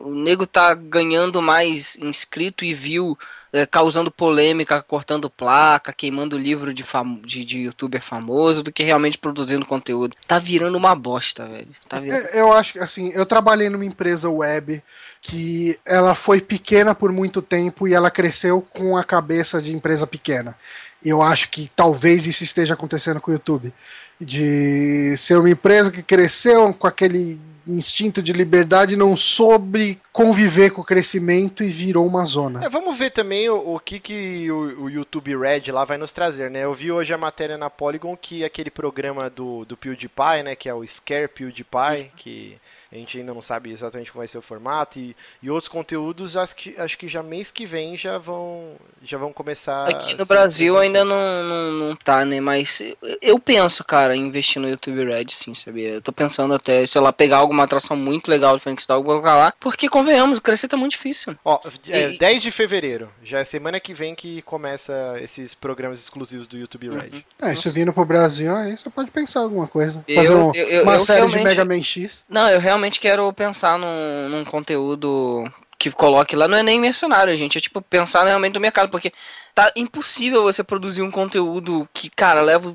o 0.03 0.15
nego 0.15 0.47
tá 0.47 0.73
ganhando 0.75 1.43
mais 1.43 1.97
inscrito 1.97 2.65
e 2.65 2.73
view 2.73 3.19
é, 3.53 3.67
causando 3.67 4.11
polêmica, 4.11 4.83
cortando 4.83 5.31
placa, 5.31 5.93
queimando 5.93 6.39
livro 6.39 6.73
de, 6.73 6.83
fam 6.83 7.21
de, 7.23 7.45
de 7.45 7.59
youtuber 7.61 8.03
famoso, 8.03 8.63
do 8.63 8.73
que 8.73 8.83
realmente 8.83 9.19
produzindo 9.19 9.67
conteúdo. 9.67 10.17
Tá 10.27 10.39
virando 10.39 10.77
uma 10.77 10.95
bosta, 10.95 11.47
velho. 11.47 11.69
Tá 11.89 12.01
virando... 12.01 12.27
É, 12.27 12.41
eu 12.41 12.53
acho 12.53 12.75
que, 12.75 12.79
assim, 12.79 13.11
eu 13.15 13.27
trabalhei 13.27 13.69
numa 13.69 13.85
empresa 13.85 14.29
web 14.29 14.83
que 15.21 15.79
ela 15.85 16.15
foi 16.15 16.41
pequena 16.41 16.95
por 16.95 17.13
muito 17.13 17.43
tempo 17.43 17.87
e 17.87 17.95
ela 17.95 18.11
cresceu 18.11 18.61
com 18.61 18.97
a 18.97 19.05
cabeça 19.05 19.61
de 19.61 19.75
empresa 19.75 20.07
pequena. 20.07 20.57
Eu 21.05 21.23
acho 21.23 21.49
que 21.51 21.71
talvez 21.75 22.27
isso 22.27 22.43
esteja 22.43 22.75
acontecendo 22.75 23.21
com 23.21 23.31
o 23.31 23.35
YouTube. 23.35 23.73
De 24.21 25.17
ser 25.17 25.39
uma 25.39 25.51
empresa 25.51 25.93
que 25.93 26.03
cresceu 26.03 26.75
com 26.75 26.87
aquele 26.87 27.41
instinto 27.69 28.23
de 28.23 28.33
liberdade 28.33 28.97
não 28.97 29.15
soube 29.15 30.01
conviver 30.11 30.71
com 30.71 30.81
o 30.81 30.85
crescimento 30.85 31.63
e 31.63 31.69
virou 31.69 32.07
uma 32.07 32.25
zona. 32.25 32.65
É, 32.65 32.69
vamos 32.69 32.97
ver 32.97 33.11
também 33.11 33.49
o, 33.49 33.75
o 33.75 33.79
que, 33.79 34.01
que 34.01 34.51
o, 34.51 34.85
o, 34.85 34.91
YouTube 34.91 35.37
Red 35.37 35.71
lá 35.71 35.85
vai 35.85 35.99
nos 35.99 36.11
trazer, 36.11 36.51
né? 36.51 36.65
Eu 36.65 36.73
vi 36.73 36.91
hoje 36.91 37.13
a 37.13 37.19
matéria 37.19 37.59
na 37.59 37.69
Polygon 37.69 38.17
que 38.17 38.43
aquele 38.43 38.71
programa 38.71 39.29
do, 39.29 39.65
do 39.67 39.77
PewDiePie, 39.77 40.43
né? 40.45 40.57
Que 40.57 40.69
é 40.69 40.75
o 40.75 40.87
Scare 40.87 41.29
PewDiePie, 41.29 42.11
que 42.17 42.59
a 42.91 42.97
gente 42.97 43.19
ainda 43.19 43.35
não 43.35 43.43
sabe 43.43 43.71
exatamente 43.71 44.11
como 44.11 44.21
vai 44.21 44.29
ser 44.29 44.39
o 44.39 44.43
formato 44.43 44.99
e, 44.99 45.15
e 45.43 45.51
outros 45.51 45.69
conteúdos 45.69 46.37
acho 46.37 46.57
que, 46.57 46.75
acho 46.79 46.97
que 46.97 47.07
já 47.07 47.23
mês 47.23 47.51
que 47.51 47.67
vem 47.67 47.97
já 47.97 48.17
vão 48.19 48.73
já 49.03 49.19
vão 49.19 49.33
começar 49.33 49.89
aqui 49.89 50.15
no 50.15 50.25
Brasil 50.25 50.79
ainda 50.79 51.05
não, 51.05 51.45
não, 51.45 51.73
não 51.73 51.97
tá 51.97 52.25
né 52.25 52.41
mas 52.41 52.83
eu 53.21 53.39
penso 53.39 53.85
cara 53.85 54.17
em 54.17 54.27
investir 54.27 54.61
no 54.61 54.69
YouTube 54.69 55.05
Red 55.05 55.27
sim 55.29 55.55
sabia? 55.55 55.91
Eu 55.91 56.03
tô 56.03 56.13
pensando 56.13 56.55
até 56.55 56.87
sei 56.87 57.01
lá 57.01 57.13
pegar 57.13 57.39
alguma 57.39 57.65
atração 57.65 57.97
muito 57.97 58.31
legal 58.31 58.57
de 58.57 58.63
Frank 58.63 58.81
Style 58.81 59.05
colocar 59.05 59.37
lá 59.37 59.53
porque 59.61 59.89
convenhamos 59.89 60.39
crescer 60.39 60.69
tá 60.69 60.77
muito 60.77 60.93
difícil. 60.93 61.37
Ó 61.45 61.61
é, 61.89 62.13
e... 62.13 62.19
10 62.19 62.43
de 62.43 62.51
fevereiro 62.51 63.11
já 63.23 63.41
é 63.41 63.45
semana 63.45 63.79
que 63.79 63.93
vem 63.93 64.15
que 64.15 64.43
começa 64.43 65.17
esses 65.21 65.55
programas 65.55 66.01
exclusivos 66.01 66.47
do 66.47 66.57
YouTube 66.57 66.89
Red. 66.89 67.11
Uhum. 67.13 67.23
é 67.43 67.55
se 67.55 67.69
vindo 67.71 67.93
pro 67.93 68.05
Brasil 68.05 68.55
aí 68.55 68.77
você 68.77 68.89
pode 68.89 69.11
pensar 69.11 69.41
alguma 69.41 69.67
coisa. 69.67 70.05
Fazer 70.15 70.33
eu, 70.33 70.39
um, 70.39 70.55
eu, 70.55 70.83
uma 70.83 70.95
eu 70.95 71.01
série 71.01 71.19
realmente... 71.19 71.39
de 71.39 71.45
Mega 71.45 71.65
Man 71.65 71.83
X. 71.83 72.25
Não 72.29 72.49
eu 72.49 72.61
realmente 72.61 72.78
realmente 72.79 73.01
quero 73.01 73.31
pensar 73.33 73.77
num, 73.79 74.29
num 74.29 74.45
conteúdo 74.45 75.45
que 75.79 75.91
coloque 75.91 76.35
lá, 76.35 76.49
não 76.49 76.59
é 76.59 76.63
nem 76.63 76.81
mercenário, 76.81 77.37
gente. 77.37 77.59
É 77.59 77.61
tipo 77.61 77.83
pensar 77.83 78.25
realmente 78.25 78.55
no 78.55 78.61
mercado, 78.61 78.89
porque 78.89 79.13
tá 79.55 79.71
impossível 79.77 80.43
você 80.43 80.65
produzir 80.65 81.03
um 81.03 81.11
conteúdo 81.11 81.89
que, 81.93 82.09
cara, 82.11 82.41
leva 82.41 82.73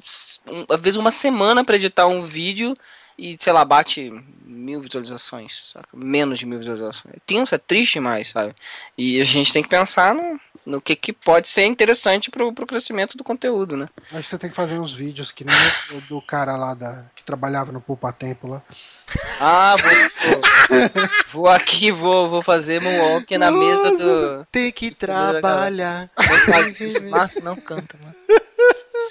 às 0.69 0.81
vezes 0.81 0.97
uma 0.97 1.11
semana 1.11 1.63
para 1.63 1.75
editar 1.75 2.07
um 2.07 2.23
vídeo 2.23 2.75
e, 3.17 3.37
sei 3.39 3.53
lá, 3.53 3.63
bate 3.63 4.11
mil 4.45 4.81
visualizações, 4.81 5.63
saca? 5.65 5.89
Menos 5.93 6.39
de 6.39 6.45
mil 6.45 6.59
visualizações. 6.59 7.15
É 7.15 7.19
tenso, 7.25 7.53
é 7.53 7.57
triste 7.57 7.99
mais, 7.99 8.29
sabe? 8.29 8.55
E 8.97 9.19
a 9.19 9.23
gente 9.23 9.51
tem 9.51 9.61
que 9.61 9.69
pensar 9.69 10.13
no, 10.13 10.39
no 10.65 10.81
que, 10.81 10.95
que 10.95 11.11
pode 11.11 11.47
ser 11.47 11.65
interessante 11.65 12.31
pro, 12.31 12.53
pro 12.53 12.65
crescimento 12.65 13.17
do 13.17 13.23
conteúdo, 13.23 13.75
né? 13.75 13.89
Acho 14.11 14.21
que 14.21 14.27
você 14.27 14.37
tem 14.37 14.49
que 14.49 14.55
fazer 14.55 14.79
uns 14.79 14.93
vídeos 14.93 15.31
que 15.31 15.43
nem 15.43 15.55
o 15.91 16.01
do 16.01 16.21
cara 16.21 16.55
lá 16.55 16.73
da, 16.73 17.05
que 17.15 17.23
trabalhava 17.23 17.71
no 17.71 17.81
Poupa 17.81 18.11
Tempo 18.13 18.47
lá. 18.47 18.61
Ah, 19.39 19.75
vou, 19.77 20.81
vou, 21.31 21.47
aqui, 21.47 21.91
vou, 21.91 22.29
vou 22.29 22.41
fazer 22.41 22.81
moonwalk 22.81 23.37
na 23.37 23.51
mesa 23.51 23.91
do. 23.91 24.47
Tem 24.51 24.71
que 24.71 24.91
trabalhar. 24.91 26.09
Márcio 27.09 27.43
não 27.43 27.55
canta, 27.55 27.97
mano. 28.01 28.15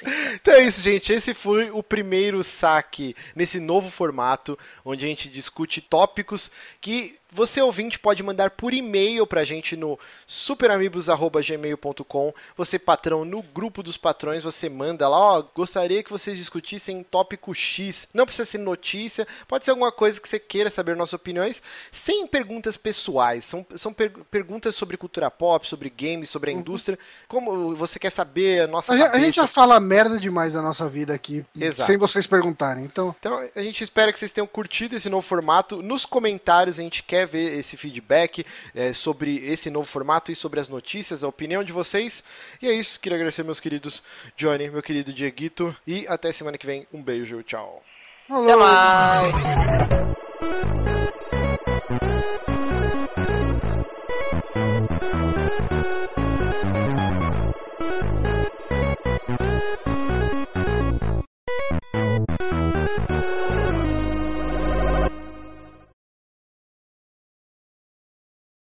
Então 0.35 0.55
é 0.55 0.65
isso, 0.65 0.81
gente. 0.81 1.13
Esse 1.13 1.35
foi 1.35 1.71
o 1.71 1.83
primeiro 1.83 2.43
saque 2.43 3.15
nesse 3.35 3.61
novo 3.61 3.91
formato, 3.91 4.59
onde 4.85 5.05
a 5.05 5.09
gente 5.09 5.29
discute 5.29 5.81
tópicos 5.81 6.51
que 6.81 7.17
você 7.33 7.63
ouvinte 7.63 7.99
pode 7.99 8.23
mandar 8.23 8.51
por 8.51 8.75
e-mail 8.75 9.27
pra 9.27 9.45
gente 9.45 9.75
no 9.75 9.99
superamigos@gmail.com. 10.27 12.35
Você 12.57 12.79
patrão 12.79 13.25
no 13.25 13.43
grupo 13.43 13.83
dos 13.83 13.97
patrões, 13.97 14.43
você 14.43 14.69
manda 14.69 15.09
lá, 15.09 15.19
ó, 15.19 15.43
gostaria 15.55 16.03
que 16.03 16.13
vocês 16.13 16.37
discutissem 16.37 17.03
tópico 17.03 17.55
X. 17.55 18.07
Não 18.13 18.27
precisa 18.27 18.45
ser 18.45 18.59
notícia, 18.59 19.27
pode 19.49 19.65
ser 19.65 19.71
alguma 19.71 19.91
coisa 19.91 20.21
que 20.21 20.29
você 20.29 20.39
queira 20.39 20.69
saber 20.69 20.95
nossas 20.95 21.15
opiniões, 21.15 21.63
sem 21.91 22.27
perguntas 22.27 22.77
pessoais. 22.77 23.47
São, 23.47 23.65
são 23.77 23.93
per 23.93 24.13
perguntas 24.31 24.75
sobre 24.75 24.99
cultura 24.99 25.31
pop, 25.31 25.67
sobre 25.67 25.89
games, 25.89 26.29
sobre 26.29 26.51
a 26.51 26.55
uhum. 26.55 26.61
indústria. 26.61 26.99
Como 27.29 27.75
você 27.75 27.99
quer 27.99 28.11
saber 28.11 28.65
a 28.65 28.67
nossa 28.67 28.93
a, 28.93 29.13
a 29.13 29.19
gente 29.19 29.37
já 29.37 29.47
fala 29.47 29.81
merda 29.81 30.19
demais 30.19 30.53
da 30.53 30.61
nossa 30.61 30.89
vida 30.89 31.15
aqui, 31.15 31.45
Exato. 31.59 31.87
sem 31.87 31.97
vocês 31.97 32.27
perguntarem. 32.27 32.85
Então... 32.85 33.15
então, 33.19 33.49
a 33.55 33.63
gente 33.63 33.83
espera 33.83 34.13
que 34.13 34.19
vocês 34.19 34.33
tenham 34.33 34.47
curtido 34.47 34.97
esse 34.97 35.09
novo 35.09 35.27
formato. 35.27 35.83
Nos 35.83 36.05
comentários 36.05 36.79
a 36.79 36.83
gente 36.83 37.03
quer 37.03 37.22
quer 37.23 37.27
ver 37.27 37.59
esse 37.59 37.77
feedback 37.77 38.45
é, 38.75 38.93
sobre 38.93 39.37
esse 39.47 39.71
novo 39.71 39.87
formato 39.87 40.33
e 40.33 40.37
sobre 40.37 40.59
as 40.61 40.69
notícias, 40.69 41.23
a 41.23 41.29
opinião 41.29 41.63
de 41.63 41.73
vocês. 41.73 42.25
E 42.61 42.67
é 42.69 42.73
isso, 42.73 42.99
queria 43.01 43.17
agradecer 43.17 43.45
meus 43.45 43.61
queridos 43.61 44.03
Johnny, 44.37 44.69
meu 44.71 44.83
querido 44.83 45.13
Dieguito, 45.13 45.75
e 45.87 46.07
até 46.09 46.33
semana 46.33 46.59
que 46.59 46.67
vem. 46.67 46.87
Um 46.93 47.03
beijo, 47.03 47.43
tchau. 47.43 47.83
Até 48.29 48.57
mais. 48.57 49.33